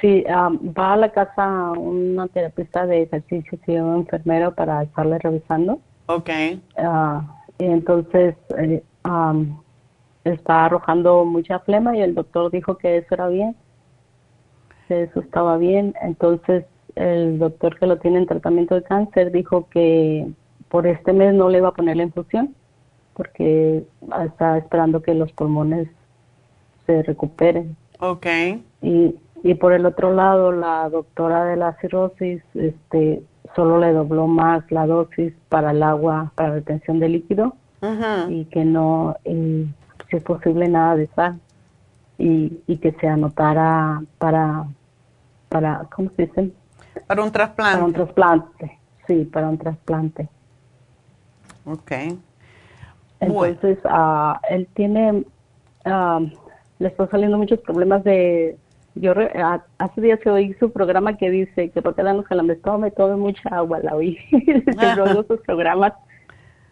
sí. 0.00 0.24
va 0.28 0.92
a 0.92 0.96
la 0.96 1.10
casa 1.10 1.72
una 1.72 2.28
terapista 2.28 2.86
de 2.86 3.02
ejercicio 3.02 3.58
y 3.66 3.76
un 3.76 3.96
enfermero 3.96 4.54
para 4.54 4.82
estarle 4.82 5.18
revisando. 5.18 5.80
Ok. 6.06 6.30
Uh, 6.76 7.20
y 7.58 7.64
entonces 7.64 8.34
eh, 8.58 8.82
está 10.24 10.64
arrojando 10.66 11.24
mucha 11.24 11.58
flema 11.60 11.96
y 11.96 12.02
el 12.02 12.14
doctor 12.14 12.50
dijo 12.50 12.76
que 12.76 12.98
eso 12.98 13.14
era 13.14 13.28
bien, 13.28 13.56
que 14.88 15.04
eso 15.04 15.20
estaba 15.20 15.56
bien. 15.56 15.94
Entonces 16.02 16.64
el 16.94 17.38
doctor 17.38 17.78
que 17.78 17.86
lo 17.86 17.98
tiene 17.98 18.18
en 18.18 18.26
tratamiento 18.26 18.74
de 18.74 18.82
cáncer 18.82 19.30
dijo 19.30 19.68
que 19.70 20.26
por 20.68 20.86
este 20.86 21.12
mes 21.12 21.34
no 21.34 21.48
le 21.48 21.60
va 21.60 21.68
a 21.68 21.74
poner 21.74 21.96
la 21.96 22.04
infusión 22.04 22.54
porque 23.14 23.84
está 24.24 24.58
esperando 24.58 25.00
que 25.00 25.14
los 25.14 25.32
pulmones 25.32 25.88
se 26.86 27.02
recuperen. 27.02 27.76
Ok. 28.00 28.26
Y, 28.82 29.14
y 29.46 29.54
por 29.54 29.72
el 29.72 29.86
otro 29.86 30.12
lado, 30.12 30.50
la 30.50 30.88
doctora 30.88 31.44
de 31.44 31.54
la 31.56 31.74
cirrosis 31.74 32.42
este, 32.54 33.22
solo 33.54 33.78
le 33.78 33.92
dobló 33.92 34.26
más 34.26 34.68
la 34.72 34.88
dosis 34.88 35.32
para 35.48 35.70
el 35.70 35.84
agua, 35.84 36.32
para 36.34 36.54
retención 36.54 36.98
de 36.98 37.08
líquido, 37.08 37.54
y 38.28 38.46
que 38.46 38.64
no, 38.64 39.14
si 39.24 40.16
es 40.16 40.22
posible, 40.24 40.68
nada 40.68 40.96
de 40.96 41.06
sal, 41.14 41.38
y, 42.18 42.60
y 42.66 42.78
que 42.78 42.90
se 43.00 43.06
anotara 43.06 44.02
para, 44.18 44.64
para, 45.48 45.86
¿cómo 45.94 46.10
se 46.16 46.26
dice? 46.26 46.50
Para 47.06 47.22
un 47.22 47.30
trasplante. 47.30 47.74
Para 47.74 47.84
un 47.84 47.92
trasplante, 47.92 48.78
sí, 49.06 49.24
para 49.26 49.48
un 49.48 49.58
trasplante. 49.58 50.28
Ok. 51.66 51.92
Entonces, 53.20 53.78
ah, 53.84 54.40
él 54.50 54.66
tiene, 54.74 55.24
ah, 55.84 56.18
le 56.80 56.88
están 56.88 57.08
saliendo 57.10 57.38
muchos 57.38 57.60
problemas 57.60 58.02
de, 58.02 58.58
yo 58.96 59.12
hace 59.78 60.00
días 60.00 60.18
que 60.20 60.30
oí 60.30 60.54
su 60.54 60.72
programa 60.72 61.16
que 61.16 61.30
dice 61.30 61.70
que 61.70 61.82
porque 61.82 62.02
dan 62.02 62.16
los 62.16 62.26
calambres, 62.26 62.60
tome, 62.62 62.90
tome 62.90 63.16
mucha 63.16 63.48
agua, 63.50 63.78
la 63.80 63.94
oí, 63.94 64.18
sus 65.28 65.40
programas. 65.40 65.92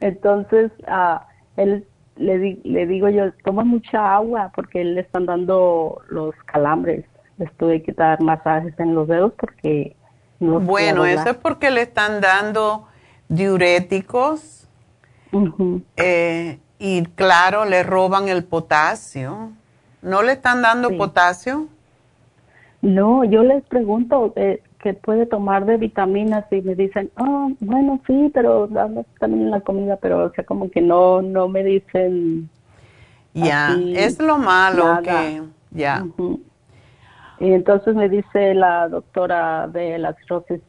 Entonces, 0.00 0.72
ah, 0.86 1.26
él 1.56 1.86
le, 2.16 2.58
le 2.64 2.86
digo 2.86 3.08
yo, 3.08 3.32
toma 3.44 3.64
mucha 3.64 4.14
agua 4.14 4.52
porque 4.54 4.80
él 4.80 4.94
le 4.94 5.02
están 5.02 5.26
dando 5.26 6.02
los 6.08 6.34
calambres. 6.46 7.04
Les 7.36 7.52
tuve 7.56 7.82
que 7.82 7.92
dar 7.92 8.20
masajes 8.22 8.78
en 8.78 8.94
los 8.94 9.08
dedos 9.08 9.32
porque 9.38 9.96
no 10.40 10.60
Bueno, 10.60 11.04
eso 11.04 11.30
es 11.30 11.36
porque 11.36 11.70
le 11.70 11.82
están 11.82 12.20
dando 12.20 12.86
diuréticos 13.28 14.68
eh, 15.96 16.58
y 16.78 17.02
claro, 17.16 17.64
le 17.64 17.82
roban 17.82 18.28
el 18.28 18.44
potasio. 18.44 19.52
¿No 20.02 20.22
le 20.22 20.32
están 20.32 20.62
dando 20.62 20.96
potasio? 20.96 21.68
No, 22.84 23.24
yo 23.24 23.42
les 23.42 23.64
pregunto 23.64 24.34
eh, 24.36 24.62
qué 24.82 24.92
puede 24.92 25.24
tomar 25.24 25.64
de 25.64 25.78
vitaminas 25.78 26.44
y 26.50 26.60
me 26.60 26.74
dicen, 26.74 27.10
oh, 27.16 27.50
bueno, 27.60 27.98
sí, 28.06 28.30
pero 28.34 28.68
también 29.18 29.44
en 29.44 29.50
la 29.50 29.62
comida, 29.62 29.96
pero 29.96 30.26
o 30.26 30.30
sea, 30.32 30.44
como 30.44 30.70
que 30.70 30.82
no, 30.82 31.22
no 31.22 31.48
me 31.48 31.64
dicen. 31.64 32.50
Ya, 33.32 33.74
es 33.94 34.20
lo 34.20 34.36
malo 34.36 35.00
que, 35.02 35.42
ya. 35.70 36.04
Y 37.40 37.52
entonces 37.52 37.94
me 37.94 38.10
dice 38.10 38.52
la 38.52 38.86
doctora 38.90 39.66
de 39.66 39.98
la 39.98 40.12
cirrosis, 40.12 40.60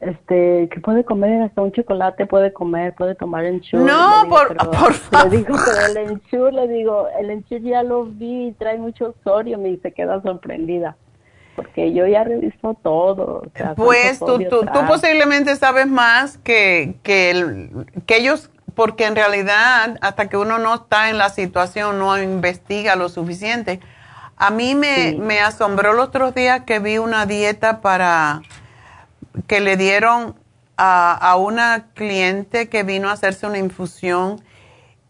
este, 0.00 0.68
que 0.68 0.80
puede 0.80 1.02
comer 1.02 1.40
hasta 1.40 1.62
un 1.62 1.72
chocolate, 1.72 2.26
puede 2.26 2.52
comer, 2.52 2.94
puede 2.94 3.14
tomar 3.14 3.46
ensure. 3.46 3.84
No, 3.84 4.28
por, 4.28 4.54
favor. 4.54 4.92
Le 5.30 5.38
digo, 5.38 5.56
pero 5.64 5.86
el 5.86 6.10
ensure, 6.10 6.52
le 6.52 6.68
digo, 6.68 7.08
el 7.18 7.30
ensure 7.30 7.62
ya 7.62 7.82
lo 7.82 8.04
vi, 8.04 8.54
trae 8.58 8.76
mucho 8.76 9.14
sodio, 9.24 9.66
y 9.66 9.78
se 9.78 9.92
queda 9.92 10.20
sorprendida. 10.20 10.94
Porque 11.56 11.92
yo 11.92 12.06
ya 12.06 12.24
reviso 12.24 12.74
todo. 12.82 13.42
pues 13.76 14.18
tú, 14.18 14.38
tú, 14.48 14.66
posiblemente 14.88 15.54
sabes 15.56 15.86
más 15.86 16.38
que, 16.38 16.96
que, 17.02 17.30
el, 17.30 17.86
que 18.06 18.16
ellos, 18.16 18.50
porque 18.74 19.06
en 19.06 19.14
realidad 19.14 19.96
hasta 20.00 20.28
que 20.28 20.36
uno 20.36 20.58
no 20.58 20.74
está 20.74 21.10
en 21.10 21.18
la 21.18 21.28
situación, 21.28 21.98
no 21.98 22.20
investiga 22.20 22.96
lo 22.96 23.08
suficiente. 23.08 23.80
A 24.36 24.50
mí 24.50 24.74
me, 24.74 25.16
me 25.18 25.40
asombró 25.40 25.92
los 25.92 26.08
otros 26.08 26.34
días 26.34 26.62
que 26.62 26.80
vi 26.80 26.98
una 26.98 27.26
dieta 27.26 27.80
para 27.80 28.42
que 29.46 29.60
le 29.60 29.76
dieron 29.76 30.34
a, 30.76 31.36
una 31.36 31.86
cliente 31.94 32.68
que 32.68 32.82
vino 32.82 33.08
a 33.08 33.12
hacerse 33.12 33.46
una 33.46 33.58
infusión 33.58 34.42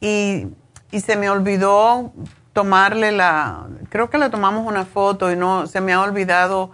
y, 0.00 0.46
se 0.92 1.16
me 1.16 1.28
olvidó 1.28 2.12
tomarle 2.54 3.12
la, 3.12 3.66
creo 3.90 4.08
que 4.08 4.16
le 4.16 4.30
tomamos 4.30 4.66
una 4.66 4.86
foto 4.86 5.30
y 5.30 5.36
no, 5.36 5.66
se 5.66 5.82
me 5.82 5.92
ha 5.92 6.00
olvidado 6.00 6.70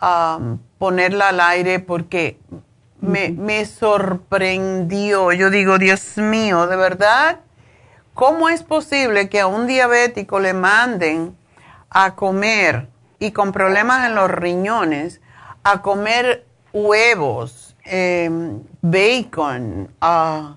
um, 0.00 0.58
ponerla 0.78 1.28
al 1.28 1.40
aire 1.40 1.80
porque 1.80 2.38
me, 3.00 3.30
me, 3.30 3.66
sorprendió. 3.66 5.32
Yo 5.32 5.50
digo, 5.50 5.78
Dios 5.78 6.16
mío, 6.16 6.66
de 6.68 6.76
verdad, 6.76 7.40
¿cómo 8.14 8.48
es 8.48 8.62
posible 8.62 9.28
que 9.28 9.40
a 9.40 9.48
un 9.48 9.66
diabético 9.66 10.38
le 10.38 10.54
manden 10.54 11.36
a 11.90 12.14
comer 12.14 12.88
y 13.18 13.32
con 13.32 13.52
problemas 13.52 14.06
en 14.06 14.14
los 14.14 14.30
riñones, 14.30 15.20
a 15.64 15.82
comer 15.82 16.46
huevos, 16.72 17.76
em, 17.84 18.62
bacon, 18.82 19.88
em, 20.00 20.54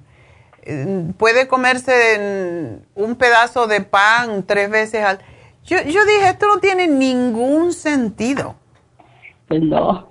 puede 1.18 1.48
comerse 1.48 2.80
un 2.96 3.16
pedazo 3.16 3.68
de 3.68 3.82
pan 3.82 4.44
tres 4.44 4.70
veces 4.70 5.04
al... 5.04 5.20
Yo, 5.66 5.82
yo 5.82 6.06
dije, 6.06 6.30
esto 6.30 6.48
no 6.48 6.60
tiene 6.60 6.88
ningún 6.88 7.74
sentido. 7.74 8.56
Pues 9.48 9.62
no. 9.62 10.10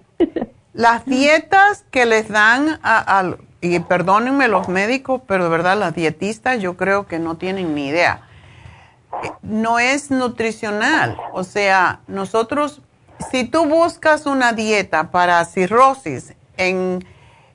Las 0.72 1.04
dietas 1.04 1.84
que 1.90 2.06
les 2.06 2.28
dan 2.28 2.78
a, 2.82 3.34
y 3.60 3.80
perdónenme 3.80 4.48
los 4.48 4.68
médicos, 4.68 5.20
pero 5.26 5.44
de 5.44 5.50
verdad 5.50 5.76
las 5.76 5.94
dietistas 5.94 6.60
yo 6.60 6.76
creo 6.76 7.06
que 7.06 7.18
no 7.18 7.36
tienen 7.36 7.74
ni 7.74 7.88
idea. 7.88 8.22
No 9.42 9.78
es 9.78 10.10
nutricional, 10.10 11.16
o 11.32 11.42
sea, 11.42 12.00
nosotros 12.06 12.80
si 13.30 13.44
tú 13.44 13.66
buscas 13.66 14.26
una 14.26 14.52
dieta 14.52 15.10
para 15.10 15.44
cirrosis 15.44 16.34
en, 16.56 17.04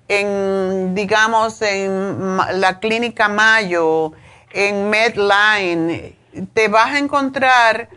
en 0.08 0.94
digamos, 0.96 1.62
en 1.62 2.38
la 2.38 2.80
clínica 2.80 3.28
Mayo, 3.28 4.14
en 4.52 4.90
Medline, 4.90 6.16
te 6.54 6.68
vas 6.68 6.94
a 6.94 7.00
encontrar 7.00 7.90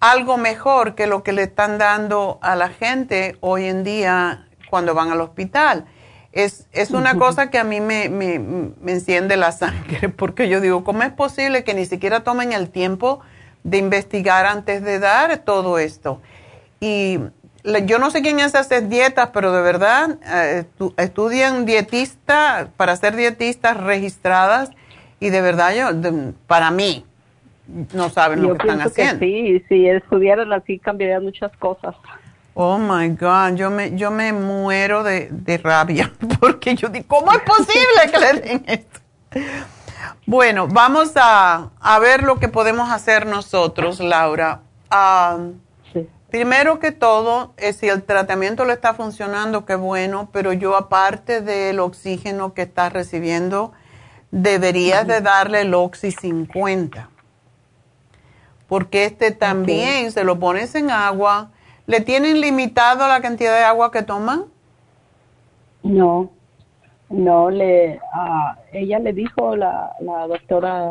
algo 0.00 0.36
mejor 0.36 0.94
que 0.94 1.06
lo 1.06 1.22
que 1.22 1.32
le 1.32 1.44
están 1.44 1.78
dando 1.78 2.38
a 2.42 2.56
la 2.56 2.68
gente 2.68 3.36
hoy 3.40 3.66
en 3.66 3.84
día 3.84 4.48
cuando 4.68 4.94
van 4.94 5.10
al 5.10 5.20
hospital. 5.20 5.86
Es, 6.32 6.66
es 6.72 6.90
una 6.92 7.18
cosa 7.18 7.50
que 7.50 7.58
a 7.58 7.64
mí 7.64 7.80
me, 7.80 8.08
me, 8.08 8.38
me, 8.38 8.92
enciende 8.92 9.36
la 9.36 9.52
sangre, 9.52 10.08
porque 10.16 10.48
yo 10.48 10.60
digo, 10.60 10.82
¿cómo 10.82 11.02
es 11.02 11.12
posible 11.12 11.62
que 11.62 11.74
ni 11.74 11.84
siquiera 11.84 12.24
tomen 12.24 12.52
el 12.52 12.70
tiempo 12.70 13.20
de 13.64 13.78
investigar 13.78 14.46
antes 14.46 14.82
de 14.82 14.98
dar 14.98 15.38
todo 15.38 15.78
esto? 15.78 16.20
Y 16.80 17.20
yo 17.64 17.98
no 17.98 18.10
sé 18.10 18.22
quién 18.22 18.40
es 18.40 18.54
hacer 18.54 18.88
dietas, 18.88 19.30
pero 19.32 19.52
de 19.52 19.62
verdad 19.62 20.18
eh, 20.26 20.64
estudian 20.96 21.64
dietistas 21.64 22.68
para 22.76 22.96
ser 22.96 23.16
dietistas 23.16 23.76
registradas 23.76 24.70
y 25.20 25.30
de 25.30 25.40
verdad 25.40 25.74
yo, 25.74 26.32
para 26.46 26.70
mí, 26.70 27.04
no 27.94 28.10
saben 28.10 28.42
lo 28.42 28.56
que 28.56 28.66
están 28.66 28.80
haciendo. 28.80 29.20
sí, 29.20 29.64
si 29.68 29.88
estudiaran 29.88 30.52
así 30.52 30.78
cambiarían 30.78 31.22
muchas 31.22 31.56
cosas. 31.58 31.94
Oh 32.54 32.76
my 32.76 33.08
God, 33.08 33.54
yo 33.54 33.70
me, 33.70 33.96
yo 33.96 34.10
me 34.10 34.32
muero 34.32 35.02
de, 35.04 35.60
rabia 35.62 36.12
porque 36.40 36.74
yo 36.74 36.88
digo, 36.88 37.06
¿cómo 37.08 37.32
es 37.32 37.40
posible 37.40 38.10
que 38.10 38.18
le 38.18 38.32
den 38.40 38.64
esto? 38.66 39.00
Bueno, 40.26 40.68
vamos 40.68 41.12
a, 41.16 41.70
ver 42.00 42.22
lo 42.22 42.38
que 42.38 42.48
podemos 42.48 42.90
hacer 42.90 43.26
nosotros, 43.26 44.00
Laura. 44.00 44.60
Ah, 44.90 45.38
primero 46.32 46.80
que 46.80 46.90
todo, 46.90 47.52
es 47.56 47.76
si 47.76 47.88
el 47.88 48.02
tratamiento 48.02 48.64
le 48.64 48.72
está 48.72 48.94
funcionando, 48.94 49.64
qué 49.64 49.76
bueno, 49.76 50.30
pero 50.32 50.52
yo 50.52 50.76
aparte 50.76 51.40
del 51.40 51.78
oxígeno 51.78 52.54
que 52.54 52.62
está 52.62 52.88
recibiendo, 52.88 53.70
deberías 54.32 55.06
de 55.06 55.20
darle 55.20 55.60
el 55.60 55.74
Oxy 55.74 56.10
50 56.10 57.10
porque 58.72 59.04
este 59.04 59.32
también 59.32 60.12
se 60.12 60.24
lo 60.24 60.38
pones 60.38 60.74
en 60.74 60.90
agua. 60.90 61.50
¿Le 61.86 62.00
tienen 62.00 62.40
limitado 62.40 63.06
la 63.06 63.20
cantidad 63.20 63.54
de 63.54 63.64
agua 63.64 63.92
que 63.92 64.02
toman? 64.02 64.44
No, 65.82 66.30
no, 67.10 67.50
le, 67.50 68.00
ella 68.72 68.98
le 68.98 69.12
dijo, 69.12 69.56
la, 69.56 69.92
la 70.00 70.26
doctora, 70.26 70.90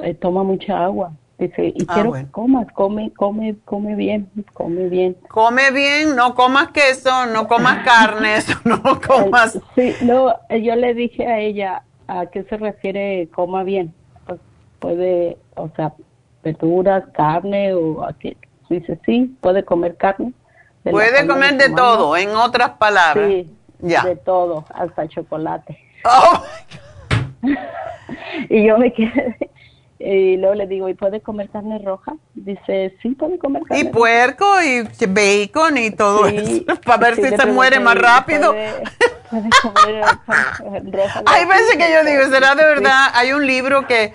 eh, 0.00 0.14
toma 0.14 0.44
mucha 0.44 0.84
agua. 0.84 1.10
Dice, 1.38 1.72
y 1.72 1.86
ah, 1.86 1.94
quiero 1.94 2.12
que 2.12 2.26
comas, 2.32 2.66
come, 2.72 3.12
come, 3.14 3.54
come 3.64 3.94
bien, 3.94 4.28
come 4.54 4.88
bien. 4.88 5.16
Come 5.28 5.70
bien, 5.70 6.16
no 6.16 6.34
comas 6.34 6.72
queso, 6.72 7.26
no 7.26 7.46
comas 7.46 7.84
carne, 7.84 8.38
no 8.64 9.00
comas. 9.00 9.56
Sí, 9.76 9.94
no, 10.02 10.34
yo 10.50 10.74
le 10.74 10.94
dije 10.94 11.28
a 11.28 11.38
ella, 11.38 11.84
¿a 12.08 12.26
qué 12.26 12.42
se 12.42 12.56
refiere 12.56 13.28
coma 13.32 13.62
bien? 13.62 13.94
Pues 14.26 14.40
puede, 14.80 15.38
o 15.54 15.70
sea, 15.76 15.92
verduras, 16.42 17.04
carne 17.12 17.72
o 17.72 18.04
aquí. 18.04 18.36
Dice, 18.68 18.98
sí, 19.06 19.36
puede 19.40 19.64
comer 19.64 19.96
carne. 19.96 20.32
Puede 20.82 21.24
comer 21.24 21.56
de 21.56 21.70
todo, 21.70 22.16
en 22.16 22.30
otras 22.30 22.70
palabras. 22.70 23.28
Sí, 23.28 23.56
ya. 23.78 24.02
de 24.02 24.16
todo, 24.16 24.64
hasta 24.74 25.06
chocolate. 25.06 25.78
Oh. 26.04 26.42
y 28.48 28.66
yo 28.66 28.76
me 28.78 28.92
quedé, 28.92 29.36
y 29.98 30.36
luego 30.36 30.54
le 30.54 30.66
digo, 30.66 30.88
¿y 30.88 30.94
puede 30.94 31.20
comer 31.20 31.50
carne 31.50 31.78
roja? 31.78 32.14
Dice, 32.34 32.96
sí, 33.02 33.10
puede 33.10 33.38
comer 33.38 33.62
carne 33.64 33.82
Y 33.82 33.84
puerco 33.92 34.46
y 34.62 34.82
bacon 35.06 35.76
y 35.76 35.90
todo 35.90 36.26
eso, 36.26 36.64
para 36.84 36.98
ver 36.98 37.16
si 37.16 37.36
se 37.36 37.46
muere 37.46 37.80
más 37.80 37.96
rápido. 37.96 38.52
Puede, 39.30 39.50
comer 39.62 40.04
roja. 40.92 41.22
Hay 41.26 41.46
veces 41.46 41.76
que 41.76 41.92
yo 41.92 42.04
digo, 42.08 42.30
¿será 42.30 42.54
de 42.54 42.64
verdad? 42.64 43.10
Hay 43.14 43.32
un 43.32 43.46
libro 43.46 43.86
que 43.86 44.12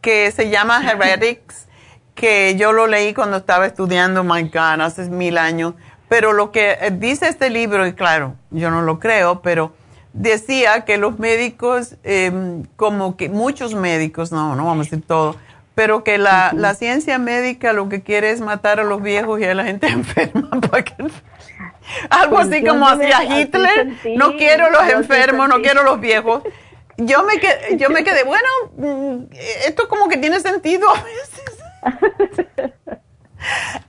que 0.00 0.30
se 0.32 0.50
llama 0.50 0.80
Heretics, 0.82 1.66
que 2.14 2.56
yo 2.56 2.72
lo 2.72 2.86
leí 2.86 3.14
cuando 3.14 3.36
estaba 3.36 3.66
estudiando, 3.66 4.24
my 4.24 4.44
God, 4.44 4.80
hace 4.80 5.08
mil 5.10 5.38
años. 5.38 5.74
Pero 6.08 6.32
lo 6.32 6.50
que 6.50 6.78
eh, 6.80 6.90
dice 6.92 7.28
este 7.28 7.50
libro, 7.50 7.86
y 7.86 7.92
claro, 7.92 8.34
yo 8.50 8.70
no 8.70 8.82
lo 8.82 8.98
creo, 8.98 9.42
pero 9.42 9.72
decía 10.18 10.84
que 10.84 10.98
los 10.98 11.18
médicos, 11.18 11.96
em, 12.04 12.64
como 12.76 13.16
que 13.16 13.28
muchos 13.28 13.74
médicos, 13.74 14.32
no, 14.32 14.56
no 14.56 14.64
vamos 14.64 14.86
a 14.86 14.90
decir 14.90 15.06
todo, 15.06 15.36
pero 15.74 16.04
que 16.04 16.18
la, 16.18 16.52
la, 16.54 16.74
ciencia 16.74 17.18
médica 17.18 17.72
lo 17.72 17.88
que 17.88 18.02
quiere 18.02 18.30
es 18.30 18.40
matar 18.40 18.80
a 18.80 18.84
los 18.84 19.00
viejos 19.00 19.40
y 19.40 19.44
a 19.44 19.54
la 19.54 19.64
gente 19.64 19.86
enferma. 19.88 20.50
algo 22.10 22.36
pues 22.36 22.48
así 22.48 22.64
como 22.64 22.88
hacía 22.88 23.24
Hitler, 23.24 23.94
no 24.16 24.36
quiero 24.36 24.70
los 24.70 24.88
enfermos, 24.88 25.48
no 25.48 25.62
quiero 25.62 25.82
los 25.84 26.00
viejos 26.00 26.42
yo 26.98 27.22
me 27.22 27.38
quedé, 27.38 27.76
yo 27.76 27.90
me 27.90 28.04
quedé, 28.04 28.24
bueno, 28.24 28.48
mm, 28.76 29.26
esto 29.66 29.88
como 29.88 30.08
que 30.08 30.18
tiene 30.18 30.40
sentido 30.40 30.88
a 30.90 31.02
veces. 31.02 31.58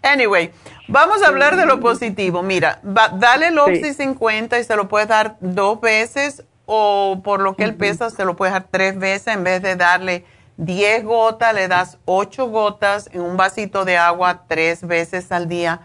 Anyway, 0.01 0.51
vamos 0.87 1.21
a 1.23 1.27
hablar 1.27 1.55
de 1.55 1.65
lo 1.65 1.79
positivo. 1.79 2.43
Mira, 2.43 2.79
dale 2.83 3.47
el 3.47 3.59
Oxy 3.59 3.93
50 3.93 4.59
y 4.59 4.63
se 4.63 4.75
lo 4.75 4.87
puedes 4.87 5.07
dar 5.07 5.37
dos 5.39 5.81
veces 5.81 6.43
o 6.65 7.21
por 7.23 7.39
lo 7.41 7.55
que 7.55 7.63
él 7.63 7.75
pesa 7.75 8.11
se 8.11 8.25
lo 8.25 8.35
puedes 8.35 8.53
dar 8.53 8.67
tres 8.69 8.97
veces 8.97 9.33
en 9.33 9.43
vez 9.43 9.61
de 9.61 9.75
darle 9.75 10.23
10 10.57 11.03
gotas, 11.03 11.53
le 11.53 11.67
das 11.67 11.97
8 12.05 12.47
gotas 12.47 13.09
en 13.13 13.21
un 13.21 13.37
vasito 13.37 13.85
de 13.85 13.97
agua 13.97 14.43
tres 14.47 14.85
veces 14.85 15.31
al 15.31 15.47
día. 15.47 15.81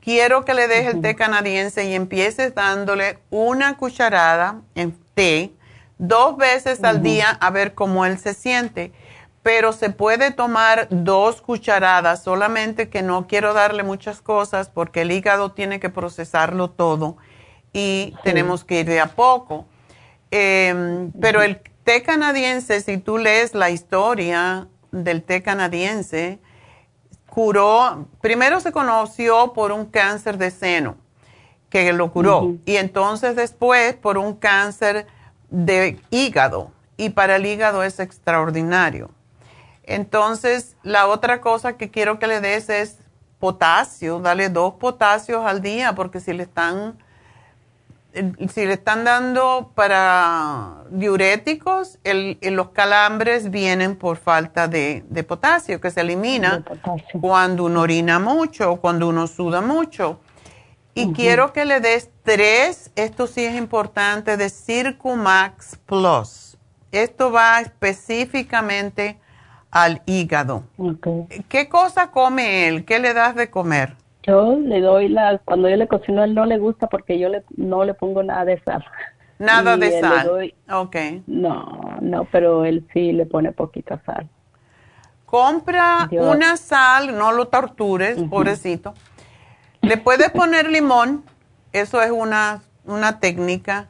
Quiero 0.00 0.44
que 0.44 0.52
le 0.52 0.68
dejes 0.68 0.94
el 0.94 1.00
té 1.00 1.14
canadiense 1.14 1.84
y 1.84 1.94
empieces 1.94 2.54
dándole 2.54 3.18
una 3.30 3.76
cucharada 3.76 4.60
en 4.74 4.96
té 5.14 5.52
dos 5.98 6.36
veces 6.36 6.84
al 6.84 7.02
día 7.02 7.30
a 7.40 7.50
ver 7.50 7.74
cómo 7.74 8.04
él 8.04 8.18
se 8.18 8.34
siente. 8.34 8.92
Pero 9.46 9.72
se 9.72 9.90
puede 9.90 10.32
tomar 10.32 10.88
dos 10.90 11.40
cucharadas, 11.40 12.20
solamente 12.24 12.88
que 12.88 13.02
no 13.02 13.28
quiero 13.28 13.54
darle 13.54 13.84
muchas 13.84 14.20
cosas 14.20 14.68
porque 14.68 15.02
el 15.02 15.12
hígado 15.12 15.52
tiene 15.52 15.78
que 15.78 15.88
procesarlo 15.88 16.70
todo 16.70 17.16
y 17.72 18.12
tenemos 18.24 18.64
que 18.64 18.80
ir 18.80 18.86
de 18.86 18.98
a 18.98 19.06
poco. 19.06 19.64
Em, 20.32 21.12
pero 21.20 21.42
el 21.42 21.60
té 21.84 22.02
canadiense, 22.02 22.80
si 22.80 22.98
tú 22.98 23.18
lees 23.18 23.54
la 23.54 23.70
historia 23.70 24.66
del 24.90 25.22
té 25.22 25.44
canadiense, 25.44 26.40
curó, 27.30 28.08
primero 28.20 28.58
se 28.58 28.72
conoció 28.72 29.52
por 29.52 29.70
un 29.70 29.86
cáncer 29.86 30.38
de 30.38 30.50
seno, 30.50 30.96
que 31.70 31.92
lo 31.92 32.10
curó, 32.10 32.56
y 32.64 32.78
entonces 32.78 33.36
después 33.36 33.94
por 33.94 34.18
un 34.18 34.34
cáncer 34.34 35.06
de 35.50 36.00
hígado 36.10 36.72
y 36.96 37.10
para 37.10 37.36
el 37.36 37.46
hígado 37.46 37.84
es 37.84 38.00
extraordinario. 38.00 39.14
Entonces, 39.86 40.76
la 40.82 41.06
otra 41.06 41.40
cosa 41.40 41.76
que 41.76 41.90
quiero 41.90 42.18
que 42.18 42.26
le 42.26 42.40
des 42.40 42.68
es 42.68 42.98
potasio, 43.38 44.18
dale 44.18 44.48
dos 44.48 44.74
potasios 44.74 45.46
al 45.46 45.62
día 45.62 45.94
porque 45.94 46.20
si 46.20 46.32
le 46.32 46.42
están 46.42 46.98
si 48.48 48.64
le 48.64 48.72
están 48.72 49.04
dando 49.04 49.72
para 49.74 50.84
diuréticos, 50.90 51.98
el, 52.02 52.38
los 52.42 52.70
calambres 52.70 53.50
vienen 53.50 53.96
por 53.96 54.16
falta 54.16 54.68
de, 54.68 55.04
potasio, 55.28 55.80
que 55.80 55.90
se 55.90 56.00
elimina 56.00 56.64
cuando 57.20 57.64
uno 57.64 57.82
orina 57.82 58.18
mucho 58.18 58.72
o 58.72 58.80
cuando 58.80 59.08
uno 59.08 59.26
suda 59.26 59.60
mucho. 59.60 60.18
Y 60.94 61.12
quiero 61.12 61.52
que 61.52 61.66
le 61.66 61.80
des 61.80 62.08
tres, 62.22 62.90
esto 62.96 63.26
sí 63.26 63.44
es 63.44 63.54
importante, 63.54 64.38
de 64.38 64.48
Circumax 64.48 65.76
Plus. 65.84 66.56
Esto 66.90 67.30
va 67.30 67.60
específicamente 67.60 69.20
al 69.70 70.02
hígado. 70.06 70.64
¿Qué 71.48 71.68
cosa 71.68 72.10
come 72.10 72.68
él? 72.68 72.84
¿Qué 72.84 72.98
le 72.98 73.14
das 73.14 73.34
de 73.34 73.50
comer? 73.50 73.94
Yo 74.22 74.56
le 74.58 74.80
doy 74.80 75.08
las, 75.08 75.40
cuando 75.44 75.68
yo 75.68 75.76
le 75.76 75.86
cocino, 75.86 76.24
él 76.24 76.34
no 76.34 76.46
le 76.46 76.58
gusta 76.58 76.88
porque 76.88 77.18
yo 77.18 77.28
le, 77.28 77.44
no 77.56 77.84
le 77.84 77.94
pongo 77.94 78.22
nada 78.22 78.44
de 78.44 78.60
sal. 78.60 78.84
Nada 79.38 79.76
de 79.76 80.00
sal. 80.00 80.54
ok. 80.70 80.96
No, 81.26 81.98
no, 82.00 82.26
pero 82.32 82.64
él 82.64 82.86
sí 82.92 83.12
le 83.12 83.26
pone 83.26 83.52
poquita 83.52 84.00
sal. 84.04 84.28
Compra 85.26 86.08
una 86.12 86.56
sal, 86.56 87.16
no 87.16 87.32
lo 87.32 87.48
tortures, 87.48 88.16
pobrecito 88.30 88.94
le 89.86 89.96
puedes 89.96 90.30
poner 90.30 90.68
limón, 90.68 91.24
eso 91.72 92.02
es 92.02 92.10
una, 92.10 92.62
una 92.84 93.20
técnica. 93.20 93.88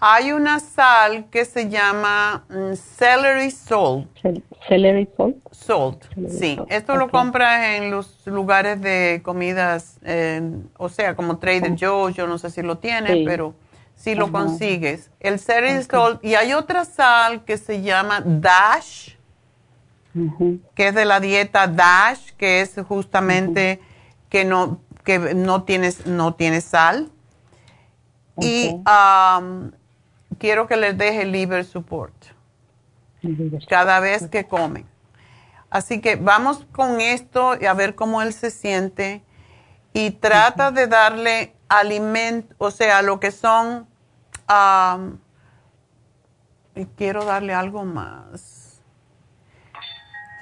Hay 0.00 0.32
una 0.32 0.58
sal 0.60 1.26
que 1.30 1.44
se 1.44 1.68
llama 1.68 2.44
mm, 2.48 2.74
celery 2.74 3.50
salt. 3.50 4.08
Celery 4.68 5.08
salt. 5.16 5.36
Salt, 5.50 6.04
sí. 6.28 6.58
Esto 6.68 6.96
lo 6.96 7.10
compras 7.10 7.76
en 7.76 7.90
los 7.90 8.26
lugares 8.26 8.80
de 8.80 9.20
comidas, 9.24 9.98
o 10.76 10.88
sea, 10.88 11.14
como 11.16 11.38
Trader 11.38 11.76
Joe's, 11.78 12.14
yo 12.14 12.26
no 12.26 12.38
sé 12.38 12.50
si 12.50 12.62
lo 12.62 12.78
tiene, 12.78 13.24
pero 13.24 13.54
si 13.96 14.14
lo 14.14 14.30
consigues. 14.30 15.10
El 15.20 15.38
celery 15.38 15.82
salt. 15.82 16.24
Y 16.24 16.34
hay 16.34 16.52
otra 16.52 16.84
sal 16.84 17.44
que 17.44 17.56
se 17.56 17.82
llama 17.82 18.22
Dash, 18.24 19.14
que 20.74 20.88
es 20.88 20.94
de 20.94 21.04
la 21.04 21.20
dieta 21.20 21.66
Dash, 21.66 22.30
que 22.36 22.60
es 22.60 22.76
justamente 22.86 23.80
que 24.28 24.44
no 24.44 24.80
que 25.04 25.18
no 25.34 25.64
tienes, 25.64 26.06
no 26.06 26.34
tiene 26.34 26.60
sal. 26.60 27.10
Y 28.40 28.70
um, 28.70 29.70
quiero 30.38 30.66
que 30.66 30.76
les 30.76 30.96
deje 30.96 31.24
liver 31.24 31.64
support 31.64 32.14
cada 33.68 34.00
vez 34.00 34.28
que 34.28 34.46
comen. 34.46 34.86
Así 35.70 36.00
que 36.00 36.16
vamos 36.16 36.66
con 36.72 37.00
esto 37.00 37.56
y 37.60 37.66
a 37.66 37.74
ver 37.74 37.94
cómo 37.94 38.22
él 38.22 38.32
se 38.32 38.50
siente 38.50 39.22
y 39.92 40.10
trata 40.10 40.70
de 40.72 40.86
darle 40.86 41.54
alimento, 41.68 42.54
o 42.58 42.70
sea, 42.70 43.02
lo 43.02 43.20
que 43.20 43.30
son, 43.30 43.86
um, 44.48 45.18
y 46.74 46.86
quiero 46.86 47.24
darle 47.24 47.54
algo 47.54 47.84
más. 47.84 48.80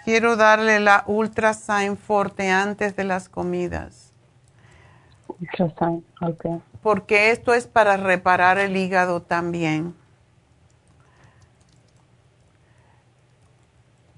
Quiero 0.05 0.37
darle 0.37 0.81
la 0.81 1.05
Ultrasign 1.07 1.99
Forte 1.99 2.51
antes 2.51 2.97
de 2.97 3.05
las 3.05 3.29
comidas. 3.29 4.15
Ultrasign, 5.27 6.05
ok. 6.23 6.63
Porque 6.83 7.31
esto 7.31 7.53
es 7.53 7.67
para 7.67 7.99
reparar 7.99 8.59
el 8.59 8.77
hígado 8.77 9.21
también. 9.21 9.95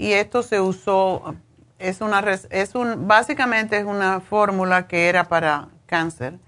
Y 0.01 0.15
esto 0.15 0.43
se 0.43 0.63
usó, 0.63 1.35
es 1.79 2.01
una, 2.01 2.25
es 2.49 2.75
un, 2.75 3.07
básicamente 3.07 3.77
es 3.77 3.85
una 3.85 4.21
fórmula 4.21 4.89
que 4.89 5.11
era 5.11 5.25
para 5.25 5.69
cáncer. 5.85 6.39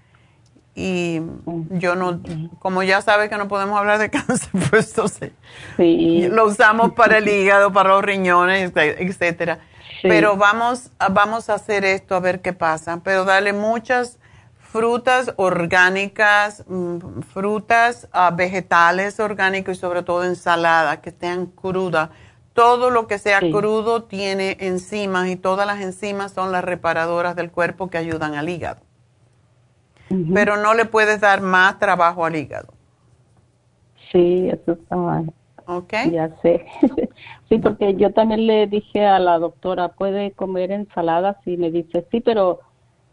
Y 0.73 1.21
yo 1.69 1.93
no, 1.93 2.19
como 2.57 2.81
ya 2.81 3.03
sabes 3.03 3.29
que 3.29 3.37
no 3.37 3.47
podemos 3.47 3.77
hablar 3.77 3.99
de 3.99 4.09
cáncer, 4.09 4.49
pues 4.71 4.89
entonces 4.89 5.33
lo 5.77 6.47
usamos 6.47 6.93
para 6.93 7.19
el 7.19 7.27
hígado, 7.27 7.71
para 7.71 7.89
los 7.89 8.03
riñones, 8.03 8.71
etcétera. 8.75 9.59
Pero 10.01 10.35
vamos, 10.35 10.89
vamos 11.11 11.51
a 11.51 11.53
hacer 11.53 11.85
esto 11.85 12.15
a 12.15 12.19
ver 12.21 12.41
qué 12.41 12.53
pasa. 12.53 13.01
Pero 13.03 13.23
dale 13.23 13.53
muchas 13.53 14.17
frutas 14.57 15.31
orgánicas, 15.35 16.63
mm, 16.67 17.21
frutas 17.21 18.07
ah, 18.13 18.31
vegetales 18.35 19.19
orgánicos 19.19 19.77
y 19.77 19.79
sobre 19.79 20.01
todo 20.01 20.23
ensaladas 20.23 20.97
que 20.97 21.09
estén 21.09 21.45
crudas 21.45 22.09
todo 22.53 22.91
lo 22.91 23.07
que 23.07 23.17
sea 23.17 23.39
crudo 23.39 24.03
tiene 24.03 24.57
enzimas 24.59 25.27
y 25.27 25.35
todas 25.35 25.65
las 25.65 25.81
enzimas 25.81 26.31
son 26.31 26.51
las 26.51 26.63
reparadoras 26.63 27.35
del 27.35 27.51
cuerpo 27.51 27.89
que 27.89 27.97
ayudan 27.97 28.35
al 28.35 28.49
hígado. 28.49 28.81
Pero 30.33 30.57
no 30.57 30.75
le 30.75 30.85
puedes 30.85 31.21
dar 31.21 31.41
más 31.41 31.79
trabajo 31.79 32.23
al 32.23 32.35
hígado. 32.35 32.67
Sí, 34.11 34.47
eso 34.49 34.73
está 34.73 34.95
mal. 34.95 35.33
Ok. 35.65 35.93
Ya 36.11 36.29
sé. 36.43 36.63
sí, 37.49 37.57
porque 37.57 37.95
yo 37.95 38.13
también 38.13 38.45
le 38.45 38.67
dije 38.67 39.03
a 39.03 39.17
la 39.17 39.39
doctora, 39.39 39.89
¿puede 39.89 40.31
comer 40.33 40.71
ensaladas? 40.71 41.37
Y 41.47 41.57
me 41.57 41.71
dice, 41.71 42.05
sí, 42.11 42.21
pero 42.21 42.59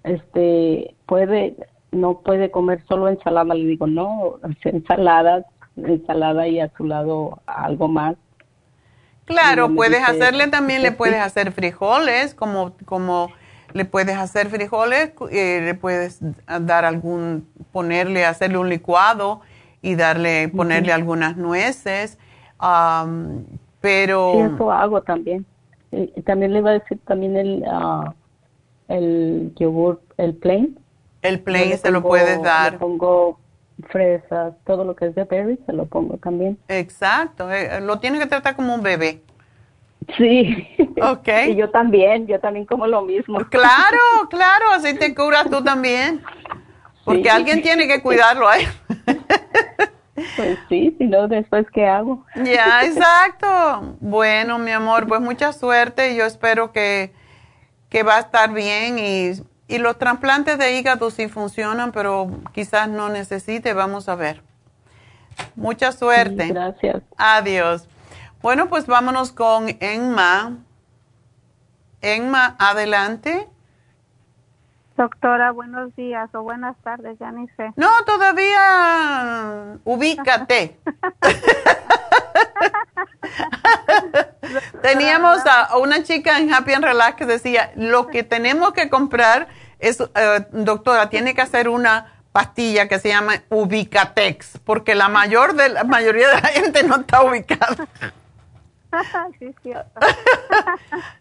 este, 0.04 0.94
puede, 1.06 1.56
no 1.90 2.20
puede 2.20 2.50
comer 2.50 2.84
solo 2.86 3.08
ensalada. 3.08 3.54
Le 3.54 3.64
digo, 3.64 3.86
no, 3.86 4.34
ensaladas, 4.64 5.46
ensalada 5.76 6.48
y 6.48 6.60
a 6.60 6.70
su 6.76 6.84
lado 6.84 7.40
algo 7.46 7.88
más 7.88 8.16
Claro, 9.30 9.74
puedes 9.74 10.02
hacerle 10.02 10.48
también, 10.48 10.82
le 10.82 10.92
puedes 10.92 11.20
hacer 11.20 11.52
frijoles, 11.52 12.34
como, 12.34 12.72
como 12.84 13.30
le 13.72 13.84
puedes 13.84 14.16
hacer 14.16 14.48
frijoles, 14.48 15.12
eh, 15.30 15.60
le 15.62 15.74
puedes 15.74 16.18
dar 16.46 16.84
algún, 16.84 17.48
ponerle, 17.72 18.24
hacerle 18.24 18.58
un 18.58 18.68
licuado 18.68 19.40
y 19.82 19.94
darle, 19.94 20.48
ponerle 20.48 20.92
algunas 20.92 21.36
nueces, 21.36 22.18
pero... 23.80 24.32
Sí, 24.32 24.54
eso 24.54 24.72
hago 24.72 25.02
también. 25.02 25.46
también 26.24 26.52
le 26.52 26.58
iba 26.58 26.70
a 26.70 26.74
decir 26.74 26.98
también 27.06 27.36
el, 27.36 27.62
uh, 27.62 28.12
el 28.88 29.52
yogur, 29.56 30.00
el 30.16 30.34
plain. 30.34 30.78
El 31.22 31.40
plain 31.40 31.78
se 31.78 31.90
lo 31.90 32.02
puedes 32.02 32.42
dar. 32.42 32.72
Le 32.72 32.78
pongo 32.78 33.38
fresas, 33.88 34.54
todo 34.64 34.84
lo 34.84 34.96
que 34.96 35.06
es 35.06 35.14
de 35.14 35.24
berries 35.24 35.58
se 35.66 35.72
lo 35.72 35.86
pongo 35.86 36.16
también. 36.18 36.58
Exacto, 36.68 37.50
eh, 37.50 37.80
lo 37.80 37.98
tienes 37.98 38.20
que 38.20 38.26
tratar 38.26 38.56
como 38.56 38.74
un 38.74 38.82
bebé. 38.82 39.22
Sí. 40.16 40.66
Ok. 41.02 41.28
y 41.48 41.56
yo 41.56 41.70
también, 41.70 42.26
yo 42.26 42.40
también 42.40 42.66
como 42.66 42.86
lo 42.86 43.02
mismo. 43.02 43.38
Claro, 43.48 43.98
claro, 44.30 44.66
así 44.74 44.96
te 44.96 45.14
curas 45.14 45.48
tú 45.50 45.62
también. 45.62 46.22
Porque 47.04 47.30
alguien 47.30 47.62
tiene 47.62 47.88
que 47.88 48.02
cuidarlo 48.02 48.48
ahí. 48.48 48.64
Pues 50.36 50.58
sí, 50.68 50.94
si 50.98 51.06
no, 51.06 51.28
después, 51.28 51.66
¿qué 51.72 51.86
hago? 51.86 52.26
Ya, 52.44 52.84
exacto. 52.84 53.96
Bueno, 54.00 54.58
mi 54.58 54.70
amor, 54.70 55.06
pues 55.06 55.20
mucha 55.22 55.54
suerte. 55.54 56.14
Yo 56.14 56.26
espero 56.26 56.72
que, 56.72 57.14
que 57.88 58.02
va 58.02 58.16
a 58.16 58.20
estar 58.20 58.52
bien 58.52 58.98
y 58.98 59.32
y 59.70 59.78
los 59.78 59.98
trasplantes 59.98 60.58
de 60.58 60.76
hígado 60.76 61.10
sí 61.10 61.28
funcionan, 61.28 61.92
pero 61.92 62.28
quizás 62.52 62.88
no 62.88 63.08
necesite, 63.08 63.72
vamos 63.72 64.08
a 64.08 64.16
ver. 64.16 64.42
Mucha 65.54 65.92
suerte. 65.92 66.48
gracias. 66.48 67.02
Adiós. 67.16 67.88
Bueno, 68.42 68.68
pues 68.68 68.86
vámonos 68.86 69.32
con 69.32 69.68
Enma. 69.80 70.58
Enma, 72.02 72.56
adelante. 72.58 73.48
Doctora, 74.96 75.52
buenos 75.52 75.94
días 75.96 76.28
o 76.34 76.42
buenas 76.42 76.76
tardes, 76.82 77.18
ya 77.18 77.32
ni 77.32 77.48
sé. 77.56 77.72
No, 77.76 77.88
todavía 78.04 79.78
ubícate. 79.84 80.78
Teníamos 84.82 85.40
a 85.46 85.78
una 85.78 86.02
chica 86.02 86.38
en 86.38 86.52
Happy 86.52 86.72
and 86.72 86.84
Relax 86.84 87.16
que 87.16 87.26
decía, 87.26 87.70
lo 87.76 88.06
que 88.08 88.24
tenemos 88.24 88.72
que 88.72 88.90
comprar 88.90 89.48
es, 89.80 90.00
eh, 90.00 90.46
doctora, 90.52 91.10
tiene 91.10 91.34
que 91.34 91.42
hacer 91.42 91.68
una 91.68 92.12
pastilla 92.32 92.88
que 92.88 92.98
se 92.98 93.08
llama 93.08 93.34
Ubicatex, 93.48 94.58
porque 94.64 94.94
la 94.94 95.08
mayor 95.08 95.54
de 95.54 95.68
la 95.70 95.84
mayoría 95.84 96.28
de 96.28 96.40
la 96.40 96.48
gente 96.48 96.82
no 96.84 96.96
está 96.96 97.22
ubicada. 97.22 97.88
sí, 99.38 99.54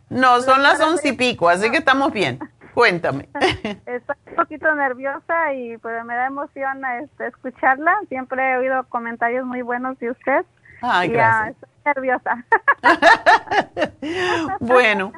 no, 0.10 0.42
son 0.42 0.64
las 0.64 0.80
once 0.80 1.10
y 1.10 1.14
pico, 1.14 1.50
así 1.50 1.70
que 1.70 1.78
estamos 1.78 2.12
bien. 2.12 2.40
Cuéntame. 2.74 3.28
Estoy 3.86 4.16
un 4.28 4.36
poquito 4.36 4.74
nerviosa 4.74 5.54
y 5.54 5.78
pues 5.78 6.04
me 6.06 6.16
da 6.16 6.28
emoción 6.28 6.82
este, 7.02 7.28
escucharla. 7.28 7.94
Siempre 8.08 8.54
he 8.54 8.58
oído 8.58 8.84
comentarios 8.90 9.46
muy 9.46 9.62
buenos 9.62 9.98
de 10.00 10.12
usted. 10.12 10.46
Ay, 10.82 11.10
gracias. 11.10 11.56
estoy 11.56 11.69
nerviosa. 11.86 12.46
bueno, 14.60 15.12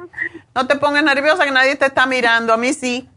no 0.54 0.66
te 0.66 0.76
pongas 0.76 1.02
nerviosa 1.04 1.44
que 1.44 1.50
nadie 1.50 1.76
te 1.76 1.86
está 1.86 2.06
mirando. 2.06 2.52
A 2.52 2.56
mí 2.56 2.72
sí. 2.72 3.08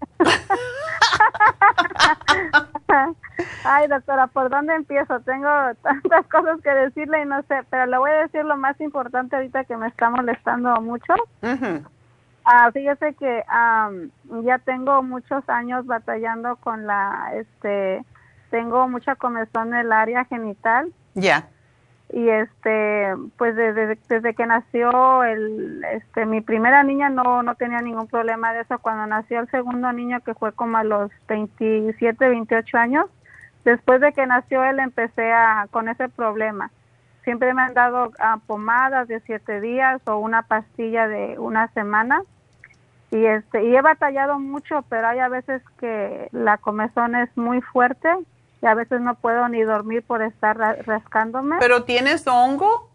Ay, 3.64 3.88
doctora, 3.88 4.28
¿por 4.28 4.50
dónde 4.50 4.76
empiezo? 4.76 5.20
Tengo 5.22 5.50
tantas 5.82 6.28
cosas 6.28 6.62
que 6.62 6.70
decirle 6.70 7.24
y 7.24 7.26
no 7.26 7.42
sé, 7.44 7.62
pero 7.70 7.86
le 7.86 7.98
voy 7.98 8.12
a 8.12 8.22
decir 8.24 8.46
lo 8.46 8.58
más 8.58 8.80
importante 8.80 9.36
ahorita 9.36 9.66
que 9.66 9.76
me 9.76 9.88
está 9.88 10.10
molestando 10.10 10.80
mucho. 10.82 11.14
Ah, 12.46 12.70
fíjese 12.72 13.16
que 13.16 13.44
ya 14.44 14.60
tengo 14.60 15.02
muchos 15.04 15.48
años 15.50 15.86
batallando 15.86 16.56
con 16.58 16.86
la, 16.86 17.32
este, 17.36 18.06
tengo 18.52 18.88
mucha 18.88 19.16
comezón 19.16 19.74
en 19.74 19.82
el 19.82 19.92
área 19.92 20.26
genital. 20.26 20.94
Ya 21.16 21.50
y 22.14 22.30
este 22.30 23.14
pues 23.38 23.56
desde, 23.56 23.98
desde 24.08 24.34
que 24.36 24.46
nació 24.46 25.24
el 25.24 25.84
este 25.92 26.26
mi 26.26 26.42
primera 26.42 26.84
niña 26.84 27.10
no 27.10 27.42
no 27.42 27.56
tenía 27.56 27.82
ningún 27.82 28.08
problema 28.08 28.54
de 28.54 28.62
eso. 28.62 28.78
Cuando 28.80 29.08
nació 29.08 29.40
el 29.40 29.50
segundo 29.50 29.92
niño 29.92 30.22
que 30.22 30.36
fue 30.36 30.54
como 30.54 30.78
a 30.78 30.84
los 30.84 31.12
27 31.28 32.30
28 32.30 32.78
años 32.78 33.06
después 33.64 34.02
de 34.02 34.14
que 34.14 34.28
nació 34.28 34.64
él 34.64 34.80
empecé 34.80 35.32
a 35.32 35.68
con 35.72 35.90
ese 35.90 36.08
problema. 36.10 36.70
Siempre 37.24 37.54
me 37.56 37.64
han 37.64 37.74
dado 37.74 38.12
ah, 38.20 38.38
pomadas 38.46 39.08
de 39.08 39.20
siete 39.22 39.60
días 39.60 40.00
o 40.06 40.18
una 40.18 40.44
pastilla 40.44 41.08
de 41.08 41.40
una 41.40 41.70
semana. 41.70 42.22
Y 43.10 43.26
este 43.26 43.66
y 43.66 43.76
he 43.76 43.82
batallado 43.82 44.40
mucho 44.40 44.84
pero 44.90 45.08
hay 45.08 45.20
a 45.20 45.30
veces 45.30 45.64
que 45.80 46.28
la 46.32 46.58
comezón 46.60 47.16
es 47.16 47.36
muy 47.36 47.62
fuerte 47.62 48.10
a 48.62 48.74
veces 48.74 49.02
no 49.02 49.16
puedo 49.16 49.48
ni 49.50 49.62
dormir 49.62 50.04
por 50.04 50.22
estar 50.22 50.58
rascándome. 50.58 51.58
¿Pero 51.60 51.84
tienes 51.84 52.28
hongo? 52.28 52.90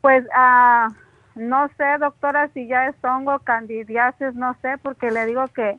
Pues 0.00 0.24
ah, 0.34 0.88
no 1.34 1.68
sé, 1.76 1.84
doctora, 1.98 2.48
si 2.54 2.66
ya 2.66 2.86
es 2.86 2.96
hongo, 3.02 3.38
candidiasis, 3.40 4.34
no 4.34 4.56
sé, 4.62 4.78
porque 4.82 5.10
le 5.10 5.26
digo 5.26 5.46
que, 5.48 5.78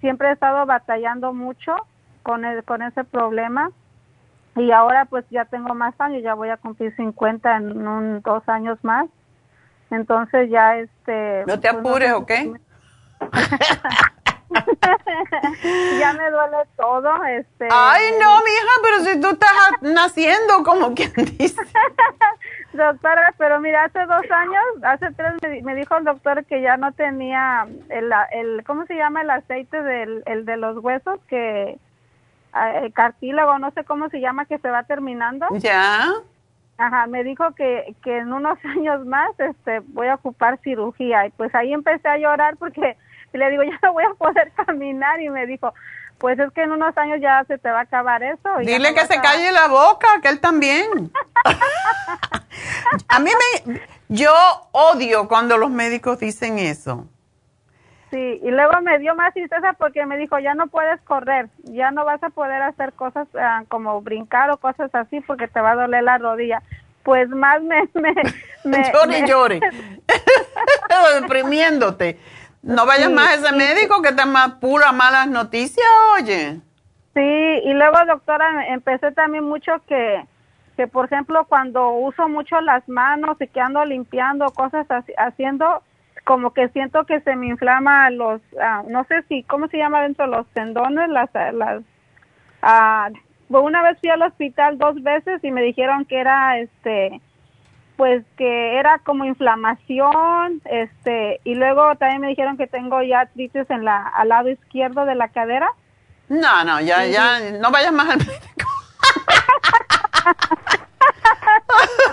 siempre 0.00 0.28
he 0.28 0.32
estado 0.32 0.66
batallando 0.66 1.32
mucho 1.32 1.76
con, 2.24 2.44
el, 2.44 2.64
con 2.64 2.82
ese 2.82 3.04
problema 3.04 3.70
y 4.56 4.72
ahora 4.72 5.04
pues 5.04 5.24
ya 5.30 5.44
tengo 5.44 5.74
más 5.74 5.94
años, 6.00 6.24
ya 6.24 6.34
voy 6.34 6.48
a 6.48 6.56
cumplir 6.56 6.94
50 6.96 7.56
en 7.56 7.86
un, 7.86 8.20
dos 8.22 8.42
años 8.48 8.78
más. 8.82 9.06
Entonces 9.90 10.50
ya 10.50 10.76
este... 10.78 11.44
No 11.46 11.60
te 11.60 11.70
pues, 11.70 11.80
apures, 11.80 12.12
¿ok? 12.14 12.32
ya 16.00 16.12
me 16.12 16.30
duele 16.30 16.56
todo, 16.76 17.24
este. 17.24 17.68
Ay, 17.70 18.12
no, 18.20 18.38
mija, 18.38 18.72
pero 18.82 18.98
si 19.04 19.20
tú 19.20 19.28
estás 19.28 19.50
naciendo, 19.82 20.62
como 20.64 20.94
quien 20.94 21.12
dice. 21.38 21.62
Doctora, 22.72 23.34
pero 23.38 23.60
mira, 23.60 23.84
hace 23.84 24.00
dos 24.06 24.30
años, 24.30 24.64
hace 24.82 25.10
tres, 25.12 25.62
me, 25.62 25.74
dijo 25.74 25.96
el 25.96 26.04
doctor 26.04 26.44
que 26.44 26.60
ya 26.60 26.76
no 26.76 26.92
tenía 26.92 27.66
el, 27.88 28.12
el, 28.32 28.64
¿cómo 28.64 28.84
se 28.86 28.96
llama 28.96 29.22
el 29.22 29.30
aceite 29.30 29.82
del 29.82 30.22
el 30.26 30.44
de 30.44 30.56
los 30.58 30.76
huesos? 30.84 31.18
Que 31.26 31.78
eh, 32.54 32.92
cartílago, 32.92 33.58
no 33.58 33.70
sé 33.70 33.84
cómo 33.84 34.08
se 34.10 34.20
llama, 34.20 34.46
que 34.46 34.58
se 34.58 34.70
va 34.70 34.82
terminando. 34.84 35.46
Ya. 35.52 36.12
Ajá, 36.78 37.06
me 37.06 37.24
dijo 37.24 37.54
que, 37.54 37.94
que 38.02 38.18
en 38.18 38.32
unos 38.32 38.58
años 38.64 39.06
más 39.06 39.38
este, 39.38 39.80
voy 39.88 40.08
a 40.08 40.16
ocupar 40.16 40.58
cirugía. 40.62 41.26
Y 41.26 41.30
pues 41.30 41.54
ahí 41.54 41.72
empecé 41.72 42.08
a 42.08 42.18
llorar 42.18 42.56
porque 42.56 42.96
le 43.32 43.50
digo, 43.50 43.62
ya 43.62 43.78
no 43.82 43.92
voy 43.92 44.04
a 44.04 44.14
poder 44.14 44.52
caminar. 44.66 45.20
Y 45.20 45.30
me 45.30 45.46
dijo, 45.46 45.72
pues 46.18 46.38
es 46.38 46.50
que 46.52 46.62
en 46.62 46.72
unos 46.72 46.96
años 46.96 47.20
ya 47.20 47.44
se 47.44 47.58
te 47.58 47.70
va 47.70 47.80
a 47.80 47.82
acabar 47.82 48.22
eso. 48.22 48.48
Dile 48.60 48.94
que 48.94 49.06
se 49.06 49.20
calle 49.20 49.52
la 49.52 49.68
boca, 49.68 50.08
que 50.22 50.28
él 50.28 50.40
también. 50.40 51.10
a 53.08 53.18
mí 53.18 53.30
me, 53.64 53.80
yo 54.08 54.32
odio 54.72 55.28
cuando 55.28 55.58
los 55.58 55.70
médicos 55.70 56.18
dicen 56.20 56.58
eso. 56.58 57.06
Sí, 58.10 58.40
y 58.42 58.50
luego 58.50 58.80
me 58.82 58.98
dio 58.98 59.14
más 59.16 59.34
tristeza 59.34 59.72
porque 59.78 60.06
me 60.06 60.16
dijo, 60.16 60.38
ya 60.38 60.54
no 60.54 60.68
puedes 60.68 61.00
correr, 61.02 61.48
ya 61.64 61.90
no 61.90 62.04
vas 62.04 62.22
a 62.22 62.30
poder 62.30 62.62
hacer 62.62 62.92
cosas 62.92 63.26
ah, 63.34 63.64
como 63.68 64.00
brincar 64.00 64.50
o 64.50 64.58
cosas 64.58 64.94
así 64.94 65.20
porque 65.20 65.48
te 65.48 65.60
va 65.60 65.72
a 65.72 65.76
doler 65.76 66.04
la 66.04 66.18
rodilla. 66.18 66.62
Pues 67.02 67.28
más 67.28 67.62
me... 67.62 67.88
me, 67.94 68.14
me 68.64 68.92
llore, 68.92 69.26
llore. 69.26 69.60
Deprimiéndote. 71.20 72.18
No 72.66 72.84
vayas 72.84 73.12
más 73.12 73.28
a 73.28 73.34
ese 73.34 73.52
médico 73.56 74.02
que 74.02 74.10
te 74.12 74.26
más 74.26 74.54
pura 74.54 74.90
malas 74.90 75.28
noticias, 75.28 75.86
oye. 76.20 76.60
Sí, 77.14 77.20
y 77.64 77.72
luego, 77.72 77.96
doctora, 78.08 78.66
empecé 78.66 79.12
también 79.12 79.44
mucho 79.44 79.70
que, 79.86 80.26
que 80.76 80.88
por 80.88 81.04
ejemplo, 81.04 81.46
cuando 81.48 81.90
uso 81.90 82.28
mucho 82.28 82.60
las 82.60 82.86
manos 82.88 83.36
y 83.40 83.46
que 83.46 83.60
ando 83.60 83.84
limpiando 83.84 84.46
cosas 84.46 84.84
así, 84.90 85.12
haciendo 85.16 85.84
como 86.24 86.52
que 86.52 86.68
siento 86.70 87.06
que 87.06 87.20
se 87.20 87.36
me 87.36 87.46
inflama 87.46 88.10
los, 88.10 88.40
ah, 88.60 88.82
no 88.88 89.04
sé 89.04 89.22
si, 89.28 89.44
¿cómo 89.44 89.68
se 89.68 89.78
llama 89.78 90.02
dentro? 90.02 90.26
Los 90.26 90.44
tendones, 90.48 91.08
las, 91.08 91.30
las, 91.54 91.84
ah, 92.62 93.10
una 93.48 93.82
vez 93.82 93.96
fui 94.00 94.10
al 94.10 94.22
hospital 94.22 94.76
dos 94.76 95.00
veces 95.04 95.38
y 95.44 95.52
me 95.52 95.62
dijeron 95.62 96.04
que 96.04 96.18
era, 96.18 96.58
este, 96.58 97.20
pues 97.96 98.24
que 98.36 98.78
era 98.78 98.98
como 98.98 99.24
inflamación, 99.24 100.60
este, 100.64 101.40
y 101.44 101.54
luego 101.54 101.96
también 101.96 102.20
me 102.20 102.28
dijeron 102.28 102.56
que 102.56 102.66
tengo 102.66 103.02
ya 103.02 103.20
artritis 103.20 103.70
en 103.70 103.84
la, 103.84 104.06
al 104.08 104.28
lado 104.28 104.50
izquierdo 104.50 105.04
de 105.06 105.14
la 105.14 105.28
cadera. 105.28 105.70
No, 106.28 106.64
no, 106.64 106.80
ya, 106.80 107.06
ya, 107.06 107.40
no 107.60 107.70
vayas 107.70 107.92
más 107.92 108.10
al 108.10 108.18
médico. 108.18 108.66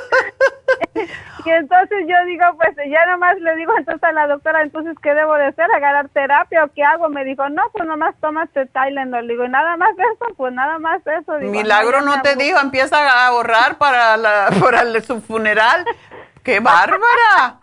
y 1.46 1.50
entonces 1.50 2.06
yo 2.08 2.16
digo, 2.26 2.46
pues 2.58 2.76
ya 2.90 3.06
nomás 3.08 3.40
le 3.40 3.56
digo 3.56 3.74
entonces 3.78 4.04
a 4.04 4.12
la 4.12 4.28
doctora, 4.28 4.62
entonces, 4.62 4.96
¿qué 5.02 5.14
debo 5.14 5.34
de 5.36 5.48
hacer? 5.48 5.68
¿Agarrar 5.76 6.10
terapia 6.10 6.64
o 6.64 6.68
qué 6.70 6.84
hago? 6.84 7.10
Me 7.10 7.26
dijo, 7.26 7.48
no, 7.50 7.64
pues 7.72 7.86
nomás 7.88 8.16
tomaste 8.22 8.68
Tylenol. 8.68 9.26
Le 9.26 9.34
digo, 9.34 9.48
nada 9.48 9.76
más 9.78 9.92
eso, 9.98 10.34
pues 10.36 10.54
nada 10.54 10.80
más 10.80 11.02
eso. 11.06 11.34
Milagro 11.40 12.02
no, 12.02 12.22
te 12.22 12.36
dijo, 12.36 12.60
empieza 12.60 12.98
a 12.98 13.28
ahorrar 13.28 13.78
para, 13.78 14.18
la, 14.18 14.50
para 14.62 15.02
su 15.02 15.22
funeral. 15.22 15.86
¡Qué 16.44 16.60
bárbara! 16.60 17.60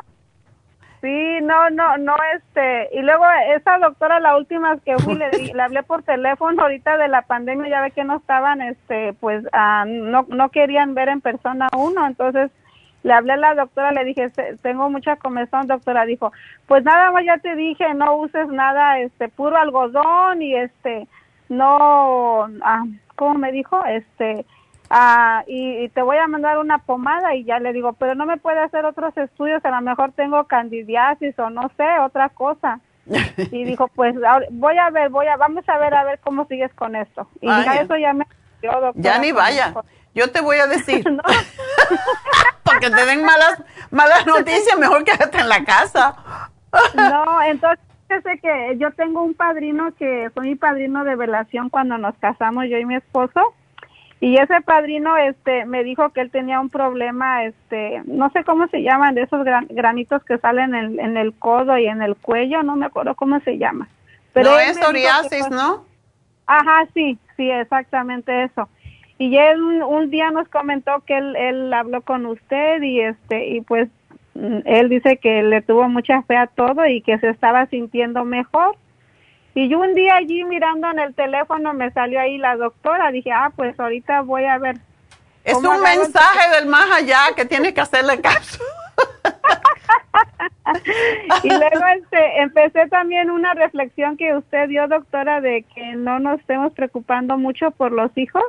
Sí, 1.00 1.38
no, 1.42 1.70
no, 1.70 1.96
no, 1.96 2.14
este, 2.36 2.90
y 2.92 3.00
luego 3.00 3.24
esa 3.56 3.78
doctora, 3.78 4.20
la 4.20 4.36
última 4.36 4.76
que 4.84 4.98
fui, 4.98 5.14
le, 5.14 5.30
le 5.30 5.62
hablé 5.62 5.82
por 5.82 6.02
teléfono 6.02 6.60
ahorita 6.60 6.98
de 6.98 7.08
la 7.08 7.22
pandemia, 7.22 7.70
ya 7.70 7.80
ve 7.80 7.90
que 7.90 8.04
no 8.04 8.18
estaban, 8.18 8.60
este, 8.60 9.14
pues, 9.14 9.42
ah, 9.52 9.84
no, 9.86 10.26
no 10.28 10.50
querían 10.50 10.94
ver 10.94 11.08
en 11.08 11.22
persona 11.22 11.68
uno, 11.74 12.06
entonces 12.06 12.50
le 13.02 13.12
hablé 13.12 13.32
a 13.32 13.36
la 13.36 13.54
doctora, 13.54 13.92
le 13.92 14.04
dije, 14.04 14.30
tengo 14.62 14.90
mucha 14.90 15.16
comezón, 15.16 15.66
doctora, 15.66 16.04
dijo, 16.04 16.32
pues 16.66 16.84
nada 16.84 17.10
más 17.10 17.24
ya 17.24 17.38
te 17.38 17.54
dije, 17.54 17.94
no 17.94 18.16
uses 18.16 18.48
nada, 18.48 18.98
este, 19.00 19.28
puro 19.28 19.56
algodón 19.56 20.42
y 20.42 20.54
este, 20.54 21.08
no, 21.48 22.48
ah, 22.62 22.84
¿cómo 23.16 23.34
me 23.34 23.52
dijo? 23.52 23.84
Este, 23.86 24.44
ah, 24.90 25.44
y, 25.46 25.88
te 25.90 26.02
voy 26.02 26.18
a 26.18 26.26
mandar 26.26 26.58
una 26.58 26.78
pomada 26.78 27.34
y 27.34 27.44
ya 27.44 27.58
le 27.58 27.72
digo, 27.72 27.94
pero 27.94 28.14
no 28.14 28.26
me 28.26 28.36
puede 28.36 28.60
hacer 28.60 28.84
otros 28.84 29.16
estudios, 29.16 29.64
a 29.64 29.70
lo 29.70 29.80
mejor 29.80 30.12
tengo 30.12 30.44
candidiasis 30.44 31.38
o 31.38 31.48
no 31.48 31.70
sé, 31.76 31.86
otra 32.00 32.28
cosa. 32.28 32.80
y 33.50 33.64
dijo, 33.64 33.88
pues 33.88 34.14
voy 34.50 34.76
a 34.76 34.90
ver, 34.90 35.08
voy 35.08 35.26
a, 35.26 35.36
vamos 35.36 35.68
a 35.68 35.78
ver, 35.78 35.94
a 35.94 36.04
ver 36.04 36.20
cómo 36.20 36.44
sigues 36.46 36.72
con 36.74 36.94
esto. 36.94 37.26
Y 37.40 37.46
ya 37.46 37.76
eso 37.76 37.96
ya 37.96 38.12
me... 38.12 38.24
ya 38.94 39.18
ni 39.18 39.32
vaya. 39.32 39.74
Yo 40.14 40.30
te 40.30 40.40
voy 40.40 40.58
a 40.58 40.66
decir. 40.68 41.04
Porque 42.70 42.90
te 42.90 43.06
den 43.06 43.24
malas, 43.24 43.62
malas 43.90 44.26
noticias, 44.26 44.78
mejor 44.78 45.04
quédate 45.04 45.38
en 45.38 45.48
la 45.48 45.64
casa. 45.64 46.16
no, 46.94 47.42
entonces 47.42 47.84
sé 48.08 48.38
que 48.40 48.76
yo 48.78 48.90
tengo 48.92 49.22
un 49.22 49.34
padrino 49.34 49.92
que 49.94 50.30
fue 50.34 50.44
mi 50.44 50.56
padrino 50.56 51.04
de 51.04 51.16
velación 51.16 51.68
cuando 51.68 51.98
nos 51.98 52.14
casamos 52.16 52.64
yo 52.68 52.78
y 52.78 52.84
mi 52.84 52.96
esposo. 52.96 53.54
Y 54.22 54.36
ese 54.36 54.60
padrino 54.60 55.16
este 55.16 55.64
me 55.64 55.82
dijo 55.82 56.10
que 56.10 56.20
él 56.20 56.30
tenía 56.30 56.60
un 56.60 56.68
problema, 56.68 57.44
este, 57.44 58.02
no 58.04 58.28
sé 58.30 58.44
cómo 58.44 58.66
se 58.68 58.82
llaman, 58.82 59.14
de 59.14 59.22
esos 59.22 59.44
granitos 59.70 60.22
que 60.24 60.36
salen 60.38 60.74
en, 60.74 61.00
en, 61.00 61.16
el 61.16 61.32
codo 61.32 61.78
y 61.78 61.86
en 61.86 62.02
el 62.02 62.16
cuello, 62.16 62.62
no 62.62 62.76
me 62.76 62.84
acuerdo 62.84 63.14
cómo 63.14 63.40
se 63.40 63.56
llama. 63.56 63.88
Pero 64.34 64.50
no 64.50 64.58
es 64.58 64.76
psoriasis, 64.76 65.48
¿no? 65.48 65.86
Ajá, 66.46 66.86
sí, 66.92 67.18
sí, 67.36 67.50
exactamente 67.50 68.44
eso. 68.44 68.68
Y 69.20 69.36
él 69.36 69.60
un, 69.82 70.08
día 70.08 70.30
nos 70.30 70.48
comentó 70.48 71.04
que 71.06 71.18
él, 71.18 71.36
él 71.36 71.70
habló 71.74 72.00
con 72.00 72.24
usted 72.24 72.80
y 72.80 73.02
este 73.02 73.48
y 73.48 73.60
pues 73.60 73.90
mm, 74.32 74.60
él 74.64 74.88
dice 74.88 75.18
que 75.18 75.42
le 75.42 75.60
tuvo 75.60 75.90
mucha 75.90 76.22
fe 76.22 76.38
a 76.38 76.46
todo 76.46 76.86
y 76.86 77.02
que 77.02 77.18
se 77.18 77.28
estaba 77.28 77.66
sintiendo 77.66 78.24
mejor. 78.24 78.76
Y 79.54 79.68
yo 79.68 79.80
un 79.80 79.94
día 79.94 80.16
allí 80.16 80.42
mirando 80.44 80.90
en 80.90 81.00
el 81.00 81.14
teléfono 81.14 81.74
me 81.74 81.90
salió 81.90 82.18
ahí 82.18 82.38
la 82.38 82.56
doctora, 82.56 83.10
dije, 83.10 83.30
ah, 83.30 83.52
pues 83.54 83.78
ahorita 83.78 84.22
voy 84.22 84.44
a 84.44 84.56
ver. 84.56 84.78
Es 85.44 85.54
un 85.54 85.82
mensaje 85.82 86.56
del 86.56 86.66
más 86.66 86.90
allá 86.90 87.18
que 87.36 87.44
tiene 87.44 87.74
que 87.74 87.80
hacerle 87.82 88.22
caso. 88.22 88.64
y 91.42 91.48
luego 91.48 91.84
este, 91.94 92.40
empecé 92.40 92.88
también 92.88 93.30
una 93.30 93.52
reflexión 93.52 94.16
que 94.16 94.34
usted 94.34 94.68
dio, 94.68 94.88
doctora, 94.88 95.42
de 95.42 95.66
que 95.74 95.94
no 95.94 96.20
nos 96.20 96.40
estemos 96.40 96.72
preocupando 96.72 97.36
mucho 97.36 97.70
por 97.72 97.92
los 97.92 98.16
hijos 98.16 98.44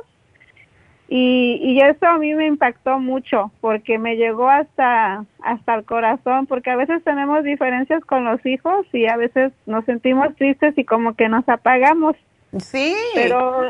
y, 1.14 1.58
y 1.60 1.78
eso 1.82 2.06
a 2.06 2.16
mí 2.16 2.34
me 2.34 2.46
impactó 2.46 2.98
mucho 2.98 3.50
porque 3.60 3.98
me 3.98 4.16
llegó 4.16 4.48
hasta, 4.48 5.26
hasta 5.42 5.74
el 5.74 5.84
corazón, 5.84 6.46
porque 6.46 6.70
a 6.70 6.76
veces 6.76 7.04
tenemos 7.04 7.44
diferencias 7.44 8.02
con 8.06 8.24
los 8.24 8.40
hijos 8.46 8.86
y 8.94 9.06
a 9.06 9.18
veces 9.18 9.52
nos 9.66 9.84
sentimos 9.84 10.34
tristes 10.36 10.72
y 10.78 10.86
como 10.86 11.14
que 11.14 11.28
nos 11.28 11.46
apagamos. 11.50 12.16
Sí, 12.58 12.96
pero, 13.14 13.60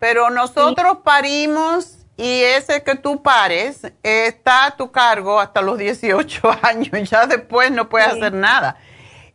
pero 0.00 0.30
nosotros 0.30 0.98
parimos 1.04 2.04
y 2.16 2.42
ese 2.42 2.82
que 2.82 2.96
tú 2.96 3.22
pares 3.22 3.92
está 4.02 4.66
a 4.66 4.76
tu 4.76 4.90
cargo 4.90 5.38
hasta 5.38 5.62
los 5.62 5.78
18 5.78 6.50
años, 6.62 7.08
ya 7.08 7.28
después 7.28 7.70
no 7.70 7.88
puedes 7.88 8.08
hacer 8.08 8.32
nada. 8.32 8.76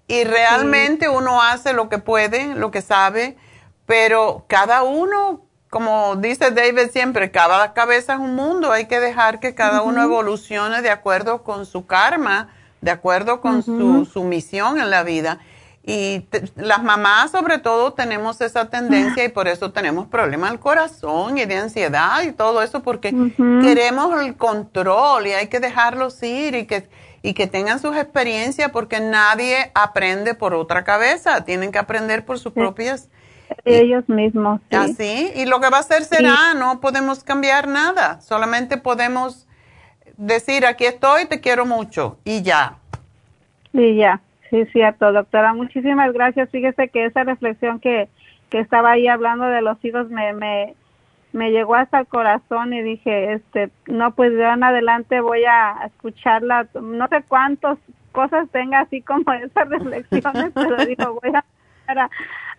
Y 0.10 0.26
realmente 0.26 1.08
uno 1.08 1.42
hace 1.42 1.72
lo 1.72 1.88
que 1.88 1.98
puede, 1.98 2.56
lo 2.56 2.72
que 2.72 2.82
sabe, 2.82 3.38
pero 3.86 4.44
cada 4.50 4.84
uno 4.84 5.46
como 5.74 6.16
dice 6.18 6.52
David 6.52 6.92
siempre, 6.92 7.32
cada 7.32 7.74
cabeza 7.74 8.14
es 8.14 8.20
un 8.20 8.36
mundo, 8.36 8.72
hay 8.72 8.86
que 8.86 9.00
dejar 9.00 9.40
que 9.40 9.56
cada 9.56 9.82
uno 9.82 10.04
evolucione 10.04 10.84
de 10.84 10.92
acuerdo 10.92 11.42
con 11.42 11.66
su 11.66 11.88
karma, 11.88 12.50
de 12.82 12.92
acuerdo 12.92 13.42
con 13.42 13.64
su, 13.64 14.06
su, 14.06 14.24
misión 14.24 14.80
en 14.80 14.92
la 14.92 15.02
vida. 15.02 15.40
Y 15.84 16.28
las 16.56 16.84
mamás 16.84 17.32
sobre 17.32 17.58
todo 17.58 17.92
tenemos 17.94 18.40
esa 18.42 18.70
tendencia 18.70 19.26
y 19.26 19.30
por 19.30 19.48
eso 19.48 19.72
tenemos 19.72 20.08
problemas 20.08 20.52
al 20.52 20.60
corazón 20.60 21.40
y 21.40 21.46
de 21.46 21.56
ansiedad 21.56 22.22
y 22.22 22.34
todo 22.34 22.62
eso 22.62 22.84
porque 22.84 23.12
queremos 23.64 24.22
el 24.22 24.36
control 24.36 25.26
y 25.26 25.32
hay 25.32 25.48
que 25.48 25.60
dejarlos 25.60 26.22
ir 26.22 26.54
y 26.54 26.68
que, 26.68 26.88
y 27.24 27.34
que 27.34 27.48
tengan 27.48 27.80
sus 27.80 27.98
experiencias 27.98 28.70
porque 28.70 29.00
nadie 29.00 29.72
aprende 29.74 30.36
por 30.36 30.54
otra 30.54 30.84
cabeza, 30.84 31.44
tienen 31.46 31.72
que 31.72 31.80
aprender 31.80 32.26
por 32.26 32.38
sus 32.38 32.54
propias 32.54 33.10
ellos 33.66 34.08
mismos. 34.08 34.62
¿sí? 34.70 34.76
Así, 34.76 35.32
y 35.36 35.46
lo 35.46 35.60
que 35.60 35.70
va 35.70 35.78
a 35.78 35.82
hacer 35.82 36.04
será, 36.04 36.54
no 36.56 36.80
podemos 36.82 37.24
cambiar 37.24 37.68
nada, 37.68 38.22
solamente 38.22 38.78
podemos 38.78 39.48
decir, 40.18 40.66
aquí 40.66 40.86
estoy, 40.86 41.26
te 41.26 41.42
quiero 41.42 41.66
mucho, 41.66 42.18
y 42.24 42.42
ya. 42.42 42.78
Y 43.74 43.96
ya, 43.96 44.22
sí, 44.50 44.66
cierto, 44.72 45.12
doctora, 45.12 45.54
muchísimas 45.54 46.14
gracias. 46.14 46.50
Fíjese 46.50 46.90
que 46.90 47.06
esa 47.06 47.24
reflexión 47.24 47.80
que, 47.80 48.08
que 48.50 48.60
estaba 48.60 48.92
ahí 48.92 49.08
hablando 49.08 49.46
de 49.46 49.62
los 49.62 49.84
hijos 49.84 50.10
me, 50.10 50.34
me, 50.34 50.76
me 51.34 51.52
llegó 51.52 51.76
hasta 51.76 52.00
el 52.00 52.08
corazón 52.08 52.74
y 52.74 52.82
dije, 52.84 53.34
este, 53.34 53.72
no, 53.88 54.12
pues 54.12 54.32
de 54.34 54.44
en 54.44 54.64
adelante 54.64 55.20
voy 55.22 55.44
a 55.46 55.86
escucharla, 55.88 56.68
no 56.80 57.08
sé 57.08 57.24
cuántas 57.28 57.80
cosas 58.12 58.48
tenga 58.52 58.82
así 58.82 59.02
como 59.02 59.34
esas 59.34 59.70
reflexiones, 59.70 60.52
pero 60.54 60.86
digo, 60.86 61.20
voy 61.22 61.32
a 61.36 61.44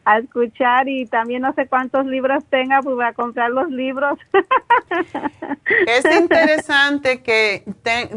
a 0.04 0.18
escuchar 0.18 0.88
y 0.88 1.06
también 1.06 1.42
no 1.42 1.52
sé 1.54 1.66
cuántos 1.66 2.06
libros 2.06 2.44
tenga 2.50 2.82
pues 2.82 2.94
voy 2.94 3.04
a 3.04 3.12
comprar 3.12 3.50
los 3.50 3.70
libros. 3.70 4.18
Es 5.86 6.04
interesante 6.04 7.22
que 7.22 7.64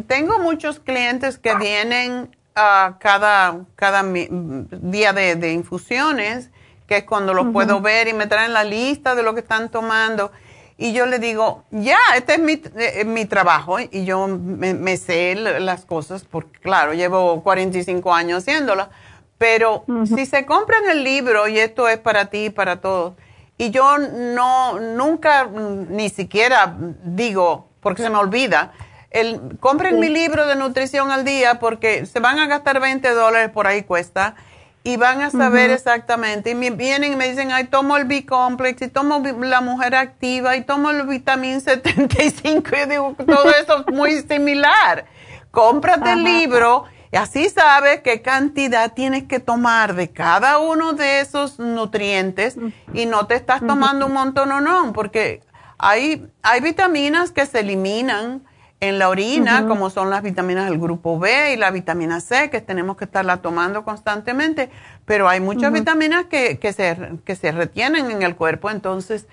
tengo 0.07 0.39
muchos 0.39 0.79
clientes 0.79 1.37
que 1.37 1.55
vienen 1.55 2.29
a 2.55 2.97
cada, 2.99 3.61
cada 3.75 4.03
día 4.03 5.13
de, 5.13 5.53
infusiones 5.53 6.49
que 6.87 6.97
es 6.97 7.03
cuando 7.03 7.33
los 7.33 7.47
puedo 7.53 7.81
ver 7.81 8.07
y 8.07 8.13
me 8.13 8.27
traen 8.27 8.53
la 8.53 8.63
lista 8.63 9.15
de 9.15 9.23
lo 9.23 9.33
que 9.33 9.41
están 9.41 9.69
tomando. 9.69 10.31
Y 10.77 10.93
yo 10.93 11.05
le 11.05 11.19
digo, 11.19 11.63
ya, 11.71 11.97
este 12.15 12.35
es 12.35 12.39
mi, 12.39 12.61
eh, 12.77 13.03
mi 13.03 13.25
trabajo 13.25 13.79
y 13.79 14.05
yo 14.05 14.27
me, 14.27 14.97
sé 14.97 15.35
las 15.35 15.85
cosas 15.85 16.23
porque, 16.23 16.59
claro, 16.59 16.93
llevo 16.93 17.43
45 17.43 18.13
años 18.13 18.43
haciéndolas. 18.43 18.89
Pero 19.37 19.85
si 20.05 20.25
se 20.25 20.45
compran 20.45 20.89
el 20.89 21.03
libro 21.03 21.47
y 21.47 21.59
esto 21.59 21.87
es 21.87 21.99
para 21.99 22.25
ti 22.25 22.45
y 22.45 22.49
para 22.49 22.81
todos, 22.81 23.13
y 23.57 23.69
yo 23.71 23.97
no, 23.97 24.79
nunca, 24.79 25.45
ni 25.45 26.09
siquiera 26.09 26.75
digo, 27.03 27.69
porque 27.81 28.03
se 28.03 28.09
me 28.09 28.17
olvida, 28.17 28.73
el, 29.11 29.57
compren 29.59 29.99
mi 29.99 30.09
libro 30.09 30.45
de 30.47 30.55
nutrición 30.55 31.11
al 31.11 31.23
día 31.23 31.59
porque 31.59 32.05
se 32.05 32.19
van 32.19 32.39
a 32.39 32.47
gastar 32.47 32.79
20 32.79 33.09
dólares 33.11 33.49
por 33.49 33.65
ahí 33.67 33.83
cuesta 33.83 34.35
y 34.83 34.95
van 34.95 35.21
a 35.21 35.29
saber 35.31 35.69
exactamente. 35.69 36.51
Y 36.51 36.55
me 36.55 36.69
vienen 36.69 37.13
y 37.13 37.15
me 37.15 37.27
dicen, 37.27 37.51
ay, 37.51 37.65
tomo 37.65 37.97
el 37.97 38.05
B-Complex 38.05 38.83
y 38.83 38.87
tomo 38.87 39.21
la 39.41 39.59
mujer 39.59 39.95
activa 39.95 40.55
y 40.55 40.61
tomo 40.61 40.91
el 40.91 41.05
vitamín 41.05 41.59
75. 41.59 42.69
Y 42.83 42.89
digo, 42.89 43.15
todo 43.17 43.49
eso 43.49 43.83
es 43.85 43.93
muy 43.93 44.21
similar. 44.21 45.05
Cómprate 45.51 46.13
el 46.13 46.23
libro 46.23 46.85
y 47.11 47.17
así 47.17 47.49
sabes 47.49 48.01
qué 48.01 48.21
cantidad 48.21 48.93
tienes 48.93 49.23
que 49.23 49.39
tomar 49.39 49.95
de 49.95 50.09
cada 50.09 50.59
uno 50.59 50.93
de 50.93 51.21
esos 51.21 51.59
nutrientes 51.59 52.57
y 52.93 53.05
no 53.05 53.27
te 53.27 53.35
estás 53.35 53.65
tomando 53.65 54.07
un 54.07 54.13
montón 54.13 54.51
o 54.51 54.61
no, 54.61 54.93
porque 54.93 55.41
hay, 55.77 56.27
hay 56.41 56.61
vitaminas 56.61 57.31
que 57.31 57.45
se 57.45 57.61
eliminan 57.61 58.43
en 58.79 58.99
la 58.99 59.09
orina, 59.09 59.65
como 59.67 59.89
son 59.89 60.11
las 60.11 60.21
vitaminas 60.21 60.69
del 60.69 60.77
grupo 60.79 61.17
B 61.17 61.53
y 61.53 61.57
la 61.57 61.71
vitamina 61.71 62.19
C, 62.19 62.51
que 62.51 62.61
tenemos 62.61 62.95
que 62.95 63.05
estarla 63.05 63.37
tomando 63.37 63.83
constantemente, 63.83 64.69
pero 65.05 65.27
hay 65.27 65.39
muchas 65.39 65.73
vitaminas 65.73 66.25
que, 66.25 66.59
que, 66.59 66.73
se, 66.73 66.95
que 67.25 67.35
se 67.35 67.51
retienen 67.51 68.11
en 68.11 68.21
el 68.21 68.35
cuerpo, 68.35 68.69
entonces, 68.69 69.27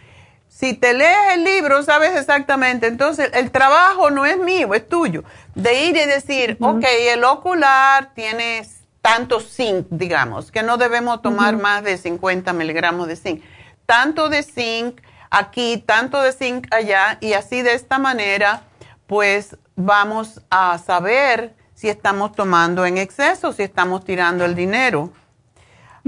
si 0.55 0.73
te 0.73 0.95
lees 0.95 1.35
el 1.35 1.43
libro, 1.43 1.83
sabes 1.83 2.17
exactamente, 2.17 2.87
entonces 2.87 3.29
el 3.35 3.51
trabajo 3.51 4.11
no 4.11 4.25
es 4.25 4.39
mío, 4.39 4.73
es 4.73 4.89
tuyo, 4.89 5.25
de 5.57 5.87
ir 5.87 5.97
y 5.97 6.07
decir, 6.07 6.57
ok, 6.61 6.85
el 7.11 7.25
ocular 7.25 8.15
tiene 8.15 8.65
tanto 9.03 9.41
zinc, 9.41 9.89
digamos, 9.91 10.53
que 10.53 10.63
no 10.63 10.77
debemos 10.77 11.23
tomar 11.23 11.57
más 11.57 11.83
de 11.83 11.99
50 11.99 12.53
miligramos 12.53 13.09
de 13.09 13.17
zinc, 13.17 13.43
tanto 13.85 14.29
de 14.29 14.45
zinc 14.45 15.01
aquí, 15.29 15.83
tanto 15.85 16.23
de 16.23 16.33
zinc 16.33 16.73
allá, 16.73 17.19
y 17.21 17.33
así 17.33 17.63
de 17.63 17.75
esta 17.75 17.99
manera, 17.99 18.63
pues 19.09 19.57
vamos 19.75 20.41
a 20.51 20.79
saber 20.79 21.53
si 21.75 21.89
estamos 21.89 22.31
tomando 22.31 22.87
en 22.87 22.99
exceso, 22.99 23.53
si 23.53 23.65
estamos 23.65 24.05
tirando 24.05 24.45
el 24.45 24.55
dinero. 24.55 25.13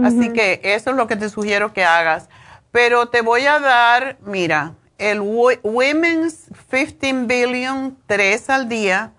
Así 0.03 0.31
que 0.33 0.61
eso 0.63 0.91
es 0.91 0.97
lo 0.97 1.07
que 1.07 1.17
te 1.17 1.31
sugiero 1.31 1.73
que 1.73 1.83
hagas. 1.83 2.29
Pero 2.77 3.07
te 3.07 3.23
voy 3.23 3.47
a 3.47 3.59
dar, 3.59 4.19
mira, 4.27 4.75
el 4.99 5.23
Women's 5.23 6.51
15 6.71 7.25
Billion 7.25 7.97
3 8.05 8.51
al 8.51 8.69
día, 8.69 9.15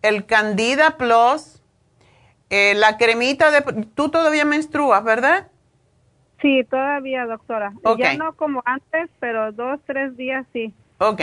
el 0.00 0.24
Candida 0.24 0.96
Plus, 0.96 1.62
eh, 2.48 2.72
la 2.74 2.96
cremita 2.96 3.50
de... 3.50 3.84
Tú 3.94 4.08
todavía 4.08 4.46
menstruas, 4.46 5.04
¿verdad? 5.04 5.48
Sí, 6.40 6.64
todavía, 6.64 7.26
doctora. 7.26 7.74
Ya 7.98 8.16
no 8.16 8.32
como 8.32 8.62
antes, 8.64 9.10
pero 9.20 9.52
dos, 9.52 9.78
tres 9.84 10.16
días 10.16 10.46
sí. 10.54 10.72
Ok, 10.96 11.20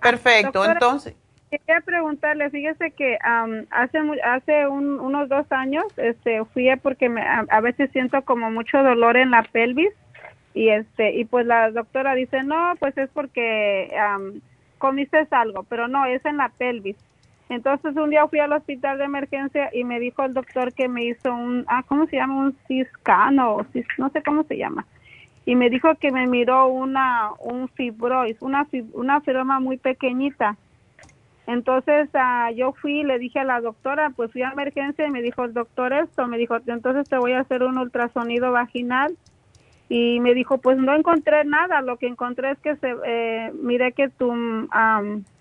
perfecto. 0.00 0.64
Entonces... 0.64 1.16
Quería 1.50 1.80
preguntarle, 1.80 2.50
fíjese 2.50 2.92
que 2.92 3.18
hace 3.70 3.98
hace 4.22 4.66
unos 4.68 5.28
dos 5.28 5.46
años 5.50 5.86
este, 5.96 6.44
fui 6.44 6.68
porque 6.80 7.08
me, 7.08 7.22
a, 7.22 7.60
veces 7.60 7.90
siento 7.90 8.24
como 8.24 8.48
mucho 8.52 8.80
dolor 8.80 9.16
en 9.16 9.32
la 9.32 9.42
pelvis 9.42 9.92
y 10.56 10.70
este 10.70 11.12
y 11.14 11.24
pues 11.26 11.46
la 11.46 11.70
doctora 11.70 12.14
dice, 12.14 12.42
no, 12.42 12.72
pues 12.80 12.96
es 12.98 13.10
porque 13.10 13.88
comiste 14.78 15.28
algo, 15.30 15.62
pero 15.64 15.86
no, 15.86 16.06
es 16.06 16.24
en 16.24 16.38
la 16.38 16.48
pelvis. 16.48 16.96
Entonces 17.48 17.94
un 17.96 18.10
día 18.10 18.26
fui 18.26 18.40
al 18.40 18.52
hospital 18.52 18.98
de 18.98 19.04
emergencia 19.04 19.70
y 19.72 19.84
me 19.84 20.00
dijo 20.00 20.24
el 20.24 20.34
doctor 20.34 20.72
que 20.72 20.88
me 20.88 21.04
hizo 21.04 21.32
un, 21.32 21.64
ah, 21.68 21.84
¿cómo 21.86 22.06
se 22.06 22.16
llama? 22.16 22.36
Un 22.36 22.56
ciscano, 22.66 23.66
no 23.98 24.08
sé 24.10 24.22
cómo 24.22 24.42
se 24.44 24.56
llama. 24.56 24.86
Y 25.44 25.54
me 25.54 25.70
dijo 25.70 25.94
que 25.94 26.10
me 26.10 26.26
miró 26.26 26.66
una, 26.68 27.30
un 27.38 27.68
fibrois, 27.68 28.36
una, 28.40 28.66
una 28.94 29.20
fibroma 29.20 29.60
muy 29.60 29.76
pequeñita 29.76 30.56
entonces 31.46 32.08
uh, 32.14 32.52
yo 32.54 32.72
fui 32.72 33.00
y 33.00 33.04
le 33.04 33.18
dije 33.18 33.38
a 33.38 33.44
la 33.44 33.60
doctora, 33.60 34.10
pues 34.10 34.32
fui 34.32 34.42
a 34.42 34.50
emergencia 34.50 35.06
y 35.06 35.10
me 35.10 35.22
dijo 35.22 35.44
el 35.44 35.54
doctor 35.54 35.92
esto, 35.92 36.26
me 36.26 36.38
dijo, 36.38 36.56
entonces 36.66 37.08
te 37.08 37.18
voy 37.18 37.32
a 37.32 37.40
hacer 37.40 37.62
un 37.62 37.78
ultrasonido 37.78 38.50
vaginal 38.50 39.16
y 39.88 40.20
me 40.20 40.34
dijo, 40.34 40.58
pues 40.58 40.78
no 40.78 40.94
encontré 40.94 41.44
nada, 41.44 41.80
lo 41.80 41.96
que 41.96 42.06
encontré 42.06 42.52
es 42.52 42.58
que 42.58 42.76
se, 42.76 42.94
eh, 43.06 43.52
miré 43.54 43.92
que 43.92 44.08
tu, 44.08 44.28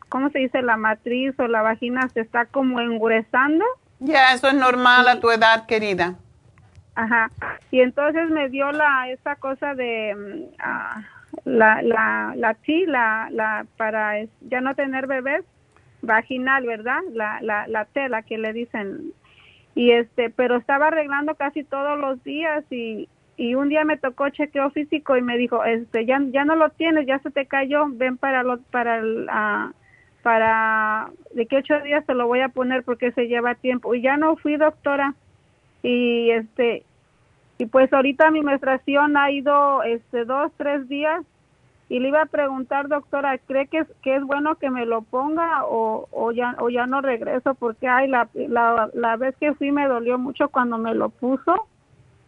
¿cómo 0.10 0.30
se 0.30 0.40
dice? 0.40 0.62
La 0.62 0.78
matriz 0.78 1.34
o 1.40 1.48
la 1.48 1.62
vagina 1.62 2.08
se 2.10 2.22
está 2.22 2.46
como 2.46 2.80
engrosando. 2.80 3.66
Ya, 4.00 4.34
eso 4.34 4.48
es 4.48 4.56
normal 4.56 5.08
a 5.08 5.20
tu 5.20 5.32
edad, 5.32 5.66
querida. 5.66 6.16
Ajá, 6.96 7.30
y 7.72 7.82
entonces 7.82 8.30
me 8.30 8.50
dio 8.50 8.72
la, 8.72 9.10
esa 9.10 9.36
cosa 9.36 9.74
de... 9.74 10.50
Uh, 10.60 11.16
la, 11.44 11.82
la, 11.82 12.34
la, 12.36 12.56
la, 12.88 13.30
la, 13.32 13.66
para 13.78 14.14
ya 14.42 14.62
no 14.62 14.76
tener 14.76 15.08
bebés 15.08 15.44
vaginal, 16.02 16.66
¿verdad? 16.66 17.02
La, 17.12 17.40
la, 17.42 17.68
la 17.68 17.86
tela 17.86 18.22
que 18.22 18.38
le 18.38 18.54
dicen. 18.54 19.12
Y 19.74 19.92
este, 19.92 20.30
pero 20.30 20.56
estaba 20.56 20.88
arreglando 20.88 21.36
casi 21.36 21.64
todos 21.64 22.00
los 22.00 22.24
días 22.24 22.64
y, 22.72 23.10
y 23.38 23.56
un 23.56 23.70
día 23.70 23.84
me 23.84 23.98
tocó 23.98 24.30
chequeo 24.30 24.70
físico 24.72 25.18
y 25.18 25.22
me 25.22 25.38
dijo, 25.38 25.64
este, 25.66 26.06
ya, 26.06 26.20
ya 26.32 26.46
no 26.46 26.56
lo 26.56 26.70
tienes, 26.70 27.06
ya 27.06 27.20
se 27.20 27.32
te 27.32 27.46
cayó, 27.46 27.86
ven 27.90 28.18
para 28.18 28.44
lo, 28.44 28.60
para 28.72 29.00
el, 29.00 29.28
uh, 29.28 29.74
para, 30.24 31.10
de 31.34 31.46
que 31.46 31.58
ocho 31.58 31.80
días 31.82 32.06
te 32.06 32.14
lo 32.14 32.28
voy 32.28 32.40
a 32.40 32.50
poner 32.50 32.84
porque 32.84 33.12
se 33.12 33.28
lleva 33.28 33.56
tiempo. 33.56 33.94
Y 33.94 34.02
ya 34.02 34.18
no 34.18 34.38
fui 34.38 34.56
doctora 34.56 35.14
y 35.84 36.32
este, 36.32 36.84
y 37.58 37.66
pues 37.66 37.92
ahorita 37.92 38.32
mi 38.32 38.42
menstruación 38.42 39.18
ha 39.18 39.32
ido, 39.32 39.84
este, 39.84 40.26
dos, 40.26 40.52
tres 40.58 40.88
días 40.88 41.24
y 41.90 42.00
le 42.00 42.08
iba 42.08 42.22
a 42.22 42.28
preguntar, 42.28 42.88
doctora, 42.88 43.38
¿cree 43.38 43.68
que 43.68 43.80
es, 43.80 43.88
que 44.02 44.16
es 44.16 44.24
bueno 44.24 44.56
que 44.56 44.70
me 44.70 44.86
lo 44.86 45.02
ponga 45.02 45.66
o, 45.66 46.08
o, 46.12 46.32
ya, 46.32 46.56
o 46.60 46.70
ya 46.70 46.88
no 46.88 47.02
regreso? 47.02 47.54
Porque 47.54 47.88
ay, 47.88 48.08
la, 48.08 48.30
la, 48.34 48.90
la 48.94 49.18
vez 49.18 49.36
que 49.38 49.54
fui 49.54 49.72
me 49.72 49.88
dolió 49.88 50.18
mucho 50.18 50.50
cuando 50.50 50.78
me 50.78 50.96
lo 50.96 51.10
puso 51.10 51.68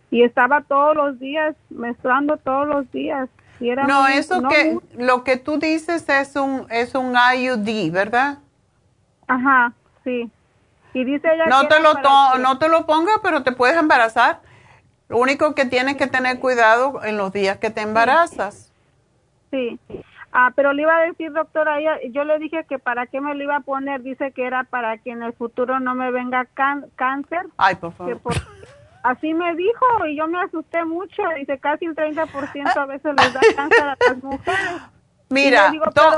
y 0.09 0.23
estaba 0.23 0.61
todos 0.61 0.95
los 0.95 1.19
días, 1.19 1.55
menstruando 1.69 2.37
todos 2.37 2.67
los 2.67 2.91
días. 2.91 3.29
Y 3.59 3.69
era 3.69 3.85
no, 3.85 4.07
eso 4.07 4.43
que 4.47 4.77
lo 4.97 5.23
que 5.23 5.37
tú 5.37 5.57
dices 5.57 6.07
es 6.09 6.35
un, 6.35 6.67
es 6.69 6.95
un 6.95 7.13
IUD, 7.15 7.91
¿verdad? 7.91 8.37
Ajá, 9.27 9.73
sí. 10.03 10.29
Y 10.93 11.03
dice 11.03 11.27
ella 11.33 11.45
no 11.47 11.67
te 11.67 11.79
lo 11.79 11.93
no 12.39 12.59
te 12.59 12.69
lo 12.69 12.85
ponga, 12.85 13.13
pero 13.21 13.43
te 13.43 13.51
puedes 13.51 13.77
embarazar. 13.77 14.41
Lo 15.09 15.17
único 15.17 15.55
que 15.55 15.65
tienes 15.65 15.95
que 15.97 16.07
tener 16.07 16.39
cuidado 16.39 17.03
en 17.03 17.17
los 17.17 17.31
días 17.31 17.57
que 17.57 17.69
te 17.69 17.81
embarazas. 17.81 18.71
Sí. 19.51 19.79
Ah, 20.33 20.51
pero 20.55 20.73
le 20.73 20.81
iba 20.81 20.95
a 20.95 21.01
decir, 21.01 21.31
doctora, 21.31 21.77
yo 22.11 22.23
le 22.25 22.37
dije 22.37 22.65
que 22.67 22.77
para 22.77 23.07
qué 23.07 23.21
me 23.21 23.33
lo 23.33 23.43
iba 23.43 23.55
a 23.55 23.61
poner, 23.61 24.03
dice 24.03 24.31
que 24.31 24.45
era 24.45 24.65
para 24.65 24.97
que 24.97 25.11
en 25.11 25.23
el 25.23 25.33
futuro 25.33 25.79
no 25.79 25.95
me 25.95 26.11
venga 26.11 26.45
cáncer. 26.95 27.45
Ay, 27.57 27.75
por 27.75 27.93
favor. 27.93 28.19
así 29.09 29.33
me 29.33 29.55
dijo 29.55 30.05
y 30.07 30.17
yo 30.17 30.27
me 30.27 30.41
asusté 30.41 30.83
mucho, 30.85 31.23
dice 31.37 31.59
casi 31.59 31.85
el 31.85 31.95
30% 31.95 32.75
a 32.75 32.85
veces 32.85 33.13
les 33.17 33.33
da 33.33 33.41
cáncer 33.55 33.83
a 33.83 33.97
las 34.07 34.23
mujeres. 34.23 34.81
Mira, 35.29 35.73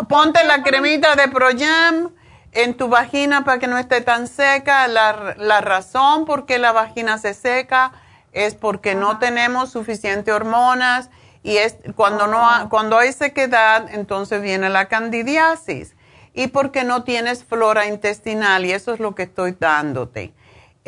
ponte 0.07 0.43
la 0.43 0.61
cremita 0.61 1.15
de 1.15 1.27
Proyam 1.29 2.11
en 2.51 2.77
tu 2.77 2.87
vagina 2.87 3.43
para 3.43 3.59
que 3.59 3.67
no 3.67 3.77
esté 3.77 4.01
tan 4.01 4.27
seca. 4.27 4.87
La, 4.87 5.35
la 5.37 5.61
razón 5.61 6.25
por 6.25 6.45
qué 6.45 6.59
la 6.59 6.71
vagina 6.71 7.17
se 7.17 7.33
seca 7.33 7.91
es 8.31 8.55
porque 8.55 8.93
no 8.95 9.17
tenemos 9.17 9.71
suficiente 9.71 10.31
hormonas 10.31 11.09
y 11.41 11.57
es, 11.57 11.77
cuando, 11.95 12.27
no 12.27 12.69
cuando 12.69 12.97
hay 12.97 13.13
sequedad, 13.13 13.87
entonces 13.93 14.41
viene 14.41 14.69
la 14.69 14.85
candidiasis. 14.85 15.95
Y 16.33 16.47
porque 16.47 16.83
no 16.83 17.03
tienes 17.03 17.43
flora 17.43 17.87
intestinal, 17.87 18.65
y 18.65 18.71
eso 18.71 18.93
es 18.93 18.99
lo 18.99 19.15
que 19.15 19.23
estoy 19.23 19.57
dándote. 19.59 20.33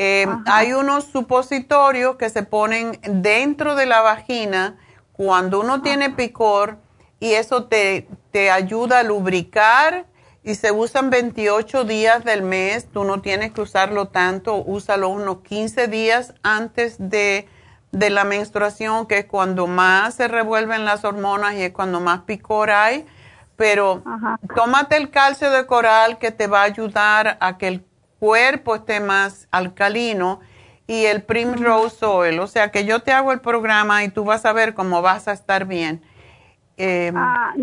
Eh, 0.03 0.25
hay 0.47 0.73
unos 0.73 1.03
supositorios 1.03 2.15
que 2.15 2.31
se 2.31 2.41
ponen 2.41 2.99
dentro 3.03 3.75
de 3.75 3.85
la 3.85 4.01
vagina 4.01 4.79
cuando 5.13 5.59
uno 5.59 5.83
tiene 5.83 6.09
picor 6.09 6.79
y 7.19 7.33
eso 7.33 7.65
te, 7.65 8.07
te 8.31 8.49
ayuda 8.49 8.99
a 8.99 9.03
lubricar 9.03 10.07
y 10.43 10.55
se 10.55 10.71
usan 10.71 11.11
28 11.11 11.83
días 11.83 12.23
del 12.23 12.41
mes. 12.41 12.87
Tú 12.91 13.03
no 13.03 13.21
tienes 13.21 13.51
que 13.51 13.61
usarlo 13.61 14.07
tanto, 14.07 14.55
úsalo 14.55 15.09
unos 15.09 15.41
15 15.41 15.87
días 15.87 16.33
antes 16.41 16.95
de 16.97 17.47
de 17.91 18.09
la 18.09 18.23
menstruación, 18.23 19.05
que 19.05 19.19
es 19.19 19.25
cuando 19.25 19.67
más 19.67 20.15
se 20.15 20.27
revuelven 20.27 20.85
las 20.85 21.03
hormonas 21.03 21.55
y 21.55 21.63
es 21.63 21.71
cuando 21.71 21.99
más 21.99 22.21
picor 22.21 22.71
hay. 22.71 23.05
Pero 23.55 24.01
tómate 24.55 24.97
el 24.97 25.11
calcio 25.11 25.51
de 25.51 25.65
coral 25.65 26.17
que 26.17 26.31
te 26.31 26.47
va 26.47 26.61
a 26.61 26.63
ayudar 26.63 27.37
a 27.39 27.57
que 27.57 27.67
el 27.67 27.85
cuerpo 28.21 28.75
esté 28.75 28.99
más 28.99 29.47
alcalino 29.49 30.41
y 30.85 31.05
el 31.05 31.23
Primrose 31.23 32.05
Oil. 32.05 32.39
O 32.39 32.45
sea 32.45 32.69
que 32.69 32.85
yo 32.85 32.99
te 32.99 33.11
hago 33.11 33.31
el 33.31 33.41
programa 33.41 34.03
y 34.03 34.09
tú 34.09 34.23
vas 34.23 34.45
a 34.45 34.53
ver 34.53 34.75
cómo 34.75 35.01
vas 35.01 35.27
a 35.27 35.31
estar 35.31 35.65
bien. 35.65 36.01
Em, 36.77 37.17
ah, 37.17 37.55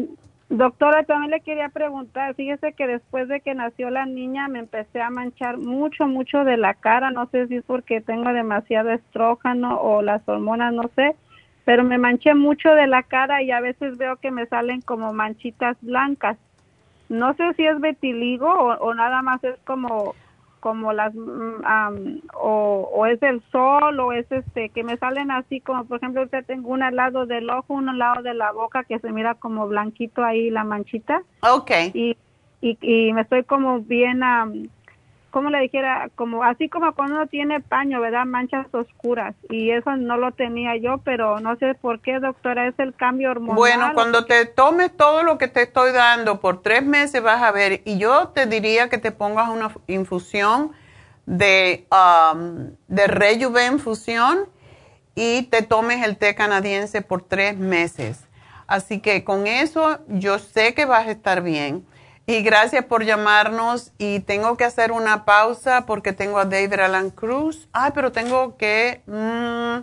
doctora, 0.49 1.05
también 1.05 1.31
le 1.31 1.43
quería 1.43 1.69
preguntar, 1.69 2.35
fíjese 2.35 2.73
que 2.73 2.89
después 2.89 3.29
de 3.29 3.41
que 3.41 3.55
nació 3.55 3.91
la 3.91 4.05
niña 4.05 4.49
me 4.49 4.59
empecé 4.59 5.01
a 5.01 5.11
manchar 5.11 5.59
mucho, 5.59 6.09
mucho 6.09 6.43
de 6.43 6.57
la 6.57 6.75
cara, 6.75 7.13
no 7.13 7.29
sé 7.31 7.47
si 7.47 7.57
es 7.57 7.65
porque 7.65 8.01
tengo 8.01 8.33
demasiado 8.33 8.91
estrógeno 8.91 9.81
o 9.81 10.03
las 10.03 10.29
hormonas, 10.29 10.75
no 10.75 10.91
sé, 10.97 11.15
pero 11.65 11.85
me 11.85 11.99
manché 11.99 12.35
mucho 12.35 12.71
de 12.71 12.89
la 12.89 13.05
cara 13.05 13.43
y 13.43 13.53
a 13.53 13.61
veces 13.61 13.97
veo 13.97 14.17
que 14.17 14.33
me 14.33 14.47
salen 14.47 14.81
como 14.81 15.13
manchitas 15.13 15.77
blancas. 15.83 16.37
No 17.09 17.33
sé 17.35 17.55
si 17.55 17.65
es 17.65 17.81
vitiligo 17.81 18.53
o 18.53 18.93
nada 18.95 19.23
más 19.23 19.43
es 19.45 19.57
como 19.65 20.15
como 20.61 20.93
las 20.93 21.15
mm, 21.15 22.21
o, 22.35 23.07
es 23.07 23.23
el 23.23 23.43
sol 23.51 23.99
o 24.01 24.13
es 24.13 24.31
este 24.31 24.69
que 24.71 24.85
me 24.85 24.97
salen 24.97 25.31
así 25.31 25.61
como 25.61 25.85
por 25.85 25.99
ejemplo 25.99 26.23
usted 26.23 26.45
tengo 26.45 26.71
un 26.71 26.83
al 26.83 26.97
lado 26.97 27.27
del 27.27 27.49
ojo 27.51 27.75
un 27.75 27.89
al 27.89 27.99
lado 27.99 28.23
de 28.23 28.35
la 28.35 28.53
boca 28.53 28.85
que 28.85 28.99
se 28.99 29.11
mira 29.13 29.35
como 29.35 29.69
blanquito 29.69 30.25
ahí 30.25 30.51
la 30.51 30.65
manchita. 30.65 31.23
Okay 31.43 31.91
y 31.95 32.17
y, 32.61 32.77
y 32.81 33.13
me 33.13 33.23
estoy 33.23 33.45
como 33.45 33.81
bien 33.81 34.23
como 35.39 35.51
le 35.51 35.61
dijera, 35.61 36.11
como 36.17 36.43
así 36.43 36.69
como 36.69 36.93
cuando 36.97 37.15
uno 37.15 37.29
tiene 37.29 37.61
paño, 37.61 38.01
¿verdad? 38.01 38.25
Manchas 38.25 38.67
oscuras. 38.73 39.37
Y 39.49 39.71
eso 39.71 39.95
no 39.95 40.17
lo 40.17 40.33
tenía 40.33 40.77
yo, 40.77 40.99
pero 41.05 41.39
no 41.39 41.55
sé 41.59 41.77
por 41.77 42.01
qué, 42.01 42.19
doctora, 42.19 42.67
es 42.67 42.75
el 42.79 42.93
cambio 42.93 43.31
hormonal. 43.31 43.55
Bueno, 43.55 43.91
cuando 43.95 44.25
te 44.25 44.47
tomes 44.47 44.97
todo 44.97 45.23
lo 45.23 45.39
que 45.39 45.47
te 45.47 45.63
estoy 45.63 45.93
dando 45.93 46.41
por 46.41 46.61
tres 46.61 46.85
meses 46.85 47.23
vas 47.23 47.41
a 47.41 47.53
ver. 47.53 47.83
Y 47.85 47.99
yo 47.99 48.31
te 48.35 48.47
diría 48.47 48.89
que 48.89 48.99
te 48.99 49.13
pongas 49.13 49.49
una 49.49 49.71
infusión 49.87 50.73
de, 51.25 51.87
um, 51.93 52.73
de 52.89 53.07
Rejuven 53.07 53.79
Fusión 53.79 54.49
y 55.15 55.43
te 55.43 55.63
tomes 55.63 56.05
el 56.05 56.17
té 56.17 56.35
canadiense 56.35 57.01
por 57.01 57.23
tres 57.23 57.57
meses. 57.57 58.25
Así 58.67 58.99
que 58.99 59.23
con 59.23 59.47
eso 59.47 60.01
yo 60.09 60.41
sé 60.41 60.75
que 60.75 60.85
vas 60.85 61.07
a 61.07 61.13
estar 61.13 61.43
bien. 61.43 61.87
Y 62.29 62.43
gracias 62.43 62.85
por 62.85 63.07
llamarnos. 63.07 63.93
Y 63.97 64.21
tengo 64.21 64.59
que 64.59 64.65
hacer 64.65 64.93
una 64.93 65.25
pausa 65.25 65.87
porque 65.87 66.13
tengo 66.13 66.39
a 66.39 66.45
David 66.45 66.75
Alan 66.75 67.09
Cruz. 67.09 67.69
Ay, 67.73 67.93
pero 67.95 68.13
tengo 68.13 68.59
que 68.59 69.01
mm, 69.07 69.79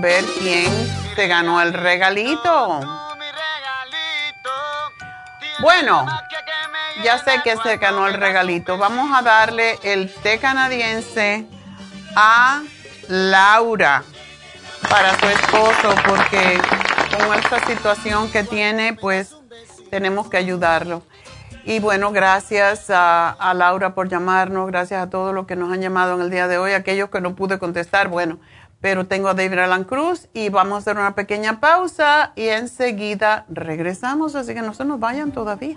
ver 0.00 0.24
quién 0.38 0.70
se 1.16 1.26
ganó 1.26 1.60
el 1.60 1.72
regalito. 1.72 2.80
Bueno, 5.58 6.06
ya 7.02 7.18
sé 7.18 7.40
que 7.42 7.56
se 7.56 7.78
ganó 7.78 8.06
el 8.06 8.14
regalito. 8.14 8.78
Vamos 8.78 9.10
a 9.12 9.22
darle 9.22 9.76
el 9.82 10.14
té 10.22 10.38
canadiense 10.38 11.46
a 12.14 12.62
Laura 13.08 14.04
para 14.88 15.18
su 15.18 15.26
esposo 15.26 15.96
porque 16.06 16.60
con 17.10 17.36
esta 17.36 17.66
situación 17.66 18.30
que 18.30 18.44
tiene, 18.44 18.94
pues 18.94 19.34
tenemos 19.92 20.30
que 20.30 20.38
ayudarlo. 20.38 21.02
Y 21.66 21.78
bueno, 21.78 22.12
gracias 22.12 22.86
a, 22.88 23.52
Laura 23.54 23.94
por 23.94 24.08
llamarnos, 24.08 24.66
gracias 24.68 25.02
a 25.02 25.10
todos 25.10 25.34
los 25.34 25.46
que 25.46 25.54
nos 25.54 25.70
han 25.70 25.82
llamado 25.82 26.14
en 26.14 26.22
el 26.22 26.30
día 26.30 26.48
de 26.48 26.56
hoy, 26.56 26.72
aquellos 26.72 27.10
que 27.10 27.20
no 27.20 27.34
pude 27.34 27.58
contestar, 27.58 28.08
bueno, 28.08 28.38
pero 28.80 29.06
tengo 29.06 29.28
a 29.28 29.34
David 29.34 29.58
Alan 29.58 29.84
Cruz 29.84 30.30
y 30.32 30.48
vamos 30.48 30.76
a 30.76 30.78
hacer 30.78 30.96
una 30.96 31.14
pequeña 31.14 31.60
pausa 31.60 32.32
y 32.36 32.48
enseguida 32.48 33.44
regresamos, 33.50 34.34
así 34.34 34.54
que 34.54 34.62
no 34.62 34.72
se 34.72 34.86
nos 34.86 34.98
vayan 34.98 35.30
todavía. 35.30 35.76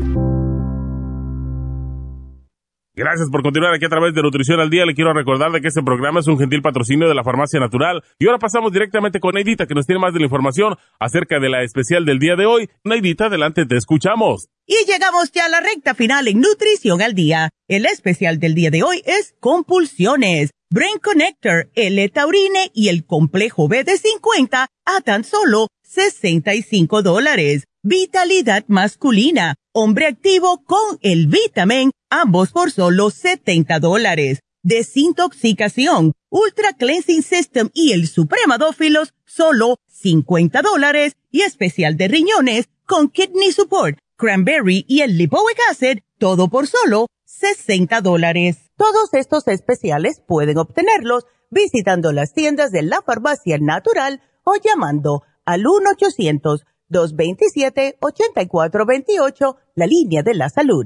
Gracias 2.93 3.29
por 3.29 3.41
continuar 3.41 3.73
aquí 3.73 3.85
a 3.85 3.89
través 3.89 4.13
de 4.13 4.21
Nutrición 4.21 4.59
al 4.59 4.69
Día. 4.69 4.85
Le 4.85 4.93
quiero 4.93 5.13
recordar 5.13 5.49
de 5.53 5.61
que 5.61 5.69
este 5.69 5.81
programa 5.81 6.19
es 6.19 6.27
un 6.27 6.37
gentil 6.37 6.61
patrocinio 6.61 7.07
de 7.07 7.15
la 7.15 7.23
Farmacia 7.23 7.57
Natural. 7.57 8.03
Y 8.19 8.25
ahora 8.25 8.37
pasamos 8.37 8.73
directamente 8.73 9.21
con 9.21 9.33
Neidita, 9.33 9.65
que 9.65 9.75
nos 9.75 9.85
tiene 9.85 10.01
más 10.01 10.13
de 10.13 10.19
la 10.19 10.25
información 10.25 10.75
acerca 10.99 11.39
de 11.39 11.47
la 11.47 11.63
especial 11.63 12.03
del 12.03 12.19
día 12.19 12.35
de 12.35 12.45
hoy. 12.45 12.69
Neidita, 12.83 13.27
adelante, 13.27 13.65
te 13.65 13.77
escuchamos. 13.77 14.49
Y 14.65 14.75
llegamos 14.85 15.31
ya 15.31 15.45
a 15.45 15.49
la 15.49 15.61
recta 15.61 15.95
final 15.95 16.27
en 16.27 16.41
Nutrición 16.41 17.01
al 17.01 17.13
Día. 17.13 17.51
El 17.69 17.85
especial 17.85 18.39
del 18.39 18.55
día 18.55 18.71
de 18.71 18.83
hoy 18.83 19.01
es 19.05 19.35
compulsiones. 19.39 20.51
Brain 20.69 20.99
Connector, 21.01 21.69
el 21.75 22.11
taurine 22.11 22.71
y 22.73 22.89
el 22.89 23.05
complejo 23.05 23.69
B 23.69 23.85
de 23.85 23.97
50 23.97 24.67
a 24.85 25.01
tan 25.01 25.23
solo 25.23 25.67
65 25.83 27.01
dólares. 27.03 27.63
Vitalidad 27.83 28.65
masculina, 28.67 29.55
hombre 29.73 30.07
activo 30.07 30.63
con 30.65 30.99
el 31.01 31.27
vitamin, 31.27 31.91
ambos 32.11 32.51
por 32.51 32.69
solo 32.69 33.09
70 33.09 33.79
dólares. 33.79 34.41
Desintoxicación, 34.61 36.13
Ultra 36.29 36.73
Cleansing 36.73 37.23
System 37.23 37.71
y 37.73 37.93
el 37.93 38.07
Supremadófilos, 38.07 39.15
solo 39.25 39.77
50 39.87 40.61
dólares. 40.61 41.15
Y 41.31 41.41
especial 41.41 41.97
de 41.97 42.09
riñones 42.09 42.69
con 42.85 43.09
Kidney 43.09 43.51
Support, 43.51 43.97
Cranberry 44.17 44.85
y 44.87 45.01
el 45.01 45.17
Lipoic 45.17 45.57
Acid, 45.71 46.01
todo 46.19 46.49
por 46.49 46.67
solo 46.67 47.07
60 47.25 48.01
dólares. 48.01 48.57
Todos 48.77 49.11
estos 49.13 49.47
especiales 49.47 50.21
pueden 50.27 50.59
obtenerlos 50.59 51.25
visitando 51.49 52.11
las 52.11 52.33
tiendas 52.33 52.71
de 52.71 52.83
la 52.83 53.01
farmacia 53.01 53.57
natural 53.59 54.21
o 54.43 54.53
llamando 54.55 55.23
al 55.45 55.63
1-800-227-8428, 56.89 59.55
la 59.75 59.87
línea 59.87 60.23
de 60.23 60.35
la 60.35 60.49
salud. 60.49 60.85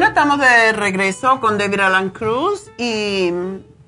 Estamos 0.00 0.38
de 0.40 0.72
regreso 0.72 1.38
con 1.38 1.58
David 1.58 1.80
Alan 1.80 2.08
Cruz 2.08 2.70
y 2.78 3.30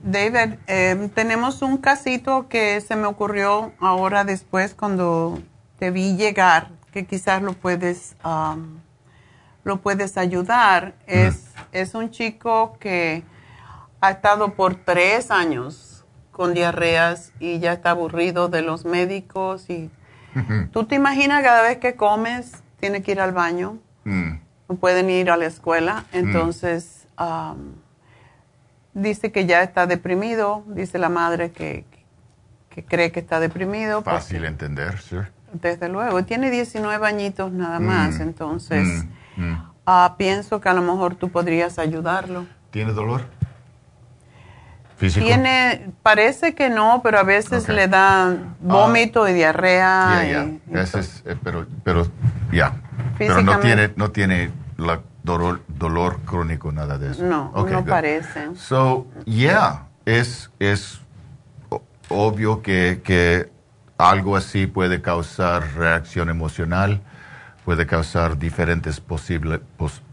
David, 0.02 0.58
eh, 0.66 1.10
tenemos 1.14 1.62
un 1.62 1.78
casito 1.78 2.46
que 2.46 2.82
se 2.82 2.94
me 2.94 3.06
ocurrió 3.06 3.72
ahora 3.80 4.22
después 4.22 4.74
cuando 4.74 5.40
te 5.78 5.90
vi 5.90 6.14
llegar, 6.14 6.68
que 6.92 7.06
quizás 7.06 7.40
lo 7.40 7.54
puedes, 7.54 8.16
um, 8.22 8.80
lo 9.64 9.80
puedes 9.80 10.18
ayudar. 10.18 10.94
Es, 11.06 11.46
es 11.72 11.94
un 11.94 12.10
chico 12.10 12.76
que 12.78 13.24
ha 14.02 14.10
estado 14.10 14.54
por 14.54 14.74
tres 14.74 15.30
años 15.30 16.04
con 16.32 16.52
diarreas 16.52 17.32
y 17.40 17.60
ya 17.60 17.72
está 17.72 17.90
aburrido 17.90 18.48
de 18.48 18.60
los 18.60 18.84
médicos 18.84 19.70
y 19.70 19.90
tú 20.70 20.84
te 20.84 20.96
imaginas 20.96 21.42
cada 21.42 21.62
vez 21.62 21.78
que 21.78 21.94
comes 21.96 22.62
tiene 22.78 23.02
que 23.02 23.12
ir 23.12 23.20
al 23.20 23.32
baño. 23.32 23.78
Mm 24.04 24.43
no 24.68 24.76
pueden 24.76 25.10
ir 25.10 25.30
a 25.30 25.36
la 25.36 25.46
escuela. 25.46 26.04
Mm. 26.12 26.16
Entonces, 26.16 27.06
dice 28.92 29.32
que 29.32 29.46
ya 29.46 29.62
está 29.62 29.86
deprimido, 29.86 30.64
dice 30.68 30.98
la 30.98 31.08
madre 31.08 31.50
que, 31.50 31.84
cree 32.88 33.12
que 33.12 33.20
está 33.20 33.40
deprimido. 33.40 34.02
Fácil 34.02 34.44
entender, 34.44 34.98
sí. 35.00 35.16
Desde 35.52 35.88
luego, 35.88 36.24
tiene 36.24 36.50
19 36.50 37.06
añitos 37.06 37.52
nada 37.52 37.78
mm. 37.78 37.84
más, 37.84 38.20
entonces 38.20 39.04
mm. 39.36 39.54
Ah, 39.86 40.14
pienso 40.16 40.60
que 40.60 40.68
a 40.68 40.74
lo 40.74 40.82
mejor 40.82 41.14
tú 41.14 41.28
podrías 41.28 41.78
ayudarlo. 41.78 42.46
¿Tiene 42.70 42.92
dolor? 42.92 43.26
¿Físico? 44.96 45.26
Tiene, 45.26 45.90
parece 46.02 46.54
que 46.54 46.70
no, 46.70 47.00
pero 47.02 47.18
a 47.18 47.22
veces 47.22 47.68
le 47.68 47.86
da 47.88 48.34
vómito 48.60 49.28
y 49.28 49.34
diarrea. 49.34 50.22
Eh, 50.24 51.36
pero, 51.42 51.66
pero 51.82 52.06
ya, 52.50 52.80
pero 53.18 53.42
no 53.42 53.58
tiene, 53.60 53.92
no 53.96 54.10
tiene 54.10 54.50
la 54.76 55.00
dolor, 55.24 55.62
dolor 55.66 56.20
crónico, 56.20 56.70
nada 56.70 56.98
de 56.98 57.10
eso. 57.10 57.24
No, 57.24 57.50
no 57.52 57.84
parece. 57.84 58.54
So, 58.54 59.08
yeah, 59.24 59.88
es, 60.04 60.50
es 60.60 61.00
obvio 62.08 62.62
que, 62.62 63.00
que 63.02 63.50
algo 63.98 64.36
así 64.36 64.66
puede 64.66 65.00
causar 65.00 65.74
reacción 65.74 66.28
emocional, 66.28 67.00
puede 67.64 67.86
causar 67.86 68.38
diferentes 68.38 69.00
posible, 69.00 69.60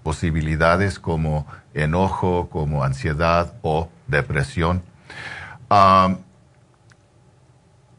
posibilidades 0.02 0.98
como 0.98 1.46
enojo, 1.74 2.50
como 2.50 2.84
ansiedad 2.84 3.54
o 3.62 3.90
depresión. 4.08 4.82
Um, 5.70 6.18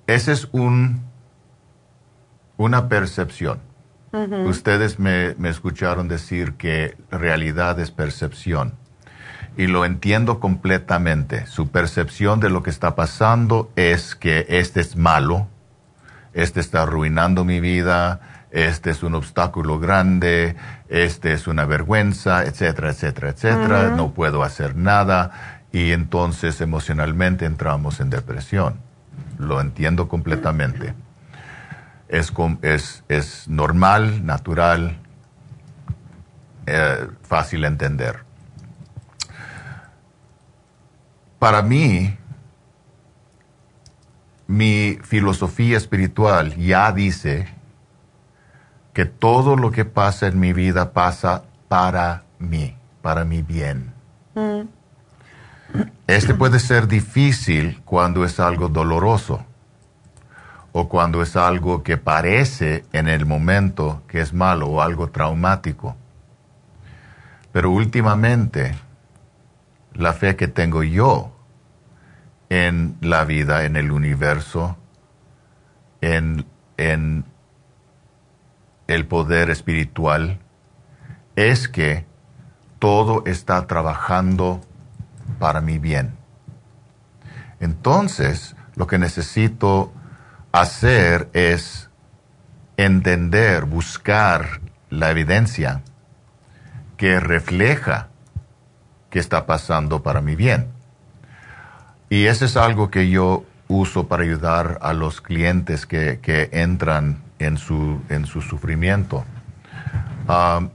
esa 0.07 0.33
es 0.33 0.49
un, 0.53 1.03
una 2.57 2.89
percepción 2.89 3.61
Ustedes 4.13 4.99
me, 4.99 5.35
escucharon 5.49 6.07
decir 6.07 6.55
que 6.55 6.97
realidad 7.11 7.81
es 7.81 7.91
percepción. 7.91 8.75
Y 9.57 9.67
lo 9.69 9.87
entiendo 9.87 10.39
completamente. 10.39 11.47
Su 11.47 11.71
percepción 11.71 12.39
de 12.39 12.51
lo 12.51 12.63
que 12.63 12.71
está 12.71 12.95
pasando 12.95 13.71
es 13.75 14.15
que 14.15 14.47
este 14.51 14.81
es 14.81 14.97
malo, 14.97 15.49
este 16.35 16.61
está 16.61 16.83
arruinando 16.83 17.45
mi 17.45 17.61
vida, 17.61 18.21
este 18.51 18.91
es 18.91 19.03
un 19.03 19.15
obstáculo 19.15 19.79
grande, 19.79 20.57
este 20.89 21.33
es 21.33 21.47
una 21.47 21.65
vergüenza, 21.65 22.45
etcétera, 22.45 22.91
etcétera, 22.91 23.31
etcétera, 23.31 23.95
no 23.97 24.13
puedo 24.13 24.43
hacer 24.43 24.77
nada 24.77 25.63
y 25.73 25.93
entonces 25.93 26.61
emocionalmente 26.61 27.47
entramos 27.47 28.01
en 28.01 28.11
depresión. 28.11 28.77
Lo 29.39 29.61
entiendo 29.61 30.09
completamente 30.09 30.95
es, 32.13 32.31
es, 32.61 33.05
es 33.09 33.49
normal, 33.49 34.25
natural, 34.25 34.99
eh, 36.67 37.09
fácil 37.23 37.63
de 37.63 37.67
entender. 37.69 38.19
Para 41.39 41.63
mí, 41.63 42.15
mi 44.47 44.99
filosofía 45.03 45.79
espiritual 45.79 46.55
ya 46.57 46.93
dice 46.93 47.49
que 48.93 49.07
todo 49.07 49.57
lo 49.57 49.71
que 49.71 49.87
pasa 49.87 50.27
en 50.27 50.39
mi 50.39 50.53
vida 50.53 50.93
pasa 50.93 51.45
para 51.69 52.25
mí, 52.39 52.77
para 53.01 53.25
mi 53.25 53.41
bien. 53.41 53.91
Mm. 54.35 54.69
Este 56.07 56.35
puede 56.35 56.61
ser 56.61 56.87
difícil 56.87 57.81
cuando 57.87 58.23
es 58.27 58.39
algo 58.39 58.69
doloroso 58.69 59.47
o 60.73 60.89
cuando 60.89 61.23
es 61.23 61.37
algo 61.37 61.83
que 61.83 61.99
parece 61.99 62.85
en 62.93 63.07
el 63.07 63.27
momento 63.27 64.03
que 64.09 64.21
es 64.21 64.33
malo 64.33 64.69
o 64.69 64.81
algo 64.81 65.11
traumático. 65.11 65.97
Pero 67.53 67.71
últimamente, 67.71 68.75
la 69.93 70.15
fe 70.15 70.37
que 70.37 70.49
tengo 70.49 70.83
yo 70.83 71.37
en 72.49 72.97
la 73.03 73.25
vida, 73.25 73.65
en 73.65 73.77
el 73.77 73.93
universo, 73.93 74.79
en, 76.01 76.47
en 76.79 77.27
el 78.87 79.07
poder 79.07 79.51
espiritual, 79.51 80.39
es 81.37 81.69
que 81.69 82.07
todo 82.79 83.23
está 83.27 83.67
trabajando 83.67 84.63
para 85.39 85.61
mi 85.61 85.79
bien. 85.79 86.17
Entonces, 87.61 88.57
lo 88.75 88.87
que 88.87 88.99
necesito 88.99 89.93
hacer 90.53 91.31
es 91.33 91.91
entender, 92.77 93.65
buscar 93.65 94.61
la 94.91 95.11
evidencia 95.11 95.83
que 96.97 97.19
refleja 97.19 98.09
que 99.11 99.19
está 99.19 99.47
pasando 99.47 100.03
para 100.03 100.21
mi 100.21 100.37
bien. 100.37 100.69
Y 102.09 102.27
eso 102.27 102.45
es 102.45 102.57
algo 102.57 102.91
que 102.91 103.09
yo 103.09 103.45
uso 103.69 104.07
para 104.07 104.23
ayudar 104.23 104.79
a 104.83 104.93
los 104.93 105.21
clientes 105.21 105.87
que, 105.87 106.51
entran 106.53 107.23
en 107.39 107.57
su, 107.57 108.01
en 108.11 108.27
su 108.27 108.43
sufrimiento. 108.43 109.25
Ah, 110.29 110.69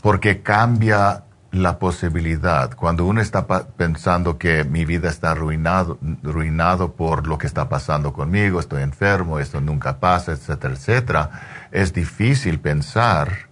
porque 0.00 0.42
cambia 0.42 1.24
la 1.62 1.78
posibilidad. 1.78 2.74
Cuando 2.74 3.04
uno 3.04 3.20
está 3.20 3.46
pensando 3.46 4.38
que 4.38 4.64
mi 4.64 4.84
vida 4.84 5.08
está 5.08 5.32
arruinado, 5.32 5.98
arruinado 6.24 6.92
por 6.92 7.26
lo 7.26 7.38
que 7.38 7.46
está 7.46 7.68
pasando 7.68 8.12
conmigo, 8.12 8.60
estoy 8.60 8.82
enfermo, 8.82 9.38
esto 9.38 9.60
nunca 9.60 9.98
pasa, 9.98 10.32
etcétera, 10.32 10.74
etcétera, 10.74 11.30
es 11.72 11.92
difícil 11.92 12.60
pensar 12.60 13.48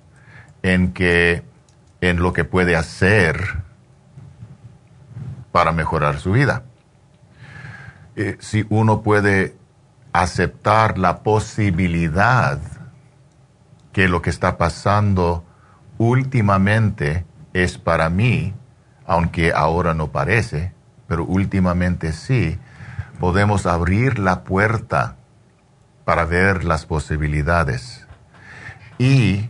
en 0.63 0.93
que 0.93 1.43
en 2.01 2.21
lo 2.21 2.33
que 2.33 2.45
puede 2.45 2.77
hacer 2.77 3.63
para 5.53 5.73
mejorar 5.73 6.19
su 6.19 6.33
vida. 6.33 6.65
Eh, 8.17 8.37
si 8.41 8.67
uno 8.69 9.03
puede 9.03 9.57
aceptar 10.13 10.99
la 10.99 11.23
posibilidad 11.23 12.61
que 13.93 14.09
lo 14.09 14.23
que 14.23 14.31
está 14.31 14.59
pasando 14.59 15.45
últimamente 15.99 17.25
es 17.55 17.79
para 17.79 18.11
mí, 18.11 18.53
aunque 19.07 19.53
ahora 19.55 19.95
no 19.95 20.13
parece, 20.13 20.73
pero 21.07 21.25
últimamente 21.25 22.13
sí, 22.13 22.59
podemos 23.21 23.65
abrir 23.65 24.19
la 24.19 24.45
puerta 24.45 25.17
para 26.05 26.27
ver 26.27 26.65
las 26.65 26.85
posibilidades. 26.85 28.07
Y 28.99 29.49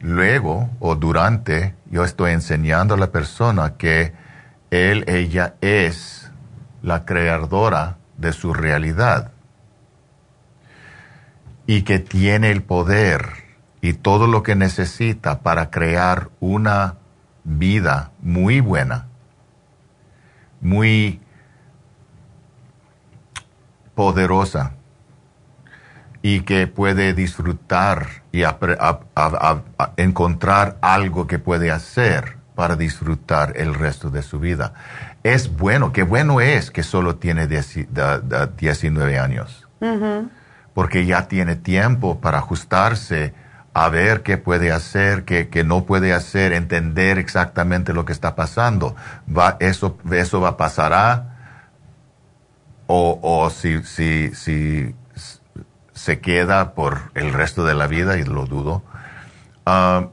luego 0.00 0.70
o 0.80 0.96
durante 0.96 1.74
yo 1.90 2.04
estoy 2.04 2.32
enseñando 2.32 2.94
a 2.94 2.98
la 2.98 3.12
persona 3.12 3.74
que 3.76 4.14
él, 4.70 5.04
ella 5.06 5.54
es 5.60 6.32
la 6.82 7.04
creadora 7.04 7.98
de 8.16 8.32
su 8.32 8.54
realidad 8.54 9.32
y 11.66 11.82
que 11.82 11.98
tiene 11.98 12.50
el 12.50 12.62
poder 12.62 13.28
y 13.80 13.92
todo 13.92 14.26
lo 14.26 14.42
que 14.42 14.54
necesita 14.54 15.40
para 15.40 15.70
crear 15.70 16.30
una 16.40 16.96
vida 17.44 18.10
muy 18.20 18.60
buena, 18.60 19.06
muy 20.60 21.20
poderosa 23.94 24.72
y 26.22 26.40
que 26.42 26.66
puede 26.68 27.14
disfrutar 27.14 28.22
y 28.30 28.42
encontrar 29.96 30.78
algo 30.80 31.26
que 31.26 31.38
puede 31.38 31.70
hacer 31.70 32.38
para 32.54 32.76
disfrutar 32.76 33.54
el 33.56 33.74
resto 33.74 34.08
de 34.08 34.22
su 34.22 34.38
vida. 34.38 34.74
Es 35.24 35.56
bueno, 35.56 35.92
qué 35.92 36.04
bueno 36.04 36.40
es 36.40 36.70
que 36.70 36.82
solo 36.82 37.16
tiene 37.16 37.48
19 37.48 39.18
años, 39.18 39.66
porque 40.74 41.04
ya 41.06 41.26
tiene 41.28 41.56
tiempo 41.56 42.20
para 42.20 42.38
ajustarse 42.38 43.34
a 43.74 43.88
ver 43.88 44.22
qué 44.22 44.36
puede 44.36 44.70
hacer, 44.72 45.24
qué, 45.24 45.64
no 45.64 45.84
puede 45.84 46.12
hacer, 46.12 46.52
entender 46.52 47.18
exactamente 47.18 47.92
lo 47.92 48.04
que 48.04 48.12
está 48.12 48.34
pasando. 48.34 48.94
Va, 49.26 49.56
eso, 49.60 49.98
eso 50.10 50.40
va 50.40 50.56
pasará 50.56 51.28
o, 52.86 53.18
o 53.22 53.48
si, 53.50 53.82
si, 53.84 54.34
si 54.34 54.94
se 55.94 56.20
queda 56.20 56.74
por 56.74 57.10
el 57.14 57.32
resto 57.32 57.64
de 57.64 57.74
la 57.74 57.86
vida, 57.86 58.18
y 58.18 58.24
lo 58.24 58.46
dudo. 58.46 58.82
Ah, 59.64 60.08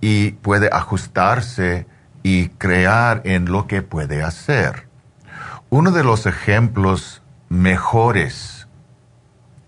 y 0.00 0.32
puede 0.32 0.70
ajustarse 0.72 1.86
y 2.22 2.48
crear 2.48 3.22
en 3.24 3.50
lo 3.50 3.66
que 3.66 3.82
puede 3.82 4.22
hacer. 4.22 4.86
Uno 5.70 5.90
de 5.90 6.04
los 6.04 6.26
ejemplos 6.26 7.22
mejores 7.48 8.61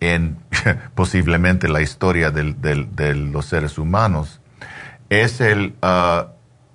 en 0.05 0.39
posiblemente 0.94 1.68
la 1.68 1.81
historia 1.81 2.31
de 2.31 3.14
los 3.14 3.47
seres 3.47 3.78
humanos 3.78 4.40
es, 5.09 5.40
el, 5.40 5.74
uh, 5.82 6.28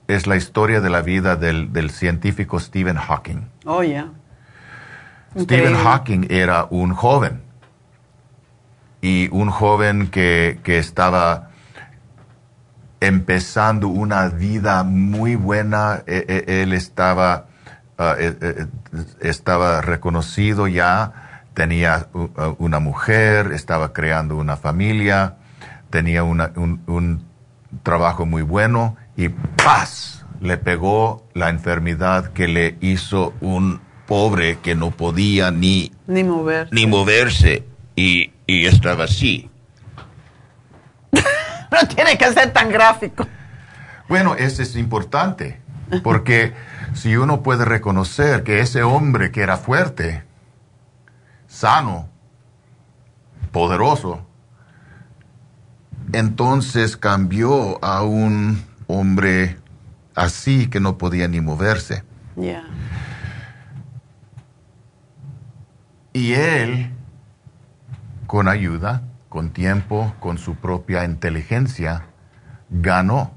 es 0.08 0.28
la 0.28 0.36
historia 0.36 0.82
de 0.82 0.90
la 0.90 1.02
vida 1.02 1.36
del, 1.36 1.90
científico 1.92 2.60
Stephen 2.60 2.98
Hawking. 2.98 3.48
Oh, 3.66 3.84
ya. 3.84 4.10
Stephen 5.38 5.76
Hawking 5.76 6.28
era 6.30 6.68
un 6.70 6.94
joven 6.94 7.42
y 9.02 9.30
un 9.32 9.50
joven 9.50 10.08
que, 10.10 10.60
que 10.64 10.80
estaba 10.80 11.52
empezando 13.00 13.88
una 13.88 14.28
vida 14.30 14.84
muy 14.84 15.36
buena. 15.36 16.04
E, 16.08 16.26
e, 16.48 16.64
él 16.64 16.74
estaba, 16.74 17.46
uh, 18.00 18.16
e, 18.18 18.68
estaba 19.22 19.82
reconocido 19.82 20.68
ya, 20.68 21.29
tenía 21.54 22.08
una 22.58 22.80
mujer, 22.80 23.52
estaba 23.54 23.94
creando 23.94 24.36
una 24.38 24.58
familia, 24.58 25.36
tenía 25.90 26.24
una, 26.24 26.52
un, 26.56 26.82
un, 26.88 27.28
trabajo 27.84 28.26
muy 28.26 28.42
bueno 28.42 28.98
y 29.16 29.30
¡paz! 29.30 30.26
le 30.42 30.58
pegó 30.58 31.28
la 31.34 31.50
enfermedad 31.50 32.32
que 32.34 32.48
le 32.48 32.78
hizo 32.82 33.34
un 33.42 33.82
pobre 34.08 34.58
que 34.60 34.74
no 34.74 34.92
podía 34.92 35.52
ni, 35.52 35.92
ni, 36.08 36.24
moverse. 36.24 36.74
ni 36.74 36.88
moverse 36.88 37.64
y, 37.96 38.32
y 38.48 38.66
estaba 38.66 39.04
así. 39.04 39.50
no 41.12 41.88
tiene 41.94 42.18
que 42.18 42.32
ser 42.34 42.52
tan 42.52 42.72
gráfico. 42.72 43.28
Bueno, 44.08 44.36
eso 44.36 44.64
es 44.64 44.76
importante, 44.76 45.60
porque 46.04 46.54
si 46.94 47.16
uno 47.16 47.44
puede 47.44 47.66
reconocer 47.66 48.44
que 48.44 48.60
ese 48.60 48.82
hombre 48.82 49.32
que 49.32 49.42
era 49.42 49.58
fuerte, 49.58 50.24
sano, 51.50 52.08
poderoso, 53.52 54.22
entonces 56.14 56.96
cambió 56.96 57.84
a 57.84 58.04
un 58.04 58.64
hombre 58.88 59.58
así 60.16 60.70
que 60.70 60.80
no 60.80 60.98
podía 60.98 61.28
ni 61.28 61.42
moverse. 61.42 62.04
Y 66.14 66.34
él, 66.34 66.92
con 68.28 68.48
ayuda, 68.48 69.04
con 69.28 69.50
tiempo, 69.50 70.14
con 70.20 70.38
su 70.38 70.56
propia 70.56 71.04
inteligencia, 71.04 72.06
ganó. 72.70 73.32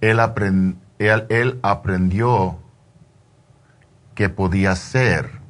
Él, 0.00 0.20
aprendió 1.62 2.58
que 4.14 4.28
podía 4.28 4.76
ser 4.76 5.40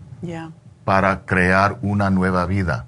para 0.84 1.24
crear 1.24 1.78
una 1.82 2.10
nueva 2.10 2.46
vida. 2.46 2.86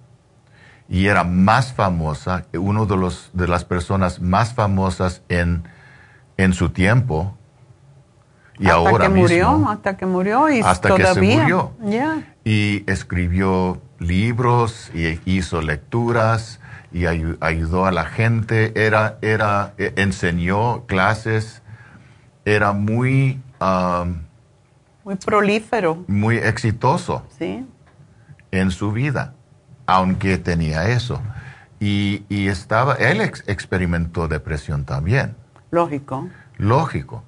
Y 0.88 1.06
era 1.06 1.24
más 1.24 1.72
famosa, 1.72 2.44
uno 2.52 2.86
de, 2.86 2.96
los, 2.96 3.30
de 3.32 3.48
las 3.48 3.64
personas 3.64 4.20
más 4.20 4.54
famosas 4.54 5.22
en, 5.28 5.64
en 6.36 6.52
su 6.52 6.70
tiempo. 6.70 7.36
Y 8.58 8.66
hasta 8.66 8.76
ahora 8.76 9.06
que 9.06 9.14
murió, 9.14 9.68
hasta 9.68 9.96
que 9.96 10.06
murió 10.06 10.50
y 10.50 10.60
hasta 10.60 10.90
todavía. 10.90 11.14
que 11.14 11.14
se 11.14 11.42
murió. 11.42 11.72
Y 12.44 12.84
escribió 12.90 13.80
libros 13.98 14.90
y 14.94 15.18
hizo 15.24 15.62
lecturas 15.62 16.60
y 16.92 17.06
ayudó 17.06 17.86
a 17.86 17.90
la 17.92 18.04
gente, 18.04 18.72
era, 18.74 19.18
era, 19.22 19.72
e, 19.78 19.94
enseñó 19.96 20.84
clases, 20.86 21.62
era 22.44 22.72
muy... 22.72 23.40
Um, 23.60 24.24
muy 25.04 25.16
prolífero. 25.16 26.04
Muy 26.06 26.36
exitoso. 26.36 27.24
Sí. 27.38 27.66
En 28.52 28.70
su 28.70 28.92
vida, 28.92 29.34
aunque 29.86 30.38
tenía 30.38 30.88
eso. 30.90 31.20
Y, 31.80 32.24
y 32.28 32.46
estaba, 32.46 32.94
él 32.94 33.20
experimentó 33.20 34.28
depresión 34.28 34.84
también. 34.84 35.34
Lógico. 35.72 36.28
Lógico. 36.56 37.24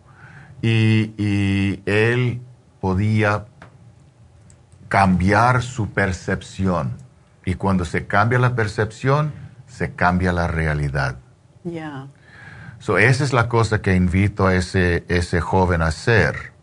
Y, 0.63 1.13
y 1.19 1.83
él 1.87 2.41
podía 2.81 3.47
cambiar 4.89 5.63
su 5.63 5.91
percepción. 5.91 6.93
Y 7.45 7.55
cuando 7.55 7.85
se 7.85 8.07
cambia 8.07 8.39
la 8.39 8.55
percepción, 8.55 9.33
se 9.67 9.95
cambia 9.95 10.33
la 10.33 10.47
realidad. 10.47 11.17
Ya. 11.65 12.07
So, 12.79 12.99
esa 12.99 13.25
es 13.25 13.33
la 13.33 13.49
cosa 13.49 13.83
que 13.83 13.97
invito 13.97 14.47
a 14.47 14.55
ese, 14.55 15.05
ese 15.09 15.41
joven 15.41 15.83
a 15.83 15.87
hacer. 15.87 16.54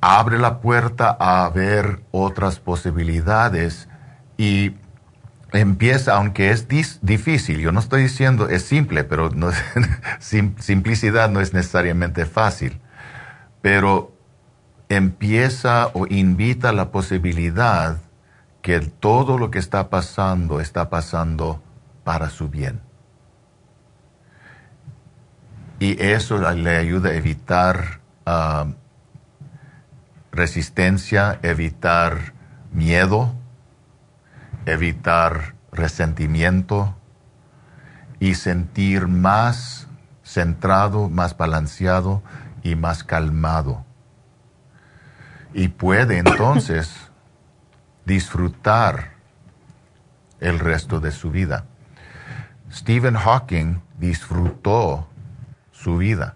Abre 0.00 0.38
la 0.38 0.60
puerta 0.60 1.16
a 1.18 1.48
ver 1.50 2.00
otras 2.10 2.58
posibilidades 2.58 3.88
y 4.38 4.74
empieza, 5.52 6.16
aunque 6.16 6.50
es 6.50 6.68
difícil, 7.02 7.60
yo 7.60 7.72
no 7.72 7.80
estoy 7.80 8.02
diciendo 8.02 8.48
es 8.48 8.64
simple, 8.64 9.04
pero 9.04 9.30
simplicidad 10.20 11.30
no 11.30 11.40
es 11.40 11.52
necesariamente 11.52 12.24
fácil, 12.24 12.80
pero 13.60 14.12
empieza 14.88 15.88
o 15.94 16.06
invita 16.06 16.72
la 16.72 16.90
posibilidad 16.90 17.98
que 18.62 18.80
todo 18.80 19.38
lo 19.38 19.50
que 19.50 19.58
está 19.58 19.88
pasando 19.88 20.60
está 20.60 20.90
pasando 20.90 21.62
para 22.04 22.28
su 22.28 22.48
bien. 22.48 22.80
Y 25.78 26.02
eso 26.02 26.38
le 26.52 26.76
ayuda 26.76 27.10
a 27.10 27.14
evitar 27.14 28.00
ah, 28.26 28.66
resistencia, 30.32 31.38
evitar 31.42 32.32
miedo, 32.72 33.34
evitar 34.66 35.54
resentimiento 35.72 36.94
y 38.18 38.34
sentir 38.34 39.08
más 39.08 39.88
centrado, 40.22 41.08
más 41.08 41.36
balanceado 41.36 42.22
y 42.62 42.76
más 42.76 43.04
calmado 43.04 43.84
y 45.52 45.68
puede 45.68 46.18
entonces 46.18 46.94
disfrutar 48.04 49.12
el 50.40 50.58
resto 50.58 51.00
de 51.00 51.12
su 51.12 51.30
vida. 51.30 51.64
Stephen 52.72 53.14
Hawking 53.14 53.80
disfrutó 53.98 55.06
su 55.72 55.96
vida. 55.98 56.34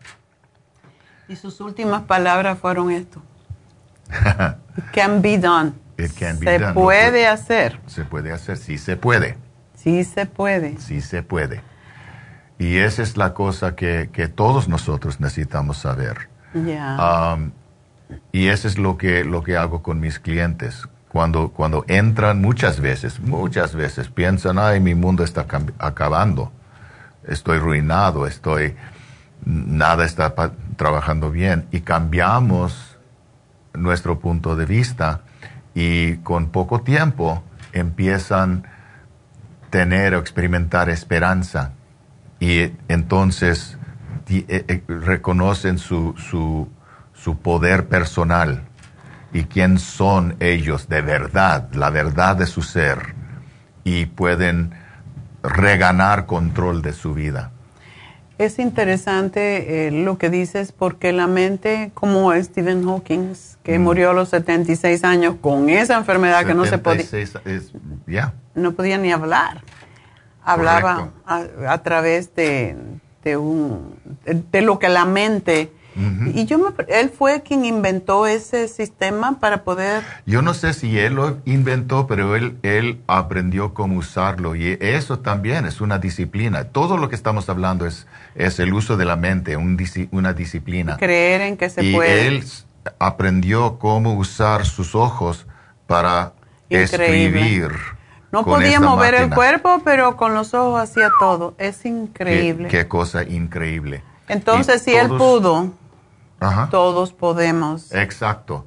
Y 1.29 1.37
sus 1.37 1.61
últimas 1.61 2.03
palabras 2.03 2.59
fueron 2.59 2.91
esto. 2.91 3.23
It 4.77 4.85
can 4.93 5.20
be 5.20 5.39
done. 5.39 5.73
se 5.97 6.73
puede 6.73 7.27
hacer. 7.27 7.81
Se 7.86 8.05
puede 8.05 8.32
hacer, 8.32 8.57
sí 8.57 8.78
se 8.78 8.97
puede. 8.97 9.36
Sí 9.77 10.05
se 10.05 10.27
puede. 10.27 10.78
Sí 10.81 11.01
se 11.01 11.23
puede. 11.23 11.62
Y 12.59 12.78
esa 12.78 13.03
es 13.03 13.16
la 13.16 13.35
cosa 13.35 13.74
que, 13.74 14.09
todos 14.35 14.69
nosotros 14.69 15.20
necesitamos 15.20 15.78
saber. 15.78 16.28
Yeah. 16.55 17.39
Y 18.32 18.49
eso 18.49 18.69
es 18.69 18.78
lo 18.78 18.97
que, 18.97 19.24
lo 19.24 19.43
que 19.43 19.57
hago 19.57 19.82
con 19.82 20.01
mis 20.01 20.19
clientes. 20.19 20.89
Cuando, 21.09 21.51
cuando 21.51 21.85
entran 21.86 22.41
muchas 22.41 22.81
veces, 22.81 23.20
muchas 23.20 23.74
veces 23.74 24.09
piensan, 24.09 24.59
ay, 24.59 24.81
mi 24.81 24.95
mundo 24.97 25.23
está 25.23 25.47
acabando, 25.78 26.51
estoy 27.28 27.59
ruinado, 27.59 28.27
estoy, 28.27 28.74
nada 29.45 30.05
está 30.05 30.35
trabajando 30.77 31.31
bien. 31.31 31.66
Y 31.70 31.82
cambiamos 31.82 32.94
nuestro 33.75 34.19
punto 34.19 34.57
de 34.57 34.67
vista 34.67 35.23
y 35.75 36.17
con 36.19 36.51
poco 36.51 36.81
tiempo 36.83 37.43
empiezan 37.73 38.65
a 38.67 39.71
tener 39.71 40.15
o 40.15 40.19
experimentar 40.19 40.89
esperanza. 40.89 41.73
Y 42.41 42.73
entonces 42.89 43.79
eh, 44.29 44.45
eh, 44.49 44.83
reconocen 44.87 45.79
su, 45.79 46.15
su 46.17 46.69
su 47.25 47.39
poder 47.39 47.89
personal 47.89 48.65
y 49.33 49.45
quién 49.45 49.79
son 49.79 50.37
ellos 50.41 50.89
de 50.89 51.01
verdad, 51.01 51.73
la 51.73 51.89
verdad 51.89 52.37
de 52.37 52.47
su 52.47 52.61
ser, 52.61 53.15
y 53.83 54.07
pueden 54.07 54.73
reganar 55.43 56.27
control 56.27 56.83
de 56.83 56.93
su 56.93 57.15
vida. 57.15 57.51
Es 58.36 58.59
interesante 58.59 59.86
eh, 59.86 59.90
lo 59.93 60.19
que 60.19 60.28
dices 60.28 60.73
porque 60.73 61.12
la 61.12 61.28
mente, 61.28 61.93
como 61.94 62.32
Stephen 62.35 62.85
Hawking, 62.85 63.32
que 63.62 63.78
mm. 63.78 63.82
murió 63.82 64.11
a 64.11 64.12
los 64.12 64.31
76 64.31 65.05
años 65.05 65.36
con 65.40 65.70
esa 65.70 65.97
enfermedad 65.97 66.44
que 66.44 66.55
no 66.55 66.65
se 66.65 66.78
podía... 66.78 68.35
No 68.55 68.73
podía 68.73 68.98
ni 68.98 69.12
hablar. 69.12 69.62
Hablaba 70.43 71.11
a, 71.27 71.82
través 71.82 72.35
de, 72.35 72.77
un, 73.36 73.97
de 74.24 74.62
lo 74.62 74.78
que 74.78 74.89
la 74.89 75.05
mente 75.05 75.70
Y 76.35 76.44
yo 76.47 76.74
él 76.89 77.11
fue 77.11 77.43
quien 77.43 77.65
inventó 77.65 78.27
ese 78.27 78.66
sistema 78.66 79.39
para 79.39 79.62
poder... 79.62 80.02
Yo 80.27 80.43
no 80.43 80.52
sé 80.55 80.74
si 80.74 80.98
él 80.98 81.15
lo 81.15 81.39
inventó, 81.44 82.06
pero 82.06 82.35
él, 82.35 82.59
él 82.62 83.01
aprendió 83.06 83.74
cómo 83.74 83.98
usarlo 83.98 84.56
y 84.56 84.77
eso 84.81 85.20
también 85.20 85.66
es 85.66 85.81
una 85.81 85.98
disciplina. 85.98 86.65
Todo 86.65 86.97
lo 86.97 87.09
que 87.09 87.15
estamos 87.15 87.48
hablando 87.48 87.86
es, 87.86 88.06
es 88.35 88.59
el 88.59 88.73
uso 88.73 88.97
de 88.97 89.05
la 89.05 89.16
mente, 89.16 89.56
una 89.56 90.32
disciplina. 90.32 90.97
Creer 90.97 91.43
en 91.43 91.56
que 91.56 91.70
se 91.70 91.85
y 91.85 91.94
puede. 91.94 92.27
Él 92.27 92.44
aprendió 92.98 93.78
cómo 93.78 94.15
usar 94.15 94.66
sus 94.66 94.94
ojos 94.94 95.47
para 95.86 96.32
escribir. 96.69 97.73
No 98.32 98.44
podía 98.44 98.81
mover 98.81 99.15
el 99.15 99.31
cuerpo, 99.31 99.81
pero 99.85 100.16
con 100.16 100.35
los 100.35 100.55
ojos 100.55 100.81
hacía 100.81 101.11
todo. 101.20 101.55
Es 101.59 101.85
increíble. 101.86 102.69
Qué, 102.69 102.89
cosa 102.89 103.23
increíble. 103.23 104.02
Entonces, 104.27 104.82
si 104.82 104.94
él 104.94 105.09
pudo, 105.09 105.73
todos 106.70 107.12
podemos. 107.12 107.93
Exacto. 107.93 108.66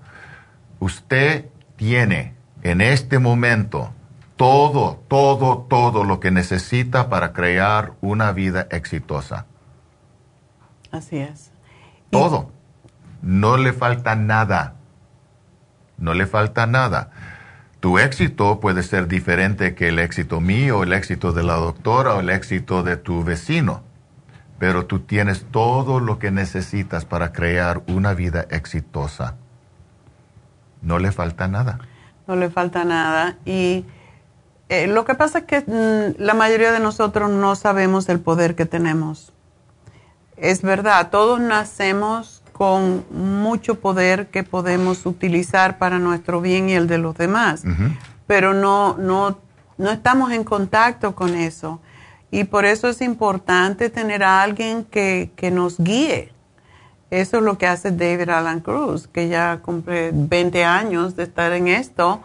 Usted 0.79 1.49
tiene 1.75 2.33
en 2.63 2.81
este 2.81 3.19
momento 3.19 3.91
todo, 4.37 5.03
todo, 5.07 5.65
todo 5.69 6.03
lo 6.03 6.19
que 6.19 6.31
necesita 6.31 7.09
para 7.09 7.33
crear 7.33 7.93
una 8.01 8.31
vida 8.31 8.67
exitosa. 8.71 9.45
Así 10.91 11.17
es. 11.17 11.51
Todo. 12.09 12.51
No 13.21 13.57
le 13.57 13.73
falta 13.73 14.15
nada. 14.15 14.75
No 15.97 16.13
le 16.13 16.27
falta 16.27 16.67
nada. 16.67 17.11
Tu 17.79 17.99
éxito 17.99 18.59
puede 18.59 18.83
ser 18.83 19.07
diferente 19.07 19.75
que 19.75 19.89
el 19.89 19.99
éxito 19.99 20.41
mío, 20.41 20.83
el 20.83 20.93
éxito 20.93 21.31
de 21.31 21.43
la 21.43 21.55
doctora 21.55 22.15
o 22.15 22.19
el 22.21 22.29
éxito 22.29 22.83
de 22.83 22.97
tu 22.97 23.23
vecino, 23.23 23.83
pero 24.59 24.85
tú 24.85 24.99
tienes 24.99 25.45
todo 25.51 25.99
lo 25.99 26.17
que 26.17 26.31
necesitas 26.31 27.05
para 27.05 27.33
crear 27.33 27.83
una 27.87 28.13
vida 28.13 28.47
exitosa. 28.49 29.35
No 30.81 30.99
le 30.99 31.11
falta 31.11 31.47
nada. 31.47 31.79
No 32.27 32.35
le 32.35 32.49
falta 32.49 32.83
nada. 32.83 33.37
Y 33.45 33.85
eh, 34.69 34.87
lo 34.87 35.05
que 35.05 35.15
pasa 35.15 35.39
es 35.39 35.45
que 35.45 35.61
mm, 35.61 36.21
la 36.21 36.33
mayoría 36.33 36.71
de 36.71 36.79
nosotros 36.79 37.29
no 37.29 37.55
sabemos 37.55 38.09
el 38.09 38.19
poder 38.19 38.55
que 38.55 38.65
tenemos. 38.65 39.33
Es 40.37 40.61
verdad, 40.61 41.09
todos 41.09 41.39
nacemos 41.39 42.43
con 42.53 43.05
mucho 43.11 43.79
poder 43.79 44.27
que 44.27 44.43
podemos 44.43 45.05
utilizar 45.05 45.77
para 45.77 45.99
nuestro 45.99 46.41
bien 46.41 46.69
y 46.69 46.73
el 46.73 46.87
de 46.87 46.97
los 46.97 47.15
demás. 47.15 47.63
Pero 48.25 48.53
no, 48.53 48.97
no, 48.97 49.39
no 49.77 49.91
estamos 49.91 50.31
en 50.31 50.43
contacto 50.43 51.15
con 51.15 51.35
eso. 51.35 51.79
Y 52.31 52.43
por 52.43 52.65
eso 52.65 52.87
es 52.89 53.01
importante 53.01 53.89
tener 53.89 54.23
a 54.23 54.41
alguien 54.41 54.83
que, 54.83 55.31
que 55.35 55.51
nos 55.51 55.77
guíe. 55.77 56.33
Eso 57.09 57.37
es 57.37 57.43
lo 57.43 57.57
que 57.57 57.67
hace 57.67 57.91
David 57.91 58.29
Alan 58.29 58.59
Cruz, 58.59 59.07
que 59.07 59.29
ya 59.29 59.59
cumple 59.61 60.11
20 60.13 60.65
años 60.65 61.15
de 61.15 61.23
estar 61.23 61.53
en 61.53 61.69
esto, 61.69 62.21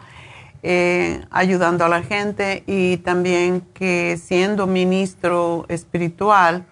eh, 0.65 1.25
ayudando 1.31 1.85
a 1.85 1.89
la 1.89 2.03
gente 2.03 2.65
y 2.67 2.97
también 2.99 3.63
que 3.75 4.19
siendo 4.21 4.67
ministro 4.67 5.67
espiritual, 5.69 6.65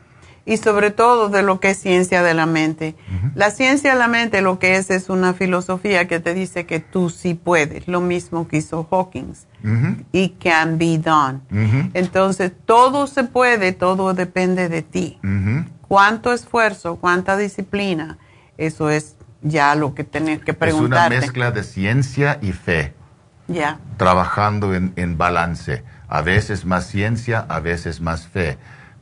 y 0.47 0.57
sobre 0.57 0.91
todo 0.91 1.29
de 1.29 1.43
lo 1.43 1.61
que 1.61 1.71
es 1.71 1.79
ciencia 1.79 2.23
de 2.23 2.35
la 2.35 2.47
mente. 2.47 2.97
La 3.35 3.51
ciencia 3.51 3.93
de 3.93 3.99
la 3.99 4.09
mente 4.09 4.43
lo 4.43 4.59
que 4.59 4.77
es 4.77 4.91
es 4.91 5.09
una 5.09 5.35
filosofía 5.35 6.09
que 6.09 6.21
te 6.21 6.35
dice 6.35 6.67
que 6.67 6.81
tú 6.81 7.11
sí 7.11 7.35
puedes, 7.35 7.89
lo 7.89 8.01
mismo 8.01 8.49
que 8.49 8.59
hizo 8.59 8.87
Hawkins 8.91 9.47
y 10.13 10.31
can 10.31 10.79
be 10.79 10.99
done. 10.99 11.41
Entonces, 11.95 12.53
todo 12.65 13.07
se 13.07 13.25
puede, 13.25 13.73
todo 13.73 14.15
depende 14.15 14.69
de 14.69 14.83
ti. 14.83 15.19
¿Cuánto 15.87 16.33
esfuerzo, 16.33 16.97
cuánta 16.97 17.37
disciplina? 17.37 18.19
Eso 18.57 18.91
es 18.91 19.17
ya 19.43 19.75
lo 19.75 19.95
que 19.95 20.05
tienes 20.05 20.41
que 20.41 20.55
preguntarte. 20.55 21.17
Es 21.17 21.19
una 21.19 21.27
mezcla 21.27 21.51
de 21.51 21.63
ciencia 21.63 22.39
y 22.43 22.53
fe. 22.53 22.95
Ya. 23.49 23.81
Trabajando 23.97 24.75
en, 24.75 24.93
en 24.97 25.19
balance. 25.19 25.83
A 26.09 26.23
veces 26.23 26.65
más 26.65 26.87
ciencia, 26.87 27.45
a 27.49 27.61
veces 27.61 28.01
más 28.01 28.27
fe 28.27 28.59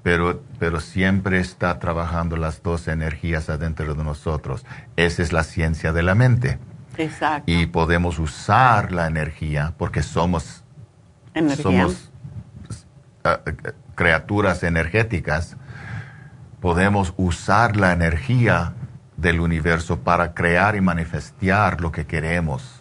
pero, 0.08 0.42
pero 0.58 0.80
siempre 0.80 1.38
está 1.38 1.78
trabajando 1.78 2.38
las 2.38 2.62
dos 2.62 2.88
energías 2.88 3.50
adentro 3.50 3.94
de 3.94 4.02
nosotros. 4.02 4.64
Esa 4.96 5.22
es 5.22 5.34
la 5.34 5.44
ciencia 5.44 5.92
de 5.92 6.02
la 6.02 6.14
mente. 6.14 6.58
Exacto. 6.96 7.52
Y 7.52 7.66
podemos 7.66 8.18
usar 8.18 8.90
la 8.90 9.06
energía 9.06 9.74
porque 9.76 10.02
somos, 10.02 10.64
somos 11.60 12.10
eh, 13.22 13.36
eh, 13.44 13.52
criaturas 13.94 14.62
energéticas. 14.62 15.58
Podemos 16.62 17.12
usar 17.18 17.76
la 17.76 17.92
energía 17.92 18.72
del 19.18 19.40
universo 19.40 19.98
para 19.98 20.32
crear 20.32 20.74
y 20.74 20.80
manifestar 20.80 21.82
lo 21.82 21.92
que 21.92 22.06
queremos. 22.06 22.80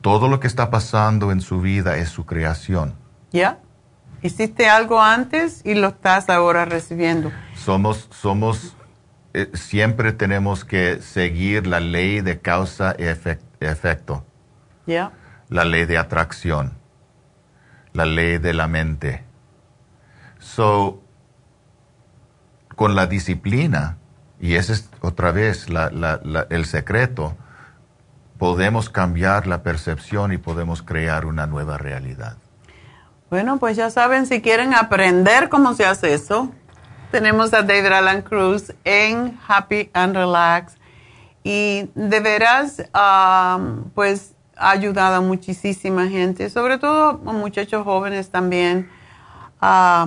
Todo 0.00 0.28
lo 0.28 0.38
que 0.38 0.46
está 0.46 0.70
pasando 0.70 1.32
en 1.32 1.40
su 1.40 1.60
vida 1.60 1.96
es 1.96 2.10
su 2.10 2.24
creación. 2.26 2.94
¿Ya? 3.32 3.58
Hiciste 4.22 4.68
algo 4.68 5.00
antes 5.00 5.62
y 5.64 5.74
lo 5.74 5.88
estás 5.88 6.30
ahora 6.30 6.64
recibiendo. 6.64 7.32
Somos, 7.56 8.08
somos, 8.12 8.76
eh, 9.34 9.50
siempre 9.54 10.12
tenemos 10.12 10.64
que 10.64 11.02
seguir 11.02 11.66
la 11.66 11.80
ley 11.80 12.20
de 12.20 12.40
causa 12.40 12.94
y 12.98 13.02
efecto. 13.04 14.24
Ya. 14.86 15.12
La 15.48 15.64
ley 15.64 15.86
de 15.86 15.98
atracción. 15.98 16.74
La 17.92 18.06
ley 18.06 18.38
de 18.38 18.54
la 18.54 18.68
mente. 18.68 19.24
So, 20.38 21.02
con 22.76 22.94
la 22.94 23.06
disciplina, 23.06 23.98
y 24.40 24.54
ese 24.54 24.74
es 24.74 24.90
otra 25.00 25.32
vez 25.32 25.66
el 26.50 26.64
secreto, 26.64 27.36
podemos 28.38 28.88
cambiar 28.88 29.46
la 29.46 29.62
percepción 29.62 30.32
y 30.32 30.36
podemos 30.36 30.82
crear 30.82 31.26
una 31.26 31.46
nueva 31.46 31.78
realidad. 31.78 32.36
Bueno, 33.32 33.56
pues 33.56 33.78
ya 33.78 33.88
saben, 33.88 34.26
si 34.26 34.42
quieren 34.42 34.74
aprender 34.74 35.48
cómo 35.48 35.72
se 35.72 35.86
hace 35.86 36.12
eso, 36.12 36.50
tenemos 37.10 37.54
a 37.54 37.62
David 37.62 37.86
Alan 37.86 38.20
Cruz 38.20 38.74
en 38.84 39.38
Happy 39.48 39.88
and 39.94 40.14
Relax. 40.14 40.74
Y 41.42 41.88
de 41.94 42.20
veras, 42.20 42.82
pues 43.94 44.34
ha 44.54 44.72
ayudado 44.72 45.14
a 45.14 45.20
muchísima 45.22 46.08
gente, 46.08 46.50
sobre 46.50 46.76
todo 46.76 47.22
a 47.24 47.32
muchachos 47.32 47.84
jóvenes 47.84 48.28
también, 48.28 48.90
a 49.62 50.06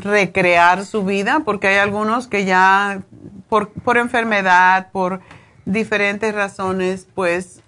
recrear 0.00 0.84
su 0.84 1.04
vida, 1.04 1.42
porque 1.44 1.68
hay 1.68 1.76
algunos 1.76 2.26
que 2.26 2.46
ya 2.46 3.02
por, 3.48 3.68
por 3.68 3.96
enfermedad, 3.96 4.90
por 4.90 5.20
diferentes 5.66 6.34
razones, 6.34 7.06
pues 7.14 7.59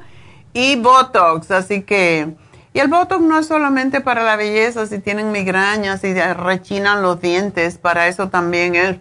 y 0.53 0.75
Botox. 0.77 1.51
Así 1.51 1.83
que, 1.83 2.35
y 2.73 2.79
el 2.79 2.87
Botox 2.87 3.21
no 3.21 3.37
es 3.37 3.47
solamente 3.47 4.01
para 4.01 4.23
la 4.23 4.35
belleza, 4.35 4.85
si 4.85 4.99
tienen 4.99 5.31
migrañas 5.31 6.03
y 6.03 6.13
rechinan 6.13 7.01
los 7.01 7.19
dientes, 7.19 7.77
para 7.77 8.07
eso 8.07 8.29
también 8.29 8.75
es, 8.75 8.97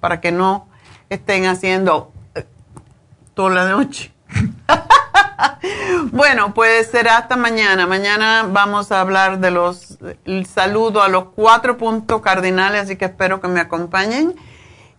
para 0.00 0.20
que 0.20 0.32
no 0.32 0.68
estén 1.08 1.46
haciendo 1.46 2.12
eh, 2.34 2.44
toda 3.34 3.50
la 3.50 3.70
noche. 3.70 4.12
bueno, 6.12 6.54
pues 6.54 6.90
será 6.90 7.18
hasta 7.18 7.36
mañana. 7.36 7.86
Mañana 7.86 8.46
vamos 8.48 8.92
a 8.92 9.00
hablar 9.00 9.38
de 9.38 9.50
los, 9.50 9.95
saludo 10.46 11.02
a 11.02 11.08
los 11.08 11.26
cuatro 11.34 11.76
puntos 11.76 12.20
cardinales, 12.20 12.82
así 12.82 12.96
que 12.96 13.06
espero 13.06 13.40
que 13.40 13.48
me 13.48 13.60
acompañen. 13.60 14.34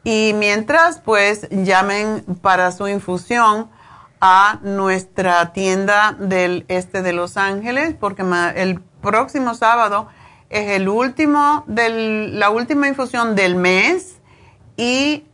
Y 0.03 0.33
mientras, 0.35 0.99
pues 0.99 1.47
llamen 1.49 2.23
para 2.41 2.71
su 2.71 2.87
infusión 2.87 3.69
a 4.21 4.59
nuestra 4.63 5.53
tienda 5.53 6.15
del 6.17 6.65
este 6.67 7.01
de 7.01 7.13
Los 7.13 7.37
Ángeles, 7.37 7.95
porque 7.99 8.23
el 8.55 8.79
próximo 9.01 9.53
sábado 9.53 10.07
es 10.49 10.71
el 10.71 10.87
último 10.87 11.63
del, 11.67 12.39
la 12.39 12.49
última 12.49 12.87
infusión 12.87 13.35
del 13.35 13.55
mes 13.55 14.17
y 14.77 15.25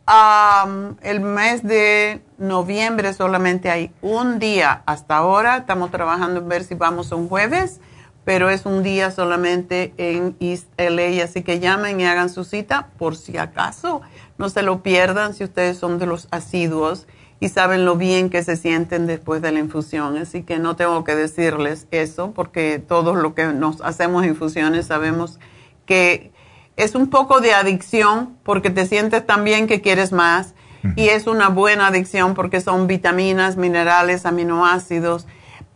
el 1.02 1.20
mes 1.20 1.62
de 1.62 2.22
noviembre 2.38 3.12
solamente 3.12 3.70
hay 3.70 3.92
un 4.02 4.38
día 4.38 4.82
hasta 4.86 5.16
ahora. 5.16 5.58
Estamos 5.58 5.90
trabajando 5.90 6.40
en 6.40 6.48
ver 6.48 6.64
si 6.64 6.74
vamos 6.74 7.12
un 7.12 7.28
jueves, 7.28 7.80
pero 8.24 8.48
es 8.50 8.66
un 8.66 8.82
día 8.82 9.10
solamente 9.10 9.92
en 9.96 10.36
East 10.40 10.68
LA. 10.78 11.22
Así 11.22 11.42
que 11.42 11.60
llamen 11.60 12.00
y 12.00 12.06
hagan 12.06 12.30
su 12.30 12.44
cita 12.44 12.88
por 12.98 13.16
si 13.16 13.36
acaso. 13.36 14.02
No 14.38 14.48
se 14.48 14.62
lo 14.62 14.82
pierdan 14.82 15.34
si 15.34 15.44
ustedes 15.44 15.78
son 15.78 15.98
de 15.98 16.06
los 16.06 16.28
asiduos 16.30 17.06
y 17.40 17.50
saben 17.50 17.84
lo 17.84 17.96
bien 17.96 18.30
que 18.30 18.42
se 18.42 18.56
sienten 18.56 19.06
después 19.06 19.42
de 19.42 19.52
la 19.52 19.58
infusión. 19.58 20.16
Así 20.16 20.42
que 20.42 20.58
no 20.58 20.76
tengo 20.76 21.04
que 21.04 21.14
decirles 21.14 21.86
eso 21.90 22.32
porque 22.32 22.78
todos 22.78 23.16
los 23.16 23.34
que 23.34 23.46
nos 23.46 23.82
hacemos 23.82 24.24
infusiones 24.24 24.86
sabemos 24.86 25.38
que 25.84 26.32
es 26.76 26.94
un 26.94 27.10
poco 27.10 27.40
de 27.40 27.52
adicción 27.52 28.36
porque 28.42 28.70
te 28.70 28.86
sientes 28.86 29.24
tan 29.26 29.44
bien 29.44 29.66
que 29.66 29.80
quieres 29.80 30.12
más 30.12 30.54
y 30.96 31.08
es 31.08 31.26
una 31.26 31.48
buena 31.48 31.86
adicción 31.86 32.34
porque 32.34 32.60
son 32.60 32.86
vitaminas, 32.86 33.56
minerales, 33.56 34.26
aminoácidos 34.26 35.26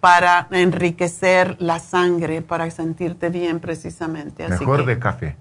para 0.01 0.49
enriquecer 0.51 1.57
la 1.59 1.81
sangre, 1.81 2.43
para 2.43 2.71
sentirte 2.71 3.31
bien 3.31 3.61
precisamente. 3.61 4.47
Mejor 4.49 4.85
de 4.87 4.99
café. 4.99 5.37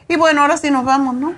Y 0.08 0.16
bueno, 0.16 0.42
ahora 0.42 0.56
sí 0.56 0.68
nos 0.70 0.84
vamos, 0.84 1.14
¿no? 1.14 1.34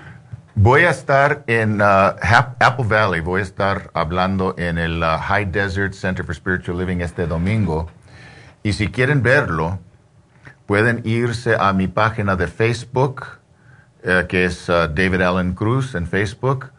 Voy 0.57 0.83
a 0.83 0.91
estar 0.91 1.43
en 1.49 1.81
uh, 1.81 2.15
Apple 2.61 2.87
Valley, 2.87 3.21
voy 3.21 3.41
a 3.41 3.43
estar 3.43 3.91
hablando 3.93 4.55
en 4.57 4.79
el 4.79 5.03
uh, 5.03 5.19
High 5.19 5.47
Desert 5.47 5.95
Center 5.95 6.25
for 6.25 6.33
Spiritual 6.35 6.79
Living 6.79 7.01
este 7.01 7.27
domingo. 7.27 7.89
Y 8.63 8.75
si 8.75 8.89
quieren 8.89 9.23
verlo, 9.23 9.81
pueden 10.67 11.01
irse 11.05 11.57
a 11.59 11.73
mi 11.73 11.89
página 11.89 12.37
de 12.37 12.47
Facebook, 12.47 13.25
eh, 14.03 14.27
que 14.29 14.45
es 14.45 14.69
uh, 14.69 14.89
David 14.89 15.23
Allen 15.23 15.55
Cruz 15.55 15.95
en 15.95 16.07
Facebook, 16.07 16.71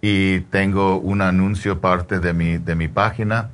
y 0.00 0.40
tengo 0.40 0.98
un 0.98 1.22
anuncio 1.22 1.80
parte 1.80 2.20
de 2.20 2.32
mi, 2.32 2.58
de 2.58 2.74
mi 2.74 2.88
página 2.88 3.50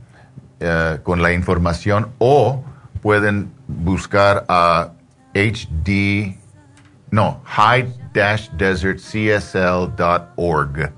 eh, 0.60 0.98
con 1.02 1.22
la 1.22 1.32
información, 1.32 2.08
o 2.18 2.64
pueden 3.00 3.52
buscar 3.66 4.44
a 4.48 4.92
HD, 5.34 6.36
no, 7.10 7.40
High 7.44 7.88
desertcsl.org 8.12 10.92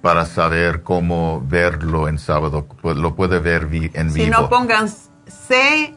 para 0.00 0.24
saber 0.26 0.82
cómo 0.82 1.42
verlo 1.46 2.08
en 2.08 2.18
sábado. 2.18 2.66
Pues, 2.80 2.96
lo 2.96 3.14
puede 3.14 3.38
ver 3.40 3.68
en 3.94 4.12
vivo. 4.12 4.24
Si 4.24 4.30
no 4.30 4.48
pongan 4.48 4.88
C, 4.88 5.94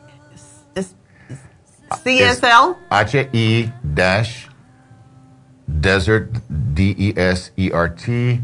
CSL. 2.04 2.76
H-I 2.90 3.74
dash 3.84 4.48
desert, 5.80 6.30
D-E-S-E-R-T, 6.50 8.42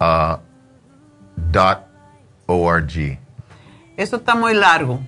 uh, 0.00 0.36
dot 1.50 1.86
O-R-G. 2.46 3.18
Eso 3.96 4.16
está 4.16 4.34
muy 4.34 4.54
largo. 4.54 5.00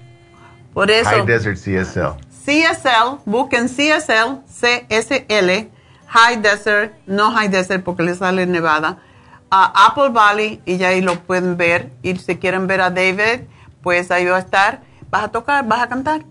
Por 0.75 0.91
eso. 0.91 1.11
High 1.11 1.27
Desert 1.27 1.59
CSL. 1.59 2.17
CSL, 2.45 3.21
busquen 3.25 3.69
CSL, 3.69 4.43
CSL, 4.47 5.71
High 6.07 6.37
Desert, 6.43 6.93
no 7.07 7.31
High 7.31 7.49
Desert 7.49 7.85
porque 7.85 8.03
le 8.03 8.15
sale 8.15 8.47
Nevada, 8.47 8.99
a 9.51 9.87
Apple 9.87 10.11
Valley 10.11 10.61
y 10.65 10.77
ya 10.77 10.89
ahí 10.89 11.01
lo 11.01 11.21
pueden 11.21 11.57
ver. 11.57 11.91
Y 12.03 12.17
si 12.17 12.37
quieren 12.37 12.67
ver 12.67 12.81
a 12.81 12.91
David, 12.91 13.47
pues 13.83 14.11
ahí 14.11 14.25
va 14.25 14.37
a 14.37 14.41
estar. 14.41 14.83
¿Vas 15.11 15.25
a 15.25 15.29
tocar? 15.29 15.67
¿Vas 15.67 15.83
a 15.83 15.89
cantar? 15.89 16.25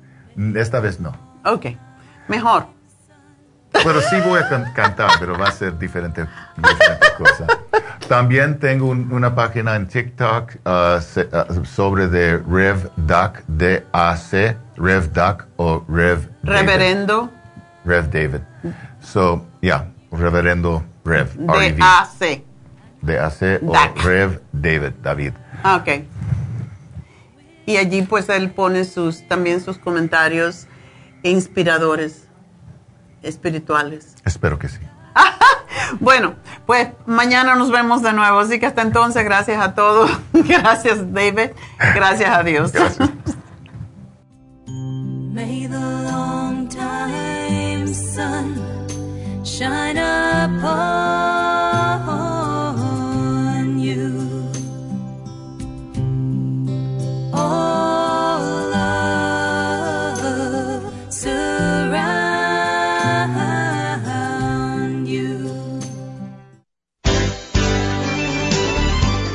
Esta 0.56 0.80
vez 0.80 1.00
no. 1.00 1.16
Ok, 1.46 1.68
mejor. 2.28 2.68
Pero 3.72 4.02
sí 4.02 4.20
voy 4.26 4.40
a 4.42 4.74
cantar, 4.74 5.12
pero 5.20 5.38
va 5.38 5.48
a 5.48 5.52
ser 5.52 5.78
diferente, 5.78 6.26
cosa. 7.18 7.48
También 8.08 8.60
tengo 8.60 8.90
una 8.90 9.34
página 9.34 9.76
en 9.76 9.88
TikTok 9.88 10.56
uh, 10.66 10.98
uh, 10.98 11.66
sobre 11.66 12.08
de 12.08 12.38
RevDuc, 12.38 13.44
D-A-C, 13.48 14.58
o 15.56 15.86
Rev 15.88 16.30
Reverendo. 16.44 17.30
Rev 17.86 18.10
David. 18.12 18.42
So, 19.00 19.46
yeah, 19.62 19.88
Reverendo 20.12 20.84
Rev. 21.06 21.30
D-A-C. 21.38 22.44
D-A-C 23.02 23.60
o 23.64 23.74
Rev 24.04 24.42
David, 24.52 24.94
David. 25.02 25.34
Ok. 25.64 26.06
Y 27.66 27.78
allí 27.78 28.02
pues 28.02 28.28
él 28.30 28.52
pone 28.52 28.86
sus, 28.86 29.28
también 29.28 29.62
sus 29.62 29.78
comentarios 29.78 30.68
inspiradores 31.24 32.28
espirituales. 33.22 34.16
Espero 34.26 34.58
que 34.58 34.70
sí. 34.70 34.80
bueno, 36.00 36.36
pues 36.66 36.90
mañana 37.06 37.56
nos 37.56 37.72
vemos 37.72 38.02
de 38.02 38.14
nuevo, 38.14 38.40
así 38.40 38.60
que 38.60 38.66
hasta 38.66 38.82
entonces 38.82 39.24
gracias 39.24 39.62
a 39.62 39.74
todos. 39.74 40.10
gracias 40.34 41.14
David, 41.14 41.52
gracias 41.96 42.30
a 42.30 42.44
Dios. 42.44 42.72
Gracias. 42.72 43.10
May 44.68 45.66
the 45.66 45.80
long 45.80 46.68
time 46.68 47.88
sun 47.88 48.54
shine 49.44 49.98
upon 49.98 51.02